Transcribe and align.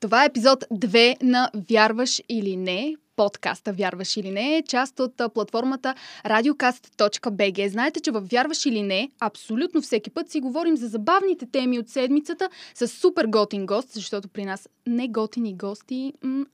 Това 0.00 0.22
е 0.22 0.26
епизод 0.26 0.64
2 0.72 1.22
на 1.22 1.50
Вярваш 1.70 2.22
или 2.28 2.56
не, 2.56 2.96
подкаста 3.16 3.72
Вярваш 3.72 4.16
или 4.16 4.30
не 4.30 4.56
е 4.56 4.62
част 4.62 5.00
от 5.00 5.22
платформата 5.34 5.94
radiocast.bg. 6.24 7.68
Знаете, 7.68 8.00
че 8.00 8.10
в 8.10 8.20
Вярваш 8.20 8.66
или 8.66 8.82
не, 8.82 9.10
абсолютно 9.20 9.80
всеки 9.80 10.10
път 10.10 10.30
си 10.30 10.40
говорим 10.40 10.76
за 10.76 10.86
забавните 10.86 11.46
теми 11.46 11.78
от 11.78 11.88
седмицата 11.88 12.48
с 12.74 12.88
супер 12.88 13.26
готин 13.26 13.66
гост, 13.66 13.92
защото 13.92 14.28
при 14.28 14.44
нас 14.44 14.68
не 14.86 15.08
готини 15.08 15.54
гости, 15.54 16.12
м- 16.22 16.46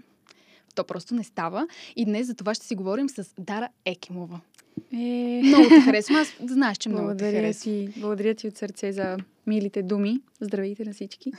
то 0.75 0.85
просто 0.85 1.15
не 1.15 1.25
става. 1.25 1.69
И 1.97 2.05
днес 2.05 2.27
за 2.27 2.35
това 2.35 2.55
ще 2.55 2.67
си 2.67 2.75
говорим 2.75 3.09
с 3.09 3.35
Дара 3.39 3.69
Екимова. 3.85 4.41
Е... 4.93 5.41
Много 5.45 5.69
те 5.69 5.81
харесвам. 5.81 6.17
Аз 6.17 6.37
знаеш, 6.41 6.77
че 6.79 6.89
много 6.89 7.05
благодаря 7.05 7.31
те 7.31 7.37
харесвам. 7.37 7.75
ти, 7.75 8.01
благодаря 8.01 8.35
ти 8.35 8.49
от 8.49 8.57
сърце 8.57 8.93
за 8.93 9.17
милите 9.47 9.83
думи. 9.83 10.21
Здравейте 10.41 10.85
на 10.85 10.93
всички. 10.93 11.33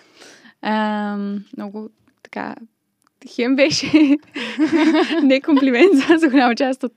А, 0.62 1.18
много 1.58 1.90
така 2.24 2.56
хем 3.30 3.56
беше 3.56 3.88
не 5.24 5.42
комплимент 5.42 5.96
за, 5.96 6.18
за 6.18 6.30
голяма 6.30 6.56
част 6.56 6.84
от 6.84 6.92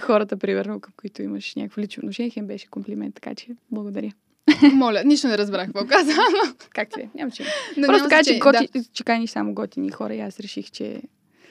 хората, 0.00 0.36
примерно, 0.36 0.80
към 0.80 0.92
които 0.96 1.22
имаш 1.22 1.54
някакво 1.54 1.80
лично 1.80 2.00
отношение. 2.00 2.30
Хем 2.30 2.46
беше 2.46 2.66
комплимент, 2.66 3.14
така 3.14 3.34
че 3.34 3.46
благодаря. 3.70 4.12
Моля, 4.72 5.02
нищо 5.04 5.28
не 5.28 5.38
разбрах 5.38 5.66
какво 5.66 5.86
каза. 5.86 6.12
но- 6.12 6.52
Как 6.70 6.88
ти 6.90 7.00
е? 7.00 7.10
Няма 7.14 7.30
че. 7.30 7.44
но 7.76 7.86
Просто 7.86 8.08
така, 8.08 8.24
че, 8.24 8.38
готи, 8.38 8.68
че 8.92 9.04
каниш 9.04 9.30
само 9.30 9.54
готини 9.54 9.90
хора 9.90 10.14
и 10.14 10.20
аз 10.20 10.40
реших, 10.40 10.70
че 10.70 11.02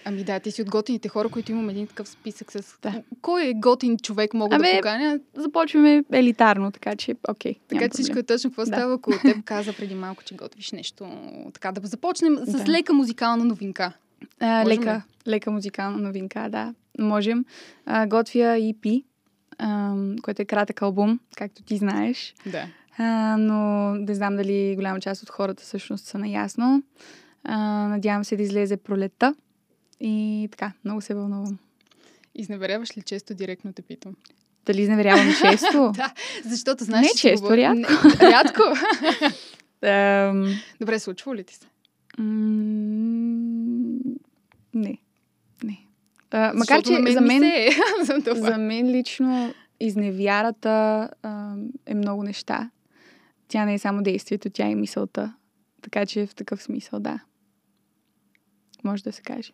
Ами 0.05 0.23
да, 0.23 0.39
ти 0.39 0.51
си 0.51 0.61
от 0.61 0.69
готините 0.69 1.09
хора, 1.09 1.29
които 1.29 1.51
имам 1.51 1.69
един 1.69 1.87
такъв 1.87 2.09
списък 2.09 2.51
с... 2.51 2.77
Да. 2.81 3.01
Кой 3.21 3.45
е 3.47 3.53
готин 3.53 3.97
човек 3.97 4.33
мога 4.33 4.49
да 4.49 4.55
Абе, 4.55 4.75
поканя? 4.77 5.19
започваме 5.35 6.03
елитарно, 6.13 6.71
така 6.71 6.95
че 6.95 7.15
окей. 7.29 7.53
Така 7.67 7.75
няма 7.75 7.89
че 7.89 7.93
всичко 7.93 8.19
е 8.19 8.23
точно 8.23 8.49
какво 8.49 8.61
Да. 8.61 8.65
става, 8.67 8.93
ако 8.93 9.11
теб 9.21 9.43
каза 9.45 9.73
преди 9.73 9.95
малко, 9.95 10.23
че 10.23 10.35
готвиш 10.35 10.71
нещо. 10.71 11.07
Така 11.53 11.71
да 11.71 11.87
започнем 11.87 12.37
с 12.37 12.63
Да. 12.63 12.71
лека 12.71 12.93
музикална 12.93 13.45
новинка. 13.45 13.93
А, 14.39 14.63
Можем 14.63 14.79
лека, 14.79 15.01
лека 15.27 15.51
музикална 15.51 15.97
новинка, 15.97 16.47
да. 16.49 16.73
Можем. 16.99 17.45
А, 17.85 18.07
готвя 18.07 18.57
EP, 18.57 19.03
а, 19.57 19.95
който 20.21 20.41
е 20.41 20.45
кратък 20.45 20.81
албум, 20.81 21.19
както 21.37 21.63
ти 21.63 21.77
знаеш. 21.77 22.35
Да. 22.45 22.65
А, 22.97 23.37
но 23.37 23.55
не 23.95 24.15
знам 24.15 24.35
дали 24.35 24.73
голяма 24.75 24.99
част 24.99 25.23
от 25.23 25.29
хората 25.29 25.63
всъщност 25.63 26.05
са 26.05 26.17
наясно. 26.19 26.83
А, 27.43 27.57
надявам 27.87 28.23
се 28.23 28.35
да 28.35 28.43
излезе 28.43 28.77
пролетта. 28.77 29.35
И 30.05 30.47
така, 30.51 30.71
много 30.85 31.01
се 31.01 31.13
вълнувам. 31.13 31.57
Изневеряваш 32.35 32.97
ли 32.97 33.01
често, 33.01 33.33
директно 33.33 33.73
те 33.73 33.81
питам? 33.81 34.15
Дали 34.65 34.81
изневерявам 34.81 35.27
често? 35.41 35.91
Да, 35.95 36.13
защото 36.45 36.83
знаеш... 36.83 37.07
Не 37.07 37.13
често, 37.17 37.43
говорим- 37.43 37.85
рядко. 37.85 38.07
Не, 38.23 38.31
рядко? 38.31 38.61
Ам, 39.87 40.55
Добре, 40.79 40.99
случва 40.99 41.35
ли 41.35 41.43
ти 41.43 41.55
се? 41.55 41.67
м, 42.17 42.25
не. 44.73 44.97
Не. 45.63 45.87
А, 46.31 46.53
макар, 46.55 46.81
че 46.81 46.93
за 46.93 47.21
ми 47.21 47.27
мен... 47.27 47.39
се 47.41 47.65
е. 47.65 47.69
за. 48.03 48.41
За 48.41 48.57
мен 48.57 48.87
лично 48.87 49.53
изневярата 49.79 51.09
а, 51.23 51.55
е 51.85 51.93
много 51.93 52.23
неща. 52.23 52.69
Тя 53.47 53.65
не 53.65 53.73
е 53.73 53.79
само 53.79 54.03
действието, 54.03 54.49
тя 54.49 54.67
е 54.67 54.75
мисълта. 54.75 55.33
Така 55.81 56.05
че 56.05 56.25
в 56.27 56.35
такъв 56.35 56.63
смисъл, 56.63 56.99
да. 56.99 57.19
Може 58.83 59.03
да 59.03 59.11
се 59.11 59.21
каже. 59.21 59.51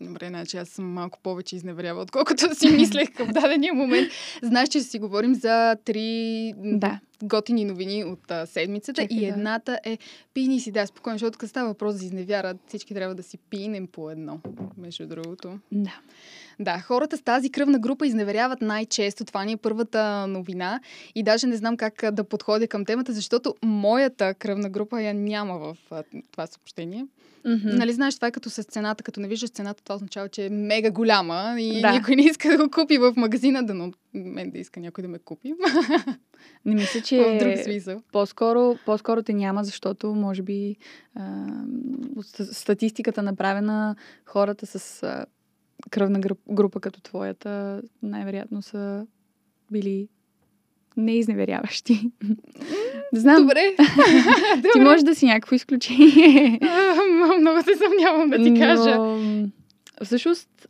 Добре, 0.00 0.28
значи 0.28 0.56
аз 0.56 0.68
съм 0.68 0.92
малко 0.92 1.18
повече 1.22 1.56
изневерява, 1.56 2.02
отколкото 2.02 2.54
си 2.54 2.68
мислех 2.68 3.12
към 3.12 3.28
дадения 3.28 3.74
момент. 3.74 4.08
Знаеш, 4.42 4.68
че 4.68 4.80
си 4.80 4.98
говорим 4.98 5.34
за 5.34 5.76
три 5.84 6.52
Да. 6.56 7.00
готини 7.22 7.64
новини 7.64 8.04
от 8.04 8.30
а, 8.30 8.46
седмицата 8.46 9.02
Чакай 9.02 9.16
и 9.16 9.20
да- 9.20 9.26
едната 9.26 9.80
е 9.84 9.98
пини 10.34 10.60
си, 10.60 10.70
да, 10.70 10.86
спокойно, 10.86 11.14
защото 11.14 11.38
като 11.38 11.50
става 11.50 11.68
въпрос 11.68 11.94
за 11.94 12.04
изневяра, 12.04 12.54
всички 12.66 12.94
трябва 12.94 13.14
да 13.14 13.22
си 13.22 13.38
пинем 13.40 13.86
по 13.86 14.10
едно, 14.10 14.40
между 14.78 15.06
другото. 15.06 15.58
Да. 15.72 16.00
Да, 16.60 16.80
хората 16.80 17.16
с 17.16 17.22
тази 17.22 17.50
кръвна 17.50 17.78
група 17.78 18.06
изневеряват 18.06 18.60
най-често. 18.60 19.24
Това 19.24 19.44
ни 19.44 19.52
е 19.52 19.56
първата 19.56 20.26
новина. 20.26 20.80
И 21.14 21.22
даже 21.22 21.46
не 21.46 21.56
знам 21.56 21.76
как 21.76 22.04
да 22.12 22.24
подходя 22.24 22.68
към 22.68 22.84
темата, 22.84 23.12
защото 23.12 23.54
моята 23.62 24.34
кръвна 24.34 24.70
група 24.70 25.02
я 25.02 25.14
няма 25.14 25.58
в 25.58 25.76
това 26.32 26.46
съобщение. 26.46 27.06
Мгм. 27.48 27.68
Нали 27.68 27.92
знаеш, 27.92 28.14
това 28.14 28.28
е 28.28 28.32
като 28.32 28.50
с 28.50 28.62
цената. 28.62 29.04
Като 29.04 29.20
не 29.20 29.28
виждаш 29.28 29.50
цената, 29.50 29.84
това 29.84 29.94
означава, 29.94 30.28
че 30.28 30.46
е 30.46 30.50
мега 30.50 30.90
голяма 30.90 31.56
и 31.58 31.80
Да. 31.80 31.92
никой 31.92 32.16
не 32.16 32.22
иска 32.22 32.48
да 32.48 32.56
го 32.56 32.70
купи 32.70 32.98
в 32.98 33.12
магазина, 33.16 33.66
да 33.66 33.74
но 33.74 33.92
мен 34.14 34.50
да 34.50 34.58
иска 34.58 34.80
някой 34.80 35.02
да 35.02 35.08
ме 35.08 35.18
купи. 35.18 35.54
Не 36.64 36.74
мисля, 36.74 37.00
в 37.12 37.38
друг 37.38 37.52
че 37.56 37.64
смисъл. 37.64 38.02
по-скоро, 38.12 38.76
по-скоро 38.86 39.22
те 39.22 39.32
няма, 39.32 39.64
защото 39.64 40.14
може 40.14 40.42
би 40.42 40.76
а, 41.14 41.46
статистиката 42.52 43.22
направена 43.22 43.96
хората 44.24 44.66
с 44.66 45.02
а, 45.02 45.26
кръвна 45.90 46.20
гру- 46.20 46.54
група 46.54 46.80
като 46.80 47.00
твоята 47.00 47.82
най-вероятно 48.02 48.62
са 48.62 49.06
били 49.70 50.08
неизневеряващи. 50.96 52.10
Не 53.12 53.20
знам, 53.20 53.42
Добре. 53.42 53.76
ти 54.72 54.80
може 54.80 55.04
да 55.04 55.14
си 55.14 55.26
някакво 55.26 55.54
изключение. 55.54 56.60
Много 57.40 57.62
се 57.62 57.76
съмнявам 57.76 58.30
да 58.30 58.36
ти 58.36 58.60
кажа. 58.60 58.96
Но, 58.98 59.48
всъщност, 60.04 60.68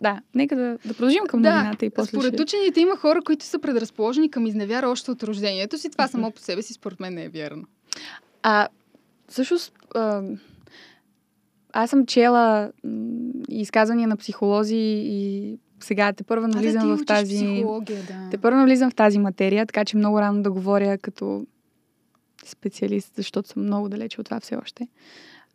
да, 0.00 0.20
нека 0.34 0.56
да, 0.56 0.78
да 0.84 0.94
продължим 0.94 1.26
към 1.28 1.42
Да, 1.42 1.56
новината 1.56 1.86
и 1.86 1.90
после 1.90 2.08
Според 2.08 2.34
ще... 2.34 2.42
учените 2.42 2.80
има 2.80 2.96
хора, 2.96 3.22
които 3.22 3.44
са 3.44 3.58
предразположени 3.58 4.30
към 4.30 4.46
изневяра 4.46 4.88
още 4.88 5.10
от 5.10 5.22
рождението 5.22 5.78
си. 5.78 5.90
Това 5.90 6.08
само 6.08 6.30
по 6.30 6.40
себе 6.40 6.62
си, 6.62 6.72
според 6.72 7.00
мен, 7.00 7.14
не 7.14 7.24
е 7.24 7.28
вярно. 7.28 7.64
А, 8.42 8.68
всъщност, 9.28 9.72
аз 11.76 11.90
съм 11.90 12.06
чела 12.06 12.72
изказвания 13.48 14.08
на 14.08 14.16
психолози 14.16 15.02
и 15.04 15.58
сега 15.80 16.12
те 16.12 16.24
първа 16.24 16.46
А, 16.46 16.48
да, 16.48 16.54
навлизам 16.54 16.96
в 16.96 17.04
тази... 17.04 17.64
Да. 17.86 18.28
Те 18.30 18.38
първо 18.38 18.58
навлизам 18.58 18.90
в 18.90 18.94
тази 18.94 19.18
материя, 19.18 19.66
така 19.66 19.84
че 19.84 19.96
много 19.96 20.20
рано 20.20 20.42
да 20.42 20.50
говоря 20.50 20.98
като 20.98 21.46
специалист, 22.44 23.12
защото 23.16 23.48
съм 23.48 23.62
много 23.62 23.88
далече 23.88 24.20
от 24.20 24.24
това 24.24 24.40
все 24.40 24.56
още. 24.56 24.88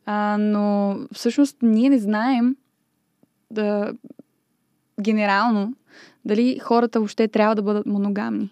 А, 0.05 0.37
но 0.39 0.97
всъщност 1.13 1.57
ние 1.61 1.89
не 1.89 1.99
знаем 1.99 2.55
да 3.51 3.93
генерално 5.01 5.73
дали 6.25 6.59
хората 6.59 6.99
въобще 6.99 7.27
трябва 7.27 7.55
да 7.55 7.61
бъдат 7.61 7.85
моногамни. 7.85 8.49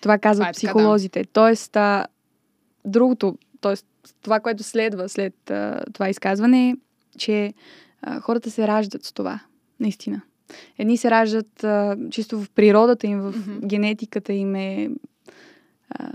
Това 0.00 0.18
казват 0.18 0.44
Това 0.44 0.48
е 0.48 0.52
така, 0.52 0.66
да. 0.66 0.72
психолозите. 0.72 1.24
Тоест, 1.24 1.76
а, 1.76 2.06
другото, 2.84 3.38
тоест, 3.60 3.86
това, 4.22 4.40
което 4.40 4.62
следва 4.62 5.08
след 5.08 5.50
а, 5.50 5.80
това 5.92 6.08
изказване 6.08 6.70
е, 6.70 6.76
че 7.18 7.54
а, 8.02 8.20
хората 8.20 8.50
се 8.50 8.66
раждат 8.68 9.04
с 9.04 9.12
това. 9.12 9.40
Наистина. 9.80 10.20
Едни 10.78 10.96
се 10.96 11.10
раждат 11.10 11.64
а, 11.64 11.96
чисто 12.10 12.40
в 12.40 12.50
природата 12.50 13.06
им, 13.06 13.20
в 13.20 13.34
Мгм. 13.36 13.66
генетиката 13.66 14.32
им 14.32 14.54
е 14.54 14.90
а, 15.90 16.10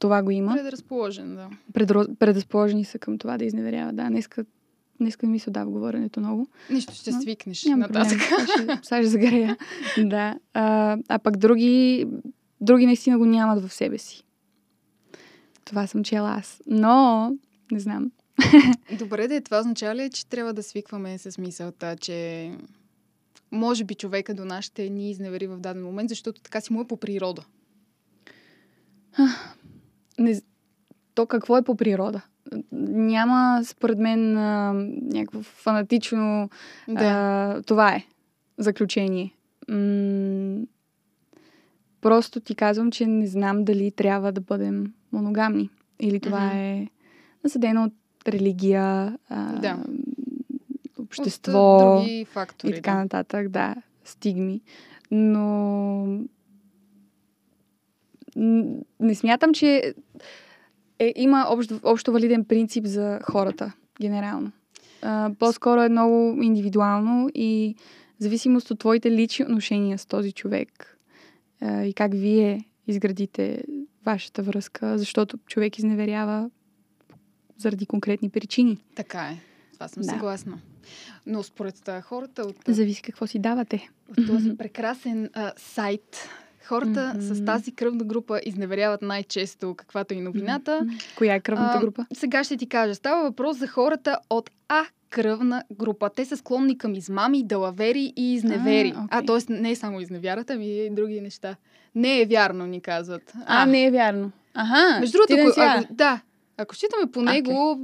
това 0.00 0.22
го 0.22 0.30
има. 0.30 0.54
Предразположен, 0.54 1.34
да. 1.34 1.48
Предро... 1.72 2.04
Предразположени 2.18 2.84
са 2.84 2.98
към 2.98 3.18
това 3.18 3.38
да 3.38 3.44
изневеряват. 3.44 3.96
Да, 3.96 4.08
днеска, 4.08 4.44
днеска 5.00 5.26
не 5.26 5.32
ми 5.32 5.38
се 5.38 5.50
отдава 5.50 5.70
говоренето 5.70 6.20
много. 6.20 6.48
Нищо, 6.70 6.94
ще 6.94 7.10
Но 7.10 7.20
свикнеш 7.20 7.64
Няма 7.64 7.86
проблем. 7.86 8.02
нататък. 8.02 8.20
Ще, 8.20 8.78
сега 8.82 9.02
ще 9.02 9.06
загрея. 9.06 9.56
да. 9.98 10.38
А, 10.54 10.96
а 11.08 11.18
пък 11.18 11.36
други, 11.36 12.06
други 12.60 12.86
наистина 12.86 13.18
го 13.18 13.24
нямат 13.24 13.66
в 13.66 13.72
себе 13.72 13.98
си. 13.98 14.24
Това 15.68 15.86
съм 15.86 16.04
чела 16.04 16.34
аз. 16.38 16.62
Но, 16.66 17.30
не 17.72 17.80
знам. 17.80 18.10
Добре, 18.98 19.28
да 19.28 19.34
е. 19.34 19.40
Това 19.40 19.58
означава 19.58 19.94
ли, 19.94 20.10
че 20.10 20.26
трябва 20.26 20.52
да 20.52 20.62
свикваме 20.62 21.18
с 21.18 21.38
мисълта, 21.38 21.96
че 21.96 22.50
може 23.52 23.84
би 23.84 23.94
човека 23.94 24.34
до 24.34 24.44
нас 24.44 24.64
ще 24.64 24.88
ни 24.88 25.10
изневери 25.10 25.46
в 25.46 25.58
даден 25.58 25.84
момент, 25.84 26.08
защото 26.08 26.40
така 26.40 26.60
си 26.60 26.72
му 26.72 26.80
е 26.80 26.86
по 26.86 26.96
природа. 26.96 27.44
Не, 30.18 30.40
то 31.14 31.26
какво 31.26 31.56
е 31.56 31.62
по 31.62 31.74
природа? 31.74 32.20
Няма, 32.72 33.60
според 33.64 33.98
мен, 33.98 34.36
а, 34.36 34.72
някакво 35.02 35.42
фанатично 35.42 36.50
Да. 36.88 37.04
А, 37.04 37.62
това 37.62 37.94
е 37.94 38.04
заключение. 38.58 39.34
М- 39.68 40.66
просто 42.08 42.40
ти 42.40 42.54
казвам, 42.54 42.90
че 42.90 43.06
не 43.06 43.26
знам 43.26 43.64
дали 43.64 43.90
трябва 43.90 44.32
да 44.32 44.40
бъдем 44.40 44.92
моногамни. 45.12 45.70
Или 46.00 46.20
това 46.20 46.46
Мгм. 46.46 46.56
е 46.56 46.88
насъдено 47.44 47.84
от 47.84 47.92
религия, 48.28 49.18
а, 49.28 49.52
Да. 49.52 49.78
общество 50.98 51.76
От, 51.76 51.98
други 51.98 52.24
фактори. 52.24 52.70
и 52.70 52.74
така 52.74 52.92
да. 52.92 52.98
нататък. 52.98 53.48
Да, 53.48 53.74
стигми. 54.04 54.60
Но 55.10 56.06
не 59.00 59.14
смятам, 59.14 59.54
че 59.54 59.94
е, 60.98 61.12
има 61.16 61.46
общо, 61.48 61.80
общо 61.82 62.12
валиден 62.12 62.44
принцип 62.44 62.84
за 62.84 63.20
хората, 63.22 63.72
генерално. 64.00 64.52
А, 65.02 65.30
по-скоро 65.38 65.82
е 65.82 65.88
много 65.88 66.42
индивидуално 66.42 67.30
и 67.34 67.74
зависимост 68.18 68.70
от 68.70 68.78
твоите 68.78 69.10
лични 69.10 69.44
отношения 69.44 69.98
с 69.98 70.06
този 70.06 70.32
човек 70.32 70.97
а, 71.60 71.84
и 71.84 71.92
как 71.94 72.12
вие 72.14 72.64
изградите 72.86 73.64
вашата 74.06 74.42
връзка, 74.42 74.98
защото 74.98 75.38
човек 75.38 75.78
изневерява 75.78 76.50
заради 77.56 77.86
конкретни 77.86 78.30
причини. 78.30 78.78
Така 78.94 79.20
е. 79.20 79.36
Това 79.74 79.88
съм 79.88 80.02
Да. 80.02 80.08
съгласна. 80.08 80.60
Но 81.26 81.42
според 81.42 81.90
хората 82.02 82.42
от, 82.42 82.56
Зависи 82.68 83.02
какво 83.02 83.26
си 83.26 83.38
давате. 83.38 83.88
от 84.10 84.26
този 84.26 84.56
прекрасен 84.58 85.30
а, 85.34 85.52
сайт, 85.56 86.28
хората 86.68 87.12
Мгм. 87.14 87.20
с 87.24 87.44
тази 87.44 87.72
кръвна 87.72 88.04
група 88.04 88.40
изневеряват 88.44 89.02
най-често, 89.02 89.74
каквато 89.74 90.14
и 90.14 90.20
новината. 90.20 90.86
Коя 91.16 91.34
е 91.34 91.40
кръвната 91.40 91.78
А, 91.78 91.80
група? 91.80 92.06
Сега 92.12 92.44
ще 92.44 92.56
ти 92.56 92.68
кажа. 92.68 92.94
Става 92.94 93.22
въпрос 93.22 93.56
за 93.56 93.66
хората 93.66 94.18
от 94.30 94.50
А 94.68 94.82
кръвна 95.10 95.62
група. 95.72 96.10
Те 96.10 96.24
са 96.24 96.36
склонни 96.36 96.78
към 96.78 96.94
измами, 96.94 97.42
далавери 97.44 98.12
и 98.16 98.34
изневери. 98.34 98.92
А, 98.96 99.06
А, 99.10 99.18
окей. 99.18 99.26
т.е. 99.38 99.62
не 99.62 99.70
е 99.70 99.76
само 99.76 100.00
изневярата, 100.00 100.52
ами 100.52 100.66
и 100.76 100.90
други 100.90 101.20
неща. 101.20 101.56
Не 101.94 102.20
е 102.20 102.26
вярно, 102.26 102.66
ни 102.66 102.80
казват. 102.80 103.32
А, 103.46 103.66
не 103.66 103.84
е 103.84 103.90
вярно. 103.90 104.30
Ага, 104.54 105.00
Между 105.00 105.18
другото, 105.18 105.60
ако, 105.60 105.94
да, 105.94 106.20
ако 106.58 106.74
считаме 106.74 107.10
по 107.12 107.22
него, 107.22 107.78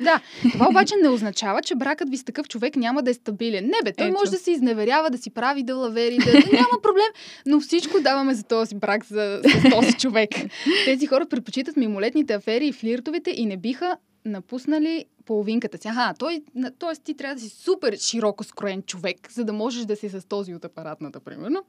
да. 0.00 0.20
Това 0.52 0.68
обаче 0.68 0.94
не 1.02 1.08
означава, 1.08 1.62
че 1.62 1.74
бракът 1.74 2.10
ви 2.10 2.16
с 2.16 2.24
такъв 2.24 2.48
човек 2.48 2.76
няма 2.76 3.02
да 3.02 3.10
е 3.10 3.14
стабилен. 3.14 3.64
Не 3.64 3.78
бе, 3.84 3.92
той 3.92 4.06
Ето. 4.06 4.18
може 4.18 4.30
да 4.30 4.38
се 4.38 4.50
изневерява, 4.50 5.10
да 5.10 5.18
си 5.18 5.30
прави 5.30 5.62
далавери, 5.62 6.18
да, 6.18 6.32
няма 6.32 6.82
проблем, 6.82 7.06
но 7.46 7.60
всичко 7.60 8.00
даваме 8.00 8.34
за 8.34 8.44
този 8.44 8.74
брак, 8.74 9.04
за, 9.04 9.40
за 9.44 9.70
този 9.70 9.92
човек. 9.92 10.30
Тези 10.84 11.06
хора 11.06 11.26
предпочитат 11.26 11.76
мимолетните 11.76 12.34
афери 12.34 12.66
и 12.66 12.72
флиртовете 12.72 13.30
и 13.30 13.46
не 13.46 13.56
биха 13.56 13.96
напуснали 14.24 15.04
половинката 15.26 15.78
си. 15.78 15.88
Аха, 15.88 16.14
той, 16.18 16.42
т.е. 16.78 16.96
ти 17.04 17.16
трябва 17.16 17.34
да 17.34 17.40
си 17.40 17.48
супер 17.48 17.96
широко 17.96 18.44
скроен 18.44 18.82
човек, 18.82 19.32
за 19.32 19.44
да 19.44 19.52
можеш 19.52 19.84
да 19.84 19.96
си 19.96 20.08
с 20.08 20.28
този 20.28 20.54
от 20.54 20.64
апаратната, 20.64 21.20
примерно. 21.20 21.64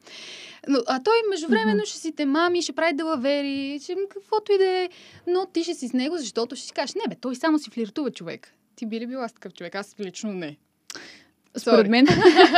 Но, 0.67 0.79
а 0.87 1.03
той 1.03 1.21
междувременно 1.29 1.85
ще 1.85 1.97
си 1.97 2.11
те 2.11 2.25
мами, 2.25 2.61
ще 2.61 2.73
прави 2.73 2.93
далавери, 2.93 3.79
ще 3.83 3.95
каквото 4.09 4.51
и 4.51 4.57
да 4.57 4.65
е, 4.65 4.89
но 5.27 5.45
ти 5.45 5.63
ще 5.63 5.73
си 5.73 5.87
с 5.87 5.93
него, 5.93 6.17
защото 6.17 6.55
ще 6.55 6.65
си 6.65 6.73
кажеш, 6.73 6.95
не 6.95 7.09
бе, 7.09 7.15
той 7.15 7.35
само 7.35 7.59
си 7.59 7.69
флиртува 7.69 8.11
човек. 8.11 8.53
Ти 8.75 8.85
би 8.85 8.99
ли 8.99 9.07
била 9.07 9.27
с 9.27 9.33
такъв 9.33 9.53
човек? 9.53 9.75
Аз 9.75 9.95
лично 9.99 10.33
не. 10.33 10.57
Според 11.57 11.87
мен, 11.89 12.07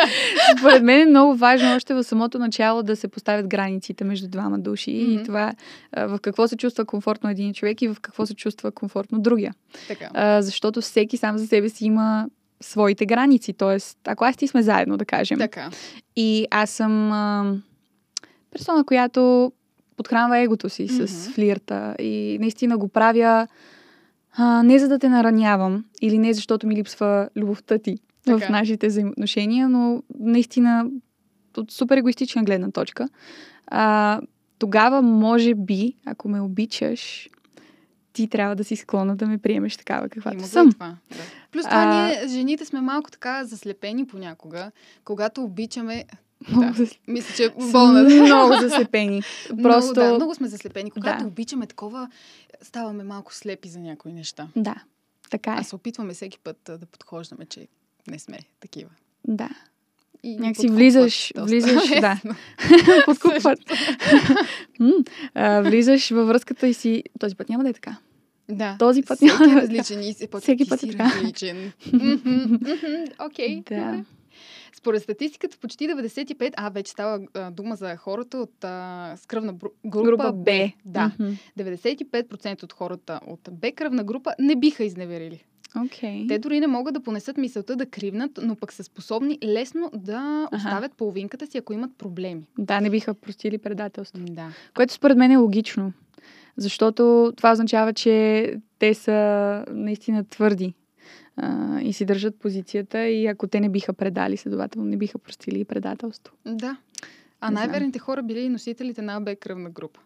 според 0.59 0.83
мен 0.83 1.01
е 1.01 1.05
много 1.05 1.35
важно 1.35 1.75
още 1.75 1.93
в 1.93 2.03
самото 2.03 2.39
начало 2.39 2.83
да 2.83 2.95
се 2.95 3.07
поставят 3.07 3.47
границите 3.47 4.03
между 4.03 4.27
двама 4.27 4.59
души 4.59 4.91
Мгм. 5.07 5.11
и 5.11 5.23
това 5.23 5.53
в 5.97 6.19
какво 6.21 6.47
се 6.47 6.57
чувства 6.57 6.85
комфортно 6.85 7.29
един 7.29 7.53
човек 7.53 7.81
и 7.81 7.87
в 7.87 7.97
какво 8.01 8.25
се 8.25 8.33
чувства 8.33 8.71
комфортно 8.71 9.19
другия. 9.19 9.53
Така. 9.87 10.09
А, 10.13 10.41
защото 10.41 10.81
всеки 10.81 11.17
сам 11.17 11.37
за 11.37 11.47
себе 11.47 11.69
си 11.69 11.85
има 11.85 12.27
своите 12.61 13.05
граници. 13.05 13.53
Тоест, 13.53 13.97
ако 14.07 14.25
аз 14.25 14.37
ти 14.37 14.47
сме 14.47 14.61
заедно, 14.63 14.97
да 14.97 15.05
кажем, 15.05 15.37
Така. 15.37 15.69
и 16.15 16.47
аз 16.51 16.69
съм 16.69 17.11
а, 17.11 17.53
персона, 18.51 18.83
която 18.83 19.51
подхранва 19.97 20.37
егото 20.39 20.69
си 20.69 20.87
с 20.87 20.99
Мгм. 20.99 21.33
флирта 21.33 21.95
и 21.99 22.37
наистина 22.41 22.77
го 22.77 22.87
правя 22.87 23.47
а, 24.37 24.63
не 24.63 24.79
за 24.79 24.87
да 24.87 24.99
те 24.99 25.09
наранявам 25.09 25.85
или 26.01 26.17
не 26.17 26.33
защото 26.33 26.67
ми 26.67 26.75
липсва 26.75 27.29
любовта 27.35 27.77
ти 27.77 27.97
в 28.21 28.39
Така. 28.39 28.49
нашите 28.49 28.87
взаимоотношения, 28.87 29.69
но 29.69 30.03
наистина 30.19 30.85
от 31.57 31.71
супер 31.71 31.97
егоистична 31.97 32.43
гледна 32.43 32.71
точка. 32.71 33.09
А, 33.67 34.21
тогава, 34.59 35.01
може 35.01 35.55
би, 35.55 35.93
ако 36.05 36.29
ме 36.29 36.41
обичаш, 36.41 37.29
ти 38.13 38.27
трябва 38.27 38.55
да 38.55 38.63
си 38.63 38.75
склонна 38.75 39.15
да 39.15 39.27
ме 39.27 39.37
приемеш 39.37 39.77
такава, 39.77 40.09
каквато 40.09 40.37
Има 40.37 40.45
и 40.45 40.49
съм. 40.49 40.71
това. 40.71 40.95
Да. 41.09 41.17
Плюс 41.51 41.63
това 41.63 41.77
А- 41.77 42.07
ние, 42.07 42.27
жените, 42.27 42.65
сме 42.65 42.81
малко 42.81 43.11
така 43.11 43.45
заслепени 43.45 44.05
понякога, 44.07 44.71
когато 45.03 45.43
обичаме... 45.43 46.05
Много, 46.49 46.65
Да. 46.67 46.73
зас- 46.73 46.97
Мисля, 47.07 47.35
че 47.35 47.43
е 47.45 47.49
болна. 47.71 48.03
много 48.25 48.53
заслепени. 48.61 49.21
Много, 49.49 49.63
Просто... 49.63 49.93
да, 49.93 50.13
много 50.13 50.35
сме 50.35 50.47
заслепени. 50.47 50.91
Когато 50.91 51.19
Да. 51.19 51.27
обичаме 51.27 51.67
такова, 51.67 52.09
ставаме 52.61 53.03
малко 53.03 53.33
слепи 53.33 53.69
за 53.69 53.79
някои 53.79 54.13
неща. 54.13 54.47
Да, 54.55 54.75
така 55.29 55.51
е. 55.51 55.55
А 55.59 55.63
се 55.63 55.75
опитваме 55.75 56.13
всеки 56.13 56.39
път 56.39 56.57
да 56.65 56.85
подхождаме, 56.85 57.45
че 57.45 57.67
не 58.09 58.19
сме 58.19 58.39
такива. 58.59 58.89
Да. 59.27 59.49
И 60.23 60.37
Някакси 60.37 60.69
влизаш- 60.69 61.31
доста 61.35 61.45
влизаш, 61.45 61.89
да. 61.91 62.21
Подкупват. 63.05 63.59
Влизаш 65.63 66.09
във 66.09 66.27
връзката 66.27 66.67
и 66.67 66.73
си... 66.73 67.03
Този 67.19 67.35
път 67.35 67.49
няма 67.49 67.63
да 67.63 67.69
е 67.69 67.73
така. 67.73 67.97
Да. 68.49 68.75
Този 68.79 69.01
път 69.03 69.17
Всеки 69.17 69.31
няма 69.33 69.45
е 69.45 69.47
да 69.47 69.53
е 69.53 69.61
различен 69.61 70.01
и 70.01 70.13
се 70.13 70.27
път, 70.27 70.43
Всеки 70.43 70.69
път 70.69 70.83
е 70.83 70.87
така. 70.87 71.11
различен. 71.15 71.71
Окей. 73.21 73.63
Да. 73.69 74.03
Според 74.73 75.03
статистиката, 75.03 75.57
почти 75.57 75.87
95, 75.87 76.53
а 76.57 76.69
вече 76.69 76.91
става 76.91 77.19
а, 77.33 77.51
дума 77.51 77.75
за 77.75 77.95
хората 77.95 78.37
от 78.37 78.63
а, 78.63 79.13
с 79.17 79.25
кръвна 79.25 79.53
бру- 79.53 79.71
група, 79.85 80.05
Група 80.05 80.33
Б. 80.33 80.71
Да. 80.85 81.11
Мгм. 81.19 81.33
95% 81.59 82.63
от 82.63 82.73
хората 82.73 83.19
от 83.27 83.49
Б 83.51 83.71
кръвна 83.71 84.03
група 84.03 84.33
не 84.39 84.55
биха 84.55 84.83
изневерили. 84.83 85.43
Окей. 85.75 86.27
Те 86.27 86.39
дори 86.39 86.59
не 86.59 86.67
могат 86.67 86.93
да 86.93 86.99
понесат 86.99 87.37
мисълта 87.37 87.75
да 87.75 87.85
кривнат, 87.85 88.39
но 88.41 88.55
пък 88.55 88.73
са 88.73 88.83
способни 88.83 89.37
лесно 89.43 89.91
да 89.93 90.47
Аха. 90.51 90.55
оставят 90.55 90.93
половинката 90.93 91.47
си, 91.47 91.57
ако 91.57 91.73
имат 91.73 91.91
проблеми. 91.97 92.47
Да, 92.57 92.81
не 92.81 92.89
биха 92.89 93.13
простили 93.13 93.57
предателство. 93.57 94.23
Да. 94.29 94.47
Което 94.75 94.93
според 94.93 95.17
мен 95.17 95.31
е 95.31 95.37
логично. 95.37 95.93
Защото 96.57 97.33
това 97.37 97.51
означава, 97.51 97.93
че 97.93 98.55
те 98.79 98.93
са 98.93 99.65
наистина 99.71 100.23
твърди 100.23 100.73
а, 101.37 101.79
и 101.81 101.93
си 101.93 102.05
държат 102.05 102.35
позицията 102.35 103.07
и 103.07 103.27
ако 103.27 103.47
те 103.47 103.59
не 103.59 103.69
биха 103.69 103.93
предали, 103.93 104.37
следователно 104.37 104.87
не 104.87 104.97
биха 104.97 105.19
простили 105.19 105.59
и 105.59 105.65
предателство. 105.65 106.33
Да. 106.45 106.77
А 107.41 107.51
най-верните 107.51 107.99
хора 107.99 108.23
били 108.23 108.39
и 108.39 108.49
носителите 108.49 109.01
на 109.01 109.15
АБ 109.15 109.29
кръвна 109.39 109.69
група. 109.69 109.99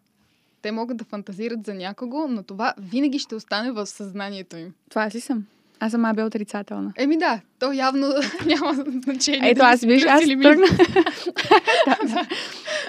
Те 0.63 0.71
могат 0.71 0.98
да 0.98 1.04
фантазират 1.04 1.65
за 1.65 1.74
някого, 1.74 2.27
но 2.30 2.44
това 2.44 2.74
винаги 2.77 3.19
ще 3.19 3.36
остане 3.36 3.71
в 3.71 3.86
съзнанието 3.86 4.57
им. 4.57 4.74
Това 4.89 5.04
аз 5.04 5.15
ли 5.15 5.21
съм? 5.21 5.45
Аз 5.80 5.92
съм 5.92 6.06
АБ 6.06 6.19
отрицателна. 6.19 6.94
Еми 6.98 7.18
да, 7.18 7.42
то 7.60 7.71
явно 7.71 8.07
няма 8.45 8.74
значение. 9.04 9.50
Ето 9.50 9.62
аз, 9.63 9.81
виж, 9.81 10.04
аз 10.04 10.21
тръгнах. 10.24 10.69
Да, 11.86 11.98
да. 12.07 12.27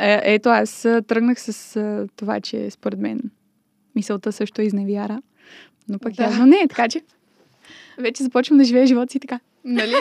Е, 0.01 0.21
Ето 0.35 0.49
аз 0.49 0.83
тръгнах 0.83 1.41
с 1.41 2.07
това, 2.17 2.41
че 2.41 2.71
според 2.71 2.99
мен 2.99 3.21
мисълта 3.95 4.33
също 4.33 4.61
е 4.61 4.65
изневяра. 4.65 5.23
Но 5.89 5.99
пък 5.99 6.15
Да. 6.15 6.23
явно 6.23 6.47
не 6.47 6.57
е, 6.57 6.69
така 6.69 6.89
че 6.89 7.03
вече 7.99 8.23
започвам 8.23 8.59
да 8.59 8.65
живея 8.65 8.87
живота 8.87 9.13
си 9.13 9.21
така. 9.21 9.41
Нали? 9.65 9.95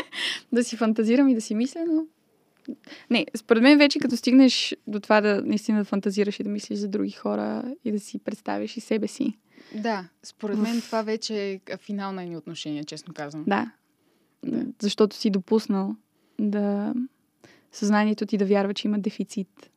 Да 0.52 0.64
си 0.64 0.78
фантазирам 0.78 1.28
и 1.30 1.36
да 1.36 1.42
си 1.42 1.56
мисля, 1.56 1.82
но... 1.88 2.06
Не, 3.10 3.26
според 3.38 3.64
мен 3.64 3.78
вече 3.78 4.00
като 4.00 4.18
стигнеш 4.18 4.76
до 4.88 5.00
това 5.00 5.22
да 5.22 5.42
наистина 5.46 5.78
да 5.78 5.86
фантазираш 5.86 6.40
и 6.40 6.44
да 6.44 6.50
мислиш 6.50 6.80
за 6.80 6.88
други 6.88 7.12
хора 7.12 7.64
и 7.86 7.92
да 7.92 8.00
си 8.00 8.20
представиш 8.20 8.78
и 8.78 8.80
себе 8.80 9.08
си. 9.08 9.38
Да, 9.76 10.10
според 10.24 10.58
мен 10.58 10.82
това 10.82 11.02
вече 11.02 11.62
е 11.70 11.78
финал 11.78 12.12
на 12.12 12.24
едни 12.24 12.38
отношения, 12.38 12.84
честно 12.84 13.14
казвам. 13.14 13.44
Да. 13.48 13.72
Да. 14.46 14.66
Защото 14.82 15.16
си 15.16 15.30
допуснал 15.30 15.96
да 16.40 16.94
съзнанието 17.72 18.26
ти 18.26 18.38
да 18.38 18.46
вярва, 18.46 18.74
че 18.74 18.88
има 18.88 19.00
дефицит 19.00 19.70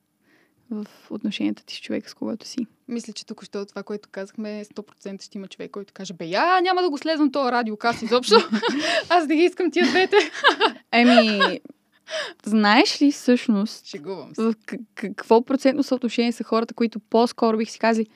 в 0.70 0.86
отношенията 1.10 1.64
ти 1.64 1.74
с 1.74 1.80
човека, 1.80 2.10
с 2.10 2.14
когото 2.14 2.46
си. 2.46 2.66
Мисля, 2.88 3.12
че 3.12 3.26
тук 3.26 3.44
що 3.44 3.66
това, 3.66 3.82
което 3.82 4.08
казахме, 4.12 4.64
100% 4.64 5.22
ще 5.22 5.38
има 5.38 5.48
човек, 5.48 5.70
който 5.70 5.92
каже, 5.92 6.14
бе, 6.14 6.24
я 6.24 6.60
няма 6.60 6.82
да 6.82 6.90
го 6.90 6.98
следвам 6.98 7.32
този 7.32 7.52
радиокаст 7.52 8.02
изобщо. 8.02 8.34
Аз 9.08 9.26
не 9.26 9.36
ги 9.36 9.42
искам 9.42 9.70
тия 9.70 9.86
двете. 9.86 10.16
Еми, 10.92 11.60
знаеш 12.44 13.02
ли 13.02 13.12
всъщност 13.12 13.86
Шегувам 13.86 14.34
се. 14.34 14.42
в 14.42 14.54
какво 14.94 15.42
процентно 15.42 15.82
съотношение 15.82 16.32
са 16.32 16.44
хората, 16.44 16.74
които 16.74 17.00
по-скоро 17.00 17.56
бих 17.58 17.70
си 17.70 17.78
казали 17.78 18.06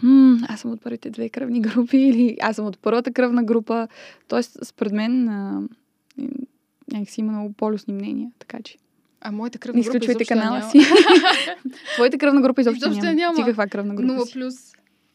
Хм, 0.00 0.34
аз 0.48 0.60
съм 0.60 0.70
от 0.70 0.82
първите 0.82 1.10
две 1.10 1.28
кръвни 1.28 1.60
групи 1.60 1.96
или 1.98 2.36
аз 2.42 2.56
съм 2.56 2.66
от 2.66 2.78
първата 2.78 3.12
кръвна 3.12 3.44
група. 3.44 3.88
Тоест, 4.28 4.58
според 4.62 4.92
мен 4.92 5.28
а, 5.28 5.62
някакси 6.92 7.20
има 7.20 7.32
много 7.32 7.52
полюсни 7.52 7.94
мнения, 7.94 8.30
така 8.38 8.58
че 8.64 8.76
А 9.20 9.32
моята 9.32 9.58
кръвна 9.58 9.82
група 9.82 9.88
изключвайте 9.88 10.24
канала 10.24 10.58
няма. 10.58 10.70
си. 10.70 10.78
Твоята 11.94 12.18
кръвна 12.18 12.40
група 12.40 12.60
изобщо, 12.60 12.78
Изобщо 12.78 13.04
няма. 13.04 13.14
няма. 13.16 13.34
Ти 13.36 13.42
каква 13.44 13.66
кръвна 13.66 13.94
група 13.94 14.12
Нула 14.12 14.26
си? 14.26 14.32
плюс. 14.32 14.54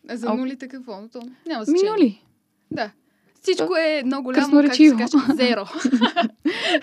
А 0.09 0.17
за 0.17 0.33
нулите 0.33 0.67
какво? 0.67 1.07
То 1.07 1.21
няма 1.47 1.63
значение. 1.65 1.91
Минули. 1.91 2.21
Да. 2.71 2.91
Всичко 3.41 3.75
е 3.75 4.01
много 4.05 4.23
голямо, 4.23 4.61
как 4.61 4.75
се 4.75 4.95
каже, 4.97 5.35
зеро. 5.35 5.65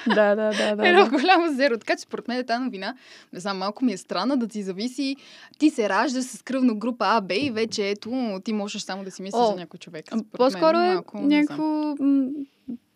да, 0.15 0.35
да, 0.35 0.51
да, 0.51 0.77
да. 0.77 0.89
е 0.89 0.93
да. 0.93 0.99
много 0.99 1.11
голямо 1.11 1.53
зеро. 1.53 1.79
Така 1.79 1.97
че 1.97 2.03
според 2.03 2.29
мен 2.29 2.47
тази 2.47 2.65
новина, 2.65 2.95
не 3.33 3.41
знам, 3.41 3.59
малко 3.59 3.85
ми 3.85 3.93
е 3.93 3.97
странна 3.97 4.37
да 4.37 4.49
ти 4.49 4.63
зависи. 4.63 5.17
Ти 5.59 5.71
се 5.71 5.89
раждаш 5.89 6.25
с 6.25 6.43
кръвна 6.43 6.75
група 6.75 7.05
А, 7.09 7.21
Б 7.21 7.35
и 7.35 7.51
вече 7.51 7.91
ето, 7.91 8.41
ти 8.45 8.53
можеш 8.53 8.83
само 8.83 9.05
да 9.05 9.11
си 9.11 9.23
мислиш 9.23 9.43
за 9.51 9.57
някой 9.57 9.79
човек. 9.79 10.05
Според 10.07 10.27
По-скоро 10.33 10.77
мен, 10.77 10.91
е 10.91 10.95
малко, 10.95 11.19
знам. 11.19 11.29
някакво 11.29 11.95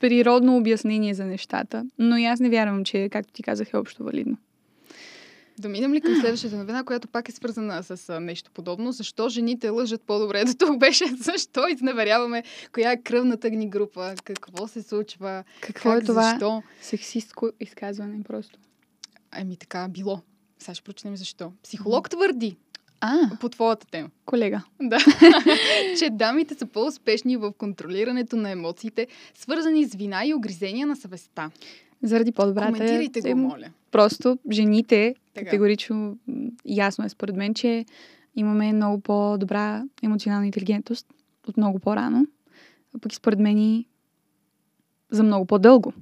природно 0.01 0.57
обяснение 0.57 1.15
за 1.15 1.25
нещата. 1.25 1.85
Но 1.99 2.17
и 2.17 2.25
аз 2.25 2.41
не 2.41 2.51
вярвам, 2.51 2.85
че, 2.85 3.09
както 3.13 3.33
ти 3.33 3.43
казах, 3.43 3.73
е 3.73 3.77
общо 3.77 4.05
валидно. 4.05 4.37
Да 5.59 5.69
минем 5.69 5.95
ли 5.95 6.01
към 6.01 6.15
следващата 6.21 6.57
новина, 6.57 6.85
която 6.85 7.09
пак 7.09 7.29
е 7.29 7.33
свързана 7.33 7.83
с 7.83 8.21
нещо 8.21 8.51
подобно? 8.51 8.93
Защо 8.93 9.29
жените 9.29 9.69
лъжат 9.69 10.03
по-добре? 10.03 10.45
До 10.47 10.55
тук 10.55 10.79
беше 10.79 11.05
защо 11.07 11.69
изневеряваме 11.69 12.43
коя 12.73 12.93
е 12.93 13.03
кръвната 13.03 13.51
ни 13.51 13.69
група, 13.69 14.15
какво 14.25 14.69
се 14.69 14.83
случва, 14.83 15.45
Какво 15.61 15.91
как, 15.91 16.03
е 16.03 16.07
това 16.07 16.31
защо. 16.31 16.63
сексистко 16.83 17.49
изказване 17.61 18.23
просто? 18.23 18.59
Ами 19.31 19.57
така 19.57 19.89
било. 19.89 20.21
Сега 20.59 20.75
ще 20.75 20.85
прочетем 20.85 21.17
защо. 21.17 21.53
Психолог 21.63 22.11
твърди, 22.11 22.57
А, 23.01 23.39
по 23.41 23.49
твоята 23.49 23.87
тема. 23.87 24.11
колега. 24.25 24.63
Да. 24.81 24.99
че 25.99 26.11
дамите 26.11 26.55
са 26.55 26.67
по-успешни 26.67 27.37
в 27.37 27.53
контролирането 27.53 28.37
на 28.37 28.51
емоциите, 28.51 29.07
свързани 29.35 29.85
с 29.85 29.95
вина 29.95 30.25
и 30.25 30.35
огризения 30.35 30.87
на 30.87 30.97
съвестта. 30.97 31.51
Заради 32.03 32.33
по-добрата... 32.33 32.73
Коментирайте 32.73 33.33
го, 33.33 33.39
моля. 33.39 33.71
Просто 33.91 34.39
жените, 34.51 35.15
Така. 35.35 35.45
категорично 35.45 36.19
ясно 36.65 37.05
е 37.05 37.09
според 37.09 37.37
мен, 37.37 37.55
че 37.55 37.85
имаме 38.37 38.73
много 38.73 39.01
по-добра 39.01 39.85
емоционална 40.03 40.47
интелигентност 40.47 41.07
от 41.49 41.57
много 41.57 41.79
по-рано. 41.79 42.27
А 42.97 42.99
пък 42.99 43.13
и 43.13 43.17
според 43.17 43.39
мен 43.39 43.59
и 43.59 43.87
за 45.11 45.23
много 45.23 45.47
по-дълго. 45.47 45.93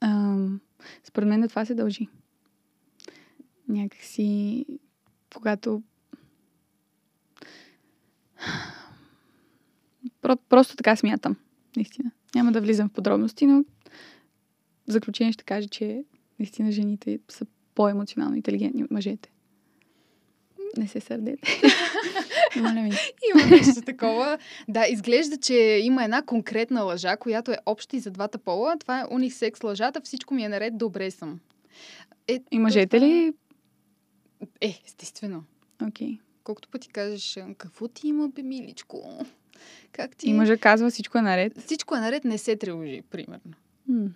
Ам, 0.00 0.60
според 1.04 1.28
мен 1.28 1.40
на 1.40 1.48
това 1.48 1.64
се 1.64 1.74
дължи. 1.74 2.08
Някакси, 3.68 4.66
когато 5.34 5.82
Про- 10.22 10.38
просто 10.48 10.76
така 10.76 10.96
смятам, 10.96 11.36
наистина. 11.76 12.10
Няма 12.34 12.52
да 12.52 12.60
влизам 12.60 12.88
в 12.88 12.92
подробности, 12.92 13.46
но 13.46 13.64
в 14.90 14.92
заключение 14.92 15.32
ще 15.32 15.44
кажа, 15.44 15.68
че 15.68 16.04
наистина 16.38 16.72
жените 16.72 17.18
са 17.28 17.46
по-емоционално 17.74 18.36
интелигентни 18.36 18.84
от 18.84 18.90
мъжете. 18.90 19.30
Не 20.76 20.88
се 20.88 21.00
сърдете. 21.00 21.60
Моля 22.56 22.82
ви. 22.82 22.96
Има 23.34 23.46
нещо 23.46 23.82
такова. 23.82 24.38
Да, 24.68 24.86
изглежда, 24.86 25.36
че 25.36 25.54
има 25.82 26.04
една 26.04 26.22
конкретна 26.22 26.82
лъжа, 26.82 27.16
която 27.16 27.50
е 27.52 27.58
обща 27.66 27.96
и 27.96 28.00
за 28.00 28.10
двата 28.10 28.38
пола. 28.38 28.76
Това 28.78 29.00
е 29.00 29.04
унисекс 29.10 29.62
лъжата. 29.62 30.00
Всичко 30.00 30.34
ми 30.34 30.44
е 30.44 30.48
наред, 30.48 30.78
добре 30.78 31.10
съм. 31.10 31.40
Е, 32.28 32.40
И 32.50 32.58
мъжете 32.58 32.96
това- 32.96 33.08
ли? 33.08 33.32
Е, 34.60 34.80
естествено. 34.86 35.44
Окей. 35.88 36.18
Колкото 36.44 36.68
пъти 36.68 36.88
кажеш, 36.88 37.36
«А, 37.36 37.54
какво 37.54 37.88
ти 37.88 38.08
има, 38.08 38.28
бе, 38.28 38.42
миличко? 38.42 39.26
Как 39.92 40.16
ти... 40.16 40.30
И 40.30 40.32
мъжа 40.32 40.56
казва 40.56 40.90
всичко 40.90 41.18
е 41.18 41.22
наред. 41.22 41.58
Всичко 41.58 41.96
е 41.96 42.00
наред, 42.00 42.24
не 42.24 42.38
се 42.38 42.56
тревожи, 42.56 43.02
примерно. 43.10 43.52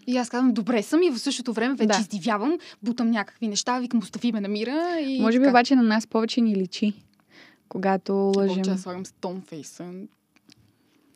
И 0.07 0.17
аз 0.17 0.29
казвам, 0.29 0.53
добре 0.53 0.83
съм 0.83 1.03
и 1.03 1.11
в 1.11 1.19
същото 1.19 1.53
време 1.53 1.75
вече 1.75 1.89
Да. 1.89 1.99
издивявам, 2.01 2.59
бутам 2.83 3.11
някакви 3.11 3.49
неща, 3.49 3.79
викам, 3.79 3.99
остави 4.01 4.33
ме 4.33 4.41
на 4.41 4.49
мира 4.49 4.97
и 5.01 5.21
Може 5.21 5.39
би 5.39 5.43
така. 5.43 5.51
обаче 5.51 5.77
на 5.77 5.83
нас 5.83 6.07
повече 6.07 6.41
ни 6.41 6.57
личи, 6.57 6.93
когато 7.69 8.13
лъжем. 8.15 8.49
Повече 8.49 8.71
аз 8.71 8.81
слагам 8.81 9.07
стонфейса. 9.07 9.93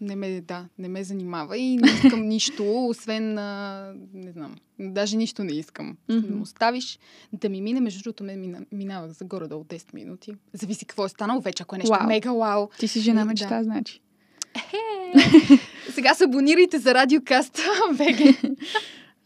Не 0.01 0.17
ме, 0.17 0.41
да, 0.41 0.65
не 0.79 0.89
ме 0.89 1.05
занимава 1.05 1.59
и 1.59 1.77
не 1.77 1.89
искам 1.89 2.21
нищо, 2.29 2.87
освен, 2.87 3.39
а, 3.39 3.93
не 4.15 4.33
знам, 4.33 4.55
даже 4.81 5.17
нищо 5.17 5.45
не 5.45 5.53
искам. 5.53 5.97
Ме 6.09 6.41
оставиш 6.43 6.99
да 7.33 7.49
ми 7.49 7.61
мине, 7.61 7.81
между 7.81 8.03
другото, 8.03 8.25
мен 8.25 8.41
мина, 8.41 8.61
минавах 8.73 9.11
за 9.11 9.25
горе-долу 9.25 9.65
10 9.65 9.95
минути. 9.95 10.33
Зависи 10.53 10.85
какво 10.85 11.05
е 11.05 11.09
станало 11.09 11.41
вече, 11.41 11.63
ако 11.63 11.75
е 11.75 11.79
нещо 11.79 11.91
Вау. 11.91 12.07
мега 12.07 12.33
вау. 12.33 12.69
Ти 12.79 12.89
си 12.89 13.01
жена 13.01 13.21
Да. 13.21 13.25
мечта, 13.25 13.63
значи. 15.15 15.63
Сега 15.95 16.15
се 16.15 16.25
абонирайте 16.25 16.79
за 16.79 16.95
Радиокаст 16.95 17.61
ВГ. 17.93 18.51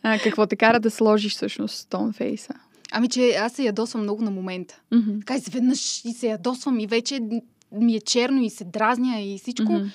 А, 0.05 0.19
какво 0.19 0.47
те 0.47 0.57
кара 0.57 0.81
да 0.81 0.91
сложиш 0.91 1.33
всъщност 1.33 1.75
стонфейса? 1.75 2.55
Ами, 2.93 3.09
че 3.09 3.31
аз 3.31 3.53
се 3.53 3.63
ядосвам 3.63 4.03
много 4.03 4.23
на 4.23 4.31
момента. 4.31 4.81
Мгм. 4.93 5.19
Така 5.21 5.35
изведнъж 5.37 6.05
и 6.05 6.13
се 6.13 6.27
ядосвам 6.29 6.81
и 6.81 6.87
вече 6.87 7.21
ми 7.73 7.97
е 7.97 8.01
черно 8.01 8.43
и 8.43 8.51
се 8.51 8.65
дразня 8.65 9.21
и 9.21 9.39
всичко. 9.39 9.73
Мгм. 9.73 9.87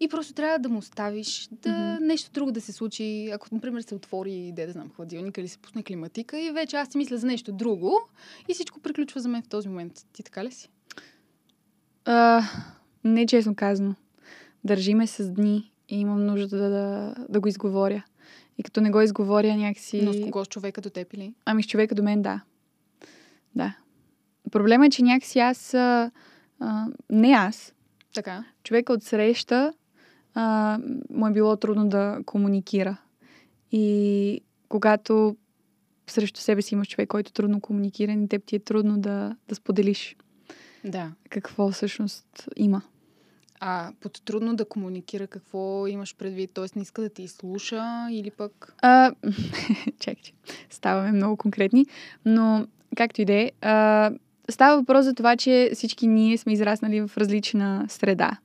И 0.00 0.08
просто 0.08 0.32
трябва 0.34 0.58
да 0.58 0.68
му 0.68 0.78
оставиш 0.78 1.48
да 1.52 1.70
Мгм. 1.70 2.04
нещо 2.06 2.30
друго 2.32 2.52
да 2.52 2.60
се 2.60 2.72
случи. 2.72 3.30
Ако, 3.34 3.48
например, 3.52 3.82
се 3.82 3.94
отвори, 3.94 4.52
де 4.52 4.66
да 4.66 4.72
знам, 4.72 4.90
хладилника 4.96 5.40
или 5.40 5.48
се 5.48 5.58
пусне 5.58 5.82
климатика 5.82 6.40
и 6.40 6.50
вече 6.50 6.76
аз 6.76 6.88
си 6.88 6.98
мисля 6.98 7.16
за 7.16 7.26
нещо 7.26 7.52
друго 7.52 8.00
и 8.48 8.54
всичко 8.54 8.80
приключва 8.80 9.20
за 9.20 9.28
мен 9.28 9.42
в 9.42 9.48
този 9.48 9.68
момент. 9.68 9.92
Ти 10.12 10.22
така 10.22 10.44
ли 10.44 10.52
си? 10.52 10.68
А, 12.04 12.42
не 13.04 13.26
честно 13.26 13.54
казано. 13.54 13.94
Държиме 14.64 15.06
с 15.06 15.30
дни 15.30 15.72
и 15.88 16.00
имам 16.00 16.26
нужда 16.26 16.58
да, 16.58 16.68
да, 16.68 17.14
да 17.28 17.40
го 17.40 17.48
изговоря. 17.48 18.04
И 18.58 18.62
като 18.62 18.80
не 18.80 18.90
го 18.90 19.00
изговоря 19.00 19.56
някакси... 19.56 20.02
Но 20.02 20.12
с 20.12 20.20
кого 20.20 20.44
с 20.44 20.48
човека 20.48 20.80
до 20.80 20.90
теб 20.90 21.12
или? 21.12 21.34
Ами 21.44 21.62
с 21.62 21.66
човека 21.66 21.94
до 21.94 22.02
мен, 22.02 22.22
да. 22.22 22.40
Да. 23.54 23.76
Проблема 24.50 24.86
е, 24.86 24.90
че 24.90 25.02
някакси 25.02 25.38
аз... 25.38 25.74
А, 25.74 26.10
а, 26.60 26.86
не 27.10 27.32
аз. 27.32 27.74
Така. 28.14 28.44
Човека 28.64 28.92
от 28.92 29.02
среща 29.02 29.72
а, 30.34 30.78
му 31.10 31.26
е 31.26 31.32
било 31.32 31.56
трудно 31.56 31.88
да 31.88 32.18
комуникира. 32.26 32.96
И 33.72 34.40
когато 34.68 35.36
срещу 36.06 36.40
себе 36.40 36.62
си 36.62 36.74
имаш 36.74 36.88
човек, 36.88 37.08
който 37.08 37.32
трудно 37.32 37.60
комуникира, 37.60 38.12
и 38.12 38.28
теб 38.28 38.44
ти 38.44 38.56
е 38.56 38.58
трудно 38.58 38.98
да, 38.98 39.36
да 39.48 39.54
споделиш 39.54 40.16
Да. 40.84 41.12
какво 41.28 41.70
всъщност 41.70 42.48
има. 42.56 42.82
А 43.60 43.92
под 44.00 44.22
трудно 44.24 44.56
да 44.56 44.64
комуникира 44.64 45.26
какво 45.26 45.86
имаш 45.86 46.16
предвид, 46.16 46.50
т.е. 46.54 46.66
не 46.76 46.82
иска 46.82 47.02
да 47.02 47.08
ти 47.08 47.28
слуша 47.28 48.08
или 48.10 48.30
пък... 48.30 48.74
А, 48.82 49.12
чакай, 50.00 50.22
че 50.22 50.32
ставаме 50.70 51.12
много 51.12 51.36
конкретни, 51.36 51.86
но 52.24 52.66
както 52.96 53.22
и 53.22 53.24
да 53.24 53.32
е, 53.32 53.50
а, 53.60 54.10
става 54.50 54.76
въпрос 54.76 55.04
за 55.04 55.14
това, 55.14 55.36
че 55.36 55.70
всички 55.74 56.06
ние 56.06 56.38
сме 56.38 56.52
израснали 56.52 57.00
в 57.00 57.10
различна 57.18 57.86
среда. 57.88 58.38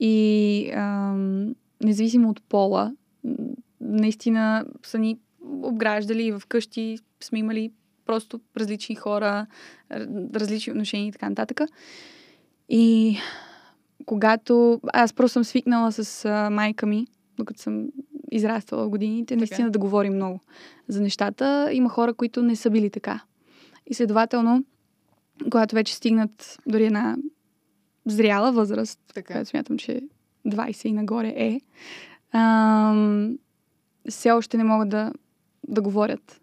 И 0.00 0.70
ам, 0.74 1.54
независимо 1.84 2.30
от 2.30 2.42
пола, 2.42 2.92
наистина 3.80 4.64
са 4.82 4.98
ни 4.98 5.18
обграждали 5.62 6.26
и 6.26 6.32
вкъщи 6.32 6.98
сме 7.20 7.38
имали 7.38 7.72
просто 8.06 8.40
различни 8.56 8.94
хора, 8.94 9.46
различни 10.34 10.70
отношения 10.70 11.08
и 11.08 11.12
така 11.12 11.28
нататък. 11.28 11.60
И 12.68 13.16
когато 14.06 14.80
аз 14.92 15.12
просто 15.12 15.32
съм 15.32 15.44
свикнала 15.44 15.92
с 15.92 16.24
а, 16.24 16.50
майка 16.50 16.86
ми, 16.86 17.06
докато 17.36 17.60
съм 17.60 17.88
израствала 18.32 18.84
в 18.84 18.90
годините, 18.90 19.36
наистина 19.36 19.70
да 19.70 19.78
говорим 19.78 20.14
много 20.14 20.40
за 20.88 21.00
нещата. 21.00 21.68
Има 21.72 21.88
хора, 21.88 22.14
които 22.14 22.42
не 22.42 22.56
са 22.56 22.70
били 22.70 22.90
така. 22.90 23.20
И 23.86 23.94
следователно, 23.94 24.64
когато 25.50 25.74
вече 25.74 25.94
стигнат 25.94 26.58
дори 26.66 26.86
една 26.86 27.16
зряла 28.06 28.52
възраст, 28.52 29.00
Така. 29.14 29.32
която 29.32 29.50
смятам, 29.50 29.78
че 29.78 30.00
20 30.46 30.86
и 30.86 30.92
нагоре 30.92 31.34
е, 31.36 31.60
ам, 32.38 33.38
все 34.08 34.30
още 34.30 34.56
не 34.56 34.64
могат 34.64 34.88
да, 34.88 35.12
да 35.68 35.82
говорят 35.82 36.40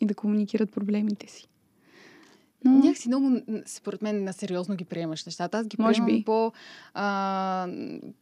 и 0.00 0.06
да 0.06 0.14
комуникират 0.14 0.72
проблемите 0.72 1.26
си. 1.26 1.48
Но, 2.64 2.72
Някакси 2.78 3.08
много, 3.08 3.40
според 3.66 4.02
мен, 4.02 4.24
на 4.24 4.32
сериозно 4.32 4.74
ги 4.76 4.84
приемаш 4.84 5.24
нещата. 5.24 5.58
Аз 5.58 5.66
ги 5.66 5.76
Може 5.78 5.94
приемам 5.96 6.16
би. 6.16 6.24
по... 6.24 6.52
А, 6.94 7.68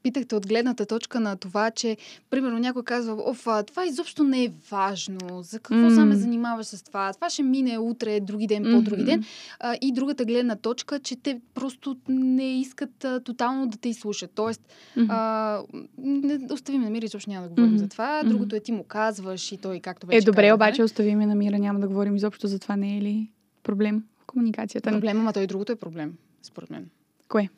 питахте 0.03 0.35
от 0.37 0.47
гледната 0.47 0.87
точка 0.87 1.21
на 1.21 1.37
това, 1.37 1.71
че, 1.71 1.97
примерно, 2.31 2.59
някой 2.59 2.83
казва, 2.83 3.23
оф, 3.27 3.47
това 3.67 3.87
изобщо 3.87 4.25
не 4.25 4.45
е 4.45 4.53
важно. 4.71 5.43
За 5.43 5.59
какво 5.59 5.75
mm. 5.89 6.05
ме 6.05 6.15
занимаваш 6.17 6.67
с 6.67 6.83
това? 6.85 7.13
Това 7.13 7.31
ще 7.31 7.43
мине 7.43 7.79
утре, 7.79 8.21
други 8.21 8.47
ден, 8.47 8.63
по-други 8.73 9.05
ден. 9.05 9.25
А, 9.61 9.77
и 9.81 9.93
другата 9.93 10.25
гледна 10.25 10.57
точка, 10.57 10.99
че 11.01 11.17
те 11.17 11.41
просто 11.55 11.97
не 12.09 12.61
искат 12.61 13.05
а, 13.05 13.21
тотално 13.21 13.67
да 13.67 13.79
те 13.79 13.89
изслушат. 13.89 14.31
Тоест, 14.35 14.61
Мгм. 14.97 15.07
а, 15.11 15.63
не, 15.99 16.39
остави 16.53 16.79
ме 16.79 16.85
на 16.85 16.91
мир, 16.91 17.03
изобщо 17.03 17.31
няма 17.31 17.43
да 17.43 17.49
говорим 17.49 17.69
Мгм. 17.71 17.79
за 17.79 17.89
това. 17.89 18.23
Другото 18.23 18.57
е 18.57 18.61
ти 18.61 18.73
му 18.73 18.85
казваш 18.85 19.53
и 19.53 19.57
той, 19.57 19.81
както 19.81 20.07
вече 20.07 20.19
Е, 20.19 20.21
добре, 20.21 20.37
казахме. 20.43 20.55
обаче 20.55 20.83
остави 20.83 21.15
ме 21.15 21.27
на 21.27 21.35
мира, 21.35 21.59
няма 21.59 21.81
да 21.81 21.89
говорим 21.89 22.17
изобщо 22.17 22.47
за 22.47 22.59
това, 22.59 22.77
не 22.77 22.99
е 22.99 23.01
ли 23.01 23.31
проблем 23.63 24.05
комуникацията? 24.33 24.91
Проблема, 24.91 25.23
ма 25.23 25.33
той 25.33 25.47
другото 25.47 25.73
е 25.73 25.77
проблем, 25.77 26.15
според 26.43 26.71
мен. 26.71 26.89
Кое? 27.29 27.49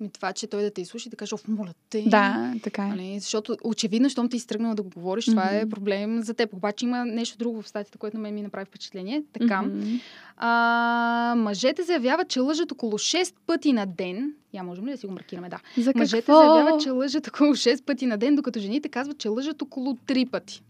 Ми 0.00 0.10
това, 0.10 0.32
че 0.32 0.46
той 0.46 0.62
да 0.62 0.70
те 0.70 0.80
изслуша 0.80 1.08
и 1.08 1.10
да 1.10 1.16
каже, 1.16 1.34
оф, 1.34 1.48
моля 1.48 1.72
те. 1.90 2.02
Да, 2.02 2.54
така 2.62 2.84
е. 2.84 2.88
Нали? 2.88 3.18
Защото 3.20 3.56
очевидно, 3.64 4.10
щом 4.10 4.28
ти 4.28 4.36
изтръгнала 4.36 4.74
да 4.74 4.82
го 4.82 4.90
говориш, 4.90 5.24
това 5.24 5.50
е 5.50 5.68
проблем 5.68 6.22
за 6.22 6.34
теб. 6.34 6.52
Обаче 6.52 6.84
има 6.84 7.04
нещо 7.04 7.38
друго 7.38 7.62
в 7.62 7.68
статията, 7.68 7.98
което 7.98 8.16
на 8.16 8.20
мен 8.22 8.34
ми 8.34 8.42
направи 8.42 8.64
впечатление. 8.64 9.22
Така. 9.32 9.62
Мгм. 9.62 9.94
А, 10.36 11.34
мъжете 11.36 11.82
заявяват, 11.82 12.28
че 12.28 12.40
лъжат 12.40 12.72
около 12.72 12.92
6 12.92 13.34
пъти 13.46 13.72
на 13.72 13.86
ден. 13.86 14.32
Я 14.54 14.62
можем 14.62 14.86
ли 14.86 14.90
да 14.90 14.96
си 14.96 15.06
го 15.06 15.12
маркираме? 15.12 15.48
Да. 15.48 15.60
За 15.78 15.92
Мъжете 15.96 16.20
какво? 16.20 16.36
заявяват, 16.36 16.82
че 16.82 16.90
лъжат 16.90 17.26
около 17.26 17.50
6 17.50 17.84
пъти 17.84 18.06
на 18.06 18.16
ден, 18.16 18.34
докато 18.36 18.60
жените 18.60 18.88
казват, 18.88 19.18
че 19.18 19.28
лъжат 19.28 19.62
около 19.62 19.94
3 19.94 20.30
пъти. 20.30 20.62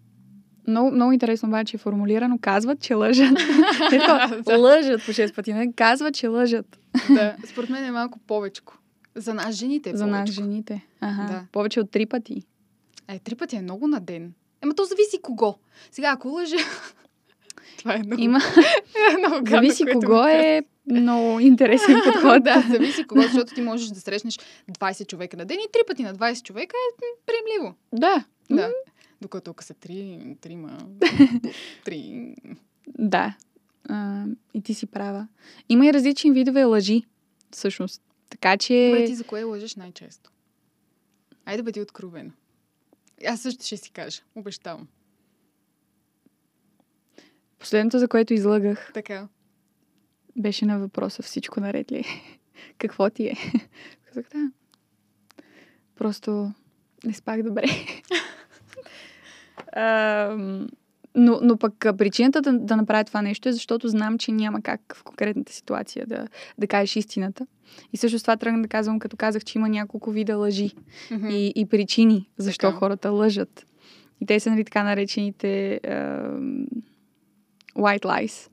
Много, 0.66 0.90
много 0.90 1.12
интересно 1.12 1.48
обаче 1.48 1.76
е 1.76 1.78
формулирано. 1.78 2.38
Казват, 2.40 2.80
че 2.80 2.94
лъжат. 2.94 3.38
Да. 3.90 4.58
лъжат 4.58 5.04
по 5.06 5.10
6 5.12 5.34
пъти. 5.34 5.52
Не? 5.52 5.72
Казват, 5.72 6.14
че 6.14 6.28
лъжат. 6.28 6.78
да. 7.10 7.36
Според 7.46 7.70
мен 7.70 7.84
е 7.84 7.90
малко 7.90 8.18
повечко. 8.18 8.78
За 9.14 9.34
нас 9.34 9.54
жените 9.54 9.90
е 9.90 9.96
За 9.96 10.06
нас 10.06 10.30
жените. 10.30 10.86
Ага. 11.00 11.32
Да. 11.32 11.42
Повече 11.52 11.80
от 11.80 11.90
3 11.90 12.08
пъти. 12.08 12.42
Е, 13.08 13.18
три 13.18 13.34
пъти 13.34 13.56
е 13.56 13.62
много 13.62 13.88
на 13.88 14.00
ден. 14.00 14.32
Ема 14.62 14.74
то 14.74 14.84
зависи 14.84 15.18
кого. 15.22 15.54
Сега, 15.90 16.10
ако 16.10 16.28
лъже... 16.28 16.56
това 17.78 17.94
е 17.94 17.98
много, 17.98 18.22
Има. 18.22 18.38
много 19.18 19.34
гадно, 19.34 19.50
Зависи 19.50 19.84
кого 19.92 20.06
го 20.06 20.22
е 20.26 20.62
много 20.90 21.40
интересен 21.40 22.00
подход. 22.04 22.44
да, 22.44 22.64
зависи 22.70 23.06
кого, 23.06 23.22
защото 23.22 23.54
ти 23.54 23.62
можеш 23.62 23.88
да 23.88 24.00
срещнеш 24.00 24.38
20 24.72 25.06
човека 25.06 25.36
на 25.36 25.44
ден 25.44 25.58
и 25.58 25.72
три 25.72 25.80
пъти 25.86 26.02
на 26.02 26.14
20 26.14 26.42
човека 26.42 26.76
е 26.76 27.06
приемливо. 27.26 27.74
Да. 27.92 28.24
Да. 28.50 28.70
Докато 29.24 29.50
ако 29.50 29.64
са 29.64 29.74
три, 29.74 30.36
трима, 30.40 30.78
три... 31.84 32.34
Да. 32.98 33.36
А, 33.88 34.24
и 34.54 34.62
ти 34.62 34.74
си 34.74 34.86
права. 34.86 35.28
Има 35.68 35.86
и 35.86 35.92
различни 35.92 36.32
видове 36.32 36.64
лъжи. 36.64 37.04
всъщност. 37.52 38.02
Така 38.30 38.56
че... 38.56 38.88
Добре, 38.92 39.06
ти 39.06 39.14
за 39.14 39.24
кое 39.24 39.44
лъжеш 39.44 39.74
най-често? 39.76 40.30
Айде 41.44 41.62
бъди 41.62 41.80
откровена. 41.80 42.32
Аз 43.26 43.40
също 43.40 43.64
ще 43.64 43.76
си 43.76 43.90
кажа. 43.90 44.22
Обещавам. 44.34 44.88
Последното, 47.58 47.98
за 47.98 48.08
което 48.08 48.34
излъгах, 48.34 48.90
Така. 48.94 49.28
беше 50.36 50.66
на 50.66 50.78
въпроса 50.78 51.22
всичко 51.22 51.60
наред 51.60 51.92
ли? 51.92 52.04
Какво 52.78 53.10
ти 53.10 53.26
е? 53.26 53.34
Казах, 54.06 54.26
да. 54.34 54.50
Просто 55.96 56.52
не 57.04 57.12
спах 57.14 57.42
добре. 57.42 57.64
Но, 61.16 61.38
но 61.42 61.56
пък 61.56 61.86
причината 61.98 62.40
да, 62.42 62.52
да 62.52 62.76
направя 62.76 63.04
това 63.04 63.22
нещо 63.22 63.48
е, 63.48 63.52
защото 63.52 63.88
знам, 63.88 64.18
че 64.18 64.32
няма 64.32 64.62
как 64.62 64.80
в 64.96 65.04
конкретната 65.04 65.52
ситуация 65.52 66.06
да, 66.06 66.28
да 66.58 66.66
кажеш 66.66 66.96
истината. 66.96 67.46
И 67.92 67.96
също 67.96 68.18
с 68.18 68.22
това 68.22 68.36
тръгна 68.36 68.62
да 68.62 68.68
казвам, 68.68 68.98
като 68.98 69.16
казах, 69.16 69.44
че 69.44 69.58
има 69.58 69.68
няколко 69.68 70.10
вида 70.10 70.36
лъжи 70.36 70.70
Мгм. 71.10 71.28
и, 71.28 71.52
и 71.56 71.66
причини 71.66 72.28
защо 72.38 72.66
Така. 72.66 72.78
хората 72.78 73.10
лъжат. 73.10 73.66
И 74.20 74.26
те 74.26 74.40
са 74.40 74.50
нали, 74.50 74.64
така 74.64 74.82
наречените 74.82 75.80
ам, 75.84 76.66
white 77.76 78.04
lies, 78.04 78.50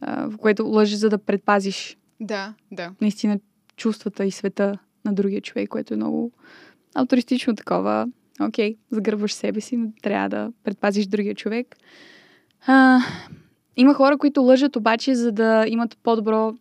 а, 0.00 0.26
в 0.30 0.36
което 0.36 0.66
лъжи 0.66 0.96
за 0.96 1.08
да 1.10 1.18
предпазиш 1.18 1.96
Да, 2.20 2.54
да. 2.72 2.92
наистина 3.00 3.40
чувствата 3.76 4.24
и 4.24 4.30
света 4.30 4.78
на 5.04 5.12
другия 5.14 5.40
човек, 5.40 5.68
което 5.68 5.94
е 5.94 5.96
много 5.96 6.32
автористично 6.94 7.54
такова. 7.56 8.08
Окей, 8.42 8.76
загърбваш 8.90 9.32
себе 9.32 9.60
си, 9.60 9.76
но 9.76 9.88
трябва 10.02 10.28
да 10.28 10.52
предпазиш 10.64 11.06
другия 11.06 11.34
човек. 11.34 11.76
А, 12.66 12.98
има 13.76 13.94
хора, 13.94 14.18
които 14.18 14.42
лъжат 14.42 14.76
обаче, 14.76 15.14
за 15.14 15.32
да 15.32 15.64
имат 15.68 15.98
по-добро 15.98 16.54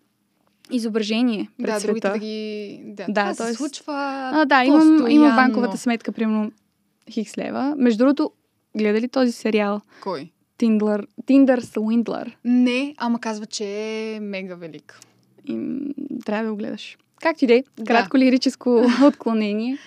изображение 0.71 1.49
пред 1.57 1.65
Да, 1.65 1.79
света. 1.79 2.11
да 2.11 2.17
ги... 2.17 2.81
Да, 2.85 3.05
Да, 3.05 3.13
това 3.13 3.33
се 3.33 3.43
тоест- 3.43 3.57
случва 3.57 3.93
А, 4.33 4.45
да, 4.45 4.63
имам, 4.63 4.81
имам 4.81 4.97
постоянно. 4.99 5.35
банковата 5.35 5.77
сметка, 5.77 6.11
примерно 6.11 6.51
хикс 7.09 7.37
лева. 7.37 7.75
Между 7.77 7.97
другото, 7.97 8.31
гледа 8.75 9.01
ли 9.01 9.07
този 9.07 9.31
сериал? 9.31 9.81
Кой? 10.01 10.31
Tinder, 10.59 11.05
Tinder 11.23 11.59
Swindler. 11.59 12.33
Не, 12.45 12.95
ама 12.97 13.19
казва, 13.19 13.45
че 13.45 13.65
е 13.65 14.19
мега 14.19 14.55
велик. 14.55 14.99
И, 15.45 15.59
трябва 16.25 16.43
да 16.43 16.51
го 16.51 16.57
гледаш. 16.57 16.97
Както 17.21 17.45
и 17.45 17.47
да 17.47 17.53
е, 17.53 17.63
Да. 17.77 17.83
кратко 17.83 18.17
лирическо 18.17 18.83
отклонение. 19.03 19.77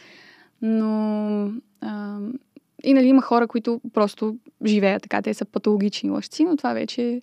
Но 0.63 1.51
а, 1.85 2.19
и 2.85 2.95
нали 2.95 3.07
има 3.07 3.23
хора, 3.23 3.47
които 3.47 3.81
просто 3.93 4.37
живеят 4.67 5.03
така. 5.03 5.23
Те 5.23 5.35
са 5.35 5.45
патологични 5.45 6.11
лъжци, 6.11 6.45
но 6.45 6.57
това 6.57 6.73
вече 6.73 7.03
е 7.03 7.23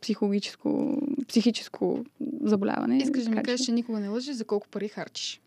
психологическо, 0.00 0.98
психическо 1.28 2.04
заболяване. 2.40 2.96
Искаш 2.98 3.24
да 3.24 3.30
ми 3.30 3.42
кажеш, 3.42 3.66
че 3.66 3.72
никога 3.72 4.00
не 4.00 4.08
лъжиш 4.08 4.34
за 4.34 4.44
колко 4.44 4.68
пари 4.68 4.88
харчиш. 4.88 5.40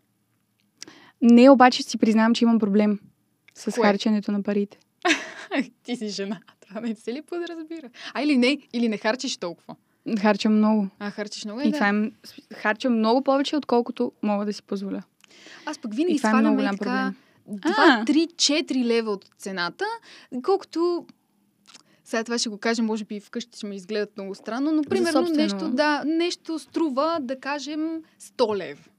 Не, 1.22 1.50
обаче 1.50 1.82
си 1.82 1.98
признавам, 1.98 2.34
че 2.34 2.44
имам 2.44 2.58
проблем 2.58 3.00
с 3.54 3.74
Кое? 3.74 3.86
харченето 3.86 4.32
на 4.32 4.42
парите. 4.42 4.78
Ти 5.84 5.96
си 5.96 6.08
жена. 6.08 6.40
Това 6.68 6.80
не 6.80 6.94
се 6.94 7.12
ли 7.12 7.22
подразбира? 7.22 7.90
А 8.14 8.22
или 8.22 8.36
не, 8.36 8.58
или 8.72 8.88
не 8.88 8.96
харчиш 8.96 9.36
толкова. 9.36 9.76
Харчам 10.20 10.56
много. 10.56 10.88
А 10.98 11.10
харчиш 11.10 11.44
много 11.44 11.60
е, 11.60 11.64
И 11.64 11.70
да. 11.70 11.76
това 11.76 11.88
е, 11.88 12.10
харча 12.54 12.90
много 12.90 13.22
повече, 13.22 13.56
отколкото 13.56 14.12
мога 14.22 14.44
да 14.44 14.52
си 14.52 14.62
позволя. 14.62 15.02
Аз 15.66 15.78
пък 15.78 15.94
винаги 15.94 16.18
свалям 16.18 16.58
е 16.58 16.62
така 16.62 16.76
проблем. 16.76 17.16
2, 17.48 17.60
А. 17.66 18.04
3, 18.04 18.26
4 18.26 18.84
лева 18.84 19.10
от 19.10 19.24
цената, 19.38 19.84
колкото 20.42 21.06
сега 22.04 22.24
това 22.24 22.38
ще 22.38 22.48
го 22.48 22.58
кажа, 22.58 22.82
може 22.82 23.04
би 23.04 23.20
вкъщи 23.20 23.56
ще 23.58 23.66
ме 23.66 23.74
изгледат 23.74 24.16
много 24.16 24.34
странно, 24.34 24.72
но 24.72 24.82
примерно 24.82 25.12
собствено. 25.12 25.42
нещо, 25.42 25.68
да, 25.68 26.02
нещо 26.06 26.58
струва, 26.58 27.18
да 27.20 27.40
кажем, 27.40 28.02
100 28.20 28.56
лев. 28.56 28.90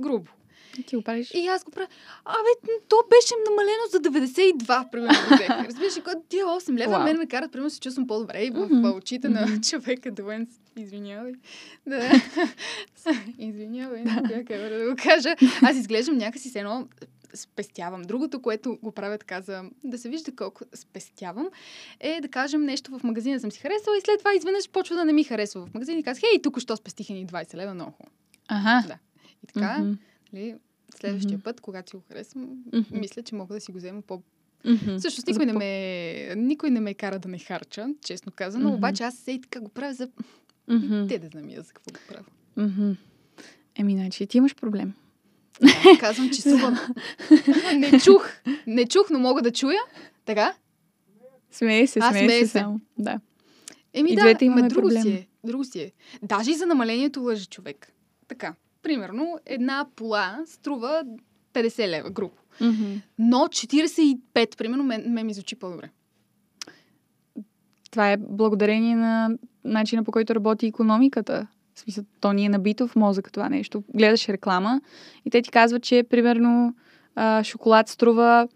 Грубо. 0.00 0.30
Ти 0.86 0.96
го 0.96 1.02
правиш? 1.02 1.30
И 1.34 1.46
аз 1.46 1.64
го 1.64 1.70
правя. 1.70 1.88
Абе, 2.24 2.72
то 2.88 2.96
беше 3.10 3.34
намалено 3.50 3.82
за 3.90 4.00
92, 4.00 4.90
примерно. 4.90 5.14
Разбираш, 5.66 5.94
тия 6.28 6.46
8 6.46 6.78
лева, 6.78 6.92
Уау. 6.92 7.02
мен 7.02 7.18
ме 7.18 7.26
карат, 7.26 7.52
примерно, 7.52 7.70
се 7.70 7.80
чувствам 7.80 8.06
по-добре 8.06 8.42
и 8.42 8.50
в 8.50 8.68
в 8.70 8.96
очите 8.96 9.28
на 9.28 9.40
Мгм. 9.42 9.60
човека 9.60 10.10
довен. 10.10 10.48
Извинявай. 10.76 11.32
Да. 11.86 12.10
Извинявай, 13.38 14.02
на 14.02 14.22
коя 14.22 14.44
камера 14.44 14.78
да 14.78 14.90
го 14.90 14.96
кажа. 14.98 15.34
Аз 15.62 15.76
изглеждам 15.76 16.16
някакси 16.16 16.48
с 16.48 16.56
едно 16.56 16.86
спестявам. 17.36 18.02
Другото, 18.02 18.42
което 18.42 18.78
го 18.82 18.92
правя 18.92 19.18
така 19.18 19.40
за 19.40 19.62
да 19.84 19.98
се 19.98 20.08
вижда 20.08 20.32
колко 20.32 20.64
спестявам, 20.74 21.48
е 22.00 22.20
да 22.20 22.28
кажем 22.28 22.62
нещо 22.62 22.98
в 22.98 23.04
магазина 23.04 23.40
съм 23.40 23.52
си 23.52 23.60
харесала 23.60 23.96
и 23.96 24.00
след 24.00 24.18
това 24.18 24.34
изведнъж 24.34 24.68
почва 24.68 24.96
да 24.96 25.04
не 25.04 25.12
ми 25.12 25.24
харесва 25.24 25.66
в 25.66 25.74
магазина 25.74 25.98
и 25.98 26.02
казах, 26.02 26.20
хей, 26.20 26.42
тук 26.42 26.60
що 26.60 26.76
спестих 26.76 27.08
ни 27.08 27.26
20 27.26 27.54
лева, 27.54 27.74
много 27.74 27.90
хубаво. 27.90 28.14
Ага. 28.48 28.84
Да. 28.88 28.98
И 29.44 29.46
така, 29.46 29.78
Мгм. 29.78 29.92
нали, 30.32 30.54
следващия 30.94 31.32
Мгм. 31.32 31.42
път, 31.42 31.60
когато 31.60 31.90
си 31.90 31.96
го 31.96 32.02
харесвам, 32.08 32.42
Мгм. 32.72 32.98
мисля, 32.98 33.22
че 33.22 33.34
мога 33.34 33.54
да 33.54 33.60
си 33.60 33.72
го 33.72 33.78
взема 33.78 34.02
по... 34.02 34.22
Мгм. 34.64 34.96
Всъщност, 34.98 35.26
За 35.26 35.30
никой 35.32 35.46
не, 35.46 35.52
по- 35.52 35.58
ме, 35.58 36.34
никой 36.36 36.70
не 36.70 36.80
ме 36.80 36.94
кара 36.94 37.18
да 37.18 37.28
не 37.28 37.38
харча, 37.38 37.86
честно 38.02 38.32
казано, 38.32 38.68
Мгм. 38.68 38.76
обаче 38.76 39.02
аз 39.02 39.14
се 39.14 39.32
и 39.32 39.40
така 39.40 39.60
го 39.60 39.68
правя 39.68 39.94
за... 39.94 40.08
Мгм. 40.68 41.06
Те 41.08 41.18
да 41.18 41.26
знам 41.28 41.48
аз 41.50 41.66
за 41.66 41.72
какво 41.72 41.90
го 41.92 41.98
правя. 42.08 42.24
Мгм. 42.56 42.92
Еми, 43.74 43.92
значи 43.92 44.26
ти 44.26 44.38
имаш 44.38 44.54
проблем. 44.54 44.94
Да, 45.60 45.98
казвам, 46.00 46.30
че 46.34 46.42
сувам. 46.42 46.78
не 47.76 48.00
чух. 48.00 48.28
Не 48.66 48.86
чух, 48.86 49.10
но 49.10 49.18
мога 49.18 49.42
да 49.42 49.52
чуя. 49.52 49.80
Така? 50.24 50.54
Смее 51.50 51.86
се, 51.86 52.00
смее 52.00 52.24
смее 52.24 52.40
се 52.40 52.46
само. 52.46 52.80
Да. 52.98 53.20
Еми 53.94 54.12
И 54.12 54.14
да, 54.14 54.20
двете 54.22 54.44
имаме 54.44 54.68
друго 54.68 54.80
проблем. 54.80 55.02
си 55.02 55.10
е. 55.10 55.26
Друго 55.44 55.64
си 55.64 55.80
е. 55.80 55.92
Даже 56.22 56.50
и 56.50 56.54
за 56.54 56.66
намалението 56.66 57.20
лъжи 57.22 57.46
човек. 57.46 57.92
Така. 58.28 58.54
Примерно, 58.82 59.38
една 59.46 59.86
пола 59.96 60.38
струва 60.46 61.04
50 61.54 61.88
лева, 61.88 62.10
грубо. 62.10 62.34
Мгм. 62.60 62.84
Но 63.18 63.36
45, 63.38 64.56
примерно, 64.56 64.84
мен, 64.84 65.12
мен 65.12 65.26
ми 65.26 65.34
звучи 65.34 65.56
по-добре. 65.56 65.90
Това 67.90 68.12
е 68.12 68.16
благодарение 68.16 68.96
на 68.96 69.30
начина 69.64 70.04
по 70.04 70.12
който 70.12 70.34
работи 70.34 70.66
економиката. 70.66 71.46
В 71.76 71.80
смисъл, 71.80 72.04
то 72.20 72.32
ни 72.32 72.44
е 72.44 72.48
набито 72.48 72.88
в 72.88 72.96
мозъка 72.96 73.30
това 73.30 73.48
нещо. 73.48 73.82
Гледаш 73.94 74.28
реклама 74.28 74.80
и 75.24 75.30
те 75.30 75.42
ти 75.42 75.50
казват, 75.50 75.82
че 75.82 76.04
примерно 76.10 76.74
а, 77.14 77.44
шоколад 77.44 77.88
струва 77.88 78.48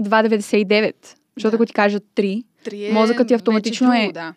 2,99. 0.00 0.94
Защото 1.36 1.50
Да. 1.50 1.56
ако 1.56 1.66
ти 1.66 1.72
кажат 1.72 2.04
3, 2.14 2.44
Три 2.64 2.84
е 2.86 2.92
Мозъкът 2.92 3.28
ти 3.28 3.34
автоматично 3.34 3.86
друго, 3.86 3.98
е- 3.98 4.12
Да. 4.12 4.34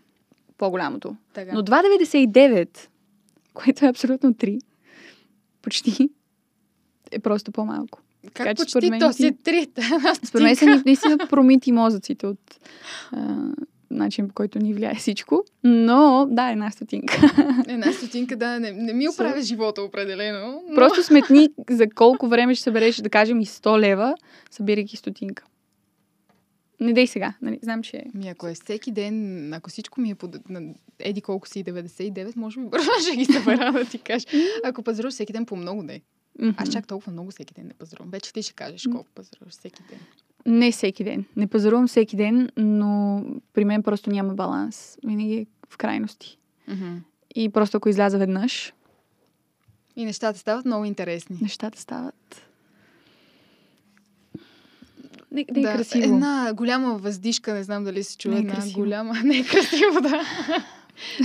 по-голямото. 0.58 1.16
Така. 1.34 1.52
Но 1.54 1.62
2,99, 1.62 2.88
което 3.54 3.86
е 3.86 3.90
абсолютно 3.90 4.34
3, 4.34 4.60
почти 5.62 6.10
е 7.12 7.20
просто 7.20 7.52
по-малко. 7.52 8.00
как 8.24 8.34
така 8.34 8.50
че 8.50 8.56
почти 8.56 8.72
според 8.72 8.90
мен 8.90 9.00
то 9.00 9.14
си 9.14 9.32
три? 9.44 9.68
Според 10.24 10.44
мен 10.44 10.56
са 10.56 10.82
наистина 10.86 11.18
промити 11.30 11.72
мозъците 11.72 12.28
от 12.28 12.60
а, 13.12 13.36
начин 13.92 14.28
по 14.28 14.34
който 14.34 14.60
ни 14.60 14.74
влияе 14.74 14.96
всичко. 14.96 15.44
Но, 15.64 16.28
да, 16.32 16.50
една 16.52 16.72
стотинка. 16.72 17.22
Една 17.68 17.92
стотинка, 17.92 18.36
да, 18.36 18.60
не, 18.60 18.72
не 18.72 18.94
ми 18.94 19.10
оправя 19.10 19.42
живота 19.42 19.82
определено. 19.82 20.64
Но... 20.70 20.76
Просто 20.76 21.04
сметни 21.08 21.50
за 21.70 21.90
колко 21.90 22.28
време 22.28 22.56
ще 22.56 22.64
събереш, 22.64 22.96
да 22.96 23.10
кажем, 23.10 23.42
и 23.42 23.46
100 23.46 23.80
лева, 23.80 24.16
събирайки 24.52 24.98
стотинка. 24.98 25.44
Не 26.80 26.94
дей 26.94 27.08
сега, 27.08 27.34
нали? 27.42 27.60
Знам, 27.62 27.84
че... 27.84 28.04
Ми, 28.14 28.30
ако 28.30 28.48
е 28.48 28.54
всеки 28.54 28.92
ден, 28.92 29.54
ако 29.54 29.70
всичко 29.70 30.02
ми 30.02 30.12
е 30.12 30.16
под... 30.16 30.50
на 30.50 30.62
еди 31.00 31.22
колко 31.22 31.48
си 31.48 31.64
99, 31.64 32.36
може 32.36 32.60
би 32.60 32.66
бързо 32.66 32.90
ще 33.08 33.18
ги 33.18 33.26
събера 33.26 33.72
да 33.72 33.86
ти 33.86 33.98
кажа. 33.98 34.26
Ако 34.64 34.84
пазаруваш 34.84 35.14
всеки 35.14 35.34
ден 35.34 35.46
по 35.46 35.56
много, 35.56 35.84
не. 35.84 36.02
Аз 36.58 36.70
чак 36.70 36.88
толкова 36.88 37.12
много 37.12 37.32
всеки 37.32 37.54
ден 37.54 37.68
не 37.68 37.74
пазарувам. 37.74 38.12
Вече 38.12 38.34
ти 38.34 38.44
ще 38.44 38.54
кажеш 38.54 38.88
колко 38.92 39.10
пазаруваш 39.16 39.54
всеки 39.54 39.84
ден. 39.90 40.00
Не 40.46 40.72
всеки 40.72 41.04
ден. 41.04 41.26
Не 41.36 41.48
пазарувам 41.48 41.88
всеки 41.88 42.16
ден, 42.16 42.50
но 42.58 43.24
при 43.54 43.66
мен 43.66 43.84
просто 43.84 44.10
няма 44.10 44.34
баланс. 44.34 44.98
Винаги 45.06 45.34
е 45.36 45.46
в 45.70 45.78
крайности. 45.78 46.38
И 47.36 47.50
просто 47.50 47.78
ако 47.78 47.90
изляза 47.90 48.18
веднъж, 48.18 48.74
И 49.96 50.06
нещата 50.06 50.40
стават 50.40 50.66
много 50.66 50.86
интересни. 50.86 51.38
нещата 51.42 51.80
стават... 51.80 52.42
Не, 55.32 55.46
не 55.52 55.60
е 55.60 55.64
красиво. 55.64 56.04
Една 56.04 56.54
голяма 56.54 56.98
въздишка, 56.98 57.54
не 57.54 57.64
знам 57.64 57.84
дали 57.84 58.04
се 58.04 58.18
чува. 58.18 58.34
Не 58.34 58.40
е 58.40 58.42
една 58.42 58.54
красиво. 58.56 58.80
голяма. 58.80 59.14
Не 59.24 59.38
е 59.38 59.44
красиво, 59.44 60.02
да. 60.02 60.22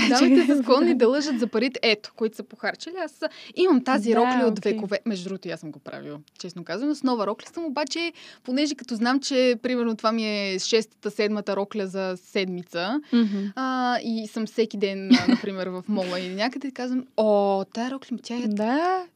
Дамите 0.08 0.46
са 0.46 0.56
склонни 0.62 0.94
Да. 0.94 1.08
лъжат 1.08 1.38
за 1.38 1.46
парите, 1.46 1.80
ето, 1.82 2.12
които 2.16 2.36
са 2.36 2.42
похарчили. 2.42 2.94
Аз 3.04 3.20
имам 3.56 3.84
тази 3.84 4.10
Да, 4.10 4.16
рокля 4.16 4.44
от 4.46 4.58
окей. 4.58 4.72
векове. 4.72 4.98
Между 5.06 5.24
другото, 5.24 5.48
аз 5.48 5.60
съм 5.60 5.70
го 5.70 5.78
правила, 5.78 6.18
честно 6.38 6.64
казано. 6.64 6.94
С 6.94 7.02
нова 7.02 7.26
рокля 7.26 7.46
съм, 7.46 7.64
обаче, 7.64 8.12
понеже 8.44 8.74
като 8.74 8.94
знам, 8.94 9.20
че 9.20 9.56
примерно 9.62 9.96
това 9.96 10.12
ми 10.12 10.24
е 10.24 10.58
шестата, 10.58 11.10
седмата 11.10 11.56
рокля 11.56 11.86
за 11.86 12.14
седмица, 12.16 13.00
Мгм. 13.12 13.38
а, 13.56 13.98
и 13.98 14.26
съм 14.26 14.46
всеки 14.46 14.76
ден, 14.76 15.10
например, 15.28 15.66
в 15.66 15.84
мола 15.88 16.20
или 16.20 16.34
някъде, 16.34 16.70
казвам, 16.70 17.04
о, 17.16 17.64
тая 17.64 17.90
рокля, 17.90 18.16
тя 18.22 18.34
е, 18.34 18.40
Да, 18.40 18.54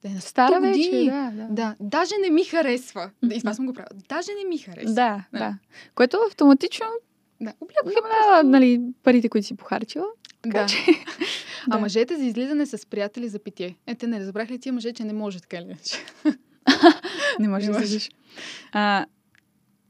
да 0.02 0.08
е 0.08 0.10
на 0.10 0.16
100 0.16 0.20
стара 0.20 0.60
вече, 0.60 0.90
да, 1.04 1.32
да. 1.34 1.46
Да, 1.50 1.74
даже 1.80 2.14
не 2.18 2.30
ми 2.30 2.44
харесва. 2.44 3.10
И 3.32 3.38
това 3.38 3.54
съм 3.54 3.66
го 3.66 3.72
правила. 3.72 4.00
Даже 4.08 4.30
не 4.34 4.48
ми 4.48 4.58
харесва. 4.58 4.94
Да, 4.94 5.24
Да. 5.32 5.38
да. 5.38 5.54
Което 5.94 6.18
автоматично 6.28 6.86
да. 7.40 7.52
Облякох 7.60 7.92
я 7.92 8.02
намалява 8.02 8.44
нали, 8.44 8.80
парите, 9.02 9.28
които 9.28 9.46
си 9.46 9.56
похарчила. 9.56 10.04
Така 10.44 10.58
Да. 10.58 10.66
че... 10.66 10.76
А 11.70 11.78
мъжете 11.78 12.16
за 12.16 12.24
излизане 12.24 12.66
с 12.66 12.86
приятели 12.86 13.28
за 13.28 13.38
питие. 13.38 13.76
Е, 13.86 13.94
те 13.94 14.06
не 14.06 14.20
разбрах 14.20 14.50
ли 14.50 14.58
тия 14.58 14.72
мъже, 14.72 14.92
че 14.92 15.04
не 15.04 15.12
може 15.12 15.40
така 15.40 15.56
или 15.56 15.64
иначе? 15.64 15.96
Не 17.40 17.48
можеш 17.48 17.66
Не 17.66 17.72
да 17.72 17.78
може. 17.78 17.84
излизаш. 17.84 18.10
А, 18.72 19.06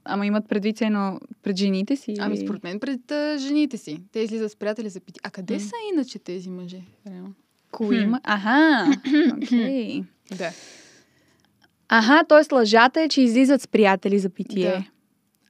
ама 0.04 0.26
имат 0.26 0.48
предвид 0.48 0.76
цено 0.76 1.20
пред 1.42 1.56
жените 1.56 1.96
си? 1.96 2.14
Ами 2.18 2.36
според 2.38 2.64
мен 2.64 2.80
пред 2.80 3.10
а, 3.10 3.36
жените 3.38 3.76
си. 3.78 4.00
Те 4.12 4.20
излизат 4.20 4.50
с 4.52 4.56
приятели 4.56 4.88
за 4.88 5.00
питие. 5.00 5.20
А 5.24 5.30
къде 5.30 5.54
М. 5.54 5.60
са 5.60 5.74
иначе 5.92 6.18
тези 6.18 6.50
мъже? 6.50 6.80
Реално? 7.10 7.34
Кои 7.70 7.96
има? 7.96 8.20
Аха, 8.24 8.86
окей. 9.36 10.02
Да. 10.36 10.50
Аха, 11.88 12.24
т.е. 12.28 12.54
лъжата 12.54 13.00
е, 13.00 13.08
че 13.08 13.20
излизат 13.22 13.62
с 13.62 13.68
приятели 13.68 14.18
за 14.18 14.30
питие. 14.30 14.70
Да. 14.70 14.84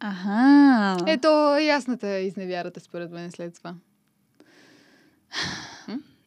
Аха. 0.01 0.97
Ето, 1.07 1.29
ясната 1.63 2.09
е 2.09 2.27
изневярата 2.27 2.81
според 2.81 3.11
мен 3.11 3.31
след 3.31 3.55
това. 3.55 3.75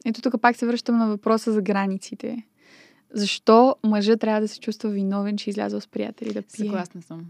Ето 0.05 0.21
тук 0.21 0.41
пак 0.41 0.55
се 0.55 0.65
връщам 0.65 0.97
на 0.97 1.07
въпроса 1.07 1.51
за 1.53 1.61
границите. 1.61 2.43
Защо 3.13 3.75
мъжът 3.83 4.19
трябва 4.19 4.41
да 4.41 4.47
се 4.47 4.59
чувства 4.59 4.89
виновен, 4.89 5.37
че 5.37 5.49
излязъл 5.49 5.81
с 5.81 5.87
приятели 5.87 6.33
да 6.33 6.41
пие? 6.41 6.65
Съгласна 6.65 7.01
съм. 7.01 7.25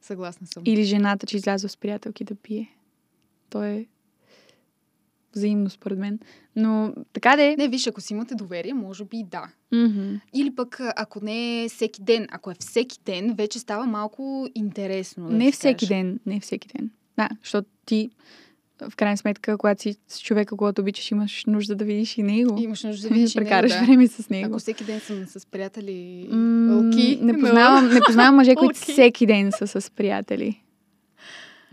Съгласна 0.00 0.46
съм. 0.46 0.62
Или 0.66 0.84
жената, 0.84 1.26
че 1.26 1.36
излязъл 1.36 1.68
с 1.68 1.76
приятелки 1.76 2.24
да 2.24 2.34
пие. 2.34 2.76
То 3.50 3.62
е 3.62 3.86
взаимно, 5.34 5.70
според 5.70 5.98
мен. 5.98 6.18
Но 6.56 6.94
така 7.12 7.36
де. 7.36 7.56
Не, 7.56 7.68
виж, 7.68 7.86
ако 7.86 8.00
си 8.00 8.12
имате 8.12 8.34
доверие, 8.34 8.74
може 8.74 9.04
би 9.04 9.24
да. 9.30 9.48
Мгм. 9.72 10.14
Или 10.34 10.54
пък, 10.54 10.80
ако 10.96 11.24
не 11.24 11.64
е 11.64 11.68
всеки 11.68 12.02
ден, 12.02 12.26
ако 12.30 12.50
е 12.50 12.54
всеки 12.60 12.98
ден, 13.04 13.34
вече 13.34 13.58
става 13.58 13.86
малко 13.86 14.48
интересно. 14.54 15.28
да 15.28 15.34
Не 15.36 15.52
всеки 15.52 15.86
кажа. 15.86 15.94
ден. 15.94 16.20
Не 16.26 16.40
всеки 16.40 16.68
ден. 16.68 16.90
Да, 17.16 17.28
защото 17.42 17.68
ти, 17.86 18.10
в 18.90 18.96
крайна 18.96 19.16
сметка, 19.16 19.58
когато 19.58 19.82
си 19.82 19.96
с 20.08 20.20
човека, 20.20 20.56
когато 20.56 20.82
обичаш, 20.82 21.10
имаш 21.10 21.44
нужда 21.46 21.74
да 21.74 21.84
видиш 21.84 22.18
и 22.18 22.22
него. 22.22 22.58
Имаш 22.58 22.82
нужда 22.82 23.02
да 23.02 23.08
да 23.08 23.14
видиш 23.14 23.32
и 23.34 23.38
прекараш 23.38 23.72
него, 23.72 23.80
да. 23.80 23.86
време 23.86 24.08
с 24.08 24.30
него. 24.30 24.46
Ако 24.46 24.58
всеки 24.58 24.84
ден 24.84 25.00
съм 25.00 25.26
с 25.26 25.46
приятели, 25.46 26.28
М, 26.30 26.88
лки, 26.88 27.18
не, 27.22 27.38
познавам, 27.40 27.88
не 27.88 28.00
познавам 28.06 28.34
мъже, 28.36 28.54
които 28.54 28.80
всеки 28.80 29.26
ден 29.26 29.52
са 29.52 29.80
с 29.80 29.90
приятели. 29.90 30.62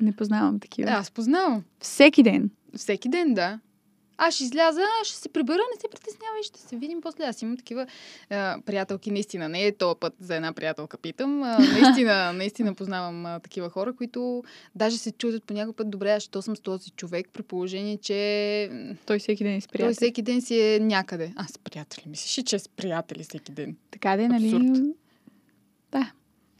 Не 0.02 0.12
познавам 0.12 0.60
такива. 0.60 0.92
Аз 0.92 1.12
познавам. 1.12 1.64
Всеки 1.80 2.24
ден. 2.24 2.50
Всеки 2.76 3.10
ден, 3.10 3.34
да. 3.34 3.60
Аз 4.22 4.36
ще 4.36 4.44
изляза, 4.44 4.82
ще 5.04 5.18
се 5.18 5.30
прибера, 5.30 5.58
не 5.76 5.82
се 5.82 5.88
притеснявай, 5.92 6.44
ще 6.44 6.60
се 6.60 6.76
видим 6.76 7.02
после. 7.02 7.24
Аз 7.24 7.42
имам 7.42 7.58
такива 7.58 7.88
а, 8.30 8.58
приятелки, 8.66 9.12
наистина. 9.12 9.50
Не 9.50 9.66
е 9.66 9.72
този 9.72 10.00
път 10.00 10.14
за 10.20 10.36
една 10.36 10.54
приятелка 10.54 10.98
питам. 10.98 11.44
А, 11.44 11.60
наистина, 11.82 12.34
наистина 12.34 12.74
познавам 12.74 13.26
а, 13.26 13.40
такива 13.40 13.70
хора, 13.70 13.94
които 13.94 14.44
даже 14.76 14.98
се 14.98 15.12
чудят 15.12 15.44
по 15.44 15.54
някой 15.54 15.74
път, 15.74 15.90
добре, 15.90 16.12
аз 16.12 16.24
що 16.24 16.42
съм 16.42 16.56
с 16.56 16.60
този 16.60 16.92
човек, 16.92 17.30
при 17.34 17.44
положение, 17.44 17.98
че 17.98 18.70
Той 19.06 19.20
всеки 19.20 19.44
ден 19.44 19.56
е 19.56 19.62
с 19.62 19.68
той 19.68 19.72
приятели. 19.72 19.96
всеки 19.96 20.22
ден 20.22 20.42
си 20.42 20.62
е 20.62 20.80
някъде. 20.80 21.34
А, 21.36 21.48
с 21.48 21.58
приятели. 21.58 22.04
Мислиш, 22.08 22.38
ли, 22.38 22.44
че 22.44 22.56
е 22.56 22.60
с 22.60 22.70
приятели 22.70 23.24
всеки 23.24 23.52
ден. 23.52 23.76
Така 23.92 24.18
де, 24.18 24.28
нали? 24.28 24.48
Абсурд. 24.48 24.84
Да. 25.92 26.12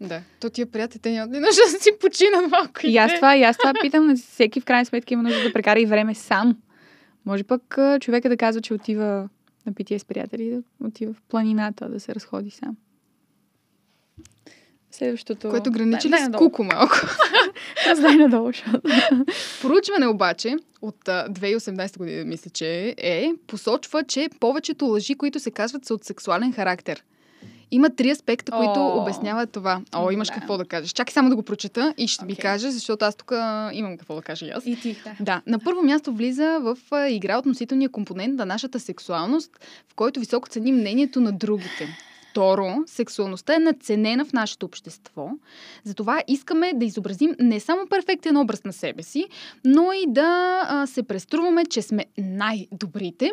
Да. 0.02 0.22
То 0.40 0.50
тия 0.50 0.72
приятели, 0.72 1.00
те 1.02 1.12
нямат 1.12 1.32
нужда 1.32 1.62
да 1.74 1.80
си 1.80 1.90
починат 2.00 2.52
малко. 2.52 2.80
И 2.84 2.98
аз 2.98 3.16
това, 3.16 3.38
и 3.38 3.44
аз 3.44 3.58
това 3.58 3.74
питам, 3.82 4.16
всеки 4.18 4.62
в 4.62 4.66
крайна 4.66 4.86
сметка 4.86 5.14
има 5.14 5.24
нужда 5.24 5.44
да 5.44 5.54
прекара 5.54 5.80
и 5.80 5.86
време 5.86 6.16
сам. 6.16 6.58
Може 7.26 7.44
пък 7.44 7.78
човека 8.02 8.30
да 8.30 8.38
казва, 8.38 8.62
че 8.62 8.74
отива 8.74 9.30
на 9.66 9.74
питие 9.74 10.00
с 10.00 10.06
приятели, 10.06 10.50
да 10.50 10.88
отива 10.88 11.14
в 11.14 11.22
планината, 11.22 11.90
да 11.90 12.00
се 12.00 12.16
разходи 12.16 12.52
сам. 12.52 12.78
Следващото... 14.92 15.50
Което 15.50 15.72
граничи 15.72 16.08
ли 16.08 16.12
Дай 16.12 16.20
с 16.20 16.24
надолу. 16.24 16.50
куко 16.50 16.64
малко. 16.64 16.96
Раздай 17.88 18.16
надолу, 18.16 18.48
защото... 18.48 18.82
Проучване 19.62 20.08
обаче 20.08 20.56
от 20.82 21.08
а, 21.08 21.28
2018 21.30 21.98
година, 21.98 22.26
мисля, 22.26 22.50
че 22.50 22.96
е, 22.98 23.32
посочва, 23.48 24.04
че 24.04 24.30
повечето 24.40 24.86
лъжи, 24.86 25.16
които 25.16 25.40
се 25.40 25.52
казват, 25.52 25.86
са 25.86 25.94
от 25.94 26.04
сексуален 26.04 26.54
характер. 26.54 27.04
Има 27.72 27.90
три 27.90 28.10
аспекта, 28.12 28.52
които 28.52 28.74
О. 28.80 29.02
обясняват 29.02 29.52
това. 29.52 29.82
О, 29.96 30.12
имаш 30.12 30.28
Да. 30.28 30.34
какво 30.34 30.58
да 30.58 30.66
кажеш. 30.66 30.92
Чакай 30.92 31.14
само 31.14 31.30
да 31.30 31.36
го 31.36 31.44
прочета 31.44 31.94
и 31.98 32.08
ще 32.08 32.26
ви 32.26 32.34
Окей. 32.34 32.42
кажа, 32.42 32.72
защото 32.72 33.06
аз 33.06 33.16
тук 33.16 33.32
имам 33.74 33.98
какво 33.98 34.16
да 34.16 34.22
кажа 34.22 34.46
и 34.46 34.50
аз. 34.50 34.66
И 34.66 34.76
ти, 34.76 34.98
да. 35.04 35.16
Да, 35.20 35.42
на 35.48 35.60
първо 35.60 35.82
място 35.82 36.14
влиза 36.14 36.60
в 36.62 36.78
игра 37.10 37.38
относителния 37.38 37.90
компонент 37.90 38.36
на 38.36 38.46
нашата 38.46 38.80
сексуалност, 38.80 39.52
в 39.92 39.96
който 39.96 40.20
високо 40.20 40.50
ценим 40.50 40.76
мнението 40.76 41.22
на 41.22 41.32
другите. 41.32 41.88
Второ, 42.32 42.76
сексуалността 42.86 43.56
е 43.56 43.60
надценена 43.60 44.26
в 44.26 44.34
нашето 44.34 44.66
общество. 44.66 45.30
Затова 45.84 46.24
искаме 46.28 46.74
да 46.76 46.86
изобразим 46.86 47.36
не 47.40 47.60
само 47.60 47.88
перфектен 47.88 48.38
образ 48.38 48.64
на 48.64 48.74
себе 48.74 49.04
си, 49.04 49.26
но 49.66 49.94
и 49.94 50.06
да 50.08 50.62
а, 50.70 50.88
се 50.88 51.04
преструваме, 51.04 51.66
че 51.66 51.82
сме 51.82 52.06
най-добрите. 52.18 53.32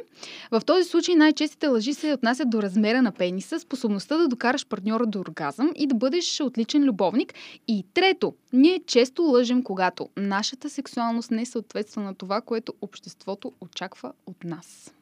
В 0.51 0.63
този 0.67 0.89
случай 0.89 1.15
най-честите 1.15 1.67
лъжи 1.67 1.95
се 1.95 2.13
отнасят 2.13 2.51
до 2.51 2.63
размера 2.63 3.03
на 3.03 3.13
пениса, 3.13 3.61
способността 3.61 4.17
да 4.17 4.29
докараш 4.29 4.67
партньора 4.67 5.07
до 5.07 5.21
оргазъм 5.21 5.73
и 5.77 5.87
да 5.87 5.95
бъдеш 5.95 6.41
отличен 6.41 6.85
любовник. 6.85 7.35
И 7.69 7.85
трето, 7.95 8.35
ние 8.53 8.81
често 8.87 9.23
лъжем, 9.23 9.63
когато 9.63 10.09
нашата 10.17 10.71
сексуалност 10.71 11.31
не 11.31 11.47
съответства 11.47 12.03
на 12.03 12.15
това, 12.15 12.41
което 12.41 12.75
обществото 12.81 13.53
очаква 13.61 14.13
от 14.27 14.45
нас. 14.45 14.95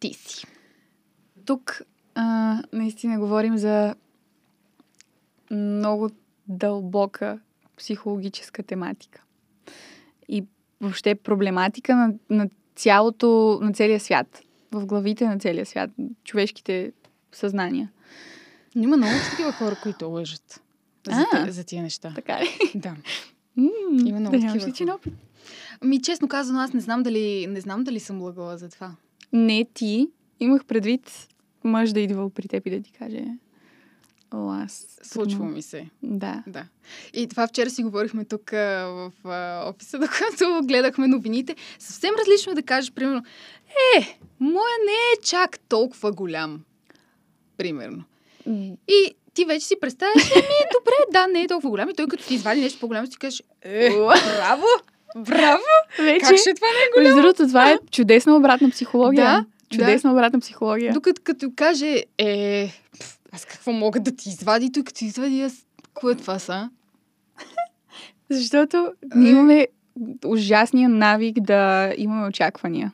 Ти 0.00 0.14
си. 0.14 0.46
Тук 1.44 1.82
а, 2.20 2.62
наистина 2.72 3.18
говорим 3.18 3.58
за 3.58 3.94
много 5.50 6.10
дълбока 6.48 7.38
психологическа 7.76 8.62
тематика. 8.62 9.22
И 10.28 10.44
въобще 10.80 11.14
проблематика 11.14 11.96
на, 11.96 12.14
на 12.30 12.48
цялото, 12.76 13.58
на 13.62 13.72
целия 13.72 14.00
свят. 14.00 14.40
В 14.72 14.86
главите 14.86 15.28
на 15.28 15.38
целия 15.38 15.66
свят. 15.66 15.90
Човешките 16.24 16.92
съзнания. 17.32 17.90
Но 18.74 18.82
има 18.82 18.96
много 18.96 19.14
такива 19.30 19.52
хора, 19.52 19.76
които 19.82 20.06
лъжат. 20.08 20.62
За, 21.06 21.26
А. 21.32 21.50
за 21.50 21.64
тия 21.64 21.82
неща. 21.82 22.12
Така 22.14 22.40
ли? 22.40 22.48
Да. 22.74 22.96
Има 24.06 24.20
много 24.20 24.38
да 24.38 24.46
такива 24.46 24.68
личен 24.68 24.90
опит. 24.90 25.14
Ами, 25.80 26.02
честно 26.02 26.28
казано, 26.28 26.60
аз 26.60 26.72
не 26.72 26.80
знам 26.80 27.02
дали, 27.02 27.46
не 27.46 27.60
знам 27.60 27.84
дали 27.84 28.00
съм 28.00 28.22
лъгала 28.22 28.58
за 28.58 28.68
това. 28.68 28.90
Не 29.32 29.66
ти. 29.74 30.08
Имах 30.40 30.64
предвид 30.64 31.28
мъж 31.68 31.92
да 31.92 32.00
идва 32.00 32.30
при 32.30 32.48
теб 32.48 32.66
и 32.66 32.70
да 32.70 32.80
ти 32.82 32.92
каже 32.92 33.24
О, 34.34 34.52
аз... 34.52 34.98
Случва 35.02 35.44
ми 35.44 35.62
се. 35.62 35.86
Да. 36.02 36.42
Да. 36.46 36.64
И 37.14 37.28
това 37.28 37.46
вчера 37.46 37.70
си 37.70 37.82
говорихме 37.82 38.24
тук 38.24 38.52
а, 38.52 38.86
в 38.86 39.12
а, 39.24 39.68
офиса, 39.70 39.98
докато 39.98 40.60
гледахме 40.66 41.06
новините. 41.06 41.56
Съвсем 41.78 42.10
различно 42.20 42.52
е 42.52 42.54
да 42.54 42.62
кажеш, 42.62 42.92
примерно, 42.92 43.22
е, 43.96 44.18
моя 44.40 44.76
не 44.86 44.92
е 44.92 45.22
чак 45.22 45.58
толкова 45.58 46.12
голям. 46.12 46.60
Примерно. 47.56 48.04
И 48.88 49.14
ти 49.34 49.44
вече 49.44 49.66
си 49.66 49.74
представяш, 49.80 50.30
ами, 50.34 50.70
добре, 50.78 50.92
да, 51.12 51.26
не 51.26 51.42
е 51.42 51.46
толкова 51.46 51.70
голям. 51.70 51.90
И 51.90 51.94
той 51.94 52.06
като 52.06 52.26
ти 52.26 52.34
извади 52.34 52.60
нещо 52.60 52.80
по-голямо, 52.80 53.06
си 53.06 53.18
кажеш, 53.18 53.42
е, 53.62 53.90
браво, 53.90 54.66
браво, 55.16 55.62
Вече, 55.98 56.20
как 56.20 56.36
ще 56.36 56.54
това 56.54 56.66
не 56.66 57.00
е 57.00 57.04
между 57.04 57.22
другото, 57.22 57.46
това 57.46 57.70
е 57.70 57.78
чудесна 57.90 58.36
обратна 58.36 58.70
психология. 58.70 59.24
Да, 59.24 59.44
Чудесна 59.70 60.12
обратна 60.12 60.40
психология. 60.40 60.92
Докато 60.92 61.22
като 61.24 61.50
каже, 61.56 62.04
е, 62.18 62.68
пф, 63.00 63.18
аз 63.32 63.44
какво 63.44 63.72
мога 63.72 64.00
да 64.00 64.16
ти 64.16 64.28
извади, 64.28 64.72
той 64.72 64.84
като 64.84 65.04
извади, 65.04 65.42
аз, 65.42 65.66
какво 65.84 66.10
е 66.10 66.14
това 66.14 66.38
са? 66.38 66.70
Защото 68.30 68.92
ние 69.14 69.30
имаме 69.30 69.66
ужасния 70.26 70.88
навик 70.88 71.40
да 71.40 71.92
имаме 71.96 72.26
очаквания 72.26 72.92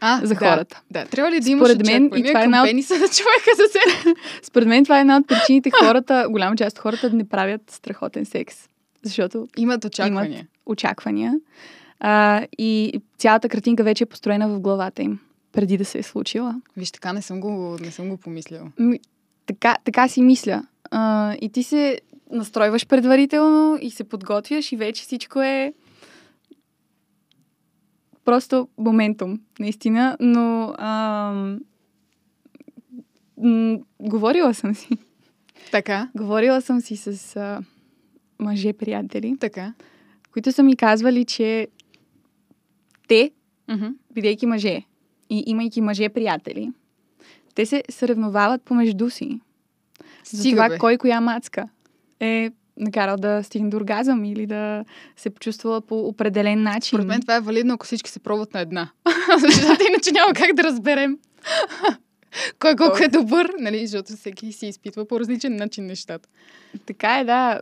А, 0.00 0.20
за 0.22 0.28
да, 0.28 0.34
хората. 0.34 0.82
Да, 0.90 1.04
трябва 1.04 1.30
ли 1.30 1.40
да 1.40 1.50
имаш 1.50 1.68
Според 1.68 1.86
мен, 1.86 2.10
и 2.16 2.24
това 2.24 2.40
е 2.40 2.44
една 2.44 2.62
от- 2.62 2.68
пениса 2.68 2.94
на 2.94 3.08
човека 3.08 3.50
за 3.56 3.62
себе? 3.68 4.14
Според 4.42 4.68
мен 4.68 4.84
това 4.84 4.98
е 4.98 5.00
една 5.00 5.16
от 5.16 5.28
причините 5.28 5.70
хората, 5.80 6.26
голяма 6.30 6.56
част 6.56 6.76
от 6.76 6.82
хората 6.82 7.10
не 7.10 7.28
правят 7.28 7.70
страхотен 7.70 8.24
секс. 8.24 8.56
Защото 9.02 9.48
Имат 9.56 9.84
очаквания. 9.84 10.46
очаквания 10.66 11.34
а, 12.00 12.46
и 12.58 12.92
цялата 13.18 13.48
картинка 13.48 13.84
вече 13.84 14.04
е 14.04 14.06
построена 14.06 14.48
в 14.48 14.60
главата 14.60 15.02
им, 15.02 15.18
преди 15.54 15.76
да 15.78 15.84
се 15.84 15.98
е 15.98 16.02
случила. 16.02 16.60
Виж, 16.76 16.90
така 16.90 17.12
не 17.12 17.22
съм 17.22 17.40
го, 17.40 17.76
не 17.80 17.90
съм 17.90 18.08
го 18.08 18.16
помислила. 18.16 18.72
Ми, 18.78 19.00
така, 19.46 19.76
така 19.84 20.08
си 20.08 20.22
мисля. 20.22 20.66
А, 20.90 21.34
и 21.40 21.48
ти 21.48 21.62
се 21.62 22.00
настройваш 22.30 22.86
предварително 22.86 23.78
и 23.80 23.90
се 23.90 24.04
подготвяш 24.04 24.72
и 24.72 24.76
вече 24.76 25.02
всичко 25.02 25.42
е 25.42 25.72
просто 28.24 28.68
моментум, 28.78 29.40
наистина. 29.58 30.16
Но 30.20 30.74
м- 33.38 33.78
говорила 34.00 34.54
съм 34.54 34.74
си. 34.74 34.88
Така, 35.70 36.10
Говорила 36.16 36.60
съм 36.60 36.80
си 36.80 36.96
с 36.96 37.36
а, 37.36 37.60
мъже 38.38 38.72
приятели, 38.72 39.36
така. 39.40 39.74
които 40.32 40.52
са 40.52 40.62
ми 40.62 40.76
казвали, 40.76 41.24
че 41.24 41.68
те, 43.08 43.30
Мгм. 43.68 43.86
бидейки 44.12 44.46
мъже 44.46 44.82
и 45.38 45.44
имайки 45.46 45.80
мъже 45.80 46.08
приятели, 46.08 46.72
те 47.54 47.66
се 47.66 47.82
съревновават 47.90 48.62
помежду 48.62 49.10
си. 49.10 49.40
За 50.24 50.38
Стига, 50.38 50.56
това 50.56 50.68
бе. 50.68 50.78
кой 50.78 50.96
коя 50.96 51.20
мацка 51.20 51.68
е 52.20 52.50
накарал 52.76 53.16
да 53.16 53.42
стигне 53.42 53.70
до 53.70 53.76
оргазъм 53.76 54.24
или 54.24 54.46
да 54.46 54.84
се 55.16 55.30
почувства 55.30 55.80
по 55.80 56.00
определен 56.00 56.62
начин. 56.62 56.96
Според 56.96 57.06
мен 57.06 57.20
това 57.20 57.36
е 57.36 57.40
валидно, 57.40 57.74
ако 57.74 57.86
всички 57.86 58.10
се 58.10 58.20
пробват 58.20 58.54
на 58.54 58.60
една. 58.60 58.90
Защото 59.38 59.82
иначе 59.88 60.10
няма 60.12 60.32
как 60.34 60.52
да 60.52 60.62
разберем 60.62 61.18
кой 62.58 62.76
колко 62.76 63.02
е 63.02 63.08
добър, 63.08 63.54
нали? 63.58 63.86
Защото 63.86 64.12
всеки 64.12 64.52
си 64.52 64.66
изпитва 64.66 65.08
по 65.08 65.20
различен 65.20 65.56
начин 65.56 65.86
нещата. 65.86 66.28
Така 66.86 67.18
е, 67.18 67.24
да. 67.24 67.60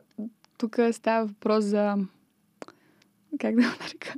Тук 0.59 0.79
става 0.93 1.27
въпрос 1.27 1.65
за... 1.65 1.97
Как 3.41 3.55
да 3.55 3.63
го 3.63 3.69
нарека? 3.81 4.15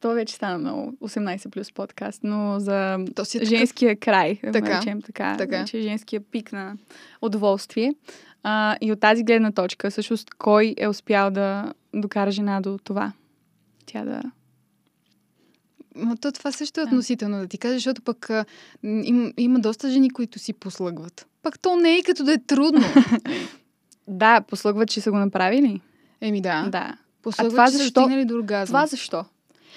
То 0.00 0.10
вече 0.10 0.34
стана 0.34 0.58
много 0.58 0.92
18 1.02 1.50
плюс 1.50 1.72
подкаст, 1.72 2.20
но 2.22 2.60
за 2.60 2.98
То 3.14 3.24
си 3.24 3.38
е 3.38 3.44
женския 3.44 3.96
край, 3.96 4.38
да 4.42 4.46
го 4.46 4.52
Така, 4.52 4.74
наречем 4.74 5.02
така, 5.02 5.36
така. 5.36 5.58
вече 5.58 5.80
женския 5.80 6.20
пик 6.20 6.52
на 6.52 6.76
удоволствие. 7.22 7.94
А, 8.42 8.76
и 8.80 8.92
от 8.92 9.00
тази 9.00 9.24
гледна 9.24 9.52
точка, 9.52 9.90
всъщност, 9.90 10.30
кой 10.34 10.74
е 10.78 10.88
успял 10.88 11.30
да 11.30 11.72
докара 11.94 12.30
жена 12.30 12.60
до 12.60 12.78
това? 12.84 13.12
Тя 13.86 14.04
да... 14.04 14.22
Ма 15.96 16.16
то 16.16 16.32
това 16.32 16.52
също 16.52 16.80
е 16.80 16.84
относително 16.84 17.38
да 17.38 17.46
ти 17.46 17.58
кажа, 17.58 17.74
защото 17.74 18.02
пък 18.02 18.30
а, 18.30 18.44
им, 18.82 19.32
има 19.36 19.60
доста 19.60 19.90
жени, 19.90 20.10
които 20.10 20.38
си 20.38 20.52
послъгват. 20.52 21.26
Пък 21.42 21.58
то 21.58 21.76
не 21.76 21.96
е 21.96 22.02
като 22.02 22.24
да 22.24 22.32
е 22.32 22.38
трудно. 22.38 22.84
Да, 24.08 24.40
послъгват, 24.40 24.88
че 24.88 25.00
са 25.00 25.10
го 25.10 25.18
направили. 25.18 25.80
Еми 26.20 26.40
да. 26.40 26.68
Да. 26.68 26.96
Послъгват, 27.22 27.52
това 27.52 27.66
че 27.66 27.72
са 27.72 27.78
защо? 27.78 28.00
стигнали 28.00 28.24
до 28.24 28.34
оргазъм. 28.34 28.66
Това 28.66 28.86
защо? 28.86 29.24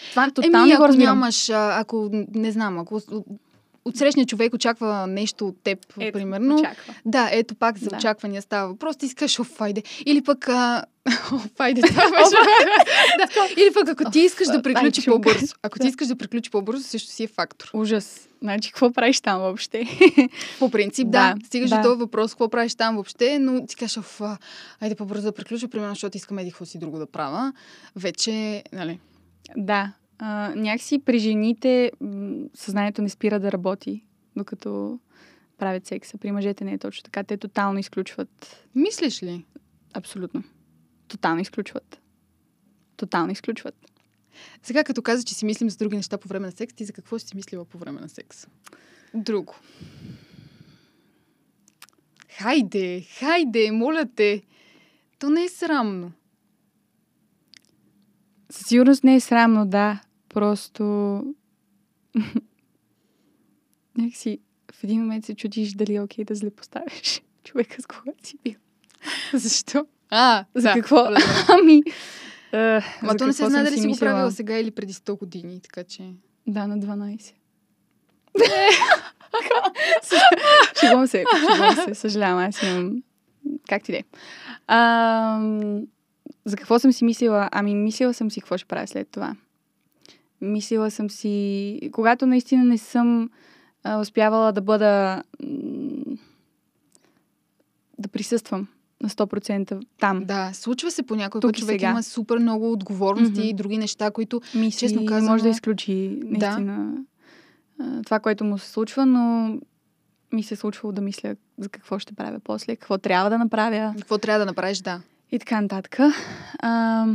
Това 0.10 0.32
тотално 0.32 0.64
Еми, 0.64 0.72
ако 0.74 0.88
нямаш, 0.88 1.50
ако, 1.50 2.10
не 2.36 2.52
знам, 2.52 2.80
ако 2.80 2.96
от- 2.96 3.26
от 3.86 3.98
срещния 3.98 4.26
човек 4.26 4.54
очаква 4.54 5.08
нещо 5.08 5.48
от 5.48 5.56
теб, 5.64 5.80
Ето, 6.00 6.18
примерно. 6.18 6.56
Очаква. 6.56 6.94
Да, 7.06 7.30
ето 7.32 7.56
пак 7.56 7.78
за 7.78 7.90
Да. 7.90 7.96
очаквания 7.96 8.42
става 8.42 8.68
въпрос. 8.68 8.98
Ти 8.98 9.06
искаш, 9.06 9.40
оф, 9.40 9.62
айде. 9.62 9.84
Или 10.06 10.22
пък, 10.22 10.50
а... 10.50 10.84
оф, 11.34 11.48
айде, 11.60 11.82
това 11.82 12.04
беше. 12.10 12.36
да. 13.18 13.62
Или 13.62 13.74
пък, 13.74 13.90
ако 13.90 14.12
ти 14.12 14.20
искаш 14.20 14.48
да 14.48 14.62
приключи 14.62 15.06
по-бързо. 15.06 15.56
Ако 15.64 15.80
ти 15.80 15.88
искаш 15.88 16.08
да 16.08 16.16
приключи 16.16 16.52
по-бързо, 16.52 16.84
също 16.84 17.12
си 17.12 17.24
е 17.24 17.28
фактор. 17.28 17.70
Ужас. 17.74 18.28
Значи, 18.42 18.72
какво 18.72 18.92
правиш 18.92 19.22
там 19.22 19.40
въобще? 19.40 19.86
По 20.60 20.70
принцип, 20.70 21.10
да. 21.10 21.34
Да, 21.40 21.46
Стигаш 21.46 21.70
да. 21.70 21.78
до 21.78 21.84
този 21.84 22.00
въпрос, 22.00 22.32
какво 22.32 22.50
правиш 22.50 22.76
там 22.76 22.94
въобще, 22.96 23.40
но 23.40 23.66
ти 23.66 23.76
кажеш, 23.76 24.00
айде 24.82 24.96
по-бързо 24.96 25.24
да 25.24 25.32
приключа, 25.32 25.68
примерно, 25.68 25.92
защото 25.92 26.18
искам 26.18 26.40
еди 26.40 26.52
какво 26.52 26.66
си 26.66 26.78
друго 26.78 26.98
да 27.00 27.06
правя. 27.06 27.54
Вече, 27.96 28.64
нали, 28.74 29.00
Да. 29.58 29.94
А, 30.20 30.54
някакси 30.56 31.00
при 31.00 31.20
жените 31.20 31.92
съзнанието 32.54 33.02
не 33.02 33.10
спира 33.10 33.40
да 33.40 33.52
работи, 33.52 34.04
докато 34.36 35.00
правят 35.58 35.86
секса. 35.86 36.18
При 36.18 36.32
мъжете 36.32 36.64
не 36.64 36.74
е 36.74 36.78
точно 36.78 37.04
така. 37.04 37.24
Те 37.24 37.38
тотално 37.38 37.80
изключват. 37.80 38.68
мислиш 38.76 39.24
ли? 39.24 39.46
Абсолютно. 39.94 40.44
Тотално 41.08 41.42
изключват. 41.42 42.02
Тотално 42.98 43.32
изключват. 43.32 43.76
Сега, 44.64 44.84
като 44.84 45.02
каза, 45.02 45.24
че 45.24 45.36
си 45.36 45.46
мислим 45.46 45.70
за 45.70 45.78
други 45.78 45.96
неща 45.96 46.18
по 46.18 46.28
време 46.28 46.46
на 46.46 46.52
секс, 46.52 46.74
ти 46.74 46.86
за 46.86 46.94
какво 46.94 47.20
си 47.20 47.36
мислила 47.36 47.66
по 47.66 47.78
време 47.78 48.02
на 48.02 48.10
секс? 48.10 48.48
Друго. 49.14 49.56
Хайде, 52.30 53.06
хайде, 53.20 53.72
моля 53.72 54.06
те. 54.16 54.44
То 55.20 55.30
не 55.30 55.44
е 55.44 55.50
срамно. 55.50 56.12
Със 58.54 58.68
сигурност 58.68 59.04
не 59.04 59.16
е 59.16 59.20
срамно, 59.20 59.66
да. 59.66 60.02
Просто... 60.30 60.84
Някакси 63.98 64.40
в 64.74 64.84
един 64.84 65.02
момент 65.02 65.26
се 65.26 65.36
чудиш 65.36 65.74
дали 65.74 65.96
е 65.96 66.02
окей 66.02 66.26
да 66.26 66.36
злепоставяш 66.36 67.22
човека 67.44 67.82
с 67.82 67.86
когото 67.86 68.28
си 68.28 68.38
бил. 68.44 68.54
Защо? 69.34 69.86
А, 70.10 70.46
За 70.56 70.62
да, 70.62 70.74
какво? 70.74 70.98
Ами... 71.48 71.84
Uh, 72.54 72.84
Ма 73.02 73.16
то 73.16 73.28
не 73.28 73.34
се 73.34 73.46
знае 73.46 73.64
дали 73.64 73.78
си 73.78 73.88
го 73.88 73.98
правила 73.98 74.32
сега 74.32 74.58
или 74.58 74.72
преди 74.72 74.94
100 74.94 75.20
години, 75.20 75.60
така 75.62 75.84
че... 75.84 76.14
Да, 76.48 76.68
на 76.68 76.80
12. 76.80 77.34
Шегувам 80.80 81.08
се, 81.08 81.24
шегувам 81.40 81.76
се, 81.76 81.96
съжалявам, 81.96 82.40
аз 82.40 82.64
имам... 82.64 83.04
Как 83.70 83.84
ти 83.84 83.92
де? 83.92 84.04
А, 84.68 85.40
за 86.46 86.58
какво 86.58 86.80
съм 86.80 86.92
си 86.92 87.04
мислила? 87.06 87.50
Ами, 87.52 87.76
мислила 87.76 88.14
съм 88.14 88.32
си 88.32 88.42
какво 88.42 88.58
ще 88.58 88.68
правя 88.68 88.88
след 88.88 89.08
това. 89.10 89.36
Мислила 90.42 90.92
съм 90.92 91.10
си... 91.10 91.80
Когато 91.92 92.26
наистина 92.26 92.64
не 92.64 92.78
съм 92.78 93.30
а, 93.84 94.00
успявала 94.00 94.52
да 94.52 94.62
бъда... 94.62 95.24
да 98.00 98.08
присъствам 98.10 98.68
на 99.02 99.10
100% 99.10 99.86
там. 100.00 100.26
Да, 100.26 100.52
случва 100.54 100.92
се 100.92 101.04
по 101.04 101.16
някой 101.16 101.42
път. 101.42 101.56
Човек 101.56 101.74
сега. 101.74 101.90
има 101.90 102.04
супер 102.04 102.38
много 102.38 102.72
отговорности 102.72 103.40
Мгм. 103.40 103.42
и 103.42 103.54
други 103.54 103.78
неща, 103.78 104.12
които... 104.12 104.42
мисли, 104.56 104.80
Честно 104.80 105.02
не 105.02 105.08
казано- 105.08 105.32
може 105.32 105.44
да 105.44 105.50
изключи 105.50 106.20
наистина 106.24 106.94
а, 107.80 108.02
това, 108.04 108.20
което 108.20 108.44
му 108.44 108.58
се 108.58 108.70
случва, 108.70 109.06
но 109.06 109.56
ми 110.32 110.44
се 110.44 110.54
е 110.54 110.58
случвало 110.58 110.92
да 110.92 111.02
мисля 111.02 111.36
за 111.58 111.70
какво 111.70 112.00
ще 112.00 112.14
правя 112.14 112.40
после, 112.40 112.76
какво 112.76 112.98
трябва 112.98 113.30
да 113.30 113.38
направя 113.38 113.94
Какво 113.98 114.18
трябва 114.18 114.40
да 114.40 114.46
направиш, 114.46 114.78
да. 114.78 115.02
И 115.34 115.40
така 115.40 115.62
нататък. 115.62 116.00
А, 116.60 117.06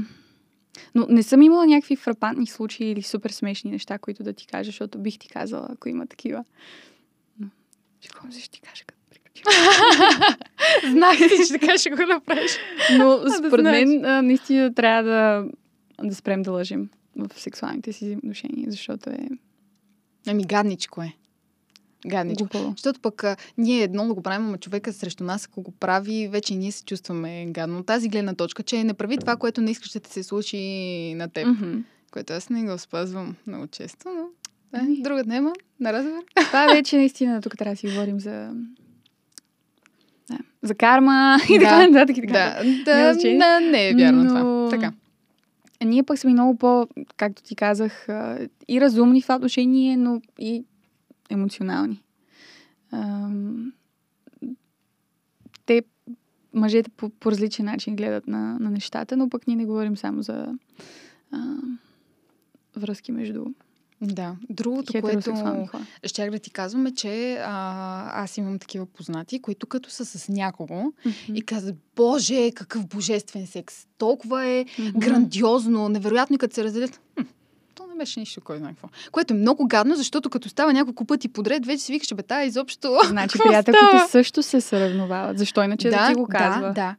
но 0.94 1.06
не 1.08 1.22
съм 1.22 1.42
имала 1.42 1.66
някакви 1.66 1.96
фрапантни 1.96 2.46
случаи 2.46 2.90
или 2.90 3.02
супер 3.02 3.30
смешни 3.30 3.70
неща, 3.70 3.98
които 3.98 4.22
да 4.22 4.32
ти 4.32 4.46
кажа, 4.46 4.68
защото 4.68 4.98
бих 4.98 5.18
ти 5.18 5.28
казала, 5.28 5.68
ако 5.70 5.88
има 5.88 6.06
такива. 6.06 6.44
Но, 7.40 7.48
се, 8.30 8.40
ще 8.40 8.50
ти 8.50 8.60
кажа 8.60 8.84
като 8.84 9.00
приключим. 9.10 9.44
Знаех 10.92 11.18
ти, 11.18 11.46
че 11.46 11.60
така 11.60 11.78
ще 11.78 11.90
го 11.90 11.96
направиш. 11.96 12.58
Но 12.98 13.20
според 13.46 13.64
мен 13.64 14.04
а, 14.04 14.22
наистина 14.22 14.74
трябва 14.74 15.02
да, 15.02 15.44
да 16.08 16.14
спрем 16.14 16.42
да 16.42 16.52
лъжим 16.52 16.90
в 17.16 17.40
сексуалните 17.40 17.92
си 17.92 18.04
взаимоотношения, 18.04 18.70
защото 18.70 19.10
е 19.10 19.28
Ами, 20.26 20.44
гадничко 20.44 21.02
е. 21.02 21.12
Гадничко. 22.06 22.38
глупаво. 22.40 22.70
Защото 22.70 23.00
пък 23.00 23.24
а, 23.24 23.36
ние 23.58 23.82
едно 23.82 24.06
да 24.06 24.14
го 24.14 24.22
правим, 24.22 24.46
ама 24.46 24.58
човека 24.58 24.92
срещу 24.92 25.24
нас, 25.24 25.44
ако 25.46 25.62
го 25.62 25.70
прави, 25.70 26.28
вече 26.28 26.54
ние 26.54 26.72
се 26.72 26.84
чувстваме 26.84 27.46
гадно. 27.46 27.82
Тази 27.82 28.08
гледна 28.08 28.34
точка, 28.34 28.62
че 28.62 28.84
не 28.84 28.94
прави 28.94 29.18
това, 29.18 29.36
което 29.36 29.60
не 29.60 29.70
искаш 29.70 29.90
да 29.90 30.00
ти 30.00 30.10
се 30.10 30.22
случи 30.22 30.58
на 31.14 31.28
теб. 31.28 31.46
Мгм. 31.46 31.78
Което 32.10 32.32
аз 32.32 32.50
не 32.50 32.62
го 32.62 32.78
спазвам 32.78 33.34
много 33.46 33.66
често, 33.66 34.08
но 34.08 34.22
да, 34.72 34.84
Ами. 34.84 35.02
друга 35.02 35.24
тема, 35.24 35.52
на 35.80 35.92
разговор. 35.92 36.22
Това 36.36 36.66
вече 36.66 36.96
наистина 36.96 37.40
тук 37.40 37.56
трябва 37.56 37.72
да 37.72 37.78
си 37.78 37.86
говорим 37.86 38.20
за 38.20 38.50
да, 40.30 40.38
за 40.62 40.74
карма 40.74 41.38
и 41.50 41.58
Да, 41.58 41.64
така 41.64 41.88
нататък. 41.88 42.16
и 42.16 42.20
така 42.20 42.32
Да, 42.32 42.64
да, 42.84 42.98
Няма 42.98 43.12
значение. 43.14 43.38
да, 43.38 43.60
не 43.60 43.88
е 43.88 43.94
вярно 43.94 44.24
Но- 44.24 44.28
това. 44.28 44.68
Така. 44.70 44.92
Ние 45.84 46.02
пък 46.02 46.18
сме 46.18 46.32
много 46.32 46.58
по, 46.58 46.86
както 47.16 47.42
ти 47.42 47.56
казах, 47.56 48.06
и 48.68 48.80
разумни 48.80 49.20
в 49.20 49.24
това 49.24 49.36
отношение, 49.36 49.96
но 49.96 50.20
и 50.38 50.64
емоционални. 51.30 52.02
Ам, 52.90 53.72
Те, 55.66 55.82
мъжете 56.54 56.90
по, 56.90 57.08
по 57.10 57.30
различен 57.30 57.64
начин 57.64 57.96
гледат 57.96 58.26
на, 58.26 58.58
на 58.58 58.70
нещата, 58.70 59.16
но 59.16 59.28
пък 59.28 59.46
ние 59.46 59.56
не 59.56 59.66
говорим 59.66 59.96
само 59.96 60.22
за 60.22 60.54
а, 61.32 61.54
връзки 62.76 63.12
между 63.12 63.44
Да. 64.00 64.36
Другото, 64.50 64.92
което 65.00 65.30
хора. 65.32 65.86
щях 66.06 66.30
да 66.30 66.38
ти 66.38 66.50
казвам 66.50 66.86
е, 66.86 66.94
че 66.94 67.34
а, 67.34 68.22
аз 68.22 68.36
имам 68.36 68.58
такива 68.58 68.86
познати, 68.86 69.42
които 69.42 69.66
като 69.66 69.90
са 69.90 70.04
с 70.04 70.28
някого 70.28 70.92
и 71.34 71.42
казват, 71.42 71.76
боже, 71.96 72.50
какъв 72.50 72.86
божествен 72.86 73.46
секс. 73.46 73.86
Толкова 73.98 74.44
е 74.46 74.66
Мгм. 74.78 74.98
грандиозно, 74.98 75.88
невероятно 75.88 76.34
и 76.34 76.38
като 76.38 76.54
се 76.54 76.64
разделят. 76.64 77.00
Хм, 77.18 77.24
то 77.78 77.86
не 77.86 77.94
беше 77.94 78.20
нищо, 78.20 78.40
кой 78.40 78.58
знае 78.58 78.70
какво. 78.70 78.88
Което 79.12 79.34
е 79.34 79.36
много 79.36 79.66
гадно, 79.66 79.94
защото 79.94 80.30
като 80.30 80.48
става 80.48 80.72
няколко 80.72 81.04
пъти 81.04 81.28
подред, 81.28 81.66
вече 81.66 81.82
си 81.82 81.92
викаш, 81.92 82.14
бе, 82.14 82.22
тая 82.22 82.46
изобщо. 82.46 82.98
Значи 83.08 83.38
приятелките 83.38 83.86
става?» 83.86 84.08
също 84.08 84.42
се 84.42 84.60
сравновават. 84.60 85.38
Защо 85.38 85.62
иначе 85.62 85.90
да, 85.90 86.08
ти 86.08 86.14
го 86.14 86.26
казва? 86.26 86.66
Да, 86.66 86.72
да. 86.72 86.96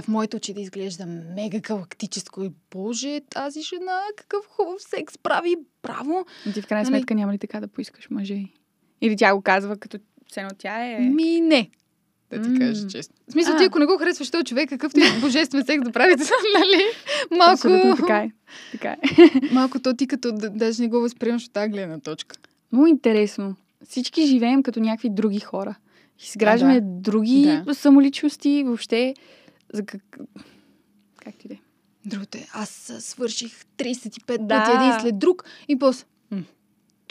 В 0.00 0.08
моите 0.08 0.36
очи 0.36 0.54
да 0.54 0.60
изглежда 0.60 1.06
мега 1.06 1.60
галактическо 1.60 2.42
и 2.44 2.52
боже, 2.70 3.20
тази 3.30 3.62
жена 3.62 4.00
какъв 4.16 4.46
хубав 4.46 4.82
секс 4.82 5.18
прави, 5.18 5.56
браво. 5.82 6.26
Но 6.46 6.52
Ти 6.52 6.62
в 6.62 6.66
крайна 6.66 6.90
Нали? 6.90 6.98
сметка 7.00 7.14
няма 7.14 7.32
ли 7.32 7.38
така 7.38 7.60
да 7.60 7.68
поискаш 7.68 8.10
мъже? 8.10 8.44
Или 9.00 9.16
тя 9.16 9.34
го 9.34 9.42
казва 9.42 9.76
като 9.76 9.98
цено 10.30 10.50
тя 10.58 10.86
е... 10.86 10.98
Ми 10.98 11.40
не. 11.40 11.70
Да 12.32 12.42
ти 12.44 12.58
кажа 12.58 12.86
честно. 12.88 13.14
В 13.28 13.32
смисъл, 13.32 13.54
А. 13.54 13.58
ти 13.58 13.64
ако 13.64 13.78
не 13.78 13.86
го 13.86 13.98
харесваш 13.98 14.30
този 14.30 14.44
човек, 14.44 14.68
какъвто 14.68 15.00
и 15.00 15.20
божествен 15.20 15.64
секс 15.64 15.84
да 15.84 15.92
правите, 15.92 16.22
нали? 16.54 16.82
Малко, 17.30 17.52
Абсолютно 17.52 17.96
така 17.96 18.16
е. 18.16 18.30
Така 18.72 18.88
е. 18.88 18.98
малко 19.52 19.80
то 19.80 19.94
ти 19.94 20.06
като 20.06 20.32
да- 20.32 20.50
даже 20.50 20.82
не 20.82 20.88
го 20.88 21.00
възприемаш 21.00 21.44
от 21.44 21.52
тази 21.52 21.68
гледна 21.70 21.98
точка. 22.00 22.36
Много 22.72 22.86
интересно. 22.86 23.56
Всички 23.88 24.26
живеем 24.26 24.62
като 24.62 24.80
някакви 24.80 25.10
други 25.10 25.40
хора. 25.40 25.74
Изграждаме 26.26 26.74
да. 26.74 26.86
други 26.86 27.60
Да. 27.66 27.74
самоличности. 27.74 28.62
Въобще, 28.66 29.14
за 29.72 29.84
как... 29.84 30.02
Как 31.16 31.34
ти 31.34 31.48
да 31.48 31.54
е? 31.54 31.58
Другото 32.04 32.38
е, 32.38 32.46
аз 32.52 32.90
а, 32.90 33.00
свърших 33.00 33.52
35 33.78 34.38
Да. 34.38 34.64
пъти 34.64 34.76
един 34.76 35.00
след 35.00 35.18
друг 35.18 35.44
и 35.68 35.78
после. 35.78 36.04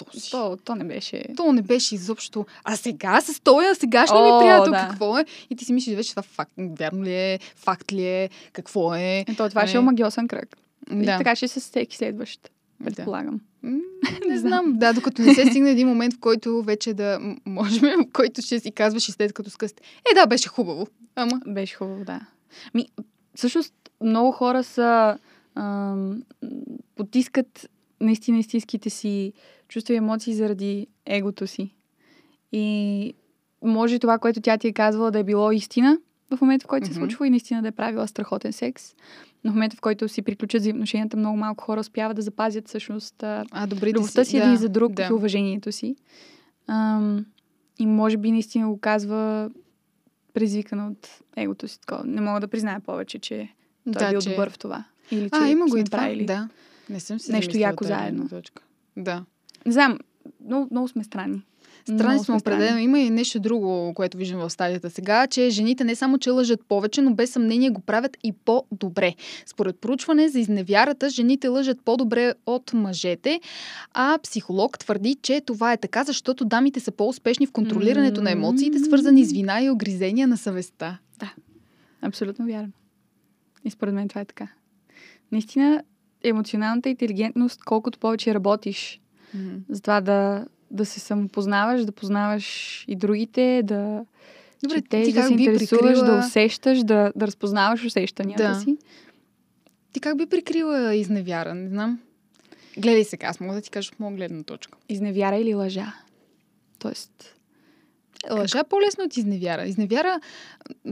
М, 0.06 0.12
този. 0.12 0.32
То, 0.32 0.58
то 0.66 0.76
не 0.76 0.84
беше... 0.84 1.24
То 1.38 1.52
не 1.54 1.62
беше 1.62 1.96
изобщо. 1.96 2.46
А 2.64 2.76
сега 2.76 3.22
с 3.22 3.40
този 3.40 3.66
сегашния 3.80 4.24
ми 4.24 4.30
О, 4.32 4.40
приятел, 4.40 4.72
да. 4.72 4.88
какво 4.92 5.18
е? 5.18 5.26
И 5.50 5.56
ти 5.56 5.66
си 5.66 5.74
мислиш 5.74 5.96
вече 5.96 6.10
това 6.10 6.22
факт, 6.24 6.52
вярно 6.80 7.04
ли 7.04 7.14
е, 7.14 7.40
факт 7.56 7.92
ли 7.92 8.06
е, 8.06 8.30
какво 8.54 8.96
е. 8.96 9.26
Ето, 9.28 9.50
това 9.50 9.68
ще 9.68 9.78
е 9.78 9.80
омагиосен 9.80 10.28
кръг. 10.28 10.58
И 10.92 11.06
Да. 11.06 11.18
така 11.18 11.36
ще 11.36 11.48
се 11.48 11.60
всеки 11.60 11.98
следващ, 11.98 12.50
да. 12.80 12.86
предполагам. 12.86 13.42
М, 13.64 13.80
Не 14.28 14.38
знам. 14.40 14.74
Да, 14.78 14.94
докато 14.94 15.22
не 15.22 15.34
се 15.34 15.46
стигне 15.46 15.72
един 15.72 15.88
момент, 15.88 16.14
в 16.14 16.20
който 16.20 16.64
вече 16.64 16.94
да 16.94 17.20
можем, 17.46 17.82
в 18.02 18.12
който 18.14 18.42
ще 18.42 18.60
си 18.60 18.72
казваш 18.72 19.10
и 19.10 19.12
след 19.12 19.34
като 19.34 19.50
скъсте. 19.50 19.84
Е, 20.12 20.16
да, 20.16 20.26
беше 20.26 20.50
хубаво. 20.50 20.88
Ама. 21.16 21.40
Беше 21.48 21.76
хубаво, 21.76 22.06
да. 22.06 22.20
Ми, 22.74 22.88
всъщност, 23.36 23.74
много 24.04 24.32
хора 24.32 24.64
са 24.64 25.18
ам, 25.56 26.24
потискат 26.96 27.70
наистина 28.02 28.40
истинските 28.40 28.90
си 28.90 29.34
чувства 29.68 29.94
и 29.94 29.98
емоции 29.98 30.34
заради 30.34 30.88
егото 31.06 31.48
си. 31.48 31.76
И 32.52 33.14
може 33.64 34.00
това, 34.00 34.20
което 34.20 34.42
тя 34.42 34.58
ти 34.58 34.68
е 34.68 34.74
казвала, 34.74 35.12
да 35.12 35.20
е 35.20 35.24
било 35.24 35.52
истина 35.52 35.98
в 36.36 36.42
момента, 36.42 36.64
в 36.64 36.68
който 36.68 36.88
се 36.88 36.92
Мгм. 36.94 37.00
случва 37.00 37.28
и 37.28 37.30
наистина 37.30 37.62
да 37.62 37.68
е 37.68 37.72
правила 37.72 38.08
страхотен 38.08 38.54
секс. 38.54 38.96
Но 39.44 39.52
в 39.52 39.54
момента, 39.54 39.78
в 39.78 39.82
който 39.82 40.10
си 40.10 40.22
приключат 40.22 40.62
взаимоотношенията, 40.62 41.18
много 41.18 41.38
малко 41.38 41.64
хора 41.64 41.80
успяват 41.80 42.16
да 42.16 42.22
запазят 42.22 42.68
всъщност 42.68 43.24
а, 43.24 43.46
любовта 43.84 44.24
си 44.26 44.38
да, 44.38 44.44
един 44.44 44.58
за 44.58 44.70
друг 44.70 44.94
Да. 44.94 45.08
и 45.12 45.14
уважението 45.14 45.72
си. 45.72 45.96
Ам, 46.68 47.26
и 47.80 47.86
може 47.86 48.18
би 48.18 48.32
наистина 48.32 48.68
го 48.68 48.80
казва 48.80 49.50
предизвикана 50.34 50.88
от 50.88 51.10
егото 51.36 51.68
си. 51.68 51.80
Такова. 51.80 52.04
Не 52.06 52.22
мога 52.22 52.40
да 52.40 52.48
призная 52.48 52.80
повече, 52.80 53.20
че 53.20 53.50
той 53.84 53.94
да, 53.94 54.08
е 54.08 54.10
бил 54.10 54.22
че... 54.22 54.30
добър 54.30 54.50
в 54.50 54.58
това. 54.58 54.84
Или 55.12 55.30
че 55.30 55.40
А, 55.42 55.48
има 55.48 55.66
го 55.68 55.78
и 55.78 55.84
това. 55.84 56.16
Да. 56.24 56.50
Не 56.92 57.00
съм 57.00 57.20
си 57.20 57.32
Нещо 57.32 57.58
яко 57.58 57.84
заедно. 57.84 58.30
Точка. 58.30 58.64
Да. 58.98 59.26
Не 59.66 59.72
знам, 59.72 60.00
много, 60.46 60.68
много 60.72 60.88
сме 60.88 61.04
странни. 61.04 61.42
Странни 61.86 62.20
сме 62.20 62.36
определено. 62.36 62.78
Има 62.78 63.00
и 63.00 63.10
нещо 63.10 63.40
друго, 63.40 63.94
което 63.94 64.18
виждам 64.18 64.40
в 64.40 64.50
стадията 64.50 64.90
сега, 64.90 65.28
че 65.28 65.50
жените 65.50 65.84
не 65.84 65.96
само, 65.96 66.18
че 66.18 66.30
лъжат 66.30 66.66
повече, 66.66 67.02
но 67.02 67.14
без 67.14 67.32
съмнение 67.32 67.70
го 67.70 67.82
правят 67.82 68.18
и 68.24 68.32
по-добре. 68.32 69.14
Според 69.46 69.80
проучване 69.80 70.30
за 70.30 70.40
изневярата, 70.40 71.10
жените 71.10 71.48
лъжат 71.48 71.82
по-добре 71.86 72.34
от 72.46 72.74
мъжете, 72.74 73.42
а 73.94 74.20
психолог 74.24 74.80
твърди, 74.80 75.16
че 75.22 75.42
това 75.42 75.74
е 75.74 75.78
така, 75.78 76.04
защото 76.04 76.46
дамите 76.46 76.80
са 76.80 76.92
по-успешни 76.92 77.46
в 77.48 77.52
контролирането 77.52 78.22
на 78.22 78.32
емоциите, 78.32 78.80
свързани 78.80 79.26
с 79.26 79.32
вина 79.32 79.62
и 79.62 79.70
огризения 79.70 80.28
на 80.28 80.38
съвестта. 80.38 80.98
Абсолютно 82.02 82.46
вярно. 82.46 82.72
И 83.66 83.72
според 83.72 83.94
мен 83.94 84.08
това 84.08 84.22
е 84.22 84.26
така. 84.26 84.48
Наистина, 85.32 85.84
емоционалната 86.24 86.90
интелигентност, 86.90 87.64
колкото 87.64 88.00
повече 88.00 88.34
работиш 88.34 89.02
за 89.70 89.82
това 89.82 90.02
да, 90.02 90.46
да 90.72 90.86
се 90.86 91.00
самопознаваш, 91.00 91.86
да 91.86 91.92
познаваш 91.92 92.86
и 92.88 92.96
другите, 92.96 93.62
да 93.64 94.06
Добре, 94.64 94.76
четеш, 94.76 95.06
ти 95.06 95.14
да 95.14 95.24
се 95.24 95.34
интересуваш, 95.34 95.82
прикрила... 95.82 96.06
да 96.06 96.26
усещаш, 96.28 96.84
да, 96.84 97.12
да 97.16 97.28
разпознаваш 97.28 97.86
усещанията 97.86 98.44
Да. 98.44 98.56
си. 98.60 98.78
Ти 99.94 100.00
как 100.00 100.18
би 100.18 100.26
прикрила 100.26 100.96
изневяра? 100.96 101.56
Не 101.56 101.70
знам. 101.70 102.00
Гледай 102.78 103.04
сега, 103.04 103.28
аз 103.28 103.40
мога 103.40 103.54
да 103.54 103.62
ти 103.62 103.70
кажа 103.70 103.90
от 103.94 104.00
моя 104.00 104.16
гледна 104.16 104.44
точка. 104.44 104.78
Изневяра 104.90 105.36
или 105.36 105.54
лъжа. 105.54 105.94
Тоест, 106.80 107.36
Лъжа 108.32 108.64
по-лесно 108.64 109.04
от 109.04 109.18
изневяра. 109.18 109.68
Изневяра 109.68 110.20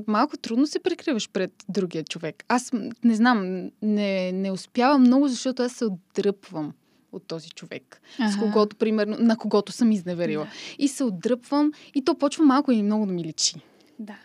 малко 0.08 0.38
трудно 0.38 0.68
се 0.68 0.80
прикриваш 0.80 1.30
пред 1.30 1.52
другия 1.70 2.04
човек. 2.04 2.44
Аз 2.48 2.72
не 3.04 3.16
знам, 3.16 3.70
не, 3.82 4.32
не 4.32 4.52
успявам 4.52 5.02
много, 5.02 5.28
защото 5.28 5.64
аз 5.64 5.72
се 5.72 5.86
отдръпвам 5.86 6.74
от 7.12 7.28
този 7.28 7.50
човек. 7.50 8.02
С 8.18 8.20
Аха. 8.20 8.40
когото, 8.40 8.76
примерно, 8.76 9.18
на 9.20 9.38
когото 9.38 9.72
съм 9.72 9.92
изневерила. 9.92 10.46
Да. 10.46 10.52
И 10.80 10.88
се 10.88 11.04
отдръпвам 11.04 11.72
и 11.96 12.04
то 12.04 12.16
почва 12.16 12.46
малко 12.46 12.72
или 12.72 12.84
много 12.84 13.06
да 13.06 13.14
ми 13.14 13.24
личи. 13.24 13.56
Да. 14.00 14.18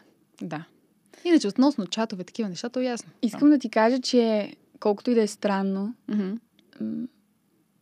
Да. 0.43 0.65
Иначе 1.25 1.49
относно 1.49 1.87
чатове, 1.87 2.25
такива 2.25 2.49
неща, 2.49 2.69
то 2.69 2.81
е 2.81 2.85
ясно. 2.85 3.11
Искам 3.23 3.51
да 3.51 3.59
ти 3.59 3.71
кажа, 3.71 4.01
че 4.01 4.53
колкото 4.81 5.11
и 5.11 5.15
да 5.15 5.23
е 5.23 5.27
странно, 5.27 5.95
м, 6.09 7.07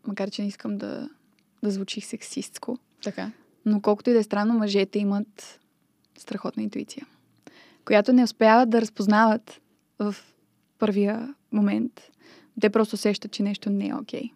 макар 0.07 0.31
че 0.31 0.43
не 0.43 0.49
искам 0.49 0.79
да, 0.79 1.09
да 1.63 1.71
звучи 1.71 2.01
сексистко, 2.01 2.79
Така. 3.03 3.31
Но 3.67 3.81
колкото 3.81 4.11
и 4.11 4.13
да 4.13 4.19
е 4.19 4.23
странно, 4.23 4.55
мъжете 4.55 4.99
имат 4.99 5.61
страхотна 6.19 6.63
интуиция, 6.63 7.07
която 7.85 8.13
не 8.13 8.25
успяват 8.25 8.71
да 8.71 8.81
разпознават 8.81 9.61
в 9.99 10.15
първия 10.79 11.35
момент. 11.53 12.01
Те 12.61 12.71
просто 12.71 12.95
усещат, 12.95 13.33
че 13.33 13.43
нещо 13.43 13.71
не 13.71 13.89
е 13.89 13.95
окей. 13.95 14.31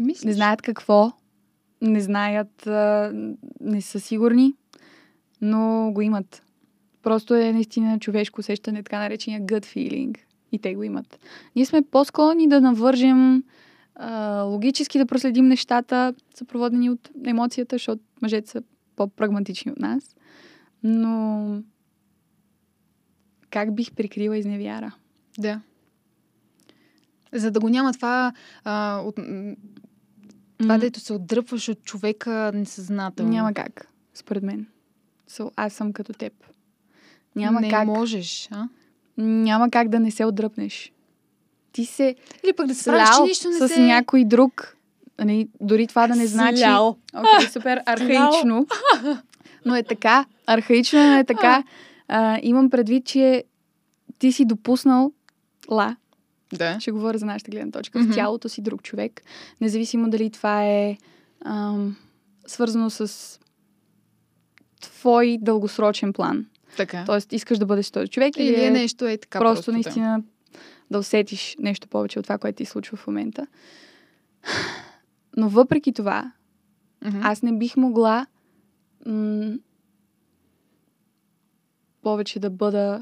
Мислиш? 0.00 0.24
Не 0.24 0.32
знаят 0.32 0.62
какво, 0.62 1.12
не 1.82 2.00
знаят, 2.00 2.66
не 3.60 3.82
са 3.82 4.00
сигурни, 4.00 4.54
но 5.40 5.90
го 5.92 6.02
имат. 6.02 6.42
Просто 7.02 7.34
е 7.34 7.52
наистина 7.52 7.98
човешко 7.98 8.40
усещане, 8.40 8.82
така 8.82 8.98
наречения 8.98 9.40
gut 9.40 9.66
feeling. 9.66 10.18
И 10.52 10.58
те 10.58 10.74
го 10.74 10.82
имат. 10.82 11.18
Ние 11.56 11.66
сме 11.66 11.82
по-склонни 11.82 12.48
да 12.48 12.60
навържем 12.60 13.44
а, 14.00 14.42
логически 14.42 14.98
да 14.98 15.06
проследим 15.06 15.48
нещата, 15.48 16.14
съпроводени 16.34 16.90
от 16.90 17.10
емоцията, 17.24 17.74
защото 17.74 18.02
мъжете 18.22 18.50
са 18.50 18.62
по-прагматични 18.96 19.72
от 19.72 19.78
нас. 19.78 20.16
Но 20.82 21.62
как 23.50 23.74
бих 23.74 23.92
прикрила 23.92 24.36
изневяра? 24.36 24.94
Да. 25.38 25.60
За 27.32 27.50
да 27.50 27.60
го 27.60 27.68
няма 27.68 27.92
това, 27.92 28.32
а, 28.64 29.02
от, 29.04 29.18
м, 29.18 29.54
това 30.58 30.78
дето 30.78 31.00
се 31.00 31.12
отдръпваш 31.12 31.68
от 31.68 31.82
човека 31.82 32.52
несъзнателно. 32.54 33.32
Няма 33.32 33.54
как, 33.54 33.88
според 34.14 34.42
мен. 34.42 34.66
So, 35.30 35.50
аз 35.56 35.72
съм 35.72 35.92
като 35.92 36.12
теб. 36.12 36.32
Няма 37.36 37.60
не 37.60 37.70
как. 37.70 37.86
можеш, 37.86 38.48
а? 38.50 38.68
Няма 39.16 39.70
как 39.70 39.88
да 39.88 40.00
не 40.00 40.10
се 40.10 40.24
отдръпнеш. 40.24 40.92
Ти 41.72 41.84
се 41.84 42.14
Или 42.44 42.52
пък 42.52 42.66
да 42.66 42.74
се 42.74 42.84
правиш, 42.84 43.08
че 43.16 43.22
нищо 43.22 43.48
не 43.48 43.58
с 43.58 43.68
се... 43.68 43.80
някой 43.80 44.24
друг. 44.24 44.76
Нали, 45.18 45.48
дори 45.60 45.86
това 45.86 46.06
да 46.06 46.16
не 46.16 46.26
значи... 46.26 46.56
Слял. 46.56 46.96
Окей, 47.14 47.48
супер 47.48 47.82
архаично. 47.86 48.66
Но 49.64 49.76
е 49.76 49.82
така. 49.82 50.24
Архаично, 50.46 50.98
но 51.06 51.18
е 51.18 51.24
така. 51.24 51.64
А, 52.08 52.38
имам 52.42 52.70
предвид, 52.70 53.06
че 53.06 53.44
ти 54.18 54.32
си 54.32 54.44
допуснал 54.44 55.12
ла, 55.70 55.96
Да. 56.52 56.80
ще 56.80 56.90
говоря 56.90 57.18
за 57.18 57.26
нашата 57.26 57.50
гледна 57.50 57.70
точка, 57.72 57.98
Мгм. 57.98 58.12
в 58.12 58.14
тялото 58.14 58.48
си 58.48 58.62
друг 58.62 58.82
човек, 58.82 59.22
независимо 59.60 60.10
дали 60.10 60.30
това 60.30 60.64
е 60.64 60.96
ам, 61.44 61.96
свързано 62.46 62.90
с 62.90 63.38
твой 64.80 65.38
дългосрочен 65.40 66.12
план. 66.12 66.46
Така. 66.76 67.02
Тоест, 67.06 67.32
искаш 67.32 67.58
да 67.58 67.66
бъдеш 67.66 67.90
този 67.90 68.08
човек 68.08 68.36
или, 68.36 68.46
Или 68.46 68.60
е 68.60 68.66
е 68.66 68.70
нещо 68.70 69.06
е 69.08 69.16
така 69.16 69.38
просто, 69.38 69.54
просто 69.54 69.72
наистина 69.72 70.18
да 70.18 70.24
усетиш 70.98 71.56
нещо 71.58 71.88
повече 71.88 72.18
от 72.18 72.24
това, 72.24 72.38
което 72.38 72.56
ти 72.56 72.64
случва 72.64 72.96
в 72.96 73.06
момента. 73.06 73.46
Но 75.36 75.48
въпреки 75.48 75.92
това, 75.92 76.32
Да. 77.02 77.08
Мгм. 77.08 77.20
аз 77.22 77.42
не 77.42 77.52
бих 77.52 77.76
могла 77.76 78.26
м- 79.06 79.56
повече 82.02 82.40
да 82.40 82.50
бъда 82.50 83.00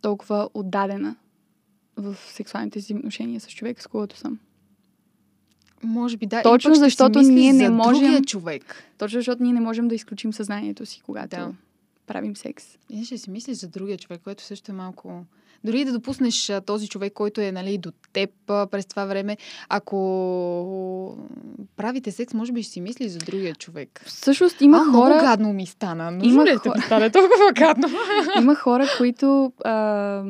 толкова 0.00 0.48
отдадена 0.54 1.16
в 1.96 2.16
сексуалните 2.18 2.80
си 2.80 2.94
отношения 2.94 3.40
с 3.40 3.48
човека, 3.48 3.82
с 3.82 3.86
когото 3.86 4.16
съм. 4.16 4.38
Може 5.82 6.16
би 6.16 6.26
да. 6.26 6.42
Точно 6.42 6.74
защото 6.74 7.20
ние 7.20 7.52
не 7.52 7.66
за 7.66 7.72
можем- 7.72 8.24
човек. 8.24 8.84
Точно 8.98 9.18
защото 9.18 9.42
ние 9.42 9.52
не 9.52 9.60
можем 9.60 9.88
да 9.88 9.94
изключим 9.94 10.32
съзнанието 10.32 10.86
си, 10.86 11.00
когато 11.00 11.36
Да. 11.36 11.52
правим 12.06 12.36
секс. 12.36 12.78
И 12.90 13.04
ще 13.04 13.18
си 13.18 13.30
мислиш 13.30 13.56
за 13.56 13.68
другия 13.68 13.98
човек, 13.98 14.20
което 14.22 14.42
също 14.42 14.72
е 14.72 14.74
малко... 14.74 15.24
Дори 15.64 15.84
да 15.84 15.92
допуснеш 15.92 16.52
този 16.66 16.88
човек, 16.88 17.12
който 17.12 17.40
е 17.40 17.52
нали, 17.52 17.78
до 17.78 17.92
теб 18.12 18.30
през 18.46 18.86
това 18.86 19.04
време, 19.04 19.36
ако 19.68 21.18
правите 21.76 22.10
секс, 22.10 22.34
може 22.34 22.52
би 22.52 22.62
ще 22.62 22.72
си 22.72 22.80
мислиш 22.80 23.12
за 23.12 23.18
другия 23.18 23.54
човек. 23.54 24.02
Всъщност 24.06 24.60
има 24.60 24.76
а, 24.76 24.84
хора... 24.84 25.08
много 25.08 25.20
гадно 25.20 25.52
ми 25.52 25.66
стана. 25.66 26.10
Нужно 26.10 26.32
Има 26.32 26.44
ли 26.44 26.52
да 26.52 26.58
хора- 26.58 26.74
ти 26.74 26.86
стане 26.86 27.10
толкова 27.10 27.52
гадно? 27.52 27.88
Има 28.40 28.54
хора, 28.54 28.86
които... 28.98 29.52
А, 29.64 30.24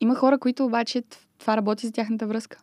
има 0.00 0.14
хора, 0.14 0.38
които 0.38 0.64
обаче 0.64 1.02
това 1.38 1.56
работи 1.56 1.86
за 1.86 1.92
тяхната 1.92 2.26
връзка. 2.26 2.58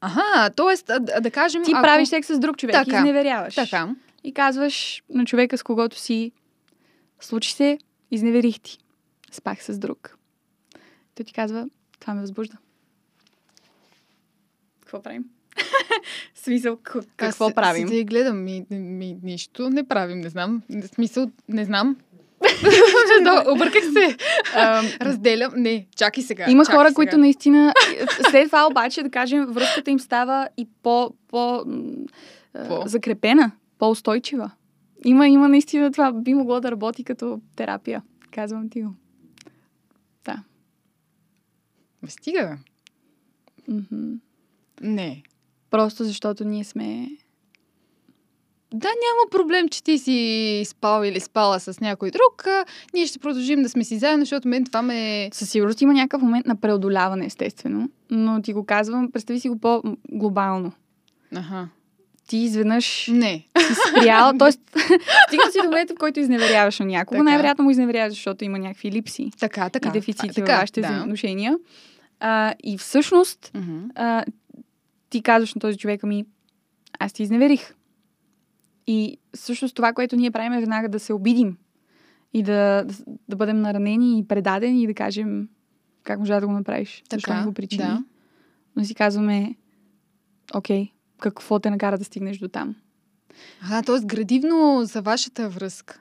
Аха, 0.00 0.50
т.е. 0.50 0.98
Да, 0.98 1.20
да 1.20 1.30
кажем... 1.30 1.62
Ти 1.64 1.72
ако... 1.72 1.82
правиш 1.82 2.08
секс 2.08 2.28
с 2.28 2.38
друг 2.38 2.56
човек, 2.56 2.74
Така, 2.74 2.96
изневеряваш. 2.96 3.54
Така. 3.54 3.94
И 4.24 4.34
казваш 4.34 5.02
на 5.10 5.24
човека, 5.24 5.58
с 5.58 5.62
когото 5.62 5.98
си 5.98 6.32
случи 7.20 7.52
се, 7.52 7.78
изневерих 8.10 8.60
ти. 8.60 8.78
Спах 9.30 9.64
с 9.64 9.78
друг. 9.78 10.18
Той 11.14 11.24
ти 11.24 11.32
казва, 11.32 11.68
това 12.00 12.14
ме 12.14 12.20
възбужда. 12.20 12.56
Какво 14.80 15.02
правим? 15.02 15.24
Смисъл, 16.34 16.76
к- 16.76 17.06
какво 17.16 17.46
Аз 17.46 17.54
правим? 17.54 17.88
И 17.92 18.04
гледам, 18.04 18.44
ми, 18.44 18.66
ми, 18.70 19.18
нищо 19.22 19.70
не 19.70 19.88
правим, 19.88 20.20
не 20.20 20.28
знам. 20.28 20.62
Смисъл, 20.94 21.30
не 21.48 21.64
знам. 21.64 21.96
да, 23.22 23.44
обърках 23.52 23.82
се. 23.84 24.16
Разделям. 25.00 25.52
Не, 25.56 25.86
чакай 25.96 26.22
сега. 26.22 26.50
Има 26.50 26.64
чакай 26.64 26.76
хора, 26.76 26.88
сега. 26.88 26.94
които 26.94 27.18
наистина... 27.18 27.74
След 28.30 28.46
това 28.48 28.66
обаче, 28.66 29.02
да 29.02 29.10
кажем, 29.10 29.46
връзката 29.46 29.90
им 29.90 30.00
става 30.00 30.48
и 30.56 30.68
по, 30.82 31.10
по, 31.28 31.64
По? 32.68 32.82
закрепена, 32.86 33.50
по-устойчива. 33.78 34.50
Има, 35.04 35.28
има 35.28 35.48
наистина 35.48 35.92
това. 35.92 36.12
Би 36.12 36.34
могло 36.34 36.60
да 36.60 36.70
работи 36.70 37.04
като 37.04 37.40
терапия. 37.56 38.02
Казвам 38.30 38.70
ти 38.70 38.82
го. 38.82 38.94
Ме 42.02 42.10
стига. 42.10 42.58
Мгм. 43.68 44.12
Не. 44.80 45.22
Просто 45.70 46.04
защото 46.04 46.44
ние 46.44 46.64
сме... 46.64 47.08
Да, 48.74 48.88
няма 48.88 49.30
проблем, 49.30 49.68
че 49.68 49.82
ти 49.82 49.98
си 49.98 50.62
спал 50.66 51.04
или 51.04 51.20
спала 51.20 51.60
с 51.60 51.80
някой 51.80 52.10
друг. 52.10 52.46
Ние 52.94 53.06
ще 53.06 53.18
продължим 53.18 53.62
да 53.62 53.68
сме 53.68 53.84
си 53.84 53.98
заедно, 53.98 54.22
защото 54.24 54.48
мен 54.48 54.64
това 54.64 54.82
ме... 54.82 55.30
Със 55.32 55.50
сигурност 55.50 55.80
има 55.80 55.92
някакъв 55.92 56.22
момент 56.22 56.46
на 56.46 56.56
преодоляване, 56.56 57.26
естествено. 57.26 57.90
Но 58.10 58.42
ти 58.42 58.52
го 58.52 58.64
казвам, 58.64 59.12
представи 59.12 59.40
си 59.40 59.48
го 59.48 59.58
по-глобално. 59.58 60.72
Аха. 61.34 61.68
Ти 62.28 62.36
изведнъж 62.36 63.08
Не. 63.12 63.44
си 63.58 63.74
спрял, 63.88 64.32
т.е. 64.38 64.52
стига 64.52 65.50
си 65.52 65.58
до 65.58 65.64
момента, 65.64 65.94
в 65.94 65.98
който 65.98 66.20
изневеряваш 66.20 66.78
на 66.78 66.86
някого. 66.86 67.22
Най-вероятно 67.22 67.64
му 67.64 67.70
изневеряваш, 67.70 68.12
защото 68.12 68.44
има 68.44 68.58
някакви 68.58 68.90
липси 68.92 69.30
Така, 69.40 69.68
така. 69.68 69.88
и 69.88 69.92
дефицити 69.92 70.34
така, 70.34 70.52
във 70.52 70.60
вашите 70.60 70.80
да. 70.80 70.86
взаимоотношения. 70.86 71.56
А, 72.20 72.54
и 72.64 72.78
всъщност 72.78 73.50
Мгм. 73.54 73.78
а, 73.94 74.24
ти 75.10 75.22
казваш 75.22 75.54
на 75.54 75.60
този 75.60 75.78
човек, 75.78 76.04
ами 76.04 76.24
аз 76.98 77.12
ти 77.12 77.22
изневерих. 77.22 77.74
И 78.86 79.18
всъщност 79.36 79.76
това, 79.76 79.92
което 79.92 80.16
ние 80.16 80.30
правим 80.30 80.52
е 80.52 80.60
веднага 80.60 80.88
да 80.88 80.98
се 80.98 81.12
обидим 81.12 81.56
и 82.34 82.42
да, 82.42 82.84
да, 82.86 82.94
да 83.28 83.36
бъдем 83.36 83.60
наранени 83.60 84.18
и 84.18 84.28
предадени 84.28 84.82
и 84.82 84.86
да 84.86 84.94
кажем 84.94 85.48
как 86.02 86.18
можа 86.18 86.40
да 86.40 86.46
го 86.46 86.52
направиш, 86.52 87.02
защо 87.12 87.30
Така, 87.30 87.40
не 87.40 87.46
го 87.46 87.52
причини. 87.52 87.82
да. 87.84 88.04
Но 88.76 88.84
си 88.84 88.94
казваме, 88.94 89.54
окей, 90.54 90.88
какво 91.18 91.58
те 91.58 91.70
накара 91.70 91.98
да 91.98 92.04
стигнеш 92.04 92.38
до 92.38 92.48
там? 92.48 92.76
А, 93.70 93.82
т.е. 93.82 94.00
градивно 94.04 94.80
за 94.84 95.02
вашата 95.02 95.48
връзка. 95.48 96.00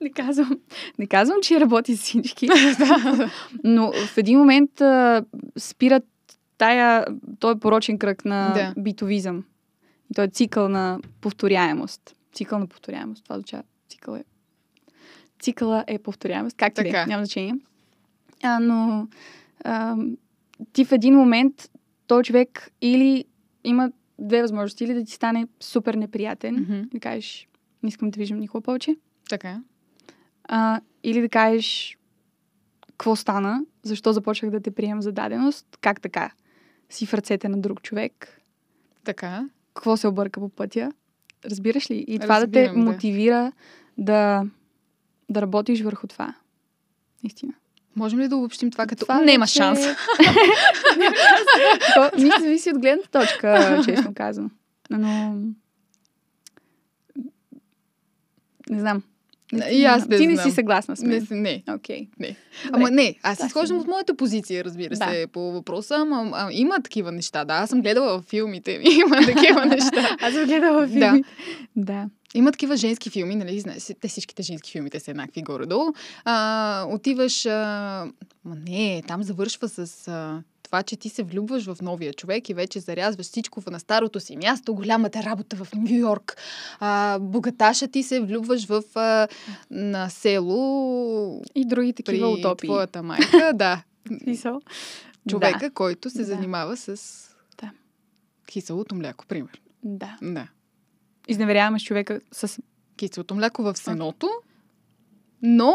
Не 0.00 0.10
казвам, 0.10 0.58
не 0.98 1.06
казвам, 1.06 1.38
че 1.42 1.60
работи 1.60 1.96
с 1.96 2.02
всички, 2.02 2.48
но 3.64 3.92
в 3.92 4.18
един 4.18 4.38
момент 4.38 4.80
а, 4.80 5.24
спират 5.58 6.04
тая, 6.58 7.06
той 7.38 7.58
порочен 7.58 7.98
кръг 7.98 8.24
на 8.24 8.52
Да. 8.52 8.82
битовизъм. 8.82 9.44
И 10.10 10.14
той 10.14 10.24
е 10.24 10.28
цикъл 10.28 10.68
на 10.68 11.00
повторяемост. 11.20 12.16
Цикъл 12.32 12.58
на 12.58 12.66
повторяемост. 12.66 13.24
Това 13.24 13.36
означава 13.36 13.62
цикъл 13.88 14.14
е. 14.14 14.24
Цикъла 15.40 15.84
е 15.86 15.98
повторяемост. 15.98 16.56
Как 16.56 16.74
ти 16.74 16.80
е, 16.80 16.84
Така. 16.84 17.06
няма 17.06 17.24
значение. 17.24 17.54
А, 18.42 18.60
но 18.60 19.08
а, 19.64 19.96
ти 20.72 20.84
в 20.84 20.92
един 20.92 21.14
момент, 21.14 21.70
той 22.06 22.22
човек 22.22 22.70
или 22.80 23.24
има 23.64 23.90
две 24.18 24.42
възможности. 24.42 24.84
Или 24.84 24.94
да 24.94 25.04
ти 25.04 25.12
стане 25.12 25.46
супер 25.60 25.94
неприятен 25.94 26.86
и 26.92 26.94
да 26.94 27.00
кажеш, 27.00 27.48
не 27.82 27.88
искам 27.88 28.10
да 28.10 28.18
виждам 28.18 28.38
никога 28.38 28.62
повече. 28.62 28.96
Така. 29.28 29.60
А, 30.44 30.80
или 31.02 31.20
да 31.20 31.28
кажеш 31.28 31.98
какво 32.86 33.16
стана, 33.16 33.60
защо 33.82 34.12
започнах 34.12 34.50
да 34.50 34.60
те 34.60 34.70
приемам 34.70 35.02
за 35.02 35.12
даденост, 35.12 35.66
как 35.80 36.00
така 36.00 36.30
си 36.90 37.06
в 37.06 37.14
ръцете 37.14 37.48
на 37.48 37.60
друг 37.60 37.82
човек, 37.82 38.40
Така. 39.04 39.48
какво 39.74 39.96
се 39.96 40.08
обърка 40.08 40.40
по 40.40 40.48
пътя. 40.48 40.92
Разбираш 41.44 41.90
ли? 41.90 42.04
И 42.08 42.18
това 42.18 42.40
да 42.40 42.50
те 42.50 42.68
да. 42.68 42.74
мотивира 42.76 43.52
да, 43.98 44.44
да 45.30 45.42
работиш 45.42 45.82
върху 45.82 46.06
това. 46.06 46.34
Наистина. 47.24 47.52
Можем 47.96 48.20
ли 48.20 48.28
да 48.28 48.36
обобщим 48.36 48.70
това 48.70 48.86
като 48.86 49.00
Това 49.00 49.20
няма 49.20 49.42
вече- 49.42 49.52
шанс? 49.52 49.78
То, 51.94 52.10
ми 52.22 52.30
зависи 52.40 52.70
от 52.70 52.78
гледната 52.78 53.20
точка, 53.20 53.80
честно 53.84 54.14
казвам. 54.14 54.50
Но... 54.90 55.34
Не 58.70 58.80
знам. 58.80 59.02
Не, 59.52 59.64
И 59.66 59.84
аз 59.84 60.08
не 60.08 60.16
Ти 60.16 60.26
не 60.26 60.34
знам. 60.34 60.44
си 60.44 60.54
съгласна 60.54 60.96
с 60.96 61.00
Не, 61.00 61.08
мен. 61.08 61.26
с- 61.26 61.30
не. 61.30 61.62
Окей. 61.70 62.08
Не. 62.18 62.36
Ама 62.72 62.90
не, 62.90 63.14
аз 63.22 63.38
Да, 63.38 63.46
изхождам 63.46 63.76
си. 63.76 63.80
от 63.80 63.86
моята 63.86 64.16
позиция, 64.16 64.64
разбира 64.64 64.88
Да. 64.90 65.04
се, 65.06 65.26
по 65.26 65.52
въпроса, 65.52 65.94
ама 65.96 66.30
а, 66.34 66.48
има 66.52 66.76
такива 66.76 67.12
неща, 67.12 67.44
да. 67.44 67.54
Аз 67.54 67.70
съм 67.70 67.82
гледала 67.82 68.18
в 68.18 68.22
филмите, 68.22 68.80
има 68.92 69.16
такива 69.16 69.66
неща. 69.66 70.16
Аз 70.20 70.34
съм 70.34 70.44
гледала 70.44 70.86
филми. 70.88 71.22
Да. 71.76 71.84
Да. 71.84 72.04
Има 72.34 72.52
такива 72.52 72.76
женски 72.76 73.10
филми, 73.10 73.34
нали, 73.34 73.60
знаеш, 73.60 73.84
те 74.00 74.08
всичките 74.08 74.42
женски 74.42 74.70
филми, 74.70 74.90
те 74.90 75.00
са 75.00 75.10
еднакви 75.10 75.42
горе-долу. 75.42 75.92
А, 76.24 76.86
отиваш, 76.88 77.46
а, 77.46 78.06
ма 78.44 78.56
не, 78.68 79.02
там 79.06 79.22
завършва 79.22 79.68
с 79.68 79.78
а, 80.08 80.42
това, 80.74 80.82
че 80.82 80.96
ти 80.96 81.08
се 81.08 81.22
влюбваш 81.22 81.64
в 81.64 81.76
новия 81.82 82.14
човек 82.14 82.48
и 82.48 82.54
вече 82.54 82.80
зарязваш 82.80 83.26
всичко 83.26 83.62
на 83.66 83.80
старото 83.80 84.20
си 84.20 84.36
място, 84.36 84.74
голямата 84.74 85.22
работа 85.22 85.56
в 85.56 85.68
Нью 85.74 85.98
Йорк. 85.98 86.36
А, 86.80 87.18
богаташа 87.18 87.88
ти 87.88 88.02
се 88.02 88.20
влюбваш 88.20 88.66
в 88.66 88.82
а, 88.94 89.28
на 89.70 90.08
село 90.08 91.42
И 91.54 91.64
други 91.64 91.92
при 91.92 92.02
такива 92.02 92.28
утопии. 92.28 92.68
твоята 92.68 93.02
майка, 93.02 93.52
да. 93.54 93.82
Смисъл? 94.22 94.60
Човека, 95.28 95.58
Да. 95.58 95.70
който 95.70 96.10
се 96.10 96.18
Да. 96.18 96.24
занимава 96.24 96.76
с 96.76 96.96
Да. 97.60 97.70
киселото 98.46 98.94
мляко, 98.94 99.26
пример. 99.26 99.60
Да. 99.82 100.18
Да. 100.22 100.48
Изневеряваме 101.28 101.78
с 101.78 101.82
човека 101.82 102.20
с... 102.32 102.58
киселото 102.96 103.34
мляко 103.34 103.62
в 103.62 103.76
сеното, 103.76 104.28
но 105.42 105.74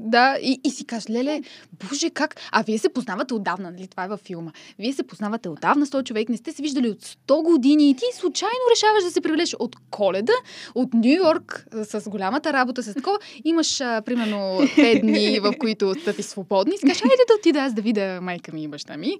да, 0.00 0.38
и, 0.42 0.60
и 0.64 0.70
си 0.70 0.84
кажеш, 0.84 1.10
леле, 1.10 1.42
боже, 1.72 2.10
как? 2.10 2.36
А 2.52 2.62
вие 2.62 2.78
се 2.78 2.88
познавате 2.88 3.34
отдавна, 3.34 3.70
нали? 3.70 3.86
Това 3.86 4.04
е 4.04 4.08
във 4.08 4.20
филма. 4.20 4.52
Вие 4.78 4.92
се 4.92 5.02
познавате 5.02 5.48
отдавна 5.48 5.86
с 5.86 5.90
този 5.90 6.04
човек, 6.04 6.28
не 6.28 6.36
сте 6.36 6.52
се 6.52 6.62
виждали 6.62 6.88
от 6.88 6.98
100 6.98 7.42
години 7.42 7.90
и 7.90 7.94
ти 7.94 8.04
случайно 8.14 8.60
решаваш 8.76 9.04
да 9.04 9.10
се 9.10 9.20
привлечеш 9.20 9.54
от 9.58 9.76
коледа, 9.90 10.32
от 10.74 10.94
Нью 10.94 11.16
Йорк, 11.16 11.66
с 11.72 12.10
голямата 12.10 12.52
работа, 12.52 12.82
с 12.82 12.94
такова. 12.94 13.18
Имаш, 13.44 13.80
а, 13.80 14.02
примерно, 14.02 14.36
5 14.36 15.00
дни, 15.02 15.40
в 15.40 15.54
които 15.58 15.94
сте 15.94 16.16
ти 16.16 16.22
свободни. 16.22 16.78
Си 16.78 16.86
кажеш, 16.86 17.02
айде 17.02 17.22
да 17.28 17.34
отида 17.38 17.58
аз 17.58 17.74
да 17.74 17.82
видя 17.82 18.20
майка 18.20 18.52
ми 18.52 18.62
и 18.62 18.68
баща 18.68 18.96
ми 18.96 19.16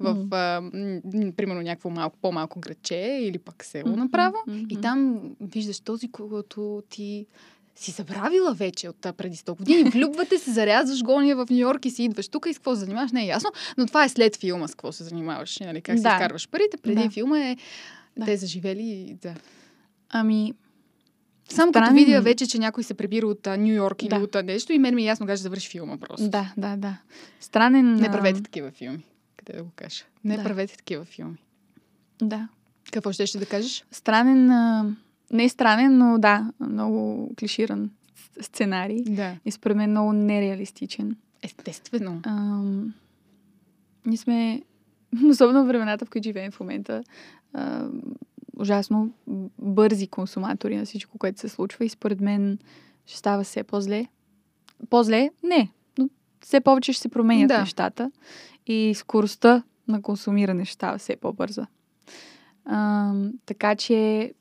в, 0.00 0.26
а, 0.30 0.60
м, 0.60 1.32
примерно, 1.36 1.62
някакво 1.62 1.90
малко, 1.90 2.18
по-малко 2.22 2.60
градче 2.60 3.18
или 3.22 3.38
пък 3.38 3.64
село 3.64 3.96
направо. 3.96 4.36
И 4.70 4.80
там 4.80 5.20
виждаш 5.40 5.80
този, 5.80 6.10
когато 6.10 6.82
ти 6.90 7.26
си 7.80 7.90
забравила 7.90 8.54
вече 8.54 8.88
от 8.88 9.06
преди 9.16 9.36
100 9.36 9.56
години. 9.56 9.90
Влюбвате 9.90 10.38
се, 10.38 10.50
зарязваш 10.52 11.02
гония 11.02 11.36
в 11.36 11.46
Нью 11.50 11.58
Йорк 11.58 11.84
и 11.84 11.90
си 11.90 12.04
идваш 12.04 12.28
тук 12.28 12.46
и 12.46 12.54
с 12.54 12.58
какво 12.58 12.74
се 12.74 12.80
занимаваш, 12.80 13.12
не 13.12 13.22
е 13.22 13.26
ясно. 13.26 13.50
Но 13.78 13.86
това 13.86 14.04
е 14.04 14.08
след 14.08 14.36
филма, 14.36 14.68
с 14.68 14.74
какво 14.74 14.92
се 14.92 15.04
занимаваш, 15.04 15.58
нали? 15.58 15.80
Как 15.80 15.94
Да. 15.94 16.00
си 16.00 16.08
изкарваш 16.08 16.48
парите. 16.48 16.76
Преди 16.76 17.02
Да. 17.02 17.10
филма 17.10 17.38
е 17.40 17.56
Да. 18.16 18.24
те 18.24 18.36
заживели 18.36 18.82
и 18.82 19.14
да. 19.14 19.34
Ами, 20.10 20.54
Само 21.48 21.72
като 21.72 21.84
Странен- 21.84 21.94
видя 21.94 22.20
вече, 22.20 22.46
че 22.46 22.58
някой 22.58 22.84
се 22.84 22.94
прибира 22.94 23.26
от 23.26 23.46
Нью 23.48 23.74
Йорк 23.74 24.02
или 24.02 24.08
Да. 24.08 24.16
от 24.16 24.36
нещо 24.44 24.72
и 24.72 24.78
мен 24.78 24.94
ми 24.94 25.02
е 25.02 25.06
ясно 25.06 25.26
как 25.26 25.36
ще 25.36 25.42
завърши 25.42 25.68
филма 25.68 25.96
просто. 25.96 26.28
да, 26.28 26.52
да, 26.56 26.76
да. 26.76 26.96
Странен... 27.40 27.94
Не 27.94 28.10
правете 28.10 28.42
такива 28.42 28.70
филми. 28.70 29.04
Къде 29.36 29.52
да 29.52 29.64
го 29.64 29.70
кажа? 29.76 30.04
Не 30.24 30.36
Да. 30.36 30.42
правете 30.42 30.76
такива 30.76 31.04
филми. 31.04 31.36
Да. 32.22 32.48
Какво 32.92 33.12
ще, 33.12 33.26
ще 33.26 33.38
да 33.38 33.46
кажеш? 33.46 33.84
Странен... 33.90 34.50
А, 34.50 34.86
не 35.32 35.48
странен, 35.48 35.98
но 35.98 36.18
да, 36.18 36.52
много 36.60 37.30
клиширан 37.38 37.90
сценарий. 38.40 39.02
Да. 39.02 39.36
И 39.44 39.50
според 39.50 39.76
мен 39.76 39.90
много 39.90 40.12
нереалистичен. 40.12 41.16
Естествено. 41.42 42.20
Ам, 42.26 42.94
ние 44.06 44.16
сме, 44.16 44.62
особено 45.30 45.66
времената, 45.66 46.04
в 46.04 46.10
които 46.10 46.24
живеем 46.24 46.52
в 46.52 46.60
момента, 46.60 47.04
а, 47.52 47.88
ужасно 48.56 49.10
бързи 49.58 50.06
консуматори 50.06 50.76
на 50.76 50.84
всичко, 50.84 51.18
което 51.18 51.40
се 51.40 51.48
случва 51.48 51.84
и 51.84 51.88
според 51.88 52.20
мен 52.20 52.58
ще 53.06 53.18
става 53.18 53.44
все 53.44 53.62
по-зле. 53.62 54.06
По-зле? 54.90 55.30
Не, 55.42 55.70
но 55.98 56.08
все 56.40 56.60
повече 56.60 56.92
ще 56.92 57.02
се 57.02 57.08
променят 57.08 57.48
Да. 57.48 57.60
нещата 57.60 58.10
и 58.66 58.92
скоростта 58.96 59.62
на 59.88 60.02
консумиране 60.02 60.64
ще 60.64 60.74
става 60.74 60.98
все 60.98 61.16
по-бърза. 61.16 61.66
Ам, 62.64 63.32
така 63.46 63.74
че 63.74 64.32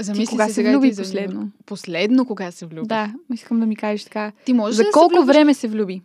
Замисли 0.00 0.24
ти 0.24 0.30
кога 0.30 0.46
се 0.46 0.52
се 0.52 0.62
влюби 0.64 0.92
за 0.92 1.02
последно? 1.02 1.50
Последно 1.66 2.24
кога 2.26 2.50
се 2.50 2.66
влюби? 2.66 2.86
Да, 2.86 3.14
искам 3.34 3.60
да 3.60 3.66
ми 3.66 3.76
кажеш 3.76 4.04
така. 4.04 4.32
Ти 4.44 4.52
можеш 4.52 4.76
За 4.76 4.82
да 4.82 4.90
колко 4.90 5.10
се 5.10 5.16
влюбиш? 5.16 5.26
време 5.28 5.54
се 5.54 5.68
влюби? 5.68 6.02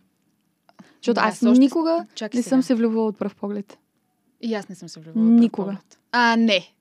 Защото 0.96 1.14
Да, 1.14 1.20
аз 1.20 1.42
още- 1.42 1.60
никога 1.60 2.06
Чакай 2.14 2.38
не 2.38 2.42
сега. 2.42 2.50
съм 2.50 2.62
се 2.62 2.74
влюбвала 2.74 3.06
от 3.06 3.18
пръв 3.18 3.34
поглед. 3.34 3.78
И 4.42 4.54
аз 4.54 4.68
не 4.68 4.74
съм 4.74 4.88
се 4.88 5.00
влюбила. 5.00 5.36
от 5.36 5.52
пръв. 5.54 5.76
А, 6.12 6.36
не. 6.36 6.72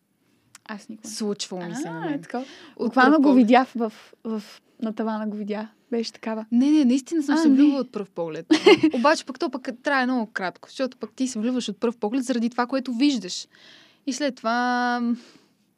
Аз 0.65 0.89
никога. 0.89 1.09
Случвало 1.09 1.65
ми 1.65 1.75
се 1.75 1.87
А, 1.87 2.09
е 2.09 2.21
така. 2.21 2.43
От 2.75 2.85
Буквално 2.85 3.17
го 3.17 3.23
поглед. 3.23 3.35
видя 3.37 3.65
в, 3.75 3.93
в, 4.23 4.43
на 4.81 4.93
тавана, 4.93 5.27
го 5.27 5.37
видя. 5.37 5.67
Беше 5.91 6.13
такава. 6.13 6.45
Не, 6.51 6.71
не, 6.71 6.85
наистина 6.85 7.23
съм 7.23 7.35
А, 7.35 7.37
се 7.37 7.47
влюбила 7.47 7.79
от 7.79 7.91
пръв 7.91 8.09
поглед. 8.09 8.45
Обаче 8.93 9.25
пък 9.25 9.39
то 9.39 9.49
пък 9.49 9.69
трае 9.83 10.05
много 10.05 10.25
кратко, 10.25 10.69
защото 10.69 10.97
пък 10.97 11.11
ти 11.13 11.27
се 11.27 11.39
влюбваш 11.39 11.69
от 11.69 11.79
пръв 11.79 11.97
поглед 11.97 12.23
заради 12.23 12.49
това, 12.49 12.65
което 12.67 12.93
виждаш. 12.93 13.47
И 14.07 14.13
след 14.13 14.35
това 14.35 15.01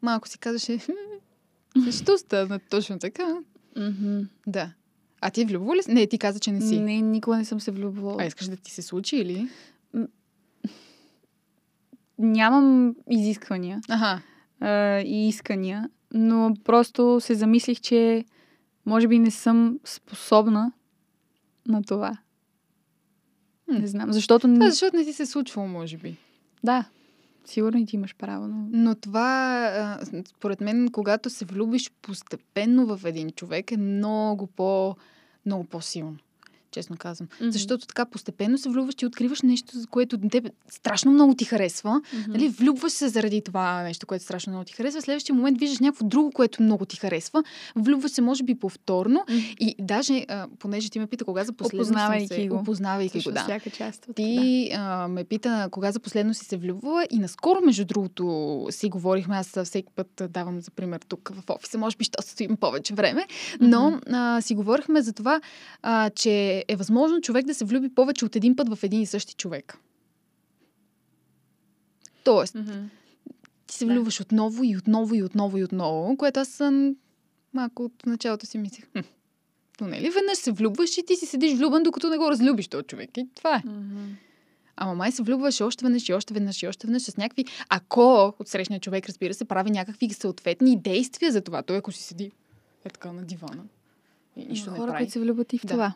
малко 0.01 0.27
си 0.27 0.39
казваше, 0.39 0.77
«Хм, 0.77 0.91
Защо 1.85 2.17
стана 2.17 2.59
точно 2.59 2.99
така? 2.99 3.37
Mm-hmm. 3.75 4.27
Да. 4.47 4.73
А 5.21 5.29
ти 5.29 5.45
влюбва 5.45 5.75
ли 5.75 5.83
си? 5.83 5.91
Не, 5.91 6.07
ти 6.07 6.17
каза, 6.17 6.39
че 6.39 6.51
не 6.51 6.61
си. 6.61 6.79
Не, 6.79 7.01
никога 7.01 7.37
не 7.37 7.45
съм 7.45 7.59
се 7.59 7.71
влюбвала. 7.71 8.15
А 8.19 8.25
искаш 8.25 8.47
да 8.47 8.55
ти 8.57 8.71
се 8.71 8.81
случи 8.81 9.17
или? 9.17 9.49
Нямам 12.19 12.95
изисквания 13.11 13.81
Ага. 13.89 14.21
а, 14.59 14.99
и 15.01 15.27
искания, 15.27 15.89
но 16.13 16.53
просто 16.63 17.19
се 17.21 17.35
замислих, 17.35 17.79
че 17.79 18.25
може 18.85 19.07
би 19.07 19.19
не 19.19 19.31
съм 19.31 19.79
способна 19.85 20.71
на 21.67 21.83
това. 21.83 22.17
М. 23.67 23.79
Не 23.79 23.87
знам. 23.87 24.13
Защото... 24.13 24.47
Да, 24.47 24.69
защото 24.69 24.97
не 24.97 25.05
ти 25.05 25.13
се 25.13 25.23
е 25.23 25.25
случвало, 25.25 25.67
може 25.67 25.97
би. 25.97 26.17
Да, 26.63 26.85
сигурно 27.49 27.79
и 27.79 27.85
ти 27.85 27.95
имаш 27.95 28.15
право, 28.15 28.47
но... 28.47 28.67
Но 28.71 28.95
това, 28.95 29.99
според 30.27 30.61
мен, 30.61 30.89
когато 30.91 31.29
се 31.29 31.45
влюбиш 31.45 31.91
постепенно 32.01 32.97
в 32.97 33.05
един 33.05 33.29
човек, 33.31 33.71
е 33.71 33.77
много 33.77 34.47
по 34.47 34.95
много 35.45 35.63
по-силно. 35.63 36.17
Честно 36.77 36.97
казвам. 36.97 37.27
Мгм. 37.41 37.51
Защото 37.51 37.87
така 37.87 38.05
постепенно 38.05 38.57
се 38.57 38.69
влюбваш 38.69 38.95
и 39.01 39.05
откриваш 39.05 39.41
нещо, 39.41 39.79
за 39.79 39.87
което 39.87 40.17
на 40.23 40.29
тебе 40.29 40.49
страшно 40.69 41.11
много 41.11 41.35
ти 41.35 41.45
харесва. 41.45 42.01
Мгм. 42.13 42.31
Нали, 42.31 42.49
влюбваш 42.49 42.91
се 42.91 43.07
заради 43.07 43.41
това 43.41 43.83
нещо, 43.83 44.07
което 44.07 44.23
страшно 44.23 44.51
много 44.51 44.65
ти 44.65 44.73
харесва. 44.73 45.01
В 45.01 45.03
следващия 45.03 45.35
момент 45.35 45.59
виждаш 45.59 45.79
някакво 45.79 46.05
друго, 46.05 46.31
което 46.31 46.63
много 46.63 46.85
ти 46.85 46.97
харесва. 46.97 47.43
Влюбваш 47.75 48.11
се, 48.11 48.21
може 48.21 48.43
би, 48.43 48.55
повторно. 48.55 49.23
Мгм. 49.29 49.39
И 49.59 49.75
даже, 49.79 50.25
а, 50.27 50.47
понеже 50.59 50.89
ти 50.89 50.99
ме 50.99 51.07
пита 51.07 51.25
кога 51.25 51.43
за 51.43 51.53
последно 51.53 51.81
Опознавайки 51.81 52.27
се... 52.27 52.47
го. 52.47 52.55
Опознавайки 52.55 53.21
го, 53.21 53.31
да. 53.31 53.43
всяка 53.43 53.69
част 53.69 54.03
от... 54.03 54.07
да. 54.07 54.13
Ти 54.13 54.71
а, 54.75 55.07
ме 55.07 55.23
пита 55.23 55.67
кога 55.71 55.91
за 55.91 55.99
последно 55.99 56.33
си 56.33 56.45
се 56.45 56.57
влюбвала 56.57 57.05
и 57.09 57.19
наскоро, 57.19 57.61
между 57.65 57.85
другото, 57.85 58.67
си 58.69 58.89
говорихме, 58.89 59.35
аз 59.35 59.59
всеки 59.63 59.87
път 59.95 60.21
давам 60.29 60.61
за 60.61 60.71
пример 60.71 60.99
тук 61.07 61.31
в 61.33 61.49
офиса, 61.49 61.77
може 61.77 61.97
би, 61.97 62.03
що 62.03 62.21
стоим 62.21 62.57
повече 62.57 62.93
време, 62.93 63.27
но 63.59 63.89
Мгм. 63.89 64.15
а, 64.15 64.41
си 64.41 64.55
говорихме 64.55 65.01
за 65.01 65.13
това, 65.13 65.41
а, 65.81 66.09
че 66.09 66.65
е 66.67 66.75
възможно 66.75 67.21
човек 67.21 67.45
да 67.45 67.53
се 67.53 67.65
влюби 67.65 67.89
повече 67.89 68.25
от 68.25 68.35
един 68.35 68.55
път 68.55 68.69
в 68.69 68.83
един 68.83 69.01
и 69.01 69.05
същи 69.05 69.33
човек. 69.33 69.77
Тоест, 72.23 72.55
Мгм. 72.55 72.71
ти 73.67 73.75
се 73.75 73.85
Да. 73.85 73.93
влюбваш 73.93 74.21
отново 74.21 74.63
и 74.63 74.77
отново 74.77 75.15
и 75.15 75.23
отново 75.23 75.57
и 75.57 75.63
отново, 75.63 76.17
което 76.17 76.39
аз 76.39 76.47
съм 76.47 76.95
малко 77.53 77.83
от 77.83 78.05
началото 78.05 78.45
си 78.45 78.57
мислех. 78.57 78.85
Хм. 78.91 78.99
Но 79.81 79.87
нали 79.87 80.09
веднъж 80.09 80.37
се 80.37 80.51
влюбваш 80.51 80.97
и 80.97 81.05
ти 81.05 81.15
си 81.15 81.25
седиш 81.25 81.57
влюбен, 81.57 81.83
докато 81.83 82.09
не 82.09 82.17
го 82.17 82.29
разлюбиш 82.29 82.67
този 82.67 82.83
човек. 82.83 83.17
И 83.17 83.27
това 83.35 83.55
е. 83.55 83.61
Мгм. 83.69 84.05
Ама 84.75 84.95
май 84.95 85.11
се 85.11 85.23
влюбваш 85.23 85.61
още 85.61 85.85
веднъж 85.85 86.09
и 86.09 86.13
още 86.13 86.33
веднъж 86.33 86.63
и 86.63 86.67
още 86.67 86.87
веднъж 86.87 87.01
с 87.03 87.17
някакви... 87.17 87.45
Ако 87.69 88.35
от 88.39 88.47
срещния 88.47 88.79
човек, 88.79 89.07
разбира 89.07 89.33
се, 89.33 89.45
прави 89.45 89.71
някакви 89.71 90.09
съответни 90.09 90.81
действия 90.81 91.31
за 91.31 91.41
това. 91.41 91.63
Той 91.63 91.77
ако 91.77 91.91
си 91.91 92.03
седи 92.03 92.31
е 92.85 92.89
така 92.89 93.11
на 93.11 93.23
дивана 93.23 93.63
и 94.35 94.45
нищо 94.45 94.71
не 94.71 94.77
хора, 94.77 94.91
прави, 94.91 95.01
които 95.01 95.11
се 95.11 95.19
влюбват 95.19 95.53
и 95.53 95.57
в 95.57 95.61
Да. 95.61 95.67
това. 95.67 95.93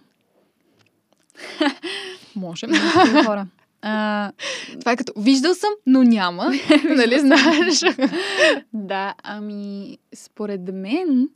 може. 2.35 2.65
Има 2.65 3.23
хора. 3.23 3.47
А, 3.81 4.31
това 4.79 4.91
е 4.91 4.95
като 4.95 5.13
виждал 5.17 5.53
съм, 5.53 5.69
но 5.85 6.03
няма. 6.03 6.43
нали 6.95 7.19
знаеш? 7.19 7.81
да, 8.73 9.13
ами 9.23 9.97
според 10.15 10.73
мен 10.73 11.29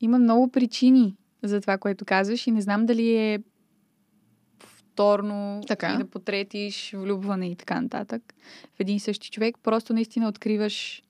има 0.00 0.18
много 0.18 0.48
причини 0.48 1.16
за 1.42 1.60
това, 1.60 1.78
което 1.78 2.04
казваш 2.04 2.46
и 2.46 2.50
не 2.50 2.60
знам 2.60 2.86
дали 2.86 3.16
е 3.16 3.38
повторно 4.58 5.62
Така. 5.66 5.94
и 5.94 5.98
да 5.98 6.10
потретиш 6.10 6.92
влюбване 6.96 7.50
и 7.50 7.56
така 7.56 7.80
нататък 7.80 8.34
в 8.76 8.80
един 8.80 8.96
и 8.96 9.00
същи 9.00 9.30
човек. 9.30 9.56
Просто 9.62 9.92
наистина 9.92 10.28
откриваш 10.28 11.02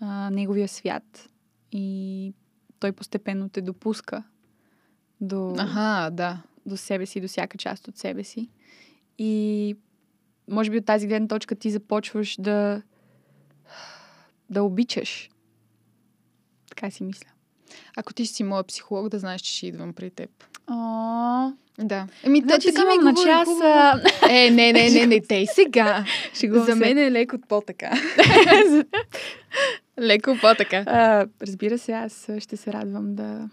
а, 0.00 0.30
неговия 0.30 0.68
свят 0.68 1.28
и 1.72 2.32
той 2.78 2.92
постепенно 2.92 3.48
те 3.48 3.60
допуска 3.60 4.22
до, 5.20 5.54
Аха, 5.58 6.10
да. 6.12 6.42
До 6.66 6.76
себе 6.76 7.06
си, 7.06 7.20
до 7.20 7.28
всяка 7.28 7.58
част 7.58 7.88
от 7.88 7.98
себе 7.98 8.24
си. 8.24 8.50
И 9.18 9.76
може 10.50 10.70
би 10.70 10.78
от 10.78 10.84
тази 10.84 11.06
гледна 11.06 11.28
точка 11.28 11.54
ти 11.54 11.70
започваш 11.70 12.36
да 12.38 12.82
да 14.50 14.62
обичаш. 14.62 15.30
Така 16.70 16.90
си 16.90 17.04
мисля. 17.04 17.28
Ако 17.96 18.14
ти 18.14 18.26
си 18.26 18.44
моя 18.44 18.64
психолог, 18.64 19.08
да 19.08 19.18
знаеш, 19.18 19.40
че 19.40 19.56
ще 19.56 19.66
идвам 19.66 19.92
при 19.92 20.10
теб. 20.10 20.30
О, 20.70 21.52
Да. 21.78 22.06
Еми, 22.24 22.40
значи 22.40 22.74
така 22.74 22.96
ми 22.96 23.04
на 23.04 23.14
час. 23.14 23.48
а, 23.62 24.00
Е, 24.30 24.50
не, 24.50 24.72
не, 24.72 24.90
не, 24.90 25.06
не, 25.06 25.20
те 25.20 25.34
и 25.34 25.46
сега. 25.46 26.04
Шегувам 26.34 26.66
За 26.66 26.76
мен 26.76 26.98
е 26.98 27.12
леко 27.12 27.38
по-така. 27.48 27.90
леко 30.00 30.36
по-така. 30.40 30.84
А, 30.86 31.26
разбира 31.42 31.78
се, 31.78 31.92
аз 31.92 32.28
ще 32.38 32.56
се 32.56 32.72
радвам 32.72 33.14
да 33.14 33.48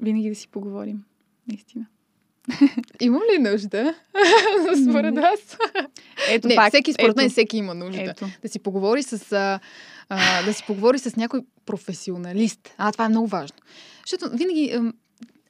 винаги 0.00 0.28
да 0.28 0.34
си 0.34 0.48
поговорим. 0.48 1.04
Наистина. 1.48 1.86
Имам 3.00 3.22
ли 3.32 3.42
нужда? 3.42 3.94
Според 4.90 5.14
вас? 5.14 5.56
Ето 6.30 6.48
Не, 6.48 6.54
пак. 6.54 6.68
всеки, 6.68 6.92
според 6.92 7.10
ето, 7.10 7.20
мен, 7.20 7.30
всеки 7.30 7.56
има 7.56 7.74
нужда. 7.74 8.02
Ето. 8.02 8.28
Да 8.42 8.48
си 8.48 8.58
поговори 8.58 9.02
с, 9.02 9.32
а, 9.32 9.60
а, 10.08 10.42
да 10.44 10.54
си 10.54 10.64
поговори 10.66 10.98
с 10.98 11.16
някой 11.16 11.40
професионалист. 11.66 12.74
А, 12.78 12.92
това 12.92 13.04
е 13.04 13.08
много 13.08 13.26
важно. 13.26 13.56
Защото 14.06 14.36
винаги... 14.36 14.72
ам, 14.74 14.94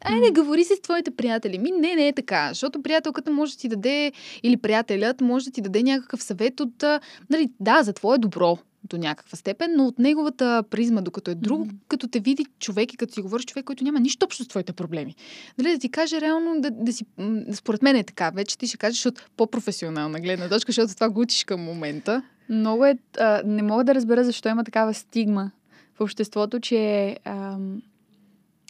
Айде, 0.06 0.30
говори 0.30 0.64
си 0.64 0.74
с 0.76 0.80
твоите 0.80 1.10
приятели. 1.10 1.58
Ми 1.58 1.70
не, 1.70 1.94
не 1.94 2.08
е 2.08 2.12
така. 2.12 2.48
Защото 2.48 2.82
приятелката 2.82 3.30
може 3.30 3.52
да 3.52 3.58
ти 3.58 3.68
даде, 3.68 4.12
или 4.42 4.56
приятелят 4.56 5.20
може 5.20 5.44
да 5.44 5.50
ти 5.50 5.60
даде 5.60 5.82
някакъв 5.82 6.22
съвет 6.22 6.60
от, 6.60 6.82
а, 6.82 7.00
нали, 7.30 7.50
да, 7.60 7.82
за 7.82 7.92
твое 7.92 8.18
добро 8.18 8.58
до 8.84 8.98
някаква 8.98 9.36
степен, 9.36 9.74
но 9.76 9.86
от 9.86 9.98
неговата 9.98 10.62
призма, 10.70 11.00
докато 11.00 11.30
е 11.30 11.34
друг, 11.34 11.60
Мгм. 11.60 11.76
като 11.88 12.08
те 12.08 12.20
види 12.20 12.46
човек 12.58 12.92
и 12.92 12.96
като 12.96 13.12
си 13.12 13.20
говориш 13.20 13.44
човек, 13.46 13.64
който 13.64 13.84
няма 13.84 14.00
нищо 14.00 14.24
общо 14.26 14.44
с 14.44 14.48
твоите 14.48 14.72
проблеми. 14.72 15.14
Нали, 15.58 15.72
да 15.72 15.78
ти 15.78 15.88
каже 15.88 16.20
реално, 16.20 16.60
да, 16.60 16.70
да 16.70 16.92
си, 16.92 17.04
според 17.52 17.82
мен 17.82 17.96
е 17.96 18.04
така. 18.04 18.30
Вече 18.30 18.58
ти 18.58 18.66
ще 18.66 18.76
кажеш 18.76 19.06
от 19.06 19.30
по-професионална 19.36 20.20
гледна 20.20 20.48
точка, 20.48 20.72
защото 20.72 20.94
това 20.94 21.10
го 21.10 21.20
учиш 21.20 21.44
към 21.44 21.60
момента. 21.60 22.22
Много 22.48 22.84
е... 22.84 22.98
А, 23.18 23.42
не 23.46 23.62
мога 23.62 23.84
да 23.84 23.94
разбера 23.94 24.24
защо 24.24 24.48
има 24.48 24.64
такава 24.64 24.94
стигма 24.94 25.50
в 25.94 26.00
обществото, 26.00 26.60
че 26.60 27.16
ам, 27.24 27.82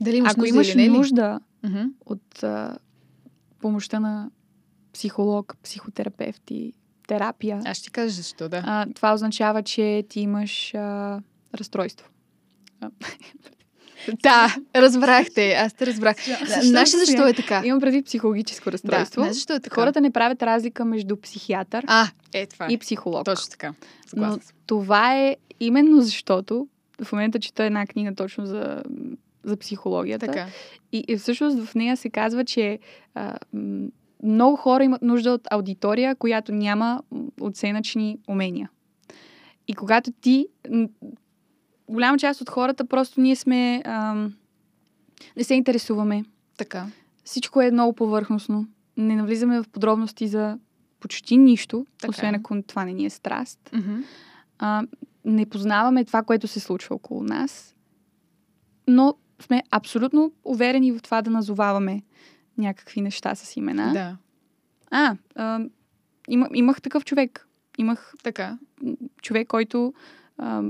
Дали 0.00 0.16
имаш 0.16 0.32
ако 0.32 0.40
нужда 0.40 0.54
имаш 0.54 0.74
или 0.74 0.88
нужда 0.88 1.40
Мгм. 1.62 1.82
от 2.06 2.42
а, 2.42 2.78
помощта 3.60 4.00
на 4.00 4.30
психолог, 4.92 5.56
психотерапевт 5.62 6.50
и 6.50 6.72
терапия, 7.06 7.60
Аз 7.64 7.76
ще 7.78 7.90
кажа 7.90 8.08
защо, 8.10 8.48
да. 8.48 8.62
а, 8.66 8.86
това 8.94 9.14
означава, 9.14 9.62
че 9.62 10.04
ти 10.08 10.20
имаш 10.20 10.74
а, 10.74 11.20
разстройство. 11.54 12.08
Да, 14.22 14.56
разбрахте. 14.76 15.52
Аз 15.52 15.74
те 15.74 15.86
разбрах. 15.86 16.16
Защо 16.62 16.86
се 16.86 16.98
защо 16.98 17.28
е 17.28 17.32
така? 17.32 17.62
Имам 17.64 17.80
предвид 17.80 18.06
психологическо 18.06 18.64
Да, 18.64 18.72
разстройство. 18.72 19.20
знаеш 19.20 19.34
защо 19.34 19.54
е 19.54 19.60
така? 19.60 19.74
Хората 19.74 20.00
не 20.00 20.10
правят 20.10 20.42
разлика 20.42 20.84
между 20.84 21.16
психиатър 21.16 21.84
А, 21.86 22.08
е 22.32 22.46
това. 22.46 22.66
и 22.70 22.78
психолог. 22.78 23.24
Точно 23.24 23.50
така. 23.50 23.68
Но 23.68 23.74
Съгласна 24.08 24.42
съм. 24.42 24.56
това 24.66 25.14
е 25.16 25.36
именно 25.60 26.00
защото 26.00 26.68
в 27.02 27.12
момента 27.12 27.38
чета 27.38 27.64
една 27.64 27.86
книга 27.86 28.14
точно 28.14 28.46
за, 28.46 28.82
за 29.44 29.56
психологията. 29.56 30.26
Така. 30.26 30.46
И, 30.92 31.04
и 31.08 31.16
всъщност 31.16 31.64
в 31.64 31.74
нея 31.74 31.96
се 31.96 32.10
казва, 32.10 32.44
че 32.44 32.78
а, 33.14 33.36
много 34.22 34.56
хора 34.56 34.84
имат 34.84 35.02
нужда 35.02 35.30
от 35.30 35.48
аудитория, 35.50 36.16
която 36.16 36.52
няма 36.52 37.02
оценъчни 37.40 38.18
умения. 38.28 38.70
И 39.68 39.74
когато 39.74 40.12
ти. 40.12 40.46
Голяма 41.88 42.18
част 42.18 42.40
от 42.40 42.50
хората 42.50 42.84
просто 42.84 43.20
ние 43.20 43.36
сме. 43.36 43.82
Ам, 43.84 44.34
не 45.36 45.44
се 45.44 45.54
интересуваме. 45.54 46.24
Така. 46.56 46.86
Всичко 47.24 47.60
е 47.62 47.70
много 47.70 47.92
повърхностно. 47.92 48.66
Не 48.96 49.16
навлизаме 49.16 49.62
в 49.62 49.68
подробности 49.68 50.28
за 50.28 50.58
почти 51.00 51.36
нищо, 51.36 51.86
Така 52.00 52.10
освен 52.10 52.34
е. 52.34 52.38
ако 52.38 52.62
това 52.62 52.84
не 52.84 52.92
ни 52.92 53.06
е 53.06 53.10
страст. 53.10 53.70
Мгм. 53.72 54.00
А, 54.58 54.86
не 55.24 55.46
познаваме 55.46 56.04
това, 56.04 56.22
което 56.22 56.48
се 56.48 56.60
случва 56.60 56.94
около 56.94 57.22
нас, 57.22 57.74
но 58.88 59.14
сме 59.42 59.62
абсолютно 59.70 60.32
уверени 60.44 60.92
в 60.92 61.02
това 61.02 61.22
да 61.22 61.30
назоваваме 61.30 62.02
някакви 62.58 63.00
неща 63.00 63.34
с 63.34 63.56
имена. 63.56 63.92
Да. 63.92 64.16
А, 64.90 65.16
а 65.34 65.60
има, 66.28 66.48
имах 66.54 66.82
такъв 66.82 67.04
човек. 67.04 67.48
Имах 67.78 68.14
Така. 68.22 68.58
човек, 69.22 69.48
който 69.48 69.94
а, 70.38 70.62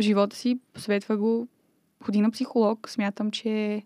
живота 0.00 0.36
си 0.36 0.60
посветва 0.72 1.16
го, 1.16 1.48
ходи 2.04 2.20
на 2.20 2.30
психолог. 2.30 2.88
Смятам, 2.88 3.30
че 3.30 3.82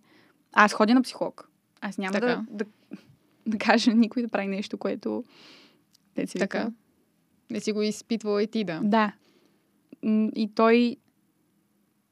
аз 0.52 0.72
ходя 0.72 0.94
на 0.94 1.02
психолог. 1.02 1.48
Аз 1.80 1.98
няма 1.98 2.12
да, 2.12 2.20
Така. 2.20 2.44
да, 2.50 2.64
да 3.46 3.58
кажа 3.58 3.90
на 3.90 3.96
никой 3.96 4.22
да 4.22 4.28
прави 4.28 4.48
нещо, 4.48 4.78
което 4.78 5.24
си 6.26 6.38
Така. 6.38 6.70
Не 7.50 7.60
си 7.60 7.72
го 7.72 7.82
изпитвала 7.82 8.42
и 8.42 8.46
ти, 8.46 8.64
да. 8.64 8.80
Да. 8.84 9.12
И 10.36 10.50
той 10.54 10.96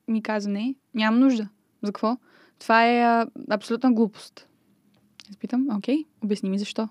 ми 0.09 0.22
каза, 0.22 0.51
не, 0.51 0.74
нямам 0.95 1.20
нужда. 1.20 1.49
За 1.82 1.93
какво? 1.93 2.16
Това 2.59 2.86
е 2.86 3.03
а, 3.03 3.26
абсолютна 3.51 3.93
глупост. 3.93 4.49
Аз 5.30 5.36
питам, 5.36 5.66
окей, 5.76 6.04
обясни 6.24 6.50
ми 6.50 6.58
защо. 6.58 6.88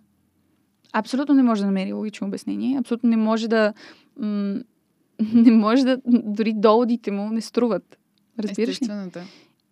Абсолютно 0.94 1.36
не 1.36 1.44
може 1.44 1.62
да 1.62 1.66
намери 1.66 1.94
логично 1.94 2.28
обяснение. 2.28 2.78
Абсолютно 2.78 3.10
не 3.10 3.18
може 3.18 3.48
да... 3.48 3.74
М- 4.18 4.60
не 5.34 5.52
може 5.52 5.84
да... 5.84 6.02
Дори 6.08 6.54
доводите 6.54 7.12
му 7.12 7.30
не 7.30 7.42
струват. 7.42 7.98
Разбираш 8.40 8.82
ли? 8.82 8.86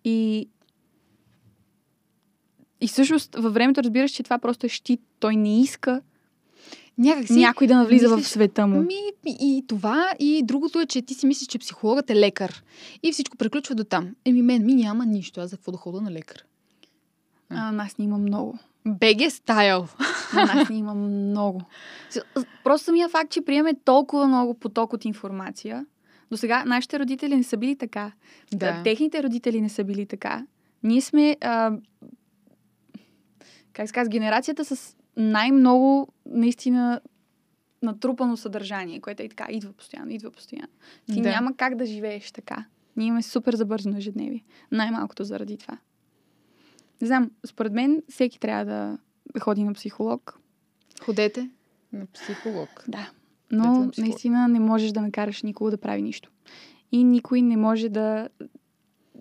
И 0.03 0.47
и 2.81 2.87
всъщност 2.87 3.35
във 3.35 3.53
времето 3.53 3.83
разбираш, 3.83 4.11
че 4.11 4.23
това 4.23 4.39
просто 4.39 4.65
е 4.65 4.69
щит. 4.69 5.01
Той 5.19 5.35
не 5.35 5.61
иска 5.61 6.01
Някак 6.97 7.27
си... 7.27 7.35
някой 7.35 7.67
да 7.67 7.75
навлиза 7.75 8.07
мислиш- 8.07 8.23
в 8.23 8.27
света 8.27 8.67
му. 8.67 8.81
Ми, 8.81 8.95
и 9.25 9.63
това, 9.67 10.13
и 10.19 10.43
другото 10.43 10.79
е, 10.79 10.85
че 10.85 11.01
ти 11.01 11.13
си 11.13 11.25
мислиш, 11.25 11.47
че 11.47 11.59
психологът 11.59 12.09
е 12.09 12.15
лекар. 12.15 12.63
И 13.03 13.11
всичко 13.11 13.37
приключва 13.37 13.75
до 13.75 13.83
там. 13.83 14.15
Еми, 14.25 14.41
мен 14.41 14.65
ми 14.65 14.73
няма 14.73 15.05
нищо. 15.05 15.39
Аз 15.39 15.49
за 15.49 15.57
какво 15.57 15.71
да 15.71 15.77
хода 15.77 16.01
на 16.01 16.11
лекар? 16.11 16.43
А, 17.49 17.55
на 17.55 17.71
нас 17.71 17.97
ни 17.97 18.05
има 18.05 18.17
много. 18.17 18.59
Беге 18.87 19.29
стайл. 19.29 19.87
На 20.33 20.45
нас 20.45 20.69
ни 20.69 20.77
има 20.77 20.93
много. 20.93 21.61
Просто 22.63 22.85
самия 22.85 23.09
факт, 23.09 23.31
че 23.31 23.41
приеме 23.41 23.73
толкова 23.85 24.27
много 24.27 24.53
поток 24.53 24.93
от 24.93 25.05
информация. 25.05 25.85
До 26.31 26.37
сега 26.37 26.63
нашите 26.65 26.99
родители 26.99 27.35
не 27.35 27.43
са 27.43 27.57
били 27.57 27.75
така. 27.75 28.11
Да. 28.53 28.83
Техните 28.83 29.23
родители 29.23 29.61
не 29.61 29.69
са 29.69 29.83
били 29.83 30.05
така. 30.05 30.45
Ние 30.83 31.01
сме, 31.01 31.37
а, 31.41 31.71
как 33.73 33.87
се 33.87 33.93
казва, 33.93 34.09
генерацията 34.09 34.65
с 34.65 34.95
най-много 35.17 36.07
наистина 36.25 37.01
натрупано 37.81 38.37
съдържание, 38.37 39.01
което 39.01 39.23
е 39.23 39.29
така, 39.29 39.47
идва 39.49 39.73
постоянно, 39.73 40.11
идва 40.11 40.31
постоянно. 40.31 40.73
Ти 41.13 41.21
Да. 41.21 41.29
няма 41.29 41.55
как 41.57 41.75
да 41.75 41.85
живееш 41.85 42.31
така. 42.31 42.65
Ние 42.97 43.07
имаме 43.07 43.23
супер 43.23 43.55
забързано 43.55 43.97
ежедневие. 43.97 44.43
Най-малкото 44.71 45.23
заради 45.23 45.57
това. 45.57 45.77
Не 47.01 47.07
знам, 47.07 47.31
според 47.45 47.73
мен 47.73 48.03
всеки 48.09 48.39
трябва 48.39 48.65
да, 48.65 48.97
ходи 49.39 49.63
на 49.63 49.73
психолог. 49.73 50.39
Ходете 51.01 51.49
на 51.93 52.05
психолог. 52.05 52.83
Да. 52.87 53.09
Но 53.51 53.63
на 53.63 53.91
психолог. 53.91 53.97
наистина 53.97 54.47
не 54.47 54.59
можеш 54.59 54.91
да 54.91 55.01
накараш 55.01 55.43
никого 55.43 55.71
да 55.71 55.77
прави 55.77 56.01
нищо. 56.01 56.31
И 56.91 57.03
никой 57.03 57.41
не 57.41 57.57
може 57.57 57.89
да... 57.89 58.29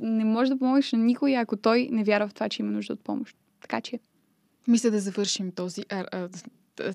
Не 0.00 0.24
може 0.24 0.50
да 0.50 0.58
помогнеш 0.58 0.92
на 0.92 0.98
никой, 0.98 1.36
ако 1.36 1.56
той 1.56 1.88
не 1.92 2.04
вярва 2.04 2.28
в 2.28 2.34
това, 2.34 2.48
че 2.48 2.62
има 2.62 2.72
нужда 2.72 2.92
от 2.92 3.00
помощ. 3.00 3.36
Така 3.60 3.80
че... 3.80 3.98
Мисля 4.68 4.90
да 4.90 5.00
завършим 5.00 5.52
този, 5.52 5.82
а, 5.90 6.04
а, 6.12 6.28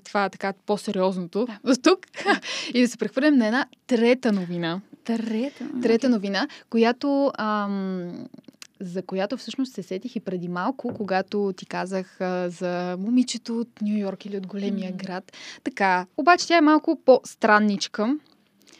това 0.04 0.28
така 0.28 0.52
по-сериозното 0.66 1.46
Да. 1.64 1.76
тук 1.76 2.06
и 2.74 2.80
да 2.80 2.88
се 2.88 2.98
прехвърлим 2.98 3.34
на 3.34 3.46
една 3.46 3.66
трета 3.86 4.32
новина. 4.32 4.80
Трета. 5.04 5.70
Трета 5.82 6.08
новина, 6.08 6.48
която 6.70 7.32
ам, 7.38 8.28
за 8.82 9.02
която 9.02 9.36
всъщност 9.36 9.74
се 9.74 9.82
сетих 9.82 10.16
и 10.16 10.20
преди 10.20 10.48
малко, 10.48 10.94
когато 10.94 11.52
ти 11.56 11.66
казах 11.66 12.20
а, 12.20 12.48
за 12.50 12.96
момичето 13.00 13.58
от 13.58 13.68
Нью 13.82 13.98
Йорк 13.98 14.26
или 14.26 14.36
от 14.36 14.46
големия 14.46 14.88
Мгм. 14.90 14.96
град. 14.96 15.32
Така, 15.64 16.06
обаче 16.16 16.46
тя 16.46 16.56
е 16.56 16.60
малко 16.60 17.00
по-странничка. 17.04 18.16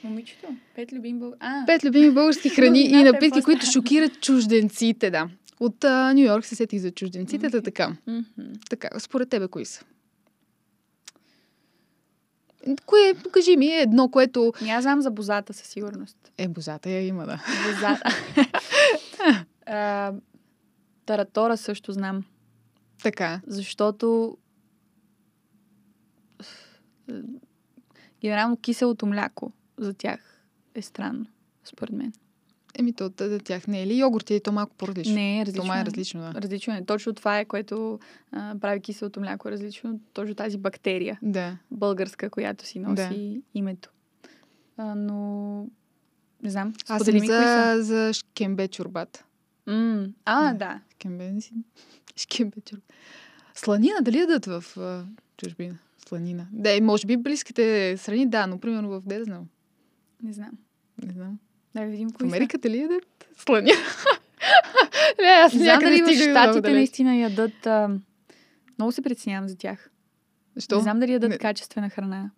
Момичето. 0.05 0.47
Пет 0.77 0.93
любим 0.93 1.19
бъл... 1.19 1.33
А, 1.41 1.67
Пет 1.67 1.85
любими 1.85 2.11
български 2.11 2.49
храни 2.49 2.81
и 2.81 2.83
Новината 2.85 3.09
е 3.09 3.13
напитки, 3.13 3.43
които 3.43 3.67
шокират 3.67 4.21
чужденците, 4.21 5.11
да. 5.11 5.29
От 5.61 5.85
Нью 6.15 6.25
Йорк 6.25 6.45
се 6.45 6.55
сетих 6.57 6.81
за 6.81 6.91
чужденците, 6.91 7.47
Окей. 7.47 7.63
така. 7.63 7.97
мгм. 8.07 8.23
Така, 8.71 9.01
според 9.01 9.29
тебе 9.29 9.49
кои 9.49 9.65
са? 9.65 9.85
Кое, 12.87 13.15
покажи 13.25 13.57
ми 13.57 13.67
едно, 13.67 14.09
което 14.09 14.53
Аз 14.71 14.83
знам 14.83 15.03
за 15.03 15.11
бозата 15.11 15.53
със 15.53 15.67
сигурност. 15.67 16.17
е 16.39 16.49
бозата 16.49 16.91
я 16.91 17.07
има, 17.07 17.27
да. 17.27 17.43
Бозата. 17.67 18.03
А, 19.67 20.13
Таратора 21.07 21.57
също 21.57 21.93
знам. 21.93 22.25
Така. 23.03 23.41
Защото 23.47 24.37
е, 27.11 27.15
генерално 28.21 28.57
киселото 28.57 29.07
мляко 29.07 29.53
за 29.79 29.95
тях 29.95 30.45
е 30.75 30.83
странно, 30.83 31.27
според 31.65 31.95
мен. 31.95 32.13
Еми, 32.79 32.93
то 32.93 33.11
за 33.19 33.39
тях 33.39 33.67
не 33.67 33.83
е 33.83 33.87
ли 33.87 33.99
йогурт 33.99 34.31
или 34.31 34.41
то 34.41 34.53
малко 34.53 34.75
по-различно? 34.77 35.15
Не, 35.15 35.41
е 35.41 35.45
То 35.45 35.47
различно. 35.47 35.67
май 35.67 35.79
е 35.79 35.83
е. 35.83 35.85
различно, 35.85 36.21
да. 36.21 36.41
Различно 36.41 36.75
е. 36.75 36.85
Точно 36.85 37.13
това 37.13 37.39
е, 37.39 37.45
което 37.45 37.99
а, 38.33 38.55
прави 38.61 38.81
киселото 38.81 39.21
мляко 39.21 39.51
различно. 39.51 40.01
Точно 40.13 40.35
тази 40.35 40.59
бактерия, 40.59 41.19
Да. 41.23 41.59
българска, 41.71 42.31
която 42.31 42.67
си 42.67 42.79
носи 42.79 43.43
името. 43.55 43.91
А, 44.77 44.95
но 44.95 45.67
не 46.43 46.51
знам. 46.51 46.73
Аз 46.89 47.03
съм 47.03 47.19
за, 47.19 47.77
за 47.79 48.13
шкембе 48.13 48.69
чорбата. 48.69 49.25
М, 49.67 50.15
А, 50.25 50.53
Да. 50.53 50.59
да. 50.59 50.81
Шкембе 50.93 51.33
не 51.33 51.41
си. 51.41 51.53
Шкембе 52.17 52.61
чорбата. 52.61 52.95
Сланина, 53.55 54.01
дали 54.03 54.19
ядат 54.19 54.47
в 54.47 54.65
а, 54.79 55.05
чужбина? 55.37 55.79
Сланина. 56.09 56.47
Да, 56.53 56.79
може 56.83 57.07
би 57.07 57.17
близките 57.17 57.97
страни, 57.99 58.27
да, 58.27 58.47
но 58.47 58.59
примерно 58.59 58.89
в 58.89 59.03
де 59.07 59.19
да 59.19 59.25
знам. 59.25 59.49
Не 60.23 60.33
знам. 60.33 60.51
Не 61.03 61.13
знам. 61.13 61.39
Да 61.75 61.85
видим 61.85 62.11
В 62.11 62.13
кои 62.13 62.31
са. 62.31 62.37
Америка 62.37 62.59
дали 62.59 62.79
ядат 62.79 63.29
сланина? 63.39 63.77
не, 65.21 65.29
аз 65.29 65.55
Не 65.55 65.65
знам 65.65 65.79
дали 65.79 66.03
в 66.03 66.31
Штатите 66.31 66.73
наистина 66.73 67.17
ядат... 67.17 67.67
А... 67.67 67.91
Много 68.79 68.93
се 68.93 69.03
притеснявам 69.03 69.49
за 69.49 69.57
тях. 69.57 69.91
Защо? 70.57 70.77
Не 70.77 70.83
знам 70.83 71.01
дали 71.01 71.13
ядат 71.13 71.31
Не. 71.31 71.39
качествена 71.39 71.91
храна. 71.91 72.31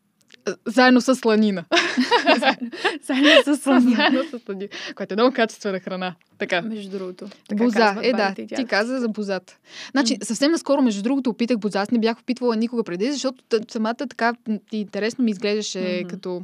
Заедно 0.66 1.00
с 1.00 1.14
сланина. 1.14 1.64
Заедно 2.40 2.70
с 2.72 3.06
Заедно 3.06 3.56
с 3.56 3.62
сланина. 3.62 4.68
Което 4.94 5.14
е 5.14 5.16
много 5.16 5.34
качествена 5.34 5.80
храна. 5.80 6.14
Така. 6.38 6.62
Между 6.62 6.98
другото. 6.98 7.26
Така 7.48 7.64
Боза, 7.64 7.78
казват 7.78 8.04
е 8.04 8.12
да, 8.12 8.34
ти 8.56 8.64
каза 8.64 9.00
за 9.00 9.08
бозата. 9.08 9.56
Значи, 9.90 10.12
М. 10.12 10.24
съвсем 10.24 10.50
наскоро, 10.52 10.82
между 10.82 11.02
другото, 11.02 11.30
опитах 11.30 11.58
боза. 11.58 11.80
Аз 11.80 11.90
не 11.90 11.98
бях 11.98 12.18
опитвала 12.20 12.56
никога 12.56 12.84
преди, 12.84 13.12
защото 13.12 13.42
самата 13.70 13.94
така 13.94 14.34
интересно 14.72 15.24
ми 15.24 15.30
изглеждаше 15.30 15.98
Мгм. 16.00 16.08
като 16.08 16.42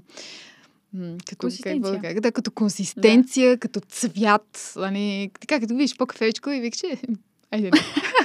като, 1.26 1.38
Консистенция. 1.38 2.00
как, 2.02 2.20
да, 2.20 2.32
като 2.32 2.50
консистенция, 2.50 3.58
като 3.58 3.80
цвят. 3.80 4.72
Нали, 4.76 5.30
така, 5.40 5.60
като 5.60 5.74
видиш 5.76 5.96
по-кафечко 5.96 6.50
и 6.50 6.60
викаш, 6.60 6.82
«Е, 6.82 6.98
айде. 7.50 7.70
не». 7.70 7.80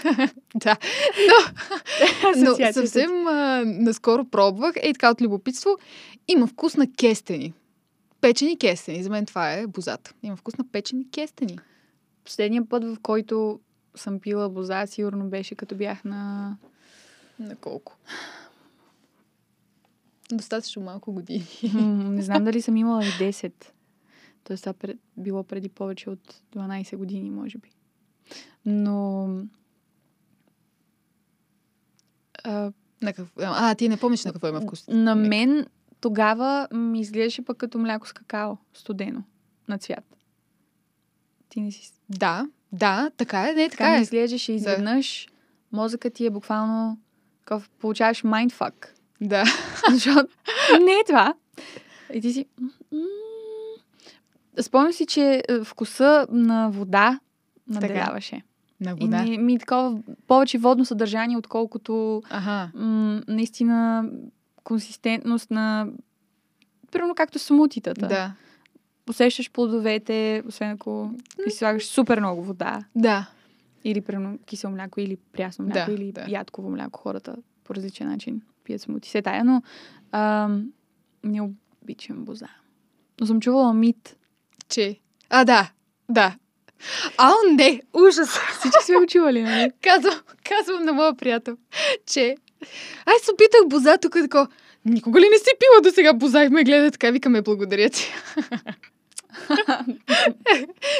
да. 0.55 0.77
Но, 1.27 2.45
но 2.57 2.73
съвсем 2.73 3.27
а, 3.27 3.63
наскоро 3.65 4.25
пробвах. 4.25 4.73
Ей 4.81 4.93
така 4.93 5.11
от 5.11 5.21
любопитство. 5.21 5.77
Има 6.27 6.47
вкус 6.47 6.77
на 6.77 6.91
кестени. 6.91 7.53
Печени 8.21 8.57
кестени. 8.57 9.03
За 9.03 9.09
мен 9.09 9.25
това 9.25 9.51
е 9.51 9.67
бозата. 9.67 10.13
Има 10.23 10.35
вкус 10.35 10.57
на 10.57 10.65
печени 10.71 11.09
кестени. 11.11 11.59
Последния 12.23 12.69
път, 12.69 12.83
в 12.83 12.97
който 13.01 13.59
съм 13.95 14.19
пила 14.19 14.49
боза, 14.49 14.85
сигурно 14.85 15.29
беше 15.29 15.55
като 15.55 15.75
бях 15.75 16.03
на... 16.03 16.51
На 17.39 17.55
колко? 17.55 17.97
Достатъчно 20.31 20.81
малко 20.81 21.13
години. 21.13 21.47
М, 21.73 22.11
не 22.11 22.21
знам 22.21 22.43
дали 22.45 22.61
съм 22.61 22.77
имала 22.77 23.05
и 23.05 23.07
10. 23.07 23.53
Тоест 24.43 24.63
това 24.63 24.93
било 25.17 25.43
преди 25.43 25.69
повече 25.69 26.09
от 26.09 26.41
12 26.55 26.97
години, 26.97 27.29
може 27.29 27.57
би. 27.57 27.74
Но... 28.65 29.27
А, 32.43 32.71
На 33.01 33.13
какво? 33.13 33.41
А, 33.43 33.75
ти 33.75 33.89
не 33.89 33.97
помниш 33.97 34.25
на 34.25 34.33
какво 34.33 34.47
има 34.47 34.61
вкус. 34.61 34.87
на 34.87 35.15
мен 35.15 35.65
тогава 36.01 36.67
ми 36.73 36.99
изглеждаше 36.99 37.45
пък 37.45 37.57
като 37.57 37.77
мляко 37.77 38.07
с 38.07 38.13
какао, 38.13 38.57
студено, 38.73 39.23
на 39.67 39.77
цвят. 39.77 40.17
Ти 41.49 41.61
не 41.61 41.71
си... 41.71 41.91
Да, 42.09 42.47
да, 42.71 43.11
така 43.17 43.49
е, 43.49 43.53
не, 43.53 43.69
Така 43.69 43.83
така 43.83 43.97
е. 43.97 44.01
изглеждаше 44.01 44.53
изведнъж. 44.53 45.27
Мозъкът 45.71 46.13
ти 46.13 46.25
е 46.25 46.29
буквално... 46.29 46.97
Такъв, 47.39 47.69
получаваш 47.69 48.23
майндфак. 48.23 48.95
Да. 49.21 49.43
Защото 49.91 50.33
не 50.85 50.91
е 50.91 51.03
това. 51.07 51.33
И 52.13 52.21
ти 52.21 52.33
си... 52.33 52.45
Спомням 54.61 54.93
си, 54.93 55.05
че 55.05 55.43
е, 55.49 55.63
вкуса 55.63 56.27
на 56.31 56.69
вода 56.69 57.19
наделяваше. 57.69 58.41
На 58.81 58.91
И 58.91 58.93
вода. 58.95 59.23
ми, 59.23 59.37
ми 59.37 59.55
е 59.55 59.59
такова 59.59 59.99
повече 60.27 60.57
водно 60.57 60.85
съдържание, 60.85 61.37
отколкото 61.37 62.23
Ага. 62.29 62.71
м- 62.75 63.21
наистина 63.27 64.09
консистентност 64.63 65.51
на... 65.51 65.87
Примерно 66.91 67.15
както 67.15 67.39
смутитата. 67.39 68.07
Да. 68.07 68.33
Усещаш 69.09 69.51
плодовете, 69.51 70.43
освен 70.47 70.71
ако 70.71 71.11
си 71.43 71.57
слагаш 71.57 71.85
супер 71.85 72.19
много 72.19 72.43
вода. 72.43 72.83
Да. 72.95 73.29
Или 73.83 74.01
примерно 74.01 74.37
кисело 74.37 74.73
мляко, 74.73 74.99
или 74.99 75.17
прясно 75.31 75.65
мляко, 75.65 75.85
Да, 75.87 75.93
или 75.93 76.11
да. 76.11 76.25
ядково 76.27 76.69
мляко. 76.69 76.99
Хората 76.99 77.35
по 77.63 77.75
различен 77.75 78.07
начин 78.07 78.41
пият 78.63 78.81
смути. 78.81 79.09
Се 79.09 79.21
тая, 79.21 79.43
но 79.43 79.61
ам, 80.11 80.71
не 81.23 81.41
обичам 81.81 82.25
боза. 82.25 82.47
Но 83.21 83.25
съм 83.27 83.41
чувала 83.41 83.73
мит. 83.73 84.17
Че. 84.69 84.99
А, 85.29 85.45
да. 85.45 85.71
Да. 86.09 86.35
А, 87.17 87.33
не! 87.51 87.81
Ужас! 87.93 88.39
Всички 88.59 88.83
сме 88.83 88.95
го 88.95 89.07
чували, 89.07 89.41
нали? 89.41 89.71
казвам, 89.81 90.19
казвам 90.49 90.83
на 90.83 90.93
моя 90.93 91.17
приятел, 91.17 91.57
че 92.05 92.35
ай 93.05 93.15
се 93.23 93.31
опитах 93.31 93.67
боза 93.67 93.97
тук 93.97 94.13
тако. 94.13 94.47
Никога 94.85 95.19
ли 95.19 95.29
не 95.29 95.37
си 95.37 95.51
пила 95.59 95.81
до 95.81 95.95
сега 95.95 96.13
боза 96.13 96.43
и 96.43 96.49
ме 96.49 96.63
гледа 96.63 96.91
така, 96.91 97.11
викаме 97.11 97.41
благодаря 97.41 97.89
ти. 97.89 98.13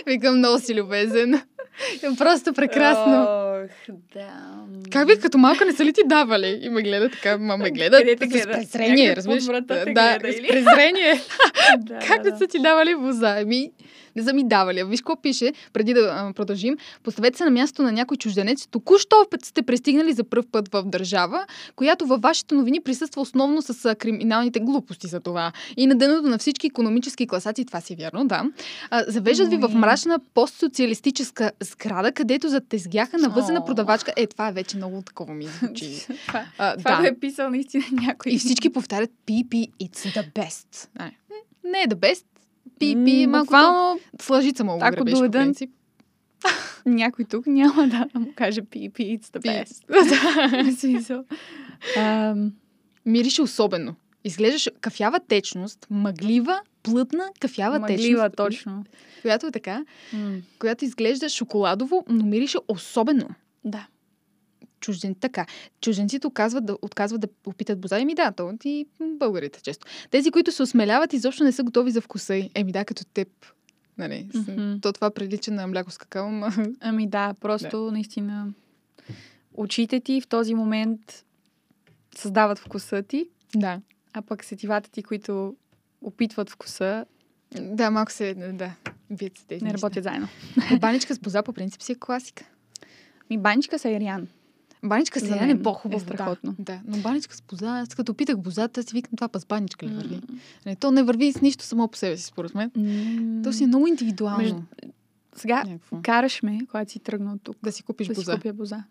Викам 0.05 0.37
много 0.37 0.59
си 0.59 0.75
любезен. 0.75 1.41
Просто 2.17 2.53
прекрасно. 2.53 3.21
Ох, 3.21 3.95
да. 4.13 4.55
Как 4.91 5.07
би 5.07 5.19
като 5.19 5.37
малка 5.37 5.65
не 5.65 5.73
са 5.73 5.85
ли 5.85 5.93
ти 5.93 6.01
давали? 6.05 6.59
И 6.61 6.69
ме 6.69 6.81
гледа 6.81 7.09
така, 7.09 7.37
ма 7.37 7.57
ме 7.57 7.71
гледа 7.71 7.97
Къде 7.97 8.41
с 8.41 8.45
презрение, 8.45 9.15
разбираш? 9.15 9.43
да, 9.45 9.61
гледа, 9.85 10.19
с 10.19 10.47
презрение. 10.47 11.21
да, 11.77 11.99
Как 12.07 12.23
да, 12.23 12.37
са 12.37 12.47
ти 12.47 12.59
давали 12.59 12.95
боза? 12.95 13.39
Еми, 13.39 13.71
не 14.15 14.23
са 14.23 14.33
ми 14.33 14.47
давали. 14.47 14.83
Виж 14.83 14.99
какво 14.99 15.21
пише, 15.21 15.53
преди 15.73 15.93
да 15.93 15.99
а, 15.99 16.33
продължим. 16.33 16.77
Поставете 17.03 17.37
се 17.37 17.43
на 17.43 17.51
място 17.51 17.81
на 17.83 17.91
някой 17.91 18.17
чужденец. 18.17 18.67
Току-що 18.67 19.25
сте 19.43 19.61
пристигнали 19.61 20.13
за 20.13 20.23
първ 20.23 20.43
път 20.51 20.69
в 20.73 20.83
държава, 20.85 21.45
която 21.75 22.05
във 22.05 22.21
вашите 22.21 22.55
новини 22.55 22.81
присъства 22.81 23.21
основно 23.21 23.61
с 23.61 23.85
а, 23.85 23.95
криминалните 23.95 24.59
глупости 24.59 25.07
за 25.07 25.19
това. 25.19 25.51
И 25.77 25.87
на 25.87 25.95
дъното 25.95 26.29
на 26.29 26.37
всички 26.37 26.67
економически 26.67 27.27
класации, 27.27 27.65
това 27.65 27.81
си 27.81 27.93
е 27.93 27.95
вярно, 27.95 28.27
да. 28.27 28.43
А, 28.89 29.03
завеждат 29.07 29.49
ви 29.49 29.57
в 29.57 29.69
Ой. 29.73 29.79
мрачна 29.79 30.19
постсоциалистическа 30.33 31.51
сграда, 31.59 32.11
където 32.11 32.49
зад 32.49 32.67
тезгяха 32.69 33.17
на 33.17 33.29
възена 33.29 33.59
О. 33.59 33.65
продавачка. 33.65 34.13
Е, 34.17 34.27
това 34.27 34.47
е 34.47 34.51
вече 34.51 34.77
много 34.77 35.01
такова 35.01 35.33
ми 35.33 35.45
звучи. 35.45 36.05
това, 36.27 36.45
А, 36.57 36.77
това 36.77 36.95
да. 36.95 37.01
го 37.01 37.07
е 37.07 37.19
писал 37.19 37.49
наистина 37.49 37.83
някой. 37.91 38.31
И 38.31 38.37
всички 38.37 38.69
повтарят 38.69 39.11
PP, 39.27 39.71
it's 39.81 40.21
the 40.21 40.33
best. 40.33 40.89
А, 40.95 41.11
не, 41.63 41.79
е 41.79 41.87
the 41.87 41.95
best. 41.95 42.25
PP 42.79 43.23
е 43.23 43.27
малко 43.27 43.45
Буквално 43.45 43.99
с 44.21 44.29
лъжица 44.29 44.63
му 44.63 44.77
Ако 44.81 45.05
принцип. 45.31 45.69
някой 46.85 47.25
тук 47.25 47.47
няма 47.47 47.87
да 47.87 48.19
му 48.19 48.33
каже 48.35 48.61
PP, 48.61 49.19
it's 49.19 49.23
the 49.23 49.39
best. 49.39 50.75
Смисъл. 50.79 51.23
Мирише 53.05 53.41
особено. 53.41 53.95
Изглеждаш 54.25 54.69
кафява 54.81 55.19
течност, 55.19 55.87
мъглива, 55.89 56.61
плътна 56.83 57.29
кафява 57.39 57.79
Мъглива, 57.79 58.29
течност. 58.29 58.35
точно. 58.35 58.85
Която 59.21 59.47
е 59.47 59.51
така, 59.51 59.85
М, 60.13 60.37
която 60.59 60.85
изглежда 60.85 61.29
шоколадово, 61.29 62.05
но 62.09 62.25
мирише 62.25 62.57
особено. 62.67 63.29
Да. 63.63 63.87
Чужден, 64.79 65.15
така. 65.15 65.45
Чужденците 65.81 66.27
отказват 66.27 66.65
да, 66.65 66.77
отказват 66.81 67.21
да 67.21 67.27
опитат 67.45 67.79
боза. 67.79 67.99
Еми 67.99 68.15
да, 68.15 68.31
то 68.31 68.53
и 68.63 68.87
българите 69.01 69.61
често. 69.61 69.87
Тези, 70.11 70.31
които 70.31 70.51
се 70.51 70.63
осмеляват, 70.63 71.13
изобщо 71.13 71.43
не 71.43 71.51
са 71.51 71.63
готови 71.63 71.91
за 71.91 72.01
вкуса. 72.01 72.49
Еми 72.55 72.71
да, 72.71 72.85
като 72.85 73.05
теб. 73.05 73.27
Нали, 73.97 74.27
Мгм. 74.33 74.73
То 74.81 74.93
това 74.93 75.11
прилича 75.11 75.51
на 75.51 75.67
мляко 75.67 75.91
с 75.91 75.97
какао, 75.97 76.29
ма... 76.31 76.51
Ами 76.81 77.07
да, 77.07 77.33
просто 77.41 77.91
наистина 77.91 78.47
очите 79.53 79.99
ти 79.99 80.21
в 80.21 80.27
този 80.27 80.53
момент 80.53 81.25
създават 82.15 82.59
вкуса 82.59 83.03
ти, 83.03 83.25
да. 83.55 83.81
А 84.15 84.21
пък 84.21 84.43
сетивата 84.43 84.91
ти, 84.91 85.03
които 85.03 85.55
опитват 86.01 86.49
вкуса, 86.49 87.05
Да, 87.61 87.91
малко 87.91 88.11
се... 88.11 88.33
Да, 88.33 88.71
бият 89.11 89.37
се 89.37 89.45
тези 89.45 89.63
не 89.65 89.73
работят 89.73 90.03
заедно. 90.03 90.27
Е, 90.71 90.79
Баничка 90.79 91.15
с 91.15 91.19
боза 91.19 91.43
по 91.43 91.53
принцип 91.53 91.81
си 91.81 91.91
е 91.91 91.95
класика. 91.95 92.45
Ми 93.29 93.37
баничка 93.37 93.79
са 93.79 93.89
Ириан. 93.89 94.27
Баничка 94.83 95.19
с 95.19 95.23
яне 95.25 95.51
е 95.51 95.61
по-хубаво. 95.61 95.97
е 95.97 96.05
страхотно. 96.05 96.55
Да, 96.59 96.73
да, 96.73 96.81
но 96.87 96.97
баничка 96.97 97.35
с 97.35 97.41
боза, 97.41 97.79
аз 97.79 97.89
като 97.89 98.13
питах 98.13 98.37
бозата, 98.37 98.83
си 98.83 98.89
викам 98.93 99.11
това 99.15 99.27
пас 99.27 99.45
баничка 99.45 99.85
ли 99.85 99.91
върви? 99.91 100.21
Не, 100.65 100.75
то 100.75 100.91
не 100.91 101.03
върви 101.03 101.33
с 101.33 101.41
нищо 101.41 101.63
само 101.63 101.87
по 101.87 101.97
себе 101.97 102.17
си, 102.17 102.23
според 102.23 102.55
мен. 102.55 102.71
М. 102.75 103.41
То 103.43 103.53
си 103.53 103.63
е 103.63 103.67
много 103.67 103.87
индивидуално. 103.87 104.37
Между- 104.37 104.61
Сега 105.35 105.63
Някакво. 105.63 105.97
караш 106.01 106.43
ме, 106.43 106.59
когато 106.67 106.91
си 106.91 106.99
тръгна 106.99 107.33
от 107.33 107.41
тук, 107.43 107.57
Да 107.63 107.71
си 107.71 107.83
купиш 107.83 108.07
да 108.07 108.15
си 108.15 108.19
боза. 108.19 108.35
купя 108.35 108.53
боза. 108.53 108.83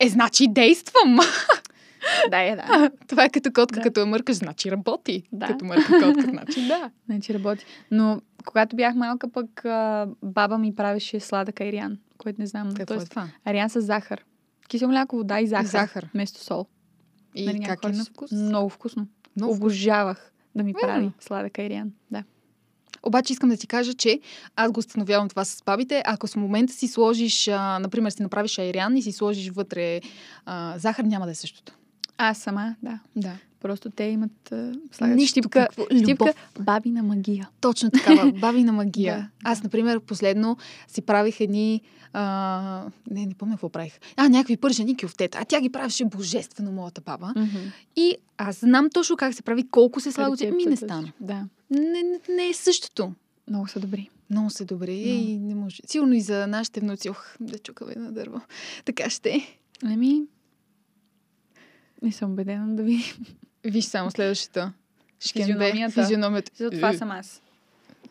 Е, 0.00 0.08
значи 0.08 0.48
действам! 0.48 1.18
да, 2.30 2.40
е, 2.40 2.56
да. 2.56 2.90
това 3.08 3.24
е 3.24 3.30
като 3.30 3.52
котка, 3.52 3.76
Да. 3.76 3.82
като 3.82 4.00
я 4.00 4.06
мъркаш, 4.06 4.36
значи 4.36 4.70
работи. 4.70 5.22
Да. 5.32 5.46
Като 5.46 5.64
мърка 5.64 5.92
котка, 6.02 6.22
значи 6.30 6.66
да. 6.66 6.90
Значи 7.06 7.34
работи. 7.34 7.64
Но 7.90 8.20
когато 8.46 8.76
бях 8.76 8.94
малка, 8.94 9.28
пък 9.32 9.62
баба 10.22 10.58
ми 10.58 10.74
правеше 10.74 11.20
сладък 11.20 11.60
айриан, 11.60 11.98
който 12.18 12.40
не 12.40 12.46
знам. 12.46 12.68
Какво 12.74 12.94
е 12.94 12.96
Тоест, 12.96 13.10
това? 13.10 13.28
айриан 13.44 13.70
с 13.70 13.80
захар. 13.80 14.24
Кисело 14.68 14.90
мляко, 14.90 15.16
вода 15.16 15.40
и 15.40 15.46
захар. 15.46 15.66
Захар. 15.66 16.08
Вместо 16.14 16.40
сол. 16.44 16.66
И 17.34 17.46
Нали, 17.46 17.60
как 17.66 17.84
е 17.84 17.88
на 17.88 18.04
вкус? 18.04 18.32
Много 18.32 18.68
вкусно. 18.68 19.06
Много 19.36 19.54
вкус. 19.54 19.64
Обожавах 19.64 20.32
да 20.54 20.62
ми 20.64 20.74
прави 20.82 21.04
М. 21.04 21.12
сладък 21.20 21.58
айриан. 21.58 21.92
Да. 22.10 22.24
Обаче 23.02 23.32
искам 23.32 23.48
да 23.48 23.56
ти 23.56 23.66
кажа, 23.66 23.94
че 23.94 24.20
аз 24.56 24.72
го 24.72 24.78
установявам 24.80 25.28
това 25.28 25.44
с 25.44 25.62
бабите. 25.66 26.02
Ако 26.06 26.26
с 26.28 26.36
момента 26.36 26.72
си 26.72 26.88
сложиш, 26.88 27.48
а, 27.48 27.78
например, 27.78 28.10
си 28.10 28.22
направиш 28.22 28.58
айрян 28.58 28.96
и 28.96 29.02
си 29.02 29.12
сложиш 29.12 29.50
вътре 29.50 30.00
а, 30.46 30.74
захар, 30.78 31.04
няма 31.04 31.24
да 31.26 31.32
е 31.32 31.34
същото. 31.34 31.72
Аз 32.18 32.38
сама, 32.38 32.74
да. 32.82 32.98
Да. 33.16 33.32
Просто 33.60 33.90
те 33.90 34.04
имат 34.04 34.52
слагат 34.92 35.16
Нищо 35.16 35.30
щипка, 35.30 35.60
какво- 35.60 35.82
любов. 35.90 36.02
щипка 36.04 36.32
бабина 36.60 37.02
магия. 37.02 37.48
Точно 37.60 37.90
такава, 37.90 38.32
бабина 38.40 38.72
магия. 38.72 39.16
Да, 39.16 39.50
Аз, 39.50 39.62
например, 39.62 40.00
последно 40.00 40.56
си 40.88 41.02
правих 41.02 41.40
едни... 41.40 41.80
А, 42.12 42.84
не, 43.10 43.26
не 43.26 43.34
помня 43.34 43.54
какво 43.54 43.68
правих. 43.68 43.98
А, 44.16 44.28
някакви 44.28 44.56
пържени 44.56 44.96
кюфтета. 44.96 45.38
А 45.40 45.44
тя 45.44 45.60
ги 45.60 45.68
правеше 45.72 46.04
божествено, 46.04 46.72
моята 46.72 47.00
баба. 47.00 47.34
И 47.96 48.14
аз 48.38 48.60
знам 48.60 48.90
точно 48.90 49.16
как 49.16 49.34
се 49.34 49.42
прави, 49.42 49.68
колко 49.68 50.00
се 50.00 50.12
слага. 50.12 50.50
Ми 50.50 50.64
не 50.64 50.76
стана. 50.76 51.12
Да. 51.20 51.44
Не, 51.70 51.80
не, 52.02 52.20
не 52.36 52.48
е 52.48 52.54
същото. 52.54 53.12
Много 53.48 53.68
са 53.68 53.80
добри. 53.80 54.10
Много 54.30 54.50
се 54.50 54.64
добре. 54.64 54.92
И 54.92 55.38
не 55.38 55.54
може. 55.54 55.76
Сигурно 55.86 56.14
и 56.14 56.20
за 56.20 56.46
нашите 56.46 56.80
внуци. 56.80 57.10
Ох, 57.10 57.26
да 57.40 57.58
чукаме 57.58 57.94
на 57.94 58.12
дърво. 58.12 58.40
Така 58.84 59.10
ще. 59.10 59.58
Ами, 59.84 60.22
не 62.02 62.12
съм 62.12 62.32
убедена 62.32 62.76
да 62.76 62.82
ви. 62.82 62.98
Виж 63.64 63.84
само 63.84 64.10
следващата. 64.10 64.72
Шкембе. 65.20 65.44
Физиономията. 65.46 66.02
Физиономията. 66.02 66.52
За 66.54 66.70
това 66.70 66.90
Е, 66.90 66.96
съм 66.96 67.10
аз. 67.10 67.42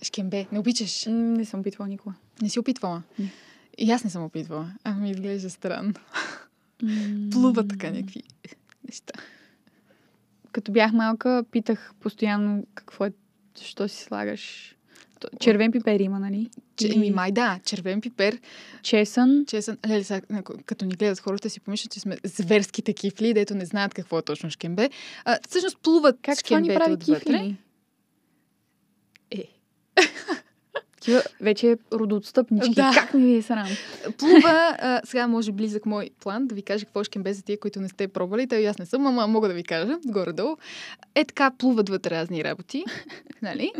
Шкембе. 0.03 0.45
Не 0.51 0.59
обичаш? 0.59 1.05
Не 1.09 1.45
съм 1.45 1.59
опитвала 1.59 1.89
никога. 1.89 2.15
Не 2.41 2.49
си 2.49 2.59
опитвала? 2.59 3.03
Не. 3.19 3.31
И 3.77 3.91
аз 3.91 4.03
не 4.03 4.09
съм 4.09 4.23
опитвала. 4.23 4.71
А 4.83 4.93
ми 4.93 5.11
изглежда 5.11 5.49
странно. 5.49 5.93
М, 6.83 7.29
Плува 7.31 7.67
така 7.67 7.91
някакви 7.91 8.23
неща. 8.87 9.13
Като 10.51 10.71
бях 10.71 10.93
малка, 10.93 11.43
питах 11.51 11.91
постоянно 11.99 12.67
какво 12.75 13.05
е, 13.05 13.11
защо 13.57 13.87
си 13.87 14.03
слагаш. 14.03 14.75
Червен 15.39 15.71
пипер 15.71 15.99
има, 15.99 16.19
нали? 16.19 16.49
Че, 16.77 16.87
Еми, 16.87 17.11
май 17.11 17.31
да, 17.31 17.59
червен 17.65 18.01
пипер, 18.01 18.39
Чесън. 18.83 19.43
чесън. 19.47 19.77
Леле, 19.87 20.03
ако- 20.29 20.53
като 20.65 20.85
ни 20.85 20.95
гледат 20.95 21.19
хората, 21.19 21.49
си 21.49 21.59
помислят, 21.59 21.91
че 21.91 21.99
сме 21.99 22.17
зверски 22.23 22.81
такива, 22.81 23.33
дето 23.33 23.55
не 23.55 23.65
знаят 23.65 23.93
какво 23.93 24.19
е 24.19 24.21
точно 24.21 24.49
шкембе. 24.49 24.89
А, 25.25 25.37
всъщност 25.49 25.77
плуват 25.77 26.15
Как 26.21 26.37
това 26.37 26.59
ни 26.59 26.65
шкембето 26.65 26.79
прави 26.79 26.93
отвътре. 26.93 27.19
кифли? 27.23 27.57
Е. 29.31 29.43
Такива 31.07 31.23
вече 31.41 31.77
родоотстъпнички. 31.93 32.73
Да. 32.73 32.91
Как 32.93 33.13
ми 33.13 33.25
ви 33.25 33.35
е 33.35 33.41
срам? 33.41 33.67
Плува, 34.17 34.77
а, 34.79 35.01
сега 35.03 35.27
може 35.27 35.51
близък 35.51 35.85
мой 35.85 36.09
план 36.19 36.47
да 36.47 36.55
ви 36.55 36.61
кажа 36.61 36.85
какво 36.85 37.01
е 37.01 37.03
шкембе 37.03 37.33
за 37.33 37.41
тия, 37.41 37.59
които 37.59 37.79
не 37.79 37.89
сте 37.89 38.07
пробвали. 38.07 38.47
Той 38.47 38.67
аз 38.67 38.77
не 38.77 38.85
съм, 38.85 39.07
ама 39.07 39.27
мога 39.27 39.47
да 39.47 39.53
ви 39.53 39.63
кажа, 39.63 39.97
горе-долу. 40.05 40.57
Е 41.15 41.25
така, 41.25 41.51
плуват 41.57 41.89
вътре 41.89 42.11
разни 42.11 42.43
работи. 42.43 42.83
нали? 43.41 43.71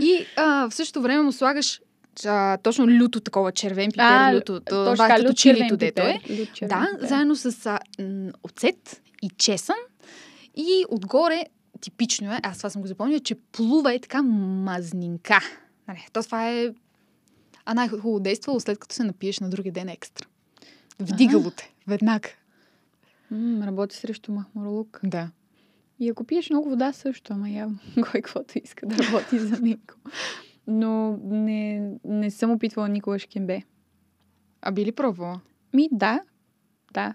И 0.00 0.26
а, 0.36 0.70
в 0.70 0.74
същото 0.74 1.02
време 1.02 1.22
му 1.22 1.32
слагаш 1.32 1.80
а, 2.26 2.56
точно 2.56 2.86
люто 2.86 3.20
такова 3.20 3.52
червен 3.52 3.90
пипер, 3.90 4.34
люто, 4.34 4.60
точно 4.60 4.94
това 4.94 4.96
така, 4.96 5.16
като 5.16 5.28
лют 5.28 5.36
червен 5.36 5.58
чилито, 5.58 5.76
дето 5.76 6.02
е. 6.02 6.20
лют 6.30 6.48
Да, 6.62 6.88
заедно 7.00 7.36
с 7.36 7.66
а, 7.66 7.78
м, 7.98 8.30
оцет 8.42 9.02
и 9.22 9.30
чесън. 9.38 9.76
И 10.56 10.84
отгоре, 10.88 11.44
типично 11.80 12.32
е, 12.32 12.40
аз 12.42 12.56
това 12.56 12.70
съм 12.70 12.82
го 12.82 12.88
запомнила, 12.88 13.20
че 13.20 13.34
плува 13.52 13.94
е 13.94 13.98
така 13.98 14.22
мазнинка. 14.22 15.40
Нали, 15.88 16.06
то 16.12 16.22
това 16.22 16.50
е... 16.50 16.74
А 17.64 17.74
най-хубаво 17.74 18.20
действало, 18.20 18.60
след 18.60 18.78
като 18.78 18.94
се 18.94 19.04
напиеш 19.04 19.40
на 19.40 19.50
другия 19.50 19.72
ден 19.72 19.88
екстра. 19.88 20.26
Вдигало 20.98 21.50
те, 21.50 21.72
веднага. 21.86 22.28
М, 23.30 23.66
работи 23.66 23.96
срещу 23.96 24.32
махмурлук. 24.32 25.00
Да. 25.04 25.30
И 26.00 26.08
ако 26.10 26.24
пиеш 26.24 26.50
много 26.50 26.70
вода 26.70 26.92
също, 26.92 27.32
ама 27.32 27.50
явно 27.50 27.78
кой 27.94 28.20
каквото 28.22 28.58
иска 28.58 28.86
да 28.86 29.04
работи 29.04 29.38
за 29.38 29.60
него. 29.60 29.80
Но 30.66 31.18
не, 31.24 31.90
не 32.04 32.30
съм 32.30 32.50
опитвала 32.50 32.88
никога 32.88 33.18
шкембе. 33.18 33.62
А 34.62 34.72
би 34.72 34.84
ли 34.84 34.92
пробвала? 34.92 35.40
Ми, 35.72 35.88
да. 35.92 36.20
Да. 36.92 37.14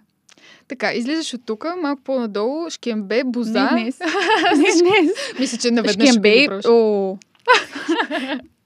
Така, 0.67 0.93
излизаш 0.93 1.33
от 1.33 1.45
тук, 1.45 1.65
малко 1.81 2.01
по-надолу, 2.01 2.69
шкембе, 2.69 3.23
боза. 3.25 3.71
Не 3.71 3.81
днес. 3.81 3.99
не 4.55 4.81
днес. 4.81 5.11
Мисля, 5.39 5.57
че 5.57 5.71
наведнъж 5.71 6.09
ще 6.09 6.11
Шкембе. 6.11 6.47
го. 6.47 6.61
О. 6.67 7.17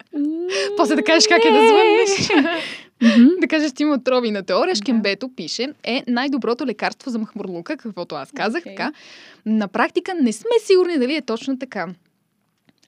После 0.78 0.96
да 0.96 1.04
кажеш 1.04 1.28
как 1.28 1.46
е 1.46 1.52
да 1.52 1.68
звъннеш. 1.68 2.30
Мгм. 3.02 3.28
да 3.42 3.48
кажеш, 3.48 3.72
че 3.72 3.84
има 3.84 3.96
отрови 3.96 4.32
на 4.32 4.44
теория. 4.44 4.74
Да. 4.74 4.76
Шкембето 4.76 5.30
пише 5.36 5.74
е 5.84 6.04
най-доброто 6.08 6.66
лекарство 6.66 7.12
за 7.12 7.20
махмурлука, 7.20 7.78
каквото 7.78 8.16
аз 8.16 8.32
казах. 8.32 8.62
Окей. 8.62 8.76
Така. 8.76 8.94
На 9.46 9.68
практика 9.68 10.14
не 10.22 10.34
сме 10.34 10.52
сигурни 10.66 10.98
дали 10.98 11.16
е 11.16 11.22
точно 11.22 11.60
така. 11.60 11.88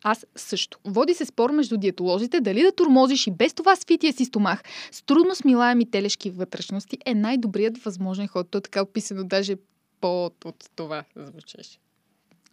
Аз 0.04 0.26
също. 0.36 0.80
Води 0.86 1.14
се 1.14 1.26
спор 1.26 1.52
между 1.52 1.78
диетолозите 1.78 2.42
дали 2.42 2.62
да 2.62 2.72
турмозиш 2.72 3.28
и 3.28 3.32
без 3.32 3.54
това 3.54 3.76
свития 3.76 4.14
си 4.14 4.26
стомах 4.26 4.64
с 4.92 5.02
трудно 5.02 5.36
смилаеми 5.36 5.92
телешки 5.92 6.30
вътрешности 6.30 6.98
е 7.06 7.16
най-добрият 7.16 7.78
възможен 7.78 8.28
ход. 8.28 8.48
То 8.50 8.58
е 8.58 8.62
така 8.62 8.82
описано 8.82 9.24
даже 9.24 9.56
по 10.02 10.26
от 10.26 10.70
това 10.76 11.04
звучеше. 11.16 11.80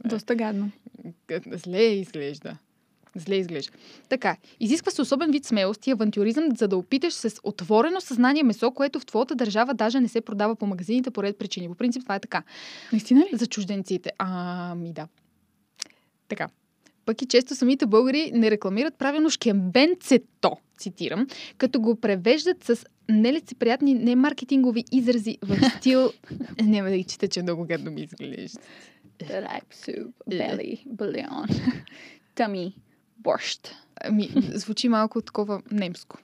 Доста 0.04 0.34
гадно. 0.34 0.70
Зле 1.46 1.82
изглежда. 1.82 2.56
Зле 3.16 3.36
изглежда. 3.36 3.72
Така, 4.08 4.36
изисква 4.60 4.90
се 4.90 5.02
особен 5.02 5.30
вид 5.30 5.44
смелост 5.44 5.86
и 5.86 5.90
авантюризъм, 5.90 6.44
за 6.56 6.68
да 6.68 6.76
опиташ 6.76 7.14
с 7.14 7.40
отворено 7.42 8.00
съзнание 8.00 8.42
месо, 8.42 8.70
което 8.70 9.00
в 9.00 9.06
твоята 9.06 9.34
държава 9.34 9.74
даже 9.74 10.00
не 10.00 10.08
се 10.08 10.20
продава 10.20 10.56
по 10.56 10.66
магазините 10.66 11.10
по 11.10 11.22
ред 11.22 11.38
причини. 11.38 11.68
По 11.68 11.74
принцип 11.74 12.02
това 12.02 12.14
е 12.14 12.20
така. 12.20 12.42
Наистина 12.92 13.20
ли? 13.20 13.36
За 13.36 13.46
чужденците. 13.46 14.10
Ами 14.18 14.92
да. 14.92 15.08
Така. 16.28 16.48
Пък 17.06 17.22
и 17.22 17.26
често 17.26 17.54
самите 17.54 17.86
българи 17.86 18.30
не 18.34 18.50
рекламират 18.50 18.94
правилно 18.94 19.30
шкембенцето, 19.30 20.56
цитирам, 20.78 21.26
като 21.58 21.80
го 21.80 21.96
превеждат 21.96 22.64
с 22.64 22.86
нелицеприятни, 23.08 23.94
немаркетингови 23.94 24.84
изрази 24.92 25.38
в 25.42 25.70
стил... 25.78 26.12
Няма 26.62 26.88
да 26.88 26.96
ги 26.96 27.04
чета, 27.04 27.28
че 27.28 27.42
много 27.42 27.64
гадно 27.64 27.90
ми 27.90 28.00
изглежда. 28.00 28.58
Ripe 29.18 29.74
soup, 29.74 30.12
belly, 30.30 30.86
bouillon, 30.86 31.46
tummy, 32.36 32.74
борщ. 33.22 33.74
Ами, 34.04 34.30
звучи 34.54 34.88
малко 34.88 35.22
такова 35.22 35.62
немско. 35.70 36.18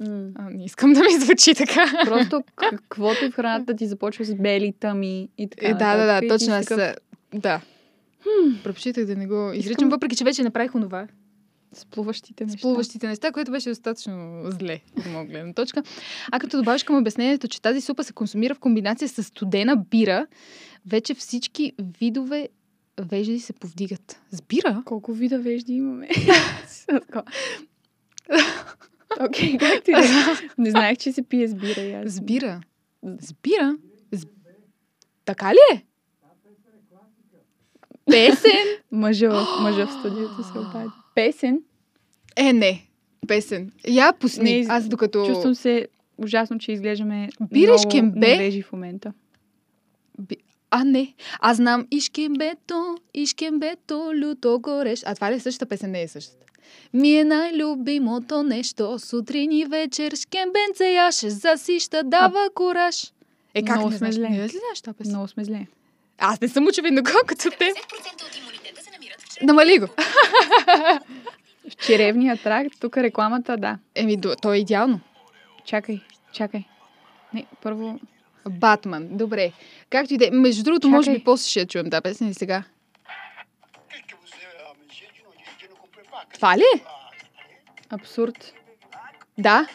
А, 0.00 0.50
не 0.50 0.64
искам 0.64 0.92
да 0.92 1.00
ми 1.00 1.20
звучи 1.20 1.54
така. 1.54 2.04
Просто 2.04 2.42
каквото 2.56 3.24
и 3.24 3.30
в 3.30 3.34
храната 3.34 3.76
ти 3.76 3.86
започва 3.86 4.24
с 4.24 4.34
бели, 4.34 4.74
тъми 4.80 5.28
и 5.38 5.48
така. 5.48 5.66
Е, 5.66 5.74
да, 5.74 5.96
да, 5.96 6.20
да, 6.20 6.28
точно 6.28 6.54
аз... 6.54 6.66
такъв, 6.66 6.96
Да. 7.34 7.60
Предпочитах 8.64 9.04
да 9.04 9.16
не 9.16 9.26
го 9.26 9.52
изричам, 9.54 9.72
Искам- 9.72 9.88
въпреки 9.88 10.16
че 10.16 10.24
вече 10.24 10.42
направих 10.42 10.74
онова. 10.74 11.08
Сплуващите 11.72 12.44
неща. 12.44 12.58
Сплуващите 12.58 13.08
неща, 13.08 13.32
което 13.32 13.50
беше 13.50 13.68
достатъчно 13.68 14.42
зле 14.44 14.80
от 14.98 15.06
моя 15.06 15.26
гледна 15.26 15.52
точка. 15.52 15.82
А 16.32 16.40
като 16.40 16.56
добавиш 16.56 16.82
към 16.82 16.96
обяснението, 16.96 17.48
че 17.48 17.62
тази 17.62 17.80
супа 17.80 18.04
се 18.04 18.12
консумира 18.12 18.54
в 18.54 18.58
комбинация 18.58 19.08
с 19.08 19.22
студена 19.22 19.76
бира, 19.76 20.26
вече 20.86 21.14
всички 21.14 21.72
видове 22.00 22.48
вежди 22.98 23.40
се 23.40 23.52
повдигат. 23.52 24.20
С 24.30 24.42
бира? 24.42 24.82
Колко 24.84 25.12
вида 25.12 25.38
вежди 25.38 25.72
имаме? 25.72 26.08
Окей, 29.20 29.58
както 29.58 29.90
и 29.90 29.94
да 29.94 30.00
е. 30.00 30.04
Не 30.58 30.70
знаех, 30.70 30.98
че 30.98 31.12
се 31.12 31.22
пие 31.22 31.48
с 31.48 31.54
бира. 31.54 31.80
и 31.80 31.92
аз. 31.92 32.14
С. 34.12 34.26
Така 35.24 35.52
ли 35.52 35.58
е? 35.74 35.84
Песен? 38.10 38.66
Мъжа, 38.92 39.30
в- 39.30 39.46
мъжа 39.62 39.86
в 39.86 39.92
студиото 39.92 40.42
се 40.52 40.58
обади. 40.58 40.88
Песен. 41.14 41.62
Е, 42.36 42.52
не. 42.52 42.86
Песен. 43.28 43.72
Я 43.88 44.12
пусни. 44.12 44.60
Не, 44.60 44.66
Аз 44.68 44.88
докато... 44.88 45.26
Чувствам 45.26 45.54
се 45.54 45.88
ужасно, 46.18 46.58
че 46.58 46.72
изглеждаме 46.72 47.28
Бира 47.52 47.76
и 47.94 47.96
много 48.02 48.18
невежи 48.18 48.62
в 48.62 48.72
момента. 48.72 49.12
А, 50.70 50.84
не. 50.84 51.14
Аз 51.40 51.56
знам 51.56 51.86
Ишкембето, 51.90 52.96
Ишкембето, 53.14 54.12
люто 54.14 54.60
гореш. 54.60 55.02
А 55.06 55.14
това 55.14 55.32
ли 55.32 55.34
е 55.34 55.40
същата 55.40 55.66
песен? 55.66 55.90
Не 55.90 56.02
е 56.02 56.08
същата. 56.08 56.46
Ми 56.94 57.16
е 57.16 57.24
най-любимото 57.24 58.42
нещо. 58.42 58.98
Сутрин 58.98 59.52
и 59.52 59.64
вечер 59.64 60.16
шкембенце 60.16 60.90
яше, 60.92 61.30
засища, 61.30 62.02
дава 62.04 62.50
кураж. 62.54 63.12
Е, 63.54 63.62
как 63.62 63.76
Много 63.76 63.90
не 63.90 63.98
сме 63.98 64.12
зле. 64.12 64.28
Не 64.28 64.36
ли 64.36 64.48
знаеш 64.48 64.80
тази 64.84 64.96
песен? 64.96 65.12
Много 65.12 65.28
сме 65.28 65.44
зле. 65.44 65.66
Аз 66.18 66.40
не 66.40 66.48
съм 66.48 66.66
очевидно 66.66 67.02
колкото 67.12 67.50
те. 67.58 67.64
50% 67.64 68.26
от 68.26 68.36
имунитета 68.36 68.82
се 68.82 68.90
намират 68.90 69.20
в 69.20 69.34
чревата. 69.34 69.46
Намали 69.46 69.78
го. 69.78 69.86
В 71.70 71.76
черевния 71.76 72.36
тракт, 72.42 72.80
тук 72.80 72.96
рекламата, 72.96 73.56
да. 73.56 73.78
Еми, 73.94 74.20
то 74.42 74.54
е 74.54 74.58
идеално. 74.58 75.00
Чакай, 75.64 76.00
чакай. 76.32 76.64
Не, 77.34 77.46
първо... 77.62 78.00
Батман. 78.50 79.08
Добре. 79.10 79.52
Както 79.90 80.14
и 80.14 80.18
да 80.18 80.26
е. 80.26 80.30
Между 80.30 80.62
другото, 80.62 80.88
може 80.88 81.06
Чакай. 81.06 81.18
би 81.18 81.24
после 81.24 81.50
ще 81.50 81.60
я 81.60 81.66
чуем 81.66 81.90
тази 81.90 82.02
песен 82.02 82.28
и 82.28 82.34
сега. 82.34 82.64
Pas. 86.16 86.34
Това 86.34 86.56
ли 86.56 86.62
е? 86.76 86.80
Абсурд. 87.90 88.52
Да. 89.38 89.66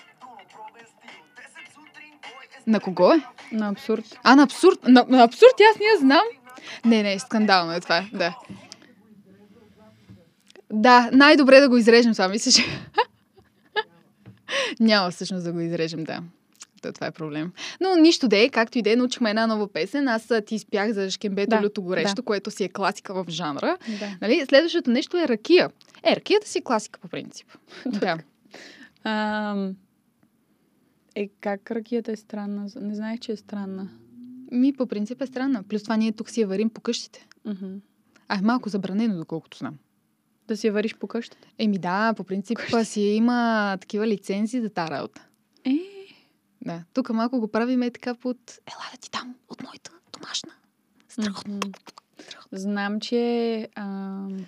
На 2.67 2.79
кого 2.79 3.13
е? 3.13 3.21
На 3.51 3.69
абсурд. 3.69 4.19
А, 4.23 4.35
на 4.35 4.43
абсурд. 4.43 4.79
На, 4.83 5.05
на 5.07 5.23
абсурд 5.23 5.53
аз 5.71 5.79
не 5.79 5.85
я 5.85 5.97
знам. 5.99 6.23
Не, 6.85 7.03
не, 7.03 7.19
скандално 7.19 7.73
е 7.73 7.79
това. 7.79 8.05
Да. 8.13 8.37
Да, 10.73 11.09
най-добре 11.13 11.59
да 11.59 11.69
го 11.69 11.77
изрежем 11.77 12.13
това, 12.13 12.27
мислиш. 12.27 12.55
Няма 14.79 15.11
всъщност 15.11 15.43
да 15.43 15.51
го 15.51 15.59
изрежем, 15.59 16.03
да. 16.03 16.23
То, 16.81 16.93
това 16.93 17.07
е 17.07 17.11
проблем. 17.11 17.51
Но 17.81 17.95
нищо 17.95 18.27
де, 18.27 18.49
както 18.49 18.77
и 18.77 18.81
де, 18.81 18.95
научихме 18.95 19.29
една 19.29 19.47
нова 19.47 19.67
песен. 19.73 20.07
Аз 20.07 20.29
ти 20.45 20.59
спях 20.59 20.91
за 20.91 21.11
Шкембето 21.11 21.49
Да, 21.49 21.61
люто 21.61 21.81
горещо, 21.81 22.15
да. 22.15 22.21
което 22.21 22.51
си 22.51 22.63
е 22.63 22.69
класика 22.69 23.13
в 23.13 23.25
жанра. 23.29 23.77
Да. 23.99 24.17
Нали? 24.21 24.45
Следващото 24.49 24.91
нещо 24.91 25.17
е 25.17 25.27
ракия. 25.27 25.69
Е, 26.03 26.15
ракията 26.15 26.47
си 26.47 26.57
е 26.57 26.61
класика 26.61 26.99
по 26.99 27.07
принцип. 27.07 27.47
да. 27.85 28.17
Ам... 29.03 29.75
Е, 31.15 31.29
как 31.41 31.71
ракията 31.71 32.11
е 32.11 32.15
странна? 32.15 32.67
Не 32.75 32.95
знаех, 32.95 33.19
че 33.19 33.31
е 33.31 33.35
странна. 33.35 33.89
Ми, 34.51 34.73
по 34.73 34.85
принцип 34.85 35.21
е 35.21 35.27
странна. 35.27 35.63
Плюс 35.63 35.83
това 35.83 35.97
ние 35.97 36.11
тук 36.11 36.29
си 36.29 36.41
я 36.41 36.47
варим 36.47 36.69
по 36.69 36.81
къщите. 36.81 37.27
Мгм. 37.45 37.75
А 38.27 38.37
е 38.37 38.41
малко 38.41 38.69
забранено, 38.69 39.17
доколкото 39.17 39.57
знам. 39.57 39.77
Да 40.47 40.57
си 40.57 40.67
я 40.67 40.73
вариш 40.73 40.95
по 40.95 41.07
къщата. 41.07 41.47
Еми 41.57 41.77
да, 41.77 42.13
по 42.17 42.23
принцип 42.23 42.59
си 42.83 43.01
има 43.01 43.77
такива 43.81 44.07
лицензии 44.07 44.61
за 44.61 44.69
тази 44.69 44.91
работа. 44.91 45.27
Е, 45.65 45.77
Да. 46.61 46.83
Тук 46.93 47.09
малко 47.09 47.39
го 47.39 47.47
правим 47.47 47.81
е 47.81 47.91
така 47.91 48.15
под... 48.15 48.37
Ела 48.49 48.83
да 48.91 48.97
ти 48.97 49.09
дам 49.09 49.35
от 49.49 49.63
моята 49.63 49.91
домашна. 50.13 50.51
Страхотно. 51.09 51.59
Знам, 52.51 52.99
че... 52.99 53.67
ам, 53.75 54.45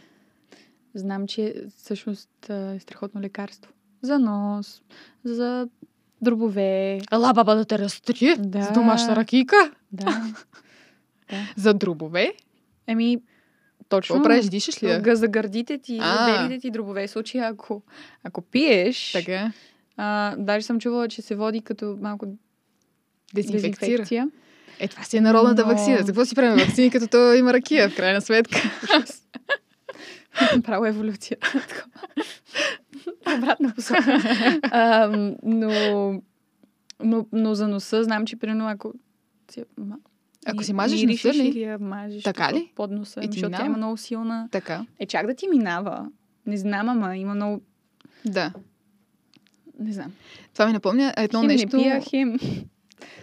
Знам, 0.95 1.27
че 1.27 1.65
всъщност 1.77 2.49
а, 2.49 2.73
е 2.73 2.79
страхотно 2.79 3.21
лекарство. 3.21 3.71
За 4.01 4.19
нос, 4.19 4.81
за 5.23 5.67
дробове. 6.21 6.99
Ела 7.11 7.33
баба 7.33 7.55
да 7.55 7.65
те 7.65 7.79
разтрие 7.79 8.35
Да. 8.39 8.63
с 8.63 8.71
домашна 8.71 9.15
ракийка. 9.15 9.71
Да. 9.91 10.05
да. 11.29 11.53
За 11.57 11.73
дробове. 11.73 12.33
Еми, 12.87 13.21
точно. 13.89 14.13
Какво 14.15 14.23
правиш? 14.23 14.45
Дишаш 14.45 14.83
ли? 14.83 15.15
За 15.15 15.27
гърдите 15.27 15.77
ти, 15.77 15.99
А. 16.01 16.25
белите 16.25 16.61
ти 16.61 16.71
дробове. 16.71 17.07
В 17.07 17.11
случай, 17.11 17.41
ако, 17.41 17.81
ако 18.23 18.41
пиеш, 18.41 19.11
Така. 19.11 19.51
А, 19.97 20.35
даже 20.37 20.65
съм 20.65 20.79
чувала, 20.79 21.07
че 21.07 21.21
се 21.21 21.35
води 21.35 21.61
като 21.61 21.97
малко 22.01 22.25
Дезинфекцира. 23.33 23.71
дезинфекция. 23.87 24.29
Е, 24.79 24.87
това 24.87 25.03
си 25.03 25.17
е 25.17 25.21
народната 25.21 25.61
Но- 25.61 25.67
вакцина. 25.67 25.97
За 25.97 26.05
какво 26.05 26.25
си 26.25 26.35
правим 26.35 26.57
вакцини, 26.57 26.91
като 26.91 27.07
то 27.07 27.33
има 27.33 27.53
ракия, 27.53 27.89
в 27.89 27.95
крайна 27.95 28.21
сметка? 28.21 28.57
Право 30.63 30.85
еволюция. 30.85 31.37
Обратна 33.37 33.73
посока. 33.75 34.17
Но, 35.43 35.69
но, 36.99 37.25
но 37.31 37.55
за 37.55 37.67
носа 37.67 38.03
знам, 38.03 38.25
че 38.25 38.35
примерно 38.35 38.67
ако 38.67 38.93
си, 39.51 39.63
Ако 40.45 40.63
си 40.63 40.73
мажеш 40.73 41.03
носа 41.03 41.33
ли? 41.33 41.47
или 41.47 41.61
я 41.61 41.79
мажеш 41.79 42.23
Така 42.23 42.53
ли? 42.53 42.71
под 42.75 42.91
носа, 42.91 43.21
ти 43.21 43.27
защото 43.31 43.51
тя 43.51 43.65
има 43.65 43.77
много 43.77 43.97
силна... 43.97 44.47
Така. 44.51 44.85
Е, 44.99 45.05
чак 45.05 45.27
да 45.27 45.33
ти 45.33 45.47
минава. 45.47 46.07
Не 46.45 46.57
знам, 46.57 46.89
ама 46.89 47.17
има 47.17 47.35
много... 47.35 47.61
Да. 48.25 48.53
Не 49.79 49.93
знам. 49.93 50.11
Това 50.53 50.67
ми 50.67 50.73
напомня 50.73 51.13
едно 51.17 51.39
хем 51.39 51.47
нещо... 51.47 51.77
не 51.77 51.83
пия, 51.83 52.01
хем... 52.01 52.39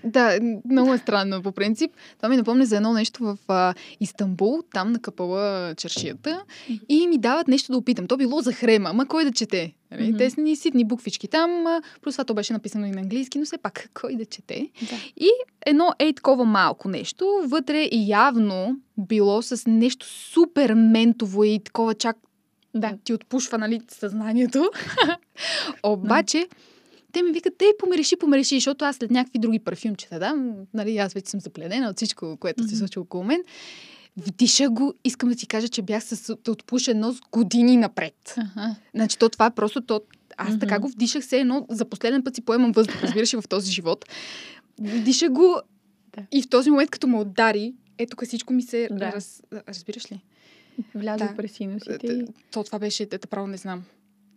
Да, 0.04 0.38
много 0.70 0.94
е 0.94 0.98
странно 0.98 1.42
по 1.42 1.52
принцип. 1.52 1.90
Това 2.16 2.28
ми 2.28 2.36
напомня 2.36 2.66
за 2.66 2.76
едно 2.76 2.92
нещо 2.92 3.24
в 3.24 3.38
а, 3.48 3.74
Истанбул, 4.00 4.62
там 4.74 4.92
на 4.92 4.98
капала 4.98 5.74
чершията 5.74 6.42
и 6.88 7.06
ми 7.06 7.18
дават 7.18 7.48
нещо 7.48 7.72
да 7.72 7.78
опитам. 7.78 8.06
То 8.06 8.16
било 8.16 8.40
за 8.40 8.52
хрема, 8.52 8.92
ма 8.92 9.06
кой 9.06 9.24
да 9.24 9.32
чете? 9.32 9.74
Мгм. 10.00 10.16
Те 10.18 10.30
са 10.30 10.40
ни 10.40 10.56
ситни 10.56 10.84
буквички 10.84 11.28
там, 11.28 11.64
плюс 12.02 12.14
това 12.14 12.24
то 12.24 12.34
беше 12.34 12.52
написано 12.52 12.86
и 12.86 12.90
на 12.90 13.00
английски, 13.00 13.38
но 13.38 13.44
все 13.44 13.58
пак 13.58 13.90
кой 13.94 14.16
да 14.16 14.24
чете? 14.24 14.68
Да. 14.82 14.96
И 15.16 15.28
едно 15.66 15.92
ей 15.98 16.12
такова 16.12 16.44
малко 16.44 16.88
нещо, 16.88 17.42
вътре 17.44 17.82
и 17.82 18.08
явно 18.08 18.76
било 18.98 19.42
с 19.42 19.66
нещо 19.66 20.06
супер 20.06 20.74
ментово 20.74 21.44
и 21.44 21.60
такова 21.64 21.94
чак 21.94 22.16
Да. 22.74 22.94
ти 23.04 23.12
отпушва, 23.12 23.58
нали, 23.58 23.80
съзнанието. 23.88 24.70
Обаче, 25.82 26.46
те 27.12 27.22
ми 27.22 27.32
викат, 27.32 27.62
ей, 27.62 27.68
помиреши, 27.78 28.16
помиреши, 28.16 28.54
защото 28.56 28.84
аз 28.84 28.96
след 28.96 29.10
някакви 29.10 29.38
други 29.38 29.58
парфюмчета, 29.58 30.18
да, 30.18 30.34
нали, 30.74 30.98
аз 30.98 31.12
вече 31.12 31.30
съм 31.30 31.40
запледена 31.40 31.88
от 31.90 31.96
всичко, 31.96 32.36
което 32.36 32.68
се 32.68 32.76
случва 32.76 33.00
около 33.02 33.24
мен. 33.24 33.42
Вдиша 34.16 34.70
го, 34.70 34.94
искам 35.04 35.28
да 35.28 35.34
ти 35.34 35.46
кажа, 35.46 35.68
че 35.68 35.82
бях 35.82 36.04
с 36.04 36.36
отпушен 36.48 37.00
нос 37.00 37.20
години 37.32 37.76
напред. 37.76 38.34
Ага. 38.36 38.74
Значи, 38.94 39.18
то 39.18 39.28
това 39.28 39.46
е 39.46 39.54
просто 39.54 39.80
то. 39.80 40.00
Аз 40.36 40.58
така 40.58 40.74
Мгм. 40.74 40.82
го 40.82 40.88
вдишах 40.92 41.24
се 41.24 41.40
едно, 41.40 41.66
за 41.70 41.84
последен 41.84 42.24
път 42.24 42.34
си 42.34 42.40
поемам 42.42 42.72
въздух, 42.72 43.02
разбираш 43.02 43.32
в 43.32 43.48
този 43.48 43.72
живот. 43.72 44.04
Вдиша 44.80 45.28
го 45.28 45.60
Да. 46.16 46.22
и 46.32 46.42
в 46.42 46.48
този 46.48 46.70
момент, 46.70 46.90
като 46.90 47.06
ме 47.06 47.18
удари, 47.18 47.74
е 47.98 48.06
тук 48.06 48.24
всичко 48.26 48.52
ми 48.52 48.62
се 48.62 48.88
Да. 48.90 49.12
раз... 49.12 49.42
разбираш 49.68 50.12
ли? 50.12 50.20
Вляза 50.94 51.24
Да. 51.24 51.36
през 51.36 51.52
синусите 51.52 52.06
и... 52.06 52.24
То 52.50 52.64
това 52.64 52.78
беше, 52.78 53.06
те 53.06 53.18
право 53.18 53.46
не 53.46 53.56
знам. 53.56 53.84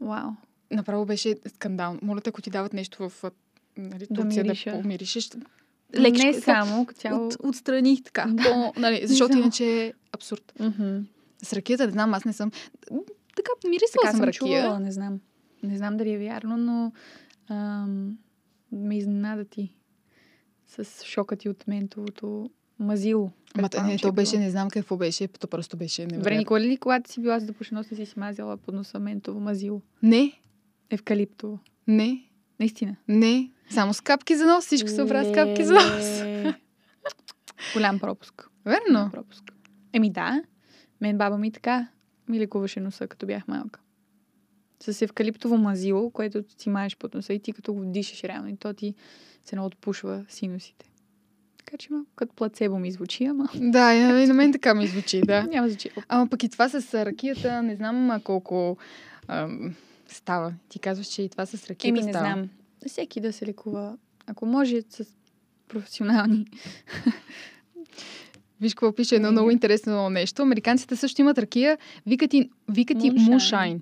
Вау. 0.02 0.30
Направо 0.72 1.06
беше 1.06 1.36
скандално. 1.48 2.00
Моля 2.02 2.22
те, 2.22 2.30
ако 2.30 2.42
ти 2.42 2.50
дават 2.50 2.74
нещо 2.74 3.10
в 3.10 3.32
нали, 3.78 4.08
Да 4.12 4.22
Турция 4.22 4.44
да, 4.44 4.48
мириша. 4.48 4.72
помиришеш, 4.72 5.30
Лекичко, 5.96 6.28
не 6.28 6.34
само, 6.34 6.88
цяло... 6.96 7.26
от, 7.28 7.36
отстрани 7.44 8.04
така. 8.04 8.26
Да. 8.28 8.44
По, 8.44 8.80
нали, 8.80 9.08
защото 9.08 9.38
иначе 9.38 9.86
е 9.86 9.94
абсурд. 10.12 10.54
С 11.44 11.54
ракията, 11.54 11.86
не 11.86 11.92
знам, 11.92 12.14
аз 12.14 12.26
не 12.26 12.34
съм... 12.34 12.52
така 13.36 13.52
мирисала 13.68 14.02
Така 14.02 14.12
съм 14.12 14.18
съм 14.18 14.24
ракия. 14.24 14.62
чувала, 14.62 14.80
не 14.80 14.92
знам. 14.92 15.20
Не 15.64 15.78
знам 15.78 15.98
дали 15.98 16.12
е 16.12 16.18
вярно, 16.18 16.58
но 16.58 16.92
ам, 17.50 18.18
ме 18.72 18.98
изненада 18.98 19.46
ти 19.46 19.76
с 20.68 21.06
шока 21.06 21.36
ти 21.36 21.50
от 21.50 21.68
ментовото 21.68 22.50
мазило. 22.80 23.32
Предполагам, 23.54 23.92
не, 23.92 23.98
то 23.98 24.12
беше, 24.12 24.38
не 24.38 24.52
знам 24.52 24.70
какво 24.70 24.98
беше, 24.98 25.28
то 25.28 25.48
просто 25.48 25.78
беше 25.78 26.02
Добре, 26.02 26.16
невероятно. 26.16 26.40
Никола 26.40 26.60
ли 26.60 26.78
когато 26.78 27.12
си 27.12 27.22
била 27.22 27.40
за 27.40 27.54
не 27.72 27.84
си 27.84 28.06
си 28.06 28.14
мазила 28.18 28.58
под 28.58 28.76
носа 28.76 29.00
ментово 29.00 29.40
мазило? 29.40 29.82
Не, 30.04 30.32
Евкалиптово. 30.90 31.60
не, 31.88 32.24
Наистина. 32.60 32.96
не. 33.08 33.52
Само 33.70 33.94
с 33.94 34.02
капки 34.02 34.36
за 34.36 34.46
нос. 34.46 34.66
Всичко 34.66 34.90
се 34.90 35.04
оправя 35.04 35.30
с 35.30 35.34
капки 35.34 35.64
за 35.64 35.74
нос. 35.74 36.24
Голям 37.74 38.00
пропуск. 38.00 38.50
Верно. 38.66 38.84
Голям 38.88 39.12
пропуск. 39.12 39.44
Еми 39.94 40.10
да, 40.10 40.44
мен 41.02 41.18
баба 41.18 41.38
ми 41.38 41.52
така 41.52 41.88
ми 42.30 42.40
лекуваше 42.40 42.80
носа, 42.80 43.08
като 43.08 43.26
бях 43.26 43.48
малка. 43.48 43.80
С 44.80 45.02
евкалиптово 45.02 45.58
мазило, 45.58 46.10
което 46.10 46.44
си 46.58 46.70
маеш 46.70 46.98
под 46.98 47.14
носа 47.14 47.34
и 47.34 47.40
ти 47.40 47.54
като 47.54 47.74
го 47.74 47.86
дишаш 47.86 48.24
реално 48.24 48.50
и 48.50 48.58
то 48.58 48.74
ти 48.74 48.94
се 49.46 49.56
отпушва 49.60 50.26
синусите. 50.30 50.86
Така 51.66 51.78
че 51.78 51.94
малко 51.94 52.10
като 52.16 52.34
плацебо 52.36 52.80
ми 52.80 52.92
звучи, 52.92 53.26
ама 53.26 53.50
Да, 53.56 53.94
и 53.94 54.28
на 54.28 54.34
мен 54.34 54.52
така 54.52 54.74
ми 54.74 54.88
звучи, 54.88 55.22
да. 55.22 55.44
няма 55.52 55.70
значение. 55.70 55.96
Ама 56.08 56.28
пък 56.28 56.44
и 56.44 56.50
това 56.50 56.70
с 56.70 57.06
ракията, 57.06 57.64
не 57.64 57.76
знам 57.76 58.22
колко 58.24 58.78
ам, 59.28 59.76
става. 60.08 60.54
Ти 60.70 60.80
казваш, 60.80 61.08
че 61.08 61.22
и 61.22 61.30
това 61.30 61.46
с 61.46 61.68
ракията 61.68 61.88
Еми 61.88 62.02
не 62.06 62.14
става. 62.14 62.26
знам. 62.26 62.50
Всеки 62.88 63.22
да 63.22 63.34
се 63.34 63.46
лекува, 63.46 63.98
ако 64.28 64.46
може, 64.46 64.82
с 64.90 65.06
професионални. 65.68 66.46
Виж 68.62 68.74
какво 68.74 68.96
пише 68.96 69.16
едно 69.16 69.28
Еми. 69.28 69.34
много 69.34 69.52
интересно 69.52 70.10
нещо. 70.10 70.42
Американците 70.42 70.96
също 70.96 71.22
имат 71.22 71.38
ракия, 71.38 71.78
викат 72.06 72.34
и, 72.34 72.50
викат 72.70 73.04
и 73.04 73.12
Moonshine. 73.12 73.80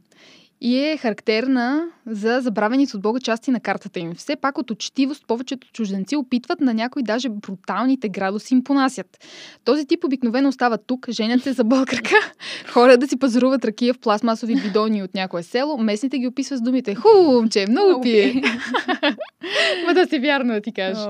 И 0.64 0.78
е 0.78 0.98
характерна 0.98 1.88
за 2.06 2.40
забравените 2.42 2.98
от 2.98 3.02
Бога 3.02 3.20
части 3.20 3.52
на 3.52 3.60
картата 3.60 4.00
им. 4.00 4.16
Все 4.16 4.36
пак 4.36 4.58
от 4.58 4.72
учтивост 4.72 5.28
повечето 5.28 5.68
чужденци 5.74 6.16
опитват 6.16 6.62
на 6.62 6.74
някои 6.74 7.04
даже 7.04 7.30
бруталните 7.30 8.10
градуси 8.10 8.54
им 8.54 8.64
понасят. 8.64 9.26
Този 9.66 9.86
тип 9.86 10.04
обикновено 10.04 10.50
остава 10.50 10.78
тук, 10.78 11.10
женят 11.10 11.44
се 11.44 11.54
за 11.54 11.64
българка, 11.64 12.16
хора 12.74 12.98
да 12.98 13.08
си 13.08 13.20
пазаруват 13.20 13.66
ракия 13.66 13.94
в 13.94 14.00
пластмасови 14.00 14.56
бидони 14.56 15.04
от 15.04 15.14
някое 15.14 15.44
село. 15.44 15.78
Местните 15.78 16.20
ги 16.20 16.28
описват 16.28 16.60
с 16.60 16.62
думите 16.62 16.96
Хубаво, 16.96 17.32
момче, 17.32 17.66
много 17.70 18.02
пие. 18.02 18.34
Ма 19.88 19.94
да 19.94 20.08
си 20.08 20.20
вярно 20.20 20.54
да 20.54 20.62
ти 20.62 20.72
кажа. 20.72 21.10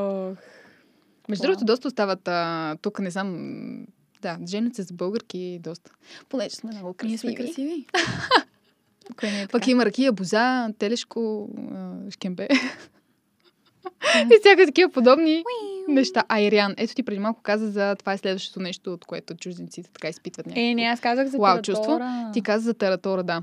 Между 1.30 1.41
другото, 1.41 1.66
доста 1.66 1.88
остават 1.88 2.28
а, 2.28 2.76
тук, 2.82 2.99
не 2.99 3.12
знам, 3.12 3.62
да, 4.22 4.38
женят 4.47 4.76
се 4.76 4.84
за 4.84 4.93
българки 4.93 5.60
доста. 5.64 5.91
Понеже 6.30 6.56
сме 6.56 6.72
много 6.74 6.93
красиви. 6.93 7.10
Ние 7.10 7.18
сме 7.18 7.36
красиви. 7.36 7.86
Кой 9.20 9.30
не 9.30 9.41
е 9.41 9.47
Пък 9.47 9.62
така? 9.62 9.72
има 9.72 9.86
ракия, 9.86 10.12
боза, 10.12 10.70
телешко, 10.80 11.49
шкембе. 12.09 12.47
И 14.16 14.38
всякакви 14.39 14.66
такива 14.66 14.91
подобни 14.91 15.43
неща. 15.88 16.24
Айриан. 16.28 16.74
Ето 16.78 16.95
ти 16.95 17.03
преди 17.03 17.20
малко 17.20 17.41
каза 17.41 17.72
за 17.72 17.95
това 17.95 18.14
е 18.14 18.18
следващото 18.18 18.59
нещо, 18.59 18.93
от 18.93 19.05
което 19.05 19.36
чужденците 19.36 19.89
така 19.93 20.07
изпитват 20.09 20.45
някакво. 20.45 20.62
Е, 20.62 20.74
не, 20.74 20.84
аз 20.84 20.99
казах 20.99 21.28
за 21.28 21.38
Уау, 21.38 21.53
таратора. 21.53 21.62
чувство. 21.76 21.99
Ти 22.34 22.41
каза 22.41 22.64
за 22.64 22.74
таратора, 22.74 23.24
да. 23.24 23.41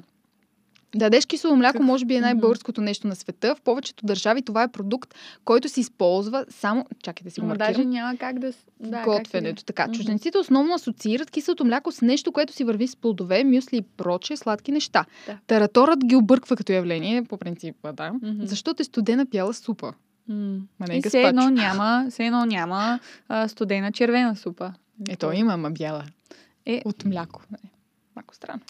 Да 0.94 1.04
ядеш 1.04 1.26
кисело 1.26 1.56
мляко 1.56 1.82
може 1.82 2.04
би 2.04 2.14
е 2.14 2.20
най-българското 2.20 2.80
нещо 2.80 3.06
на 3.06 3.16
света. 3.16 3.54
В 3.54 3.60
повечето 3.60 4.06
държави 4.06 4.42
това 4.42 4.62
е 4.62 4.68
продукт, 4.68 5.14
който 5.44 5.68
се 5.68 5.80
използва 5.80 6.44
само... 6.50 6.86
Чакай 7.02 7.24
да 7.24 7.30
си 7.30 7.40
го 7.40 7.46
маркирам. 7.46 7.72
даже 7.72 7.84
няма 7.84 8.16
как 8.16 8.38
да... 8.38 8.52
Да, 8.80 8.96
как 8.96 9.04
готвенето. 9.04 9.64
Така, 9.64 9.84
Мгм. 9.84 9.94
чужденците 9.94 10.38
основно 10.38 10.74
асоциират 10.74 11.30
киселото 11.30 11.64
мляко 11.64 11.92
с 11.92 12.02
нещо, 12.02 12.32
което 12.32 12.52
си 12.52 12.64
върви 12.64 12.88
с 12.88 12.96
плодове, 12.96 13.44
мюсли 13.44 13.76
и 13.76 13.82
прочие 13.82 14.36
сладки 14.36 14.72
неща. 14.72 15.04
Да. 15.26 15.38
Тараторът 15.46 16.04
ги 16.04 16.16
обърква 16.16 16.56
като 16.56 16.72
явление, 16.72 17.24
по 17.24 17.38
принцип, 17.38 17.76
да. 17.92 18.12
Мгм. 18.12 18.46
Защото 18.46 18.82
е 18.82 18.84
студена 18.84 19.24
бяла 19.24 19.54
супа. 19.54 19.92
Не 20.28 20.96
И 20.96 21.02
все 21.02 21.22
едно 21.22 21.50
няма, 21.50 22.06
все 22.10 22.26
едно 22.26 22.44
няма 22.44 23.00
а, 23.28 23.48
студена 23.48 23.92
червена 23.92 24.36
супа. 24.36 24.72
Ето 25.08 25.32
има, 25.32 25.56
ма 25.56 25.70
бяла. 25.70 26.04
Е. 26.66 26.82
От 26.84 27.04
мляко. 27.04 27.42
Не. 27.50 27.70
Малко 28.16 28.34
странно. 28.34 28.60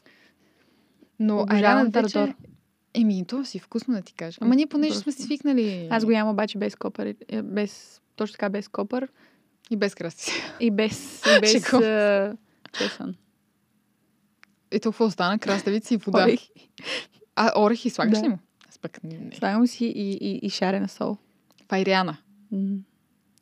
Но 1.18 1.42
Обожавам 1.42 1.92
таратор. 1.92 2.34
Еми, 2.94 3.24
то 3.26 3.44
си 3.44 3.58
вкусно 3.58 3.94
да 3.94 4.02
ти 4.02 4.14
кажа. 4.14 4.38
Ама 4.40 4.54
ние 4.54 4.66
понеже 4.66 4.94
сме 4.94 5.12
свикнали 5.12 5.88
Аз 5.90 6.04
го 6.04 6.10
ям 6.10 6.28
обаче 6.28 6.58
без 6.58 6.76
копър. 6.76 7.14
е, 7.28 7.42
Без, 7.42 8.00
точно 8.16 8.32
така 8.32 8.48
без 8.48 8.68
копър 8.68 9.08
и 9.70 9.76
без 9.76 9.94
красти. 9.94 10.32
и 10.60 10.70
без, 10.70 11.22
и 11.26 11.40
без 11.40 11.52
чесън. 12.72 13.14
Ето 14.70 14.90
какво 14.90 15.04
остана? 15.04 15.38
Краставици 15.38 15.94
и 15.94 15.96
вода. 15.96 16.26
А, 17.36 17.60
орехи 17.60 17.90
слагаш 17.90 18.18
Да. 18.18 18.24
ли 18.24 18.28
му? 18.28 18.38
Аз 18.68 18.78
пък 18.78 19.04
не. 19.04 19.30
Слагам 19.34 19.66
си 19.66 19.84
и, 19.86 20.10
и, 20.12 20.40
и 20.42 20.50
шарена 20.50 20.88
сол. 20.88 21.16
В 21.68 21.72
Айриана. 21.72 22.16
М. 22.52 22.76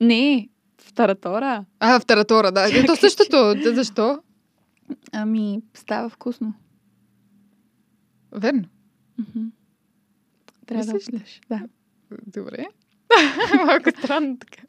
Не, 0.00 0.48
в 0.80 0.92
таратора. 0.92 1.64
А, 1.80 2.00
в 2.00 2.06
таратора, 2.06 2.50
да. 2.50 2.70
Чакай, 2.70 2.96
същото. 2.96 3.54
Да, 3.54 3.74
Защо? 3.74 4.18
Ами, 5.12 5.60
става 5.74 6.08
вкусно. 6.08 6.54
Верно. 8.36 8.64
Трябва 10.66 10.84
да 10.86 10.92
Мислиш 10.94 11.12
ли? 11.12 11.16
опиташ. 11.16 11.40
Да. 11.48 11.62
Добре. 12.26 12.66
Малко 13.66 13.90
странно 13.90 14.38
така. 14.38 14.62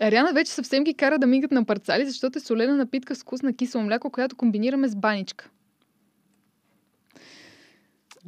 Ариана 0.00 0.32
вече 0.32 0.52
съвсем 0.52 0.84
ги 0.84 0.94
кара 0.94 1.18
да 1.18 1.26
мигат 1.26 1.50
на 1.50 1.64
парцали, 1.64 2.06
защото 2.06 2.38
е 2.38 2.40
солена 2.40 2.76
напитка 2.76 3.14
с 3.14 3.22
вкус 3.22 3.42
на 3.42 3.54
кисело 3.54 3.84
мляко, 3.84 4.10
която 4.10 4.36
комбинираме 4.36 4.88
с 4.88 4.96
баничка. 4.96 5.50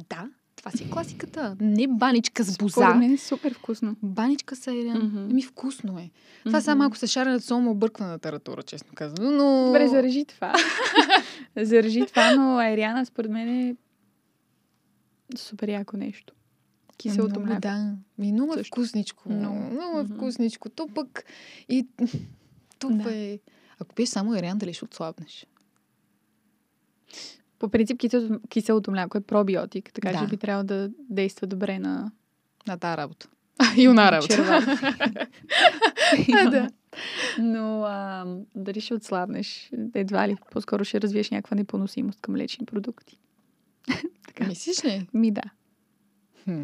Да, 0.09 0.29
това 0.55 0.71
си 0.71 0.83
е 0.83 0.89
класиката. 0.89 1.55
Не 1.59 1.87
баничка 1.87 2.43
с 2.43 2.57
боза. 2.57 2.71
Според 2.71 2.97
мен 2.97 3.13
е 3.13 3.17
супер 3.17 3.53
вкусно. 3.53 3.95
Баничка 4.03 4.55
с 4.55 4.67
айран. 4.67 4.97
Мгм. 4.97 5.29
Еми 5.31 5.43
вкусно 5.43 5.99
е. 5.99 6.09
Това 6.45 6.61
сега 6.61 6.75
малко 6.75 6.97
с 6.97 7.07
шарената 7.07 7.45
сол 7.45 7.61
ме 7.61 7.69
обърква 7.69 8.05
на 8.05 8.19
таратура, 8.19 8.63
честно 8.63 8.91
казано, 8.95 9.31
но... 9.31 9.65
Добре, 9.65 9.87
зарежи 9.87 10.25
това. 10.25 10.53
зарежи 11.57 12.05
това, 12.05 12.35
но 12.35 12.57
айриана 12.57 13.05
според 13.05 13.31
мен 13.31 13.49
е 13.49 13.75
супер 15.35 15.67
яко 15.69 15.97
нещо. 15.97 16.33
Киселото 16.97 17.29
много, 17.39 17.45
мляко. 17.45 17.61
Да, 17.61 17.95
ми 18.17 18.31
много 18.31 18.53
е 18.53 18.63
вкусничко. 18.63 19.29
Много, 19.29 19.59
Много. 19.59 19.99
е 19.99 20.03
вкусничко. 20.03 20.69
То 20.69 20.87
пък 20.87 21.23
и 21.69 21.87
тук 22.79 22.93
Да. 22.93 23.15
е... 23.15 23.39
Ако 23.79 23.95
пиеш 23.95 24.09
само 24.09 24.35
ериан, 24.35 24.57
дали 24.57 24.73
ще 24.73 24.85
отслабнеш? 24.85 25.47
По 27.59 27.69
принцип 27.69 27.97
киселото, 27.99 28.39
киселото 28.49 28.91
мляко 28.91 29.17
е 29.17 29.21
пробиотик, 29.21 29.93
така 29.93 30.11
Да. 30.11 30.19
че 30.19 30.27
би 30.27 30.37
трябвало 30.37 30.63
да 30.63 30.89
действа 31.09 31.47
добре 31.47 31.79
на 31.79 32.11
На 32.67 32.77
тази 32.77 32.97
работа. 32.97 33.27
и 33.77 33.87
на 33.87 34.11
работа. 34.11 34.61
А, 36.33 36.49
да. 36.49 36.69
Но 37.39 37.83
а, 37.83 38.25
дали 38.55 38.81
ще 38.81 38.93
отслабнеш? 38.93 39.71
Едва 39.95 40.27
ли. 40.27 40.37
По-скоро 40.51 40.85
ще 40.85 41.01
развиеш 41.01 41.29
някаква 41.31 41.55
непоносимост 41.55 42.21
към 42.21 42.33
млечни 42.33 42.65
продукти. 42.65 43.19
така. 44.27 44.47
Мислиш 44.47 44.85
ли? 44.85 45.07
Ми 45.13 45.31
да. 45.31 45.41
Хм. 46.43 46.61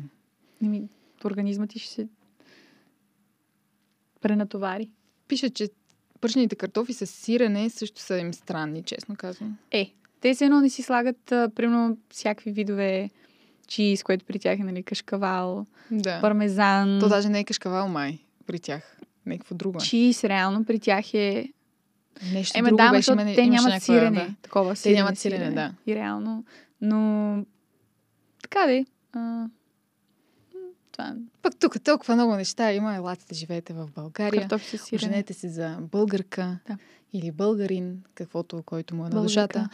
Ми, 0.61 0.84
организмът 1.26 1.69
ти 1.69 1.80
ще 1.80 1.91
се 1.91 2.07
пренатовари. 4.21 4.89
Пише, 5.28 5.49
че 5.49 5.69
пържените 6.21 6.55
картофи 6.55 6.93
с 6.93 7.07
сирене 7.07 7.69
също 7.69 8.01
са 8.01 8.17
им 8.17 8.34
странни, 8.34 8.84
честно 8.84 9.15
казвам. 9.15 9.57
Е, 9.71 9.93
те 10.21 10.36
се 10.36 10.45
едно 10.45 10.61
не 10.61 10.69
си 10.69 10.82
слагат, 10.82 11.32
а, 11.32 11.49
примерно, 11.55 11.97
всякакви 12.09 12.51
видове 12.51 13.09
чиз, 13.67 14.03
което 14.03 14.26
при 14.26 14.39
тях 14.39 14.59
е, 14.59 14.63
нали, 14.63 14.84
кашкавал, 14.84 15.65
Да. 15.91 16.21
пармезан. 16.21 16.99
То 16.99 17.09
даже 17.09 17.30
не 17.30 17.39
е 17.39 17.43
кашкавал 17.43 17.88
май 17.88 18.19
при 18.47 18.59
тях. 18.59 18.97
Някакво 19.26 19.55
друго 19.55 19.78
е. 19.78 19.82
Чиз, 19.82 20.24
реално, 20.24 20.65
при 20.65 20.80
тях 20.80 21.13
е... 21.13 21.49
Нещо 22.34 22.59
Ема 22.59 22.67
друго 22.67 22.78
да, 22.78 22.91
беше. 22.91 23.11
имаше- 23.11 23.36
те 23.36 23.47
нямат 23.47 23.84
сирене. 23.84 24.19
да. 24.19 24.36
Такова 24.41 24.76
сирене, 24.76 24.97
нямат 24.97 25.19
сирене, 25.19 25.51
да. 25.51 25.74
И 25.88 25.95
реално. 25.95 26.45
Но... 26.84 27.45
Така 28.43 28.65
де. 28.67 28.86
А, 29.13 29.19
м, 29.19 29.49
това 30.91 31.15
Пък 31.41 31.59
тук 31.59 31.84
толкова 31.84 32.15
много 32.15 32.36
неща 32.36 32.73
има. 32.73 32.95
Елате 32.95 33.25
да 33.29 33.36
живеете 33.36 33.73
в 33.73 33.89
България. 33.95 34.49
Оженете 34.93 35.34
се 35.34 35.49
за 35.49 35.77
българка 35.81 36.59
Да. 36.67 36.77
или 37.13 37.31
българин, 37.31 38.03
каквото, 38.15 38.63
който 38.63 38.95
му 38.95 39.01
е 39.01 39.03
на 39.03 39.09
Българка. 39.09 39.27
душата. 39.27 39.69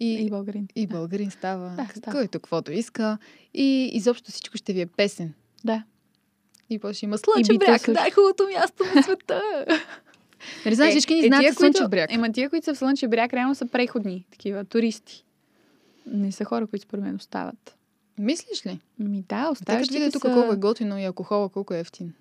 И, 0.00 0.14
И 0.14 0.30
българин. 0.30 0.68
и 0.76 0.86
Да. 0.86 0.96
българин 0.96 1.30
става, 1.30 1.68
Да, 1.70 1.76
да, 1.84 1.88
става. 1.96 2.16
който 2.16 2.40
каквото 2.40 2.72
иска. 2.72 3.18
И 3.54 3.90
изобщо 3.92 4.30
всичко 4.30 4.56
ще 4.56 4.72
ви 4.72 4.80
е 4.80 4.86
песен. 4.86 5.34
Да. 5.64 5.84
И 6.70 6.78
после 6.78 7.04
има 7.04 7.18
Слънчев 7.18 7.58
бряг, 7.58 7.80
също. 7.80 7.92
най-хубавото 7.92 8.48
място 8.56 8.84
на 8.96 9.02
света. 9.02 9.42
Нали 10.64 10.74
знаеш, 10.74 10.90
всички 10.90 11.14
ни 11.14 11.22
знаят 11.22 11.42
тия, 11.42 11.52
за 11.52 11.56
Слънчев 11.56 11.88
бряг. 11.90 12.12
Ема 12.12 12.32
тия, 12.32 12.50
които 12.50 12.64
са 12.64 12.74
в 12.74 12.78
Слънчев 12.78 13.10
бряг, 13.10 13.32
реално 13.34 13.54
са 13.54 13.66
преходни. 13.66 14.26
Такива 14.30 14.64
туристи. 14.64 15.24
Не 16.06 16.32
са 16.32 16.44
хора, 16.44 16.66
които 16.66 16.82
според 16.82 17.04
мен 17.04 17.14
остават. 17.14 17.76
Мислиш 18.18 18.66
ли? 18.66 18.80
Ми 18.98 19.22
да, 19.22 19.36
като 19.36 19.52
оставащите 19.52 19.98
видят 19.98 20.12
тук 20.12 20.22
са... 20.22 20.32
колко 20.32 20.52
е 20.52 20.56
готино 20.56 20.98
и 20.98 21.04
алкохола 21.04 21.48
колко 21.48 21.74
е 21.74 21.80
ефтин. 21.80 22.12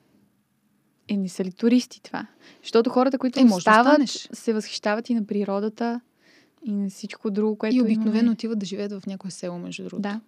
Е, 1.07 1.17
не 1.17 1.29
са 1.29 1.43
ли 1.43 1.51
туристи 1.51 2.01
това? 2.01 2.27
Защото 2.61 2.89
хората, 2.89 3.17
които 3.17 3.39
Е, 3.39 3.43
да 3.43 3.55
остават, 3.55 3.87
останеш. 3.87 4.29
се 4.33 4.53
възхищават 4.53 5.09
и 5.09 5.15
на 5.15 5.25
природата. 5.25 6.01
и 6.65 6.71
на 6.71 6.89
всичко 6.89 7.31
друго, 7.31 7.57
което 7.57 7.75
И 7.75 7.81
обикновено 7.81 8.19
имаме. 8.19 8.31
отиват 8.31 8.59
да 8.59 8.65
живеят 8.65 8.91
в 8.93 9.07
някое 9.07 9.31
село, 9.31 9.57
между 9.57 9.83
другото. 9.83 10.01
Да. 10.01 10.21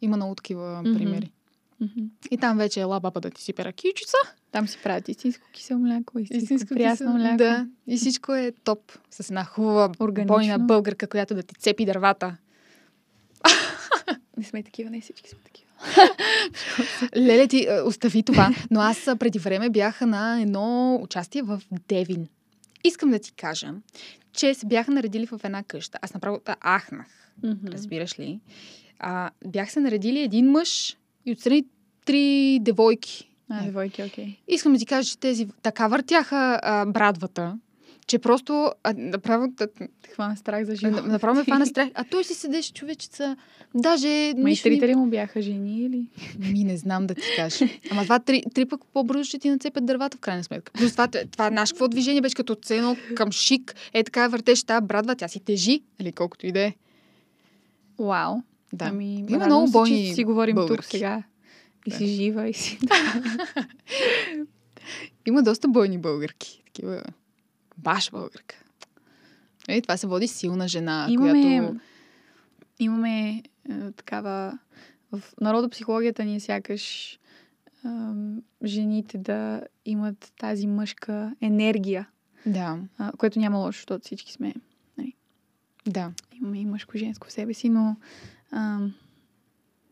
Има 0.00 0.16
много 0.16 0.34
такива 0.34 0.82
Мгм. 0.82 0.94
примери. 0.94 1.32
Мгм. 1.80 2.00
И 2.30 2.38
там 2.38 2.58
вече 2.58 2.80
ела 2.80 3.00
баба 3.00 3.20
да 3.20 3.30
ти 3.30 3.42
си 3.42 3.52
пера 3.52 3.72
кичица. 3.72 4.16
Там 4.52 4.68
си 4.68 4.78
правят 4.82 5.08
истинско 5.08 5.46
кисело 5.52 5.80
мляко, 5.80 6.18
истинско, 6.18 6.44
Истинско 6.44 6.74
прясно 6.74 6.94
кисело. 7.06 7.14
мляко. 7.14 7.36
Да. 7.36 7.66
И 7.86 7.96
всичко 7.96 8.34
е 8.34 8.52
топ. 8.54 8.80
С 9.10 9.30
една 9.30 9.44
хубава 9.44 9.88
бойна 10.26 10.58
българка, 10.58 11.06
която 11.06 11.34
да 11.34 11.42
ти 11.42 11.54
цепи 11.54 11.84
дървата. 11.86 12.36
Не 14.38 14.44
сме 14.44 14.62
такива, 14.62 14.90
не 14.90 15.00
всички 15.00 15.30
сме 15.30 15.38
такива. 15.44 15.68
Леле, 17.16 17.48
ти 17.48 17.66
е, 17.68 17.80
остави 17.80 18.22
това. 18.22 18.50
Но 18.70 18.80
аз 18.80 19.08
преди 19.18 19.38
време 19.38 19.70
бях 19.70 20.00
на 20.00 20.42
едно 20.42 20.98
участие 21.02 21.42
в 21.42 21.62
Девин. 21.88 22.28
Искам 22.84 23.10
да 23.10 23.18
ти 23.18 23.32
кажа, 23.32 23.74
че 24.32 24.54
се 24.54 24.66
бяха 24.66 24.90
наредили 24.90 25.26
в 25.26 25.40
една 25.44 25.62
къща. 25.62 25.98
Аз 26.02 26.14
направо 26.14 26.40
ахнах, 26.64 27.06
разбираш 27.66 28.18
ли. 28.18 28.40
А, 28.98 29.30
бях 29.46 29.72
се 29.72 29.80
наредили 29.80 30.20
един 30.20 30.50
мъж 30.50 30.96
и 31.26 31.32
отстрани 31.32 31.64
три 32.04 32.58
девойки. 32.62 33.30
А, 33.48 33.64
девойки, 33.64 34.02
окей. 34.02 34.36
Искам 34.48 34.72
да 34.72 34.78
ти 34.78 34.86
кажа, 34.86 35.08
че 35.08 35.18
тези 35.18 35.48
така 35.62 35.88
въртяха 35.88 36.60
а, 36.62 36.86
брадвата, 36.86 37.58
че 38.08 38.18
просто 38.18 38.72
а, 38.84 38.94
направо, 38.94 39.52
хвана 40.12 40.36
страх 40.36 40.64
за 40.64 40.76
живота. 40.76 41.02
направо 41.02 41.36
ме 41.36 41.44
фана 41.44 41.66
страх. 41.66 41.88
А 41.94 42.04
той 42.04 42.24
си 42.24 42.34
седеше 42.34 42.72
човечеца. 42.72 43.36
Даже 43.74 44.34
Ма 44.36 44.50
и 44.50 44.56
трите 44.56 44.88
ли 44.88 44.94
му 44.94 45.06
бяха 45.06 45.42
жени 45.42 45.80
или? 45.80 46.06
Ми 46.38 46.64
не 46.64 46.76
знам 46.76 47.06
да 47.06 47.14
ти 47.14 47.22
кажа. 47.36 47.64
Ама 47.90 48.02
това 48.02 48.18
три, 48.18 48.42
три 48.54 48.64
пък 48.64 48.80
по-бързо 48.84 49.24
ще 49.24 49.38
ти 49.38 49.50
нацепят 49.50 49.86
дървата 49.86 50.16
в 50.16 50.20
крайна 50.20 50.44
сметка. 50.44 50.72
Плюс 50.72 50.92
това, 50.92 51.08
това 51.08 51.50
наш 51.50 51.72
какво 51.72 51.88
движение 51.88 52.20
беше 52.20 52.34
като 52.34 52.54
цено 52.54 52.96
към 53.14 53.32
шик. 53.32 53.74
Е 53.92 54.04
така 54.04 54.28
въртеше 54.28 54.66
тази 54.66 54.86
брадва, 54.86 55.16
тя 55.16 55.28
си 55.28 55.40
тежи, 55.40 55.82
или 56.00 56.12
колкото 56.12 56.46
и 56.46 56.52
да 56.52 56.60
е. 56.60 56.74
Вау. 57.98 58.36
Да. 58.72 58.84
Ами, 58.84 59.24
Има 59.28 59.46
много 59.46 59.70
бойни 59.70 60.14
си 60.14 60.24
говорим 60.24 60.56
тук 60.56 60.62
българки. 60.62 60.90
сега. 60.90 61.22
И 61.86 61.90
Да. 61.90 61.96
си 61.96 62.06
жива, 62.06 62.48
и 62.48 62.54
си... 62.54 62.78
Има 65.26 65.42
доста 65.42 65.68
бойни 65.68 65.98
българки. 65.98 66.62
Такива 66.64 67.02
баш 67.78 68.10
българка. 68.10 68.56
Е, 69.68 69.80
това 69.80 69.96
се 69.96 70.06
води 70.06 70.28
силна 70.28 70.68
жена, 70.68 71.06
Имаме, 71.10 71.30
която... 71.30 71.80
имаме 72.78 73.28
е, 73.28 73.42
такава... 73.96 74.58
В 75.12 75.22
народопсихологията 75.40 76.24
ни 76.24 76.36
е 76.36 76.40
сякаш 76.40 77.18
ам, 77.84 78.42
жените 78.64 79.18
да 79.18 79.62
имат 79.84 80.32
тази 80.38 80.66
мъжка 80.66 81.34
енергия, 81.40 82.08
Да, 82.46 82.78
а, 82.98 83.12
което 83.18 83.38
няма 83.38 83.58
лошо, 83.58 83.78
защото 83.78 84.04
всички 84.04 84.32
сме... 84.32 84.54
да. 85.86 86.12
Имаме 86.40 86.60
и 86.60 86.66
мъжко-женско 86.66 87.26
в 87.26 87.32
себе 87.32 87.54
си, 87.54 87.68
но 87.68 87.96
ам, 88.52 88.94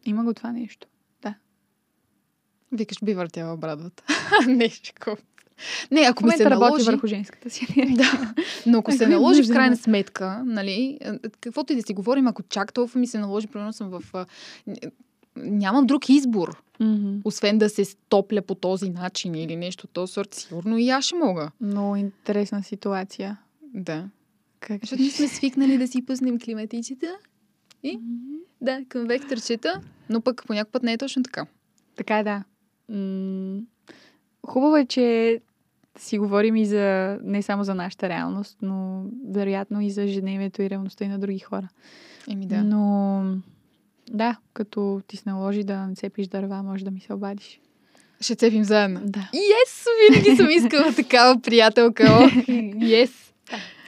има 0.05 0.24
го 0.24 0.34
това 0.34 0.53
нещо. 0.53 0.89
Викаш, 2.72 2.99
би 3.03 3.14
въртяла 3.14 3.57
брадвата. 3.57 4.05
не, 4.49 4.68
шиков. 4.68 5.18
Не, 5.90 6.00
ако 6.00 6.26
ми 6.26 6.32
се 6.32 6.48
наложи... 6.48 6.84
върху 6.84 7.07
женската 7.07 7.50
си. 7.50 7.66
Да, 7.96 8.34
но 8.66 8.78
ако 8.78 8.92
се 8.92 9.04
е 9.04 9.09
наложи 9.09 9.42
в 9.42 9.48
крайна 9.48 9.76
сметка, 9.76 10.42
нали, 10.46 10.98
е, 11.00 11.18
каквото 11.40 11.72
и 11.72 11.76
да 11.76 11.82
си 11.82 11.94
говорим, 11.94 12.26
ако 12.26 12.42
чак 12.42 12.72
толкова 12.72 13.00
ми 13.00 13.07
се 13.07 13.18
наложи, 13.18 13.46
примерно 13.46 13.72
съм 13.72 13.90
в... 13.90 14.26
Нямам 15.36 15.86
друг 15.86 16.09
избор, 16.09 16.62
Мгм. 16.80 17.16
освен 17.24 17.59
да 17.59 17.68
се 17.68 17.84
стопля 17.84 18.42
по 18.42 18.54
този 18.54 18.90
начин 18.90 19.34
или 19.34 19.57
нещо 19.57 19.86
този 19.86 20.12
сорт. 20.12 20.34
Сигурно 20.34 20.78
и 20.78 20.90
аз 20.90 21.04
ще 21.04 21.16
мога. 21.16 21.50
Много 21.61 21.96
интересна 21.96 22.62
ситуация. 22.62 23.38
Да. 23.74 24.04
Как 24.61 24.80
Защото 24.80 25.02
ние 25.02 25.11
сме 25.11 25.28
свикнали 25.28 25.78
да 25.78 25.88
си 25.88 26.07
пуснем 26.07 26.38
климатиците. 26.38 27.07
И? 27.82 27.98
Да, 28.61 28.80
към 28.88 29.07
вектърчета, 29.07 29.80
но 30.11 30.20
пък 30.20 30.44
по 30.46 30.52
някакъв 30.52 30.72
път 30.72 30.82
не 30.82 30.92
е 30.92 30.98
точно 30.98 31.22
така. 31.22 31.46
Така 31.96 32.18
е, 32.18 32.24
да. 32.24 32.44
М- 32.88 33.61
Хубаво 34.46 34.76
е, 34.76 34.86
че 34.86 35.40
си 35.99 36.18
говорим 36.18 36.57
и 36.57 36.66
за 36.66 37.18
не 37.22 37.42
само 37.42 37.64
за 37.64 37.74
нашата 37.74 38.09
реалност, 38.09 38.59
но 38.62 39.05
вероятно 39.28 39.80
и 39.80 39.90
за 39.90 40.03
ежедневието 40.03 40.62
и 40.62 40.70
реалността 40.70 41.05
и 41.05 41.09
на 41.09 41.18
други 41.18 41.38
хора. 41.38 41.68
Еми 42.30 42.47
да. 42.47 42.64
Но 42.64 43.22
да, 44.11 44.36
като 44.53 45.01
ти 45.07 45.16
се 45.16 45.28
наложи 45.28 45.64
да 45.64 45.86
нацепиш 45.86 46.26
дърва, 46.26 46.62
може 46.62 46.84
да 46.84 46.90
ми 46.90 47.01
се 47.01 47.12
обадиш. 47.12 47.61
Ще 48.20 48.34
цепим 48.34 48.64
заедно. 48.64 49.01
Да. 49.05 49.30
Yes! 49.34 49.86
Винаги 50.11 50.36
съм 50.36 50.51
искала 50.51 50.92
такава 50.92 51.40
приятелка. 51.40 52.05
О, 52.05 52.22
yes! 52.74 53.11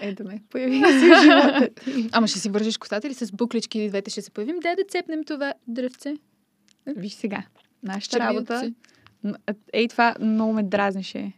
Ето 0.00 0.24
ме, 0.24 0.42
появи 0.50 0.80
се 0.80 1.20
живота. 1.22 1.68
Ама 2.12 2.26
ще 2.26 2.38
си 2.38 2.50
вържиш 2.50 2.78
косата 2.78 3.06
или 3.06 3.14
с 3.14 3.32
буклички 3.32 3.78
и 3.78 3.88
двете 3.88 4.10
ще 4.10 4.22
се 4.22 4.30
появим? 4.30 4.60
Дай 4.60 4.76
да 4.76 4.82
цепнем 4.88 5.24
това 5.24 5.54
дръвце. 5.68 6.16
Виж 6.86 7.12
сега, 7.12 7.42
нашата 7.82 8.18
работа... 8.18 8.72
Ей, 9.72 9.88
това 9.88 10.14
много 10.20 10.52
ме 10.52 10.62
дразнеше 10.62 11.32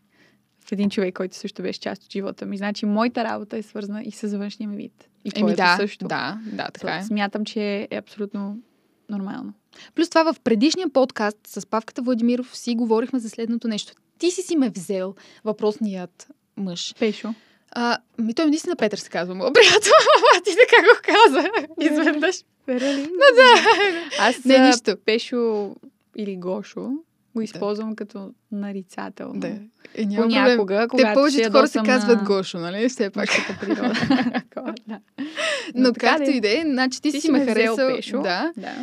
в 0.71 0.73
един 0.73 0.91
човек, 0.91 1.15
който 1.15 1.37
също 1.37 1.63
беше 1.63 1.81
част 1.81 2.05
от 2.05 2.13
живота 2.13 2.47
ми. 2.47 2.57
Значи, 2.57 2.87
моята 2.87 3.25
работа 3.25 3.57
е 3.57 3.63
свързана 3.63 4.03
и 4.03 4.11
с 4.11 4.37
външния 4.39 4.69
ми 4.69 4.77
вид. 4.77 5.09
И 5.25 5.31
Еми 5.37 5.55
да, 5.55 5.77
също. 5.77 6.09
да, 6.09 6.39
да, 6.53 6.69
така 6.75 6.97
е. 6.97 7.03
Смятам, 7.03 7.45
че 7.45 7.89
е 7.91 7.97
абсолютно 7.97 8.59
нормално. 9.09 9.53
Плюс 9.95 10.09
това 10.09 10.33
в 10.33 10.41
предишния 10.41 10.89
подкаст 10.89 11.39
с 11.47 11.67
Павката 11.67 12.03
Владимиров 12.03 12.57
си 12.57 12.75
говорихме 12.75 13.19
за 13.19 13.31
следното 13.31 13.69
нещо. 13.69 13.93
Ти 14.19 14.31
си 14.31 14.43
си 14.43 14.57
ме 14.57 14.71
взел 14.71 15.15
въпросният 15.45 16.29
мъж. 16.57 16.95
Пешо. 16.99 17.35
А, 17.73 17.99
ми 18.19 18.35
той 18.35 18.47
наистина 18.47 18.77
Петър 18.77 18.99
се 18.99 19.11
казва, 19.11 19.35
моят 19.35 19.55
приятел. 19.55 19.93
Ама 20.17 20.43
ти 20.45 20.51
така 20.51 20.83
го 20.83 21.01
каза. 21.05 21.51
Изведнъж. 21.81 22.37
Верали? 22.67 23.03
Да. 23.37 23.71
Аз 24.21 24.45
Не, 24.45 24.59
нищо. 24.67 24.97
Пешо 25.05 25.75
или 26.17 26.37
Гошо 26.37 26.91
го 27.35 27.43
използвам 27.43 27.97
като 27.97 28.31
нарицател. 28.53 29.33
Да. 29.35 29.49
Е, 29.95 30.05
няма 30.07 30.23
проблем. 30.23 30.57
Понякога, 30.57 30.81
Те 30.81 30.89
когато 30.89 31.15
повечето 31.15 31.51
хора 31.53 31.69
се 31.69 31.79
казват 31.85 32.19
на 32.19 32.25
Гошо, 32.25 32.59
нали? 32.59 32.89
Все 32.89 33.11
пак. 33.11 33.29
природа. 33.61 33.95
Да. 34.89 35.01
Но, 35.75 35.93
така 35.93 36.17
както 36.17 36.31
и 36.31 36.41
да 36.41 36.49
е, 36.49 36.63
значи 36.65 37.01
ти, 37.03 37.11
Ти 37.11 37.21
си 37.21 37.31
ме 37.31 37.47
харесал. 37.47 37.97
Пешо. 37.97 38.23
Да. 38.23 38.53
да. 38.57 38.75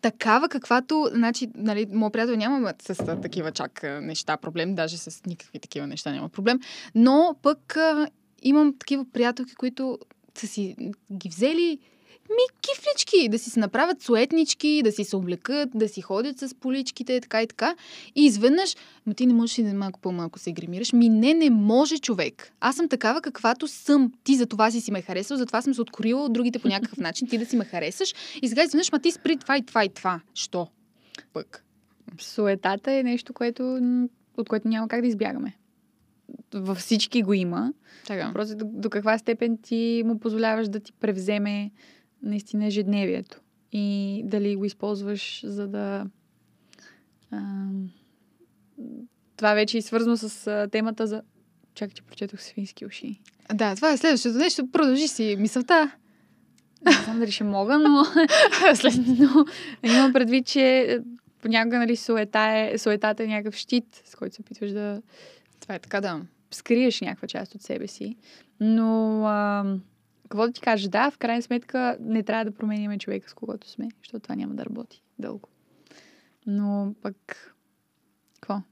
Такава, 0.00 0.48
каквато, 0.48 1.08
значи, 1.12 1.48
нали, 1.54 1.86
моят 1.92 2.12
приятел 2.12 2.36
няма 2.36 2.74
с 2.82 3.20
такива 3.22 3.52
чак 3.52 3.82
неща 3.82 4.36
проблем, 4.36 4.74
даже 4.74 4.98
с 4.98 5.26
никакви 5.26 5.58
такива 5.58 5.86
неща 5.86 6.12
няма 6.12 6.28
проблем, 6.28 6.60
но 6.94 7.36
пък 7.42 7.76
а, 7.76 8.08
имам 8.42 8.74
такива 8.78 9.04
приятелки, 9.12 9.54
които 9.54 9.98
са 10.34 10.46
си 10.46 10.76
ги 11.12 11.28
взели 11.28 11.78
ми 12.30 12.60
кифлички, 12.60 13.28
да 13.28 13.38
си 13.38 13.50
се 13.50 13.60
направят 13.60 14.02
суетнички, 14.02 14.80
да 14.84 14.92
си 14.92 15.04
се 15.04 15.16
облекат, 15.16 15.68
да 15.74 15.88
си 15.88 16.00
ходят 16.00 16.38
с 16.38 16.54
поличките, 16.54 17.20
така 17.20 17.42
и 17.42 17.46
така. 17.46 17.74
И 18.14 18.24
изведнъж, 18.24 18.76
но 19.06 19.14
ти 19.14 19.26
не 19.26 19.34
можеш 19.34 19.56
да 19.56 19.74
малко 19.74 20.00
по-малко 20.00 20.38
се 20.38 20.52
гримираш? 20.52 20.92
Ми 20.92 21.08
не, 21.08 21.34
не 21.34 21.50
може 21.50 21.98
човек. 21.98 22.52
Аз 22.60 22.76
съм 22.76 22.88
такава, 22.88 23.20
каквато 23.20 23.68
съм. 23.68 24.12
Ти 24.24 24.36
за 24.36 24.46
това 24.46 24.70
си 24.70 24.80
си 24.80 24.90
ме 24.90 25.02
харесал, 25.02 25.36
затова 25.36 25.62
съм 25.62 25.74
се 25.74 25.80
откорила 25.80 26.24
от 26.24 26.32
другите 26.32 26.58
по 26.58 26.68
някакъв 26.68 26.98
начин, 27.06 27.28
ти 27.28 27.38
да 27.38 27.46
си 27.46 27.56
ме 27.56 27.64
харесаш. 27.64 28.14
И 28.42 28.48
сега 28.48 28.62
изведнъж, 28.62 28.92
ма 28.92 28.98
ти 28.98 29.12
спри 29.12 29.36
това 29.36 29.56
и 29.56 29.62
това 29.62 29.84
и 29.84 29.88
това. 29.88 30.20
Що? 30.34 30.68
Пък. 31.32 31.64
Суетата 32.20 32.92
е 32.92 33.02
нещо, 33.02 33.32
което, 33.34 33.80
от 34.36 34.48
което 34.48 34.68
няма 34.68 34.88
как 34.88 35.00
да 35.00 35.06
избягаме. 35.06 35.56
Във 36.54 36.78
всички 36.78 37.22
го 37.22 37.32
има. 37.32 37.72
Така. 38.06 38.30
Просто 38.32 38.56
до, 38.56 38.64
до 38.68 38.90
каква 38.90 39.18
степен 39.18 39.58
ти 39.62 40.02
му 40.06 40.18
позволяваш 40.18 40.68
да 40.68 40.80
ти 40.80 40.92
превземе 40.92 41.70
наистина 42.22 42.66
ежедневието. 42.66 43.40
И 43.72 44.22
дали 44.24 44.56
го 44.56 44.64
използваш, 44.64 45.42
за 45.46 45.68
да... 45.68 46.06
Ам, 47.30 47.90
това 49.36 49.54
вече 49.54 49.78
е 49.78 49.82
свързано 49.82 50.16
с 50.16 50.46
а, 50.46 50.68
темата 50.68 51.06
за... 51.06 51.22
Чакай, 51.74 51.94
че 51.94 52.02
прочетох 52.02 52.40
свински 52.40 52.86
уши. 52.86 53.20
Да, 53.54 53.76
това 53.76 53.92
е 53.92 53.96
следващото 53.96 54.38
нещо. 54.38 54.70
Продължи 54.70 55.08
си 55.08 55.36
мисълта. 55.38 55.90
Не 56.86 56.92
знам 56.92 57.18
дали 57.18 57.32
ще 57.32 57.44
мога, 57.44 57.78
но, 57.78 57.88
но 59.18 59.44
имам 59.82 60.12
предвид, 60.12 60.46
че 60.46 60.78
е, 60.78 60.98
понякога 61.42 61.78
нали, 61.78 61.96
суета 61.96 62.40
е, 62.40 62.78
суетата 62.78 63.24
е 63.24 63.26
някакъв 63.26 63.54
щит, 63.54 64.02
с 64.04 64.14
който 64.14 64.34
се 64.34 64.40
опитваш 64.40 64.70
да 64.70 65.02
Това 65.60 65.74
е 65.74 65.78
така, 65.78 66.00
да. 66.00 66.20
скриеш 66.50 67.00
някаква 67.00 67.28
част 67.28 67.54
от 67.54 67.62
себе 67.62 67.86
си. 67.86 68.16
Но, 68.60 69.22
а, 69.26 69.64
какво 70.30 70.46
да 70.46 70.52
ти 70.52 70.60
кажа, 70.60 70.88
да, 70.88 71.10
в 71.10 71.18
крайна 71.18 71.42
сметка 71.42 71.96
не 72.00 72.22
трябва 72.22 72.44
да 72.44 72.50
променяме 72.50 72.98
човека, 72.98 73.30
с 73.30 73.34
когото 73.34 73.68
сме, 73.68 73.88
защото 74.02 74.22
това 74.22 74.34
няма 74.34 74.54
да 74.54 74.64
работи 74.64 75.02
дълго. 75.18 75.48
Но 76.46 76.94
пък, 77.02 77.54
какво? 78.34 78.62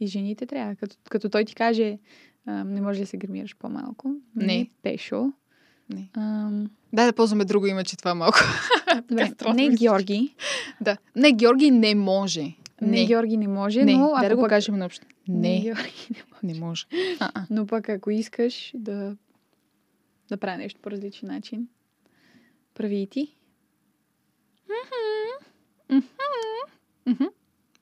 И 0.00 0.06
жените 0.06 0.46
трябва. 0.46 0.74
Като, 0.74 0.96
като 1.10 1.28
той 1.28 1.44
ти 1.44 1.54
каже, 1.54 1.98
а, 2.46 2.64
не 2.64 2.80
може 2.80 3.00
да 3.00 3.06
се 3.06 3.16
гримираш 3.16 3.56
по-малко. 3.56 4.14
Не. 4.36 4.70
Пешо. 4.82 5.32
Не. 5.90 6.10
Ам, 6.16 6.70
Дай 6.92 7.06
да 7.06 7.12
ползваме 7.12 7.44
друго 7.44 7.66
име, 7.66 7.84
че 7.84 7.96
това 7.96 8.10
е 8.10 8.14
малко. 8.14 8.38
добре, 9.08 9.30
не. 9.54 9.68
Георги. 9.68 10.34
Да. 10.80 10.96
Не, 11.16 11.32
Георги 11.32 11.70
не 11.70 11.94
може. 11.94 12.42
Не, 12.80 12.88
Не. 12.88 13.06
Георги 13.06 13.36
не 13.36 13.48
може, 13.48 13.84
Не, 13.84 13.96
но 13.96 14.12
ако 14.14 14.28
да 14.28 14.36
го 14.36 14.42
пък... 14.42 14.50
кажем 14.50 14.78
наобщо. 14.78 15.06
Не, 15.28 15.60
Георги 15.60 16.08
не 16.10 16.22
може. 16.30 16.54
не 16.54 16.66
може. 16.66 16.86
А-а. 17.20 17.46
Но 17.50 17.66
пък 17.66 17.88
ако 17.88 18.10
искаш 18.10 18.72
да 18.74 19.16
да 20.28 20.36
правя 20.36 20.58
нещо 20.58 20.80
по 20.80 20.90
различен 20.90 21.28
начин. 21.28 21.68
Прави 22.74 22.96
и 22.96 23.06
ти. 23.06 23.34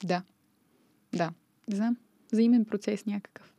Да. 0.05 0.23
Да. 1.13 1.31
Не 1.69 1.77
знам. 1.77 1.97
Взаимен 2.33 2.65
процес 2.65 3.07
някакъв. 3.07 3.53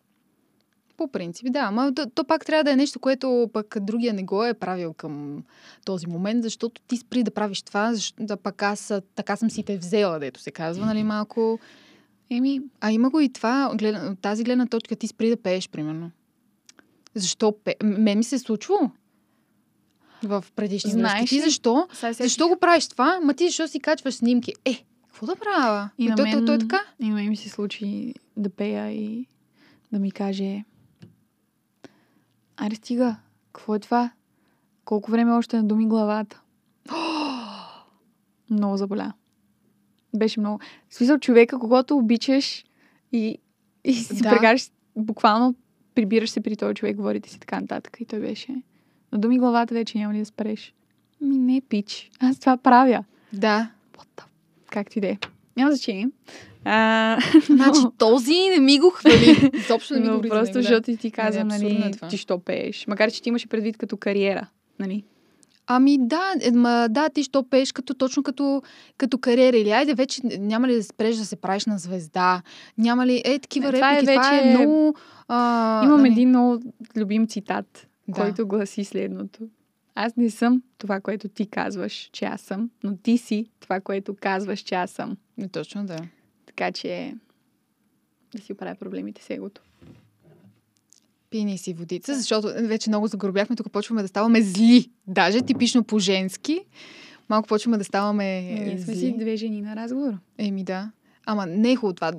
По 0.97 1.07
принцип, 1.07 1.51
да. 1.51 1.59
Ама 1.59 1.93
то, 1.95 2.09
то 2.09 2.23
пак 2.23 2.45
трябва 2.45 2.64
да 2.64 2.72
е 2.72 2.76
нещо, 2.76 2.99
което 2.99 3.49
пък 3.53 3.76
другия 3.81 4.14
не 4.14 4.23
го 4.23 4.45
е 4.45 4.53
правил 4.53 4.93
към 4.93 5.43
този 5.85 6.07
момент, 6.07 6.43
защото 6.43 6.81
ти 6.81 6.97
спри 6.97 7.23
да 7.23 7.31
правиш 7.31 7.61
това, 7.61 7.93
защото 7.93 8.26
да 8.26 8.38
пък 8.38 8.64
аз 8.64 8.93
така 9.15 9.35
съм 9.35 9.49
си 9.49 9.64
те 9.64 9.77
взела, 9.77 10.19
дето 10.19 10.39
се 10.39 10.51
казва, 10.51 10.85
нали, 10.85 11.03
малко. 11.03 11.59
Еми, 12.30 12.61
А 12.81 12.91
има 12.91 13.09
го 13.09 13.19
и 13.19 13.34
това, 13.34 13.72
от 13.73 14.19
тази 14.19 14.43
гледна 14.43 14.65
точка, 14.65 14.95
ти 14.95 15.07
спри 15.07 15.30
да 15.30 15.38
пееш, 15.38 15.69
примерно. 15.69 16.11
Защо 17.18 17.52
пе... 17.64 17.76
Мен 17.84 18.18
ми 18.18 18.23
се 18.23 18.35
е 18.35 18.39
случвало 18.39 18.89
в 20.23 20.45
предишни 20.56 20.91
Знаеш. 20.91 21.30
Ти 21.30 21.41
защо? 21.41 21.88
Защо 22.11 22.48
го 22.48 22.60
правиш 22.60 22.88
това? 22.88 23.19
Ма 23.23 23.34
ти 23.34 23.48
защо 23.48 23.68
си 23.68 23.80
качваш 23.80 24.15
снимки? 24.15 24.53
Е, 24.65 24.84
какво 25.07 25.26
да 25.26 25.35
правя? 25.35 25.89
И 25.98 26.06
И 26.06 26.10
на 26.10 26.15
то, 26.15 26.23
то, 26.23 26.45
то 26.45 26.53
е 26.53 26.57
мен- 26.57 26.60
така. 26.60 26.81
И 26.99 27.10
на 27.10 27.15
мен 27.15 27.30
ми 27.30 27.35
се 27.35 27.49
случи 27.49 28.14
да 28.38 28.49
пея 28.49 28.91
и 28.91 29.27
да 29.91 29.99
ми 29.99 30.11
каже 30.11 30.64
Аре 32.57 32.76
стига, 32.76 33.15
какво 33.53 33.76
е 33.76 33.80
това? 33.80 34.11
Колко 34.85 35.11
време 35.11 35.31
още 35.31 35.57
надуми 35.57 35.88
главата? 35.88 36.41
много 38.49 38.77
заболя. 38.77 39.14
Беше 40.15 40.39
много... 40.39 40.60
В 40.89 40.95
смисъл 40.95 41.18
човека, 41.19 41.60
когато 41.60 41.98
обичаш 41.98 42.65
и, 43.11 43.38
и 43.84 43.94
си 43.94 44.22
Да. 44.22 44.30
прекараш, 44.30 44.69
буквално 44.95 45.56
прибираш 45.98 46.30
се 46.30 46.41
при 46.41 46.56
този 46.56 46.76
човек, 46.76 46.95
говорите 46.95 47.30
си 47.30 47.40
така 47.40 47.60
нататък. 47.60 47.98
И 47.99 48.06
той 48.06 48.19
беше... 48.19 48.56
Надуми 49.11 49.40
главата 49.40 49.74
вече 49.74 49.98
няма 49.98 50.14
ли 50.14 50.19
да 50.19 50.26
спреш? 50.26 50.74
Ми 51.22 51.38
не, 51.38 51.61
пич. 51.69 52.10
Аз 52.19 52.40
това 52.40 52.57
правя. 52.57 53.03
Да. 53.34 53.72
What 53.98 54.22
the... 54.22 54.24
Както 54.69 54.98
и 54.98 55.02
да 55.02 55.07
е. 55.07 55.18
Няма 55.57 55.72
значение. 55.72 56.10
А, 56.65 57.18
Значи 57.45 57.80
но- 57.84 57.91
този 57.91 58.49
не 58.49 58.60
ми 58.60 58.80
го 58.80 58.90
хвали. 58.90 59.52
Изобщо 59.53 59.94
не 59.94 59.99
ми 59.99 60.07
но 60.07 60.22
го 60.22 60.30
просто 60.30 60.53
да. 60.53 60.61
защото 60.61 60.91
и 60.91 60.98
ти 60.98 61.11
е 61.18 61.44
нали, 61.44 61.91
това. 61.91 62.07
ти 62.07 62.18
що 62.18 62.40
пееш. 62.40 62.88
Макар, 62.88 63.11
че 63.11 63.22
ти 63.22 63.30
имаше 63.30 63.48
предвид 63.48 63.78
като 63.78 63.98
кариера. 63.98 64.48
Нали? 64.80 65.03
Ами 65.68 65.98
да, 65.99 66.34
е, 66.41 66.52
ма, 66.52 66.88
да, 66.89 67.10
ти 67.10 67.23
що 67.23 67.44
пееш 67.44 67.72
като, 67.72 67.94
точно 67.94 68.23
като, 68.23 68.61
като 68.98 69.18
кариера. 69.18 69.57
Или 69.57 69.72
айде 69.72 69.94
вече 69.94 70.22
няма 70.23 70.68
ли 70.68 70.76
да 70.76 70.84
спреш 70.84 71.15
да 71.15 71.26
се 71.26 71.35
правиш 71.35 71.65
на 71.65 71.77
звезда? 71.77 72.41
Няма 72.77 73.06
ли 73.07 73.22
е 73.26 73.39
такива 73.39 73.73
това 73.73 73.94
е 73.94 73.95
реплики? 73.95 74.14
Това 74.14 74.38
е 74.38 74.41
вече- 74.41 74.57
много... 74.57 74.95
А, 75.27 75.81
Имам 75.85 75.99
нали, 76.02 76.11
един 76.11 76.30
много 76.30 76.61
любим 76.98 77.27
цитат, 77.27 77.88
Да. 78.07 78.14
който 78.14 78.48
гласи 78.48 78.84
следното. 78.84 79.39
Аз 79.95 80.15
не 80.15 80.30
съм 80.30 80.61
това, 80.77 80.99
което 80.99 81.27
ти 81.30 81.45
казваш, 81.48 82.10
че 82.14 82.26
аз 82.26 82.41
съм, 82.41 82.69
но 82.84 82.98
ти 82.98 83.18
си 83.18 83.45
това, 83.60 83.80
което 83.80 84.15
казваш, 84.15 84.60
че 84.60 84.76
аз 84.76 84.91
съм. 84.91 85.18
Не, 85.38 85.48
точно 85.48 85.85
да. 85.85 85.98
Така 86.45 86.72
че 86.72 87.14
да 88.31 88.41
си 88.41 88.53
оправя 88.53 88.76
проблемите 88.76 89.23
с 89.23 89.30
егото. 89.30 89.61
Пини 91.38 91.57
си 91.57 91.73
водица, 91.73 92.15
защото 92.15 92.47
вече 92.55 92.89
много 92.89 93.07
загробяхме, 93.07 93.55
тук 93.55 93.72
почваме 93.72 94.01
да 94.01 94.07
ставаме 94.07 94.41
зли. 94.41 94.89
Даже 95.07 95.41
типично 95.41 95.84
по-женски. 95.84 96.59
Малко 97.30 97.47
почваме 97.47 97.77
да 97.77 97.84
ставаме 97.84 98.41
Ние 98.41 98.80
сме 98.80 98.93
зли. 98.93 98.99
си 98.99 99.15
две 99.19 99.35
жени 99.35 99.61
на 99.61 99.76
разговор. 99.76 100.14
Еми 100.38 100.64
да. 100.64 100.91
Ама 101.26 101.45
не 101.45 101.72
е 101.72 101.76
хубаво 101.76 101.93
това. 101.93 102.11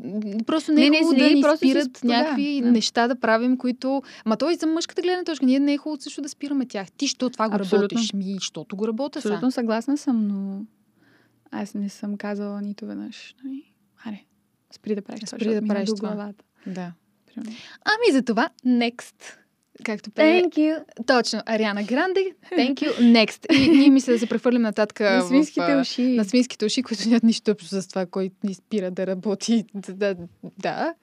Просто 0.46 0.72
не 0.72 0.80
е 0.80 0.84
Не, 0.84 0.90
не, 0.90 0.98
хубаво 0.98 1.14
зли, 1.14 1.28
да 1.28 1.34
ни 1.34 1.40
просто 1.40 1.56
спират 1.56 1.88
сп- 1.88 2.02
да, 2.02 2.08
някакви 2.08 2.60
да. 2.62 2.72
неща 2.72 3.08
да 3.08 3.16
правим, 3.16 3.56
които... 3.56 4.02
Ма 4.26 4.36
той 4.36 4.54
за 4.54 4.66
мъжката 4.66 5.02
гледна 5.02 5.24
точка. 5.24 5.46
Ние 5.46 5.60
не 5.60 5.72
е 5.72 5.78
хубаво 5.78 6.00
също 6.00 6.22
да 6.22 6.28
спираме 6.28 6.66
тях. 6.66 6.90
Ти, 6.90 7.08
що 7.08 7.30
това 7.30 7.48
го 7.48 7.56
Абсолютно. 7.56 7.88
работиш? 7.88 8.12
Ми, 8.12 8.34
защото 8.34 8.76
го 8.76 8.88
работя. 8.88 9.18
Абсолютно 9.18 9.50
съгласна 9.50 9.96
съм, 9.96 10.26
но 10.26 10.62
аз 11.50 11.74
не 11.74 11.88
съм 11.88 12.16
казала 12.16 12.62
нито 12.62 12.86
веднъж. 12.86 13.34
Нали? 13.44 13.64
Аре, 14.04 14.20
спри 14.72 14.94
да 14.94 15.02
правиш 15.02 15.20
това, 15.20 15.38
Спри 15.38 15.54
да 15.54 15.66
правиш 15.66 15.88
това. 15.88 16.08
главата. 16.08 16.44
Да. 16.66 16.92
Примерно. 17.34 17.56
Ами 17.84 18.12
за 18.12 18.22
това, 18.22 18.48
next. 18.66 19.14
Както 19.84 20.10
пее. 20.10 20.42
you. 20.42 20.84
Точно, 21.06 21.42
Ариана 21.46 21.84
Гранде, 21.84 22.20
thank 22.52 22.74
you, 22.74 23.00
next. 23.00 23.52
И 23.52 23.68
ние 23.68 23.90
мисля 23.90 24.12
да 24.12 24.18
се 24.18 24.26
прехвърлим 24.26 24.62
нататък 24.62 25.00
На 25.00 25.20
в, 25.20 25.28
свинските 25.28 25.72
а, 25.72 25.80
уши. 25.80 26.02
на 26.02 26.24
свинските 26.24 26.64
уши, 26.64 26.82
които 26.82 27.08
нямат 27.08 27.22
нищо 27.22 27.50
общо 27.50 27.68
с 27.68 27.88
това, 27.88 28.06
кой 28.06 28.30
ни 28.44 28.54
спира 28.54 28.90
да 28.90 29.06
работи. 29.06 29.64
Да, 29.74 29.94
да, 29.94 30.16
да. 30.58 30.94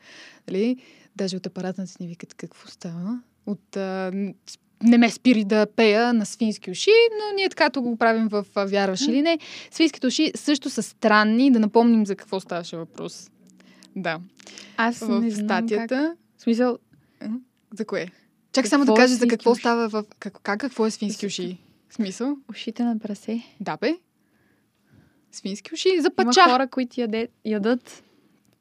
Нали? 0.47 0.77
Даже 1.15 1.37
от 1.37 1.45
апаратната 1.45 1.91
ни 1.99 2.07
викат 2.07 2.33
какво 2.33 2.67
става. 2.67 3.19
От, 3.45 3.77
а, 3.77 4.11
не 4.83 4.97
ме 4.97 5.09
спири 5.09 5.43
да 5.43 5.67
пея 5.75 6.13
на 6.13 6.25
свински 6.25 6.71
уши, 6.71 6.91
но 7.11 7.35
ние 7.35 7.49
така 7.49 7.81
го 7.81 7.97
правим 7.97 8.27
в 8.27 8.45
Вярваш 8.55 9.01
или 9.01 9.21
не. 9.21 9.39
Свинските 9.71 10.07
уши 10.07 10.31
също 10.35 10.69
са 10.69 10.83
странни. 10.83 11.51
Да 11.51 11.59
напомним 11.59 12.05
за 12.05 12.15
какво 12.15 12.39
ставаше 12.39 12.77
въпрос. 12.77 13.29
Да. 13.95 14.19
Аз 14.77 14.99
В 14.99 15.21
не 15.21 15.29
знам 15.31 15.45
статията. 15.47 15.87
Как... 15.87 16.17
В 16.37 16.41
смисъл, 16.41 16.77
За 17.73 17.85
кое? 17.85 18.11
Чакай 18.51 18.69
само 18.69 18.85
да 18.85 18.91
е 18.91 18.95
кажа 18.95 19.15
за 19.15 19.27
какво 19.27 19.51
уши? 19.51 19.59
става 19.59 19.89
в... 19.89 20.03
Как, 20.19 20.39
как 20.43 20.59
какво 20.59 20.85
е 20.85 20.91
свински 20.91 21.25
уши? 21.25 21.57
Смисъл? 21.89 22.37
ушите 22.49 22.83
на 22.83 22.99
прасе. 22.99 23.43
Да, 23.59 23.77
бе. 23.77 23.97
Свински 25.31 25.73
уши 25.73 25.89
за 26.01 26.07
Има 26.07 26.15
пача. 26.15 26.43
хора, 26.43 26.67
които 26.67 27.01
яде, 27.01 27.27
ядат 27.45 28.03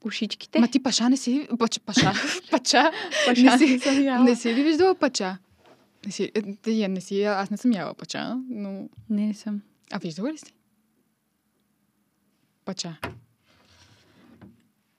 ушичките. 0.04 0.60
Ма 0.60 0.68
ти 0.68 0.82
паша 0.82 1.10
не 1.10 1.16
си... 1.16 1.48
Паша. 1.86 2.12
пача. 2.50 2.90
Паша 3.26 3.42
не 3.42 3.58
си- 3.58 3.80
не 4.20 4.36
си 4.36 4.54
ли 4.54 4.62
виждала 4.62 4.94
пача? 4.94 5.38
Не 6.06 6.12
си, 6.12 6.32
е, 6.66 6.88
не 6.88 7.00
си, 7.00 7.22
аз 7.22 7.50
не 7.50 7.56
съм 7.56 7.72
яла 7.72 7.94
пача, 7.94 8.36
но... 8.48 8.88
Не, 9.10 9.26
не 9.26 9.34
съм. 9.34 9.62
А 9.92 9.98
виждала 9.98 10.32
ли 10.32 10.38
си? 10.38 10.54
Пача. 12.64 12.96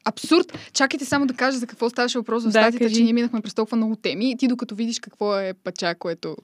Абсурд! 0.05 0.57
Чакайте 0.73 1.05
само 1.05 1.25
да 1.27 1.33
кажа 1.33 1.57
за 1.57 1.67
какво 1.67 1.89
ставаше 1.89 2.17
въпрос 2.17 2.43
в 2.43 2.45
Да, 2.45 2.51
статията, 2.51 2.79
кажи. 2.79 2.95
че 2.95 3.03
ние 3.03 3.13
минахме 3.13 3.41
през 3.41 3.53
толкова 3.53 3.77
много 3.77 3.95
теми 3.95 4.31
и 4.31 4.37
ти 4.37 4.47
докато 4.47 4.75
видиш 4.75 4.99
какво 4.99 5.39
е 5.39 5.53
пача, 5.53 5.95
което... 5.95 6.35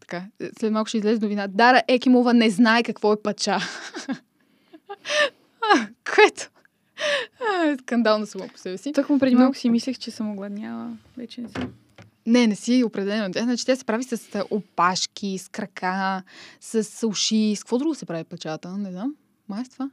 Така, 0.00 0.22
след 0.60 0.72
малко 0.72 0.88
ще 0.88 0.98
излезе 0.98 1.20
новина. 1.20 1.46
Дара 1.46 1.82
Екимова 1.88 2.34
не 2.34 2.50
знае 2.50 2.82
какво 2.82 3.12
е 3.12 3.22
пача. 3.22 3.58
А, 5.74 5.88
което... 6.14 6.50
А, 7.40 7.76
скандално 7.82 8.26
само 8.26 8.48
по 8.48 8.58
себе 8.58 8.78
си. 8.78 8.92
Тъкмо 8.92 9.18
преди 9.18 9.36
малко 9.36 9.56
си 9.56 9.70
мислех, 9.70 9.98
че 9.98 10.10
съм 10.10 10.30
огладняла. 10.30 10.90
Вече 11.16 11.40
не 11.40 11.48
съм. 11.48 11.72
Не, 12.26 12.46
не 12.46 12.56
си 12.56 12.84
определено. 12.84 13.32
Значи, 13.36 13.66
тя 13.66 13.76
се 13.76 13.84
прави 13.84 14.04
с 14.04 14.18
опашки, 14.50 15.38
с 15.38 15.48
крака, 15.48 16.22
с 16.60 17.06
уши. 17.06 17.54
С 17.56 17.62
какво 17.62 17.78
друго 17.78 17.94
се 17.94 18.06
прави 18.06 18.24
пачата? 18.24 18.78
Не 18.78 18.90
знам. 18.90 19.14
Май 19.48 19.64
това. 19.72 19.90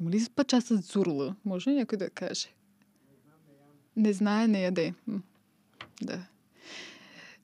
Има 0.00 0.10
ли 0.10 0.20
с 0.20 0.30
пача 0.30 0.60
с 0.60 0.76
зурла? 0.76 1.34
Може 1.44 1.70
ли 1.70 1.74
някой 1.74 1.98
да 1.98 2.10
каже? 2.10 2.48
Не 3.96 4.12
знае, 4.12 4.48
не 4.48 4.62
яде. 4.62 4.94
Да. 6.02 6.18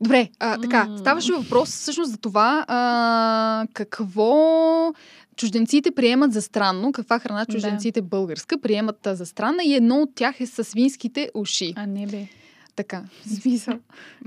Добре, 0.00 0.30
а, 0.38 0.60
така, 0.60 0.96
ставаше 0.98 1.32
въпрос 1.32 1.68
всъщност 1.68 2.10
за 2.10 2.16
това 2.18 2.64
а, 2.68 3.66
какво 3.72 4.92
чужденците 5.36 5.90
приемат 5.90 6.32
за 6.32 6.42
странно, 6.42 6.92
каква 6.92 7.18
храна 7.18 7.44
Да. 7.44 7.52
чужденците 7.52 8.02
българска 8.02 8.58
приемат 8.60 9.08
за 9.12 9.26
странна 9.26 9.64
и 9.64 9.74
едно 9.74 9.96
от 9.96 10.14
тях 10.14 10.40
е 10.40 10.46
със 10.46 10.68
свинските 10.68 11.30
уши. 11.34 11.72
А, 11.76 11.86
не 11.86 12.06
бе. 12.06 12.28
Така. 12.76 13.04
Смисъл. 13.40 13.78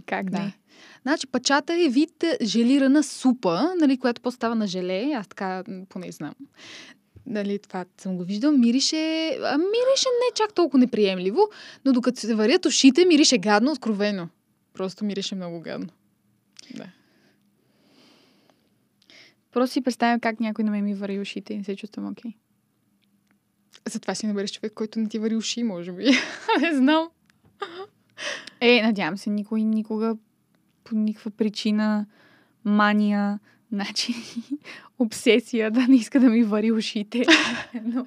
Как 0.05 0.29
Да. 0.29 0.39
не? 0.39 0.53
Значи 1.01 1.27
пачата 1.27 1.73
е 1.73 1.89
вид 1.89 2.23
желирана 2.41 3.03
супа, 3.03 3.73
нали, 3.79 3.97
която 3.97 4.21
по-става 4.21 4.55
на 4.55 4.67
желе. 4.67 5.13
Аз 5.17 5.27
така 5.27 5.63
поне 5.89 6.11
знам. 6.11 6.33
Нали, 7.25 7.59
това 7.59 7.85
съм 7.97 8.17
го 8.17 8.23
виждал. 8.23 8.51
Мирише, 8.51 9.27
а, 9.43 9.57
мирише 9.57 10.07
не 10.09 10.35
чак 10.35 10.53
толкова 10.53 10.79
неприемливо, 10.79 11.49
но 11.85 11.93
докато 11.93 12.19
се 12.19 12.35
варят 12.35 12.65
ушите, 12.65 13.05
мирише 13.05 13.37
гадно, 13.37 13.71
откровено. 13.71 14.29
Просто 14.73 15.05
мирише 15.05 15.35
много 15.35 15.61
гадно. 15.61 15.89
Да. 16.75 16.85
Просто 19.51 19.73
си 19.73 19.81
представям 19.81 20.19
как 20.19 20.39
някой 20.39 20.63
на 20.63 20.71
мен 20.71 20.83
ми 20.83 20.95
вари 20.95 21.19
ушите 21.19 21.53
и 21.53 21.57
не 21.57 21.63
се 21.63 21.75
чувствам 21.75 22.07
окей. 22.07 22.33
Затова 23.89 24.15
си 24.15 24.27
намериш 24.27 24.51
човек, 24.51 24.73
който 24.73 24.99
не 24.99 25.09
ти 25.09 25.19
вари 25.19 25.35
уши, 25.35 25.63
може 25.63 25.91
би. 25.91 26.03
не 26.61 26.75
знам. 26.75 27.09
Е, 28.61 28.81
надявам 28.81 29.17
се, 29.17 29.29
никой 29.29 29.63
никога 29.63 30.17
по 30.83 30.95
никаква 30.95 31.31
причина, 31.31 32.05
мания, 32.65 33.39
начин, 33.71 34.15
обсесия 34.99 35.71
да 35.71 35.87
не 35.87 35.95
иска 35.95 36.19
да 36.19 36.29
ми 36.29 36.43
вари 36.43 36.71
ушите. 36.71 37.25
но, 37.83 38.05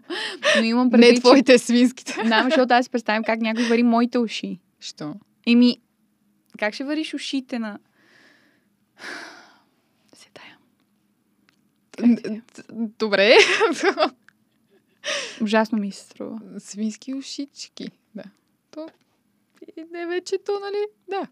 но 0.56 0.62
имам 0.62 0.90
предвид, 0.90 1.14
не 1.14 1.20
твоите 1.20 1.58
свинските. 1.58 2.22
Да, 2.24 2.44
защото 2.44 2.74
аз 2.74 2.88
представям 2.88 3.24
как 3.24 3.40
някой 3.40 3.64
вари 3.64 3.82
моите 3.82 4.18
уши. 4.18 4.58
Що? 4.80 5.14
Еми, 5.46 5.78
как 6.58 6.74
ще 6.74 6.84
вариш 6.84 7.14
ушите 7.14 7.58
на... 7.58 7.78
Се 10.14 10.28
тая. 10.34 10.58
Добре. 12.98 13.36
Ужасно 15.42 15.78
ми 15.78 15.92
се 15.92 16.00
струва. 16.00 16.40
Свински 16.58 17.14
ушички. 17.14 17.90
Да. 18.14 18.24
То... 18.70 18.88
И 19.76 19.84
не 19.92 20.06
вече 20.06 20.38
то, 20.38 20.60
нали? 20.60 20.86
Да. 21.10 21.26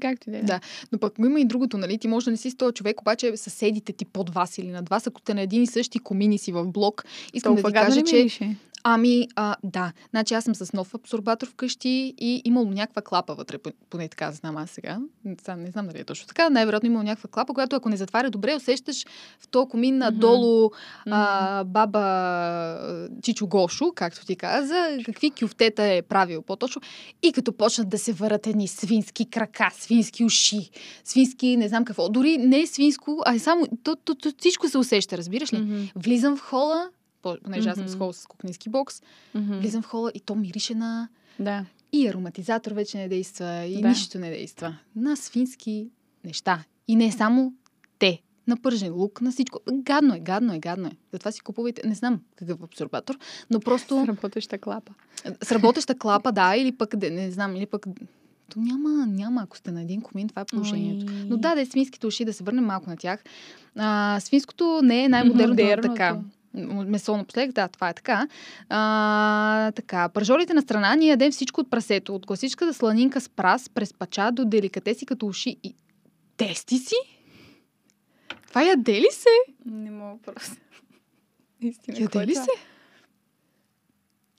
Както 0.00 0.28
и 0.28 0.32
да 0.32 0.38
е. 0.38 0.42
Да. 0.42 0.60
Но 0.92 0.98
пък 0.98 1.14
има 1.18 1.40
и 1.40 1.44
другото, 1.44 1.78
нали? 1.78 1.98
Ти 1.98 2.08
може 2.08 2.24
да 2.24 2.30
не 2.30 2.36
си 2.36 2.50
с 2.50 2.56
този 2.56 2.74
човек, 2.74 3.00
обаче 3.00 3.36
съседите 3.36 3.92
ти 3.92 4.04
под 4.04 4.30
вас 4.30 4.58
или 4.58 4.68
над 4.68 4.88
вас, 4.88 5.06
ако 5.06 5.20
те 5.20 5.34
на 5.34 5.42
един 5.42 5.62
и 5.62 5.66
същи 5.66 5.98
комини 5.98 6.38
си 6.38 6.52
в 6.52 6.64
блок, 6.66 7.04
искам 7.34 7.56
Толкова 7.56 7.62
да 7.62 7.68
ви 7.68 7.84
гадно 7.84 7.94
кажа, 7.94 8.06
че... 8.06 8.16
мирише? 8.16 8.56
Ами, 8.82 9.28
а, 9.36 9.56
да. 9.64 9.92
Значи 10.10 10.34
аз 10.34 10.44
съм 10.44 10.54
с 10.54 10.72
нов 10.72 10.94
абсорбатор 10.94 11.48
вкъщи 11.48 12.14
и 12.18 12.42
имало 12.44 12.70
някаква 12.70 13.02
клапа 13.02 13.34
вътре, 13.34 13.58
по- 13.58 13.70
поне 13.90 14.08
така 14.08 14.32
знам 14.32 14.56
аз 14.56 14.70
сега. 14.70 14.98
Сега 15.40 15.56
не 15.56 15.70
знам 15.70 15.86
дали 15.86 16.00
е 16.00 16.04
точно 16.04 16.26
така. 16.26 16.50
Най-вероятно 16.50 16.86
имало 16.86 17.02
някаква 17.02 17.28
клапа, 17.30 17.54
която 17.54 17.76
ако 17.76 17.88
не 17.88 17.96
затваря 17.96 18.30
добре, 18.30 18.56
усещаш 18.56 19.06
в 19.40 19.48
този 19.48 19.68
комин 19.68 19.98
надолу 19.98 20.70
а, 21.06 21.64
баба 21.64 23.08
Чичо 23.22 23.46
Гошо, 23.46 23.92
както 23.94 24.26
ти 24.26 24.36
каза, 24.36 24.98
какви 25.04 25.30
кюфтета 25.30 25.82
е 25.82 26.02
правил 26.02 26.42
по-точно. 26.42 26.82
И 27.22 27.32
като 27.32 27.52
почнат 27.52 27.88
да 27.88 27.98
се 27.98 28.12
върят 28.12 28.46
едни 28.46 28.68
свински 28.68 29.30
крака, 29.30 29.70
свински 29.72 30.24
уши, 30.24 30.70
свински 31.04 31.56
не 31.56 31.68
знам 31.68 31.84
какво. 31.84 32.08
Дори 32.08 32.38
не 32.38 32.60
е 32.60 32.66
свинско, 32.66 33.22
а 33.26 33.34
е 33.34 33.38
само... 33.38 33.66
То, 33.82 33.96
то, 33.96 34.14
то, 34.14 34.32
всичко 34.38 34.68
се 34.68 34.78
усеща, 34.78 35.18
разбираш 35.18 35.52
ли? 35.52 35.58
Мгм. 35.58 35.82
Влизам 35.96 36.36
в 36.36 36.40
хола, 36.40 36.88
по- 37.22 37.36
понеже 37.44 37.68
аз 37.68 37.76
съм 37.76 37.88
с 37.88 37.96
хол 37.96 38.12
с 38.12 38.26
кухненски 38.26 38.68
бокс, 38.68 39.02
Мгм. 39.34 39.54
влизам 39.54 39.82
в 39.82 39.86
хола 39.86 40.10
и 40.14 40.20
то 40.20 40.34
мирише 40.34 40.74
на... 40.74 41.08
Да. 41.38 41.64
И 41.92 42.08
ароматизатор 42.08 42.72
вече 42.72 42.98
не 42.98 43.08
действа, 43.08 43.64
и 43.64 43.82
Да. 43.82 43.88
нищо 43.88 44.18
не 44.18 44.30
действа. 44.30 44.76
На 44.96 45.16
свински 45.16 45.88
неща. 46.24 46.64
И 46.88 46.96
не 46.96 47.12
само 47.12 47.52
те. 47.98 48.20
На 48.46 48.56
пържен 48.56 48.94
лук, 48.94 49.20
на 49.20 49.30
всичко. 49.30 49.58
Гадно 49.72 50.14
е, 50.14 50.20
гадно 50.20 50.54
е, 50.54 50.58
гадно 50.58 50.88
е. 50.88 50.92
Затова 51.12 51.32
си 51.32 51.40
купувайте, 51.40 51.82
не 51.84 51.94
знам 51.94 52.20
какъв 52.36 52.62
абсорбатор, 52.62 53.18
но 53.50 53.60
просто 53.60 54.02
С 54.04 54.08
работеща 54.08 54.58
клапа. 54.58 54.92
с 55.42 55.52
работеща 55.52 55.94
клапа, 55.94 56.32
да, 56.32 56.56
или 56.56 56.72
пък, 56.72 56.94
не 57.02 57.30
знам, 57.30 57.56
или 57.56 57.66
пък... 57.66 57.86
То 58.48 58.60
няма, 58.60 59.06
няма, 59.06 59.42
ако 59.42 59.56
сте 59.56 59.72
на 59.72 59.82
един 59.82 60.00
комин, 60.00 60.28
това 60.28 60.42
е 60.42 60.46
положението. 60.46 61.06
Ой. 61.08 61.24
Но 61.24 61.36
да, 61.36 61.54
да, 61.54 61.66
свинските 61.66 62.06
уши, 62.06 62.24
да 62.24 62.32
се 62.32 62.44
върнем 62.44 62.64
малко 62.64 62.90
на 62.90 62.96
тях. 62.96 63.24
А, 63.76 64.20
свинското 64.20 64.80
не 64.82 65.04
е 65.04 65.08
най-модерното 65.08 65.48
Модерното. 65.52 65.88
така. 65.88 66.18
Месо 66.54 67.16
напоследък, 67.16 67.54
да, 67.54 67.68
това 67.68 67.88
е 67.88 67.94
така. 67.94 68.28
А, 68.68 69.72
така, 69.72 70.08
пържолите 70.08 70.54
на 70.54 70.62
страна, 70.62 70.94
ние 70.94 71.08
ядем 71.08 71.32
всичко 71.32 71.60
от 71.60 71.70
прасето. 71.70 72.14
От 72.14 72.26
класическата 72.26 72.74
сланинка 72.74 73.20
с 73.20 73.28
прас, 73.28 73.68
през 73.68 73.94
пача 73.94 74.30
до 74.32 74.44
деликатеси 74.44 75.06
като 75.06 75.26
уши 75.26 75.56
и 75.62 75.74
тести 76.36 76.78
си? 76.78 76.94
Това 78.48 78.62
яде 78.62 79.00
ли 79.00 79.08
се? 79.10 79.28
Не 79.66 79.90
мога 79.90 80.18
просто. 80.22 80.56
Истина. 81.60 81.98
Яде 82.00 82.26
ли 82.26 82.34
се? 82.34 82.50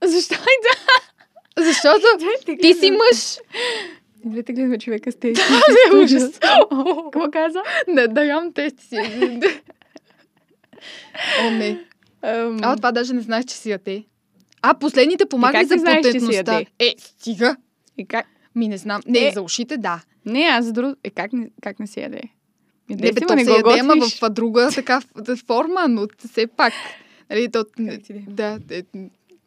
Защо 0.03 0.35
да? 0.63 1.63
Защото 1.63 2.05
ти 2.61 2.73
си 2.73 2.91
мъж. 2.91 3.37
Двете 4.25 4.53
гледаме 4.53 4.79
човека 4.79 5.11
с 5.11 5.15
тези. 5.15 5.41
е 5.91 5.95
ужас. 5.95 6.39
Какво 7.03 7.31
каза? 7.31 7.63
Не, 7.87 8.07
да 8.07 8.23
ям 8.23 8.53
тести 8.53 8.85
си. 8.85 8.95
О, 11.41 11.51
не. 11.51 11.85
Ам, 12.21 12.59
А, 12.61 12.75
това 12.75 12.91
даже 12.91 13.13
не 13.13 13.21
знаеш, 13.21 13.45
че 13.45 13.55
си 13.55 13.69
яде. 13.69 14.03
А, 14.61 14.73
последните 14.73 15.25
помагали 15.25 15.65
за 15.65 15.75
знаеш, 15.77 16.05
си 16.05 16.11
потентността. 16.11 16.61
Е, 16.79 16.95
стига. 16.97 17.55
И 17.97 18.05
как? 18.05 18.25
Ми 18.55 18.67
не 18.67 18.77
знам. 18.77 19.01
Не, 19.07 19.27
Е. 19.27 19.31
за 19.31 19.41
ушите, 19.41 19.77
да. 19.77 20.03
Не, 20.25 20.39
аз 20.41 20.65
за 20.65 20.73
друго... 20.73 20.95
Е, 21.03 21.09
как 21.09 21.33
не, 21.33 21.49
как 21.61 21.79
не 21.79 21.87
се 21.87 22.01
яде? 22.01 22.21
Яде 22.89 23.03
Не, 23.03 23.11
бе, 23.11 23.21
то 23.21 23.35
не 23.35 23.45
се 23.45 23.51
яде, 23.51 23.79
ама 23.79 23.95
в 23.95 24.23
а, 24.23 24.29
друга 24.29 24.69
така 24.75 25.01
форма, 25.47 25.87
но 25.89 26.07
все 26.29 26.47
пак. 26.47 26.73
Нали, 27.29 27.51
то, 27.51 27.65
да 28.27 28.59
е? 28.69 28.83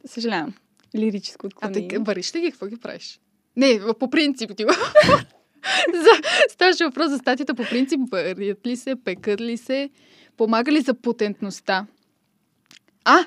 Съжалявам. 0.07 0.55
Лирическо 0.97 1.47
а 1.47 1.47
отклонение. 1.47 1.89
така, 1.89 2.03
вариш 2.03 2.35
ли 2.35 2.41
ги? 2.41 2.51
Какво 2.51 2.67
ги 2.67 2.77
правиш? 2.77 3.21
Не, 3.57 3.81
по 3.99 4.11
принцип 4.11 4.51
ти 4.57 4.65
за, 5.95 6.11
ставаше 6.49 6.85
въпрос 6.85 7.11
за 7.11 7.19
статията 7.19 7.55
по 7.55 7.63
принцип. 7.63 8.01
Варят 8.11 8.67
ли 8.67 8.77
се, 8.77 8.97
пекат 8.97 9.41
ли 9.41 9.57
се, 9.57 9.91
помага 10.37 10.73
ли 10.73 10.81
за 10.81 10.95
потентността? 10.95 11.87
А, 13.05 13.27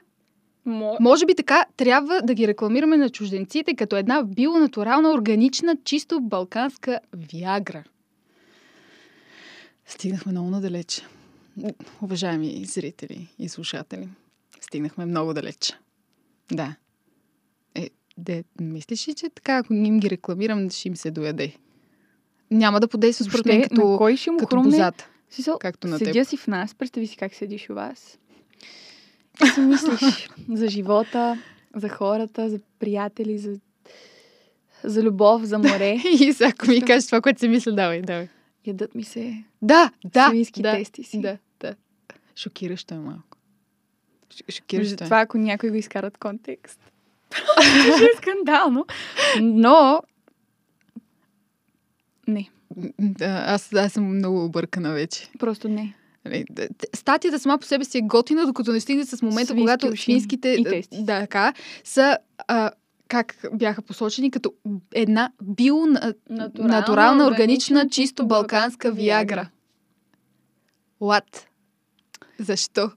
Мо... 0.66 0.98
Може 1.00 1.26
би 1.26 1.36
така 1.36 1.66
трябва 1.78 2.22
да 2.22 2.34
ги 2.34 2.48
рекламираме 2.48 2.98
на 2.98 3.10
чужденците 3.10 3.76
като 3.76 3.96
една 3.96 4.24
бионатурална, 4.24 5.12
органична, 5.12 5.78
чисто 5.84 6.22
балканска 6.22 7.00
виагра. 7.14 7.84
Стигнахме 9.86 10.32
много 10.32 10.50
надалеч. 10.50 11.02
Уважаеми 12.02 12.66
зрители 12.66 13.28
и 13.40 13.50
слушатели, 13.50 14.10
стигнахме 14.62 15.06
много 15.06 15.34
далеч. 15.34 15.74
Да. 16.52 16.76
Е, 17.76 17.90
де, 18.18 18.44
мислиш 18.62 19.08
ли, 19.08 19.14
че 19.14 19.30
така, 19.30 19.58
ако 19.58 19.74
им 19.74 20.00
ги 20.00 20.10
рекламирам, 20.10 20.70
ще 20.70 20.88
им 20.88 20.96
се 20.96 21.12
дояде? 21.12 21.56
Няма 22.52 22.80
да 22.80 22.88
подейства 22.88 23.26
според 23.26 23.46
мен 23.46 23.64
като, 23.64 23.96
кой 23.98 24.18
ще 24.18 24.32
му 24.32 24.38
като 24.38 24.56
хрумне? 24.56 24.70
бозата, 24.70 25.10
В 25.30 25.36
Смисъл, 25.36 25.58
както 25.60 25.88
на 25.88 25.98
Седя 25.98 26.12
теб. 26.14 26.28
си 26.28 26.38
в 26.38 26.48
нас, 26.48 26.76
представи 26.76 27.08
си 27.08 27.18
как 27.18 27.34
седиш 27.36 27.70
у 27.70 27.74
вас. 27.74 28.18
Как 29.40 29.54
си 29.54 29.60
мислиш 29.60 30.30
за 30.54 30.68
живота, 30.68 31.38
за 31.76 31.90
хората, 31.90 32.50
за 32.50 32.60
приятели, 32.80 33.38
за, 33.38 33.60
за 34.84 35.04
любов, 35.04 35.44
за 35.44 35.60
море. 35.60 35.98
И 36.20 36.34
сега, 36.34 36.50
ако 36.50 36.68
ми 36.68 36.82
кажеш 36.82 37.06
това, 37.06 37.22
което 37.22 37.40
си 37.40 37.48
мисля, 37.48 37.72
давай, 37.72 38.02
давай. 38.02 38.28
Ядат 38.66 38.96
ми 38.96 39.04
се 39.04 39.44
Да, 39.62 39.92
да, 40.06 40.28
свински 40.30 40.62
да, 40.62 40.72
тести 40.72 41.04
си. 41.04 41.22
Да, 41.22 41.38
да. 41.60 41.76
Шокиращо 42.36 42.94
е 42.94 42.98
малко. 42.98 43.38
Шокиращо 44.50 45.04
е. 45.04 45.08
това, 45.08 45.20
ако 45.22 45.38
някой 45.38 45.70
го 45.70 45.76
изкара 45.76 46.08
от 46.08 46.18
контекст. 46.18 46.80
Е 48.14 48.18
скандално. 48.18 48.86
Но... 49.42 50.02
Не, 52.28 52.50
Да, 53.00 53.44
аз, 53.48 53.74
аз 53.74 53.94
съм 53.94 54.16
много 54.16 54.46
объркана 54.46 54.94
вече. 54.94 55.30
просто 55.40 55.70
не. 55.70 55.94
Нали, 56.28 56.46
Статията 56.96 57.40
сама 57.40 57.58
по 57.58 57.66
себе 57.66 57.86
си 57.86 57.98
е 57.98 58.02
готина, 58.02 58.46
докато 58.46 58.72
не 58.72 58.80
стигне 58.80 59.06
с 59.06 59.22
момента, 59.22 59.46
Свински 59.46 59.62
когато 59.62 59.88
уши 59.88 60.12
и 60.12 60.64
тести. 60.64 61.04
да, 61.04 61.20
така, 61.20 61.54
са 61.84 62.18
а, 62.48 62.72
как 63.08 63.36
бяха 63.54 63.82
посочени 63.82 64.32
като 64.32 64.54
една 64.94 65.32
бионатурална, 65.44 66.14
Натурална, 66.30 67.24
органична, 67.24 67.76
органична, 67.76 67.90
чисто 67.90 68.28
балканска 68.28 68.92
виагра. 68.92 69.50
What? 71.02 71.46
Защо? 72.40 72.92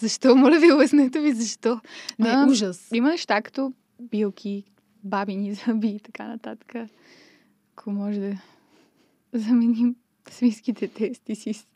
Защо? 0.00 0.36
Моля 0.36 0.58
ви, 0.58 0.72
леснете 0.72 1.20
ми, 1.20 1.32
защо? 1.32 1.80
Не, 2.18 2.28
А, 2.28 2.46
ужас. 2.48 2.88
Има 2.94 3.08
неща 3.08 3.42
като 3.42 3.72
билки, 4.00 4.64
бабини 5.04 5.54
зъби 5.66 5.88
и 5.88 6.00
така 6.00 6.28
нататък. 6.28 6.74
Ако 7.76 7.90
може 7.90 8.20
да 8.20 8.36
заменим 9.32 9.96
свинските 10.30 10.88
тести 10.88 11.34
си 11.34 11.54
с... 11.54 11.66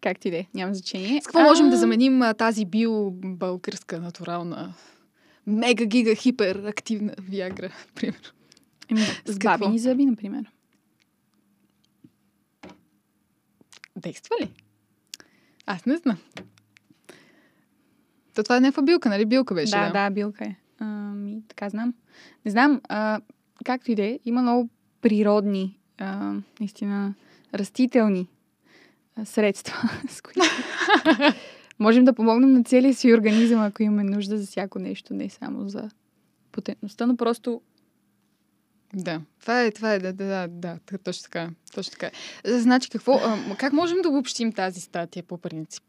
Както 0.00 0.28
и 0.28 0.30
да 0.30 0.36
е, 0.36 0.46
няма 0.54 0.74
значение. 0.74 1.20
С 1.20 1.24
какво 1.24 1.40
можем 1.40 1.70
да 1.70 1.76
А, 1.76 1.78
заменим 1.78 2.22
а, 2.22 2.34
тази 2.34 2.66
био-българска 2.66 3.98
натурална 3.98 4.74
мега 5.46 5.84
гига 5.84 6.14
хипер 6.14 6.56
активна 6.56 7.14
виагра, 7.18 7.72
примерно? 7.94 8.30
Еми, 8.90 9.00
С 9.00 9.32
с 9.32 9.38
бабини 9.38 9.78
зъби, 9.78 10.06
например. 10.06 10.44
Действа 13.96 14.36
ли? 14.40 14.52
Аз 15.66 15.86
не 15.86 15.96
знам. 15.96 16.18
То 18.34 18.42
това 18.42 18.56
е 18.56 18.60
някаква 18.60 18.82
билка, 18.82 19.08
нали? 19.08 19.24
Билка 19.24 19.54
беше. 19.54 19.70
да, 19.70 19.90
да, 19.90 20.10
билка 20.10 20.44
е. 20.44 20.56
Ами, 20.78 21.42
така 21.48 21.68
знам. 21.68 21.94
Не 22.44 22.50
знам, 22.50 22.80
а, 22.88 23.20
както 23.64 23.92
и 23.92 23.94
да 23.94 24.02
е, 24.02 24.18
има 24.24 24.42
много 24.42 24.68
природни, 25.00 25.78
а, 25.98 26.34
наистина, 26.60 27.14
растителни 27.54 28.28
а, 28.28 28.41
средства, 29.24 29.74
с 30.08 30.20
които 30.20 30.40
можем 31.78 32.04
да 32.04 32.12
помогнем 32.12 32.52
на 32.52 32.64
целия 32.64 32.94
си 32.94 33.14
организъм, 33.14 33.60
ако 33.62 33.82
имаме 33.82 34.04
нужда 34.04 34.38
за 34.38 34.46
всяко 34.46 34.78
нещо, 34.78 35.14
не 35.14 35.28
само 35.28 35.68
за 35.68 35.90
потентността, 36.52 37.06
но 37.06 37.16
просто 37.16 37.60
Да, 38.94 39.20
това 39.40 39.62
е, 39.62 39.70
това 39.70 39.92
е, 39.92 39.98
да, 39.98 40.12
да, 40.12 40.24
да, 40.24 40.48
да, 40.48 40.98
точно 41.04 41.22
така, 41.22 41.50
точно 41.74 41.90
така. 41.90 42.10
Значи 42.44 42.90
какво, 42.90 43.20
как 43.58 43.72
можем 43.72 44.02
да 44.02 44.08
обобщим 44.08 44.52
тази 44.52 44.80
статия 44.80 45.22
по 45.22 45.38
принцип? 45.38 45.82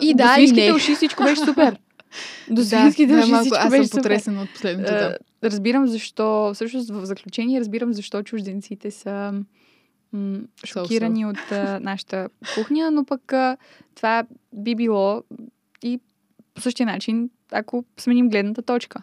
И 0.00 0.14
да, 0.14 0.36
и 0.38 0.52
не. 0.52 0.72
уши 0.72 0.94
всичко 0.94 1.22
беше 1.22 1.44
супер. 1.44 1.78
До 2.50 2.54
Да, 2.54 2.64
свинските 2.64 3.12
да, 3.12 3.20
уши 3.20 3.30
малко, 3.30 3.44
всичко 3.44 3.62
аз 3.66 3.70
беше 3.70 3.88
съм 3.88 3.98
потресена 3.98 4.42
от 4.42 4.52
последното, 4.52 4.92
да. 4.92 5.16
Е, 5.42 5.50
разбирам 5.50 5.86
защо, 5.86 6.50
всъщност 6.54 6.90
в 6.90 7.06
заключение 7.06 7.60
разбирам 7.60 7.92
защо 7.92 8.22
чужденците 8.22 8.90
са 8.90 9.32
м- 10.12 10.40
шокирани 10.64 11.26
от 11.26 11.52
а, 11.52 11.80
нашата 11.80 12.28
кухня, 12.54 12.90
но 12.90 13.04
пък 13.04 13.32
това 13.94 14.24
би 14.54 14.74
било 14.74 15.22
и 15.82 16.00
по 16.54 16.60
същия 16.60 16.86
начин, 16.86 17.30
ако 17.52 17.84
сменим 17.96 18.28
гледната 18.28 18.62
точка. 18.62 19.02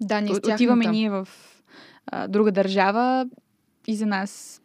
Да, 0.00 0.20
ние 0.20 0.32
От- 0.32 0.46
Отиваме 0.46 0.84
ние 0.86 1.10
в 1.10 1.28
а, 2.06 2.28
друга 2.28 2.52
държава 2.52 3.28
и 3.86 3.96
за 3.96 4.06
нас 4.06 4.62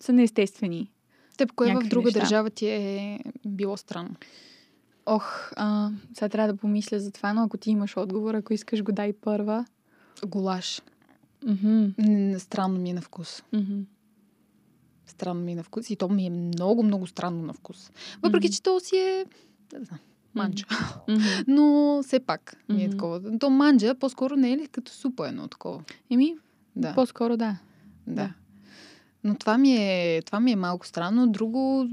са 0.00 0.12
неестествени. 0.12 0.90
Теб, 1.36 1.52
кое 1.52 1.74
в 1.76 1.82
друга 1.84 2.06
неща. 2.06 2.20
държава 2.20 2.50
ти 2.50 2.66
е 2.66 3.20
било 3.46 3.76
странно? 3.76 4.14
Ох, 5.06 5.52
а, 5.56 5.90
сега 6.14 6.28
трябва 6.28 6.52
да 6.52 6.58
помисля 6.58 7.00
за 7.00 7.10
това, 7.10 7.32
но 7.32 7.42
ако 7.42 7.56
ти 7.56 7.70
имаш 7.70 7.96
отговор, 7.96 8.34
ако 8.34 8.52
искаш 8.52 8.82
го 8.82 8.92
дай 8.92 9.12
първа. 9.12 9.64
Голаш. 10.26 10.82
Н- 11.98 12.38
Странно 12.38 12.78
ми 12.78 12.90
е 12.90 12.94
на 12.94 13.00
вкус. 13.00 13.42
Мгм. 13.52 13.80
Странно 15.10 15.40
ми 15.40 15.52
е 15.52 15.54
на 15.54 15.62
вкус. 15.62 15.90
И 15.90 15.96
то 15.96 16.08
ми 16.08 16.26
е 16.26 16.30
много, 16.30 16.82
много 16.82 17.06
странно 17.06 17.42
на 17.42 17.52
вкус. 17.52 17.90
Въпреки, 18.22 18.46
Мгм. 18.46 18.52
че 18.52 18.62
то 18.62 18.80
си 18.80 18.96
е... 18.96 19.24
Не 19.72 19.84
знам. 19.84 19.98
Манджа. 20.34 20.64
Мгм. 21.08 21.20
Но 21.48 22.00
все 22.02 22.20
пак 22.20 22.56
ми 22.68 22.82
е 22.82 22.86
Мгм. 22.86 22.90
такова. 22.90 23.38
То 23.38 23.50
манджа 23.50 23.94
по-скоро 23.94 24.36
не 24.36 24.52
е 24.52 24.56
ли 24.56 24.66
като 24.66 24.92
супа 24.92 25.28
едно 25.28 25.48
такова? 25.48 25.82
Еми, 26.10 26.34
Да. 26.76 26.94
по-скоро 26.94 27.36
да. 27.36 27.58
Да. 28.06 28.14
Да. 28.14 28.34
Но 29.24 29.34
това 29.34 29.58
ми, 29.58 29.76
е, 29.76 30.22
това 30.22 30.40
ми 30.40 30.52
е 30.52 30.56
малко 30.56 30.86
странно. 30.86 31.26
Друго, 31.28 31.88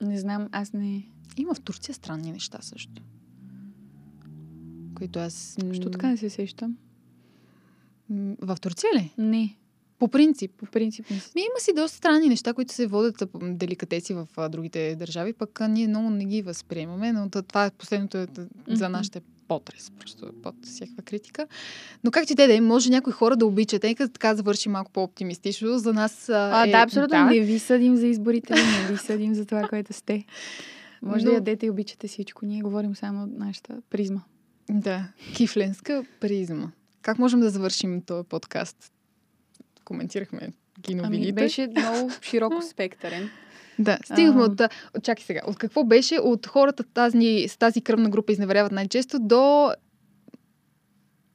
Не 0.00 0.18
знам, 0.18 0.48
аз 0.52 0.72
не... 0.72 1.02
има 1.36 1.54
в 1.54 1.60
Турция 1.60 1.94
странни 1.94 2.32
неща 2.32 2.58
също. 2.60 3.02
Които 4.94 5.18
аз... 5.18 5.56
Що 5.72 5.90
така 5.90 6.08
не 6.08 6.16
се 6.16 6.30
сещам? 6.30 6.76
В 8.40 8.56
Турция 8.60 8.90
ли? 8.94 9.14
Не, 9.18 9.56
По 9.98 10.08
принцип. 10.08 10.52
по 10.56 10.66
принцип. 10.66 11.10
Ми 11.10 11.40
има 11.40 11.60
си 11.60 11.70
доста 11.76 11.96
странни 11.96 12.28
неща, 12.28 12.52
които 12.52 12.74
се 12.74 12.86
водят 12.86 13.22
деликатеси 13.42 14.14
в 14.14 14.28
а, 14.36 14.48
другите 14.48 14.96
държави, 14.96 15.32
пък 15.32 15.60
а, 15.60 15.68
ние 15.68 15.88
много 15.88 16.10
не 16.10 16.24
ги 16.24 16.42
възприемаме, 16.42 17.12
но 17.12 17.30
това 17.30 17.66
е 17.66 17.70
последното 17.70 18.18
е, 18.18 18.26
за 18.68 18.88
нашите 18.88 19.20
потрес, 19.48 19.92
просто 19.98 20.32
под 20.42 20.54
всякаква 20.64 21.02
критика. 21.02 21.46
Но 22.04 22.10
как 22.10 22.26
ти 22.26 22.36
те 22.36 22.46
да 22.46 22.54
е, 22.54 22.60
може 22.60 22.90
някои 22.90 23.12
хора 23.12 23.36
да 23.36 23.46
обичат, 23.46 23.82
нека 23.82 24.08
така 24.08 24.34
завърши 24.34 24.68
малко 24.68 24.90
по-оптимистично, 24.92 25.78
за 25.78 25.92
нас 25.92 26.28
А, 26.28 26.64
е, 26.66 26.70
да, 26.70 26.78
абсолютно. 26.78 27.08
да. 27.08 27.24
Не 27.24 27.40
ви 27.40 27.58
съдим 27.58 27.96
за 27.96 28.06
изборите, 28.06 28.54
не 28.54 28.92
ви 28.92 28.96
съдим 28.96 29.34
за 29.34 29.46
това, 29.46 29.62
което 29.68 29.92
сте. 29.92 30.24
Може 31.02 31.24
Но- 31.24 31.30
да 31.30 31.34
ядете 31.34 31.66
и 31.66 31.70
обичате 31.70 32.08
всичко. 32.08 32.46
Ние 32.46 32.62
говорим 32.62 32.96
само 32.96 33.24
от 33.24 33.38
нашата 33.38 33.76
призма. 33.90 34.20
Да, 34.70 35.08
кифленска 35.34 36.04
призма. 36.20 36.70
Как 37.02 37.18
можем 37.18 37.40
да 37.40 37.50
завършим 37.50 38.02
този 38.02 38.28
подкаст? 38.28 38.92
Коментирахме 39.88 40.48
киновидите. 40.82 41.22
Ами, 41.22 41.32
беше 41.32 41.68
много 41.76 42.10
широко 42.22 42.62
спектърен. 42.62 43.30
Да, 43.78 43.98
стигнахме 44.04 44.42
от... 44.42 44.62
Чакай 45.02 45.24
сега. 45.24 45.40
От 45.46 45.58
какво 45.58 45.84
беше? 45.84 46.18
От 46.20 46.46
хората 46.46 46.82
тази, 46.84 47.46
с 47.48 47.56
тази 47.56 47.80
кръвна 47.80 48.10
група 48.10 48.32
изневеряват 48.32 48.72
най-често 48.72 49.18
до... 49.18 49.72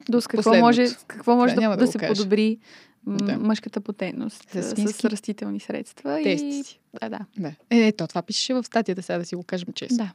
До 0.08 0.20
с 0.20 0.26
какво 0.26 0.38
Последното. 0.42 0.64
може, 0.66 0.88
с 0.88 1.04
какво 1.06 1.36
може 1.36 1.54
Да, 1.54 1.60
да, 1.60 1.68
да 1.68 1.76
да, 1.76 1.86
се 1.86 1.98
кажа. 1.98 2.12
подобри 2.14 2.58
м- 3.06 3.16
Да. 3.16 3.38
мъжката 3.38 3.80
потенност 3.80 4.50
С 4.50 4.62
с, 4.62 5.04
растителни 5.04 5.60
средства. 5.60 6.20
Тести 6.22 6.46
И... 6.46 6.64
Да, 7.00 7.08
да. 7.08 7.18
Да. 7.38 7.52
Е, 7.70 7.86
е, 7.86 7.92
то 7.92 8.06
това 8.06 8.22
пишеше 8.22 8.54
в 8.54 8.64
статията, 8.64 9.02
сега 9.02 9.18
да 9.18 9.24
си 9.24 9.34
го 9.34 9.42
кажем 9.42 9.68
честно. 9.74 10.10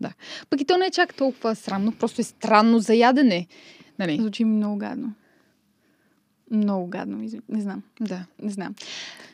да. 0.00 0.12
Пък 0.50 0.60
и 0.60 0.64
то 0.64 0.76
не 0.76 0.86
е 0.86 0.90
чак 0.90 1.14
толкова 1.14 1.54
срамно, 1.56 1.92
просто 1.92 2.20
е 2.20 2.24
странно 2.24 2.78
за 2.78 2.94
ядене. 2.94 3.46
Нали? 3.98 4.16
Звучи 4.16 4.44
ми 4.44 4.56
много 4.56 4.76
гадно. 4.76 5.12
Много 6.50 6.86
гадно. 6.86 7.18
изв- 7.18 7.42
Не 7.48 7.60
знам. 7.62 7.82
Да. 8.00 8.26
Не 8.42 8.50
знам. 8.50 8.74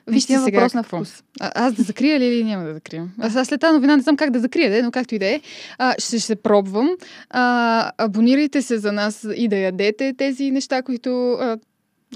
Вижте 0.07 0.33
сега 0.35 0.41
въпрос 0.41 0.75
на 0.75 0.83
вкус. 0.83 1.23
А, 1.41 1.53
аз 1.57 1.75
да 1.75 1.83
закрия 1.83 2.21
ли 2.21 2.25
или 2.25 2.45
няма 2.45 2.65
да 2.65 2.75
закрием? 2.75 3.13
Аз, 3.19 3.37
аз 3.37 3.49
след 3.49 3.61
тази 3.61 3.73
новина 3.73 3.97
не 3.97 4.03
знам 4.03 4.17
как 4.17 4.31
да 4.31 4.41
закрия, 4.41 4.71
де, 4.71 4.83
но 4.83 4.91
както 4.91 5.15
и 5.15 5.19
да 5.19 5.27
е. 5.27 5.41
А, 5.79 5.95
ще 5.99 6.21
се 6.21 6.37
пробвам. 6.37 6.91
А, 7.31 7.93
абонирайте 7.99 8.63
се 8.63 8.79
за 8.79 8.93
нас 8.93 9.27
и 9.37 9.49
да 9.49 9.57
ядете 9.57 10.15
тези 10.15 10.51
неща, 10.51 10.83
които 10.83 11.09
а, 11.31 11.59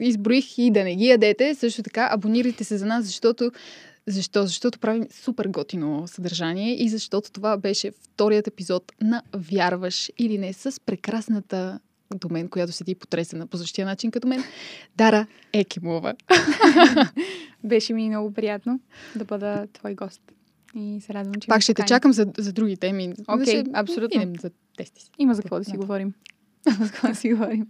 изброих 0.00 0.58
и 0.58 0.70
да 0.70 0.84
не 0.84 0.96
ги 0.96 1.06
ядете. 1.06 1.54
Също 1.54 1.82
така, 1.82 2.08
абонирайте 2.12 2.64
се 2.64 2.78
за 2.78 2.86
нас, 2.86 3.04
защото 3.04 3.50
защо? 4.06 4.42
Защото 4.42 4.78
правим 4.78 5.06
супер 5.12 5.46
готино 5.46 6.04
съдържание 6.06 6.82
и 6.84 6.88
защото 6.88 7.32
това 7.32 7.56
беше 7.56 7.90
вторият 7.92 8.46
епизод 8.46 8.92
на 9.00 9.22
Вярваш 9.34 10.10
или 10.18 10.38
не 10.38 10.52
с 10.52 10.80
прекрасната 10.80 11.78
до 12.14 12.28
мен, 12.28 12.48
която 12.48 12.72
седи 12.72 12.94
потресена 12.94 13.46
по 13.46 13.56
същия 13.56 13.86
начин 13.86 14.10
като 14.10 14.28
мен, 14.28 14.42
Дара 14.96 15.26
Екимова. 15.52 16.14
Беше 17.64 17.92
ми 17.92 18.08
много 18.08 18.34
приятно 18.34 18.80
да 19.16 19.24
бъда 19.24 19.66
твой 19.72 19.94
гост. 19.94 20.22
И 20.74 21.00
се 21.00 21.14
радвам, 21.14 21.34
че 21.34 21.48
Пак 21.48 21.62
ще 21.62 21.74
те 21.74 21.82
чакам 21.86 22.12
за, 22.12 22.26
за 22.38 22.52
други 22.52 22.76
теми. 22.76 23.14
Окей, 23.28 23.44
ще 23.46 23.64
абсолютно. 23.74 24.18
Минем 24.20 24.36
за 24.40 24.50
тести 24.76 25.02
си. 25.02 25.10
Има 25.18 25.34
за 25.34 25.42
какво 25.42 25.58
да 25.58 25.64
си 25.64 25.72
Да. 25.72 25.78
говорим. 25.78 26.12
Има 26.66 26.76
за 26.86 26.92
какво 26.92 27.08
да 27.08 27.14
си 27.14 27.32
говорим. 27.32 27.66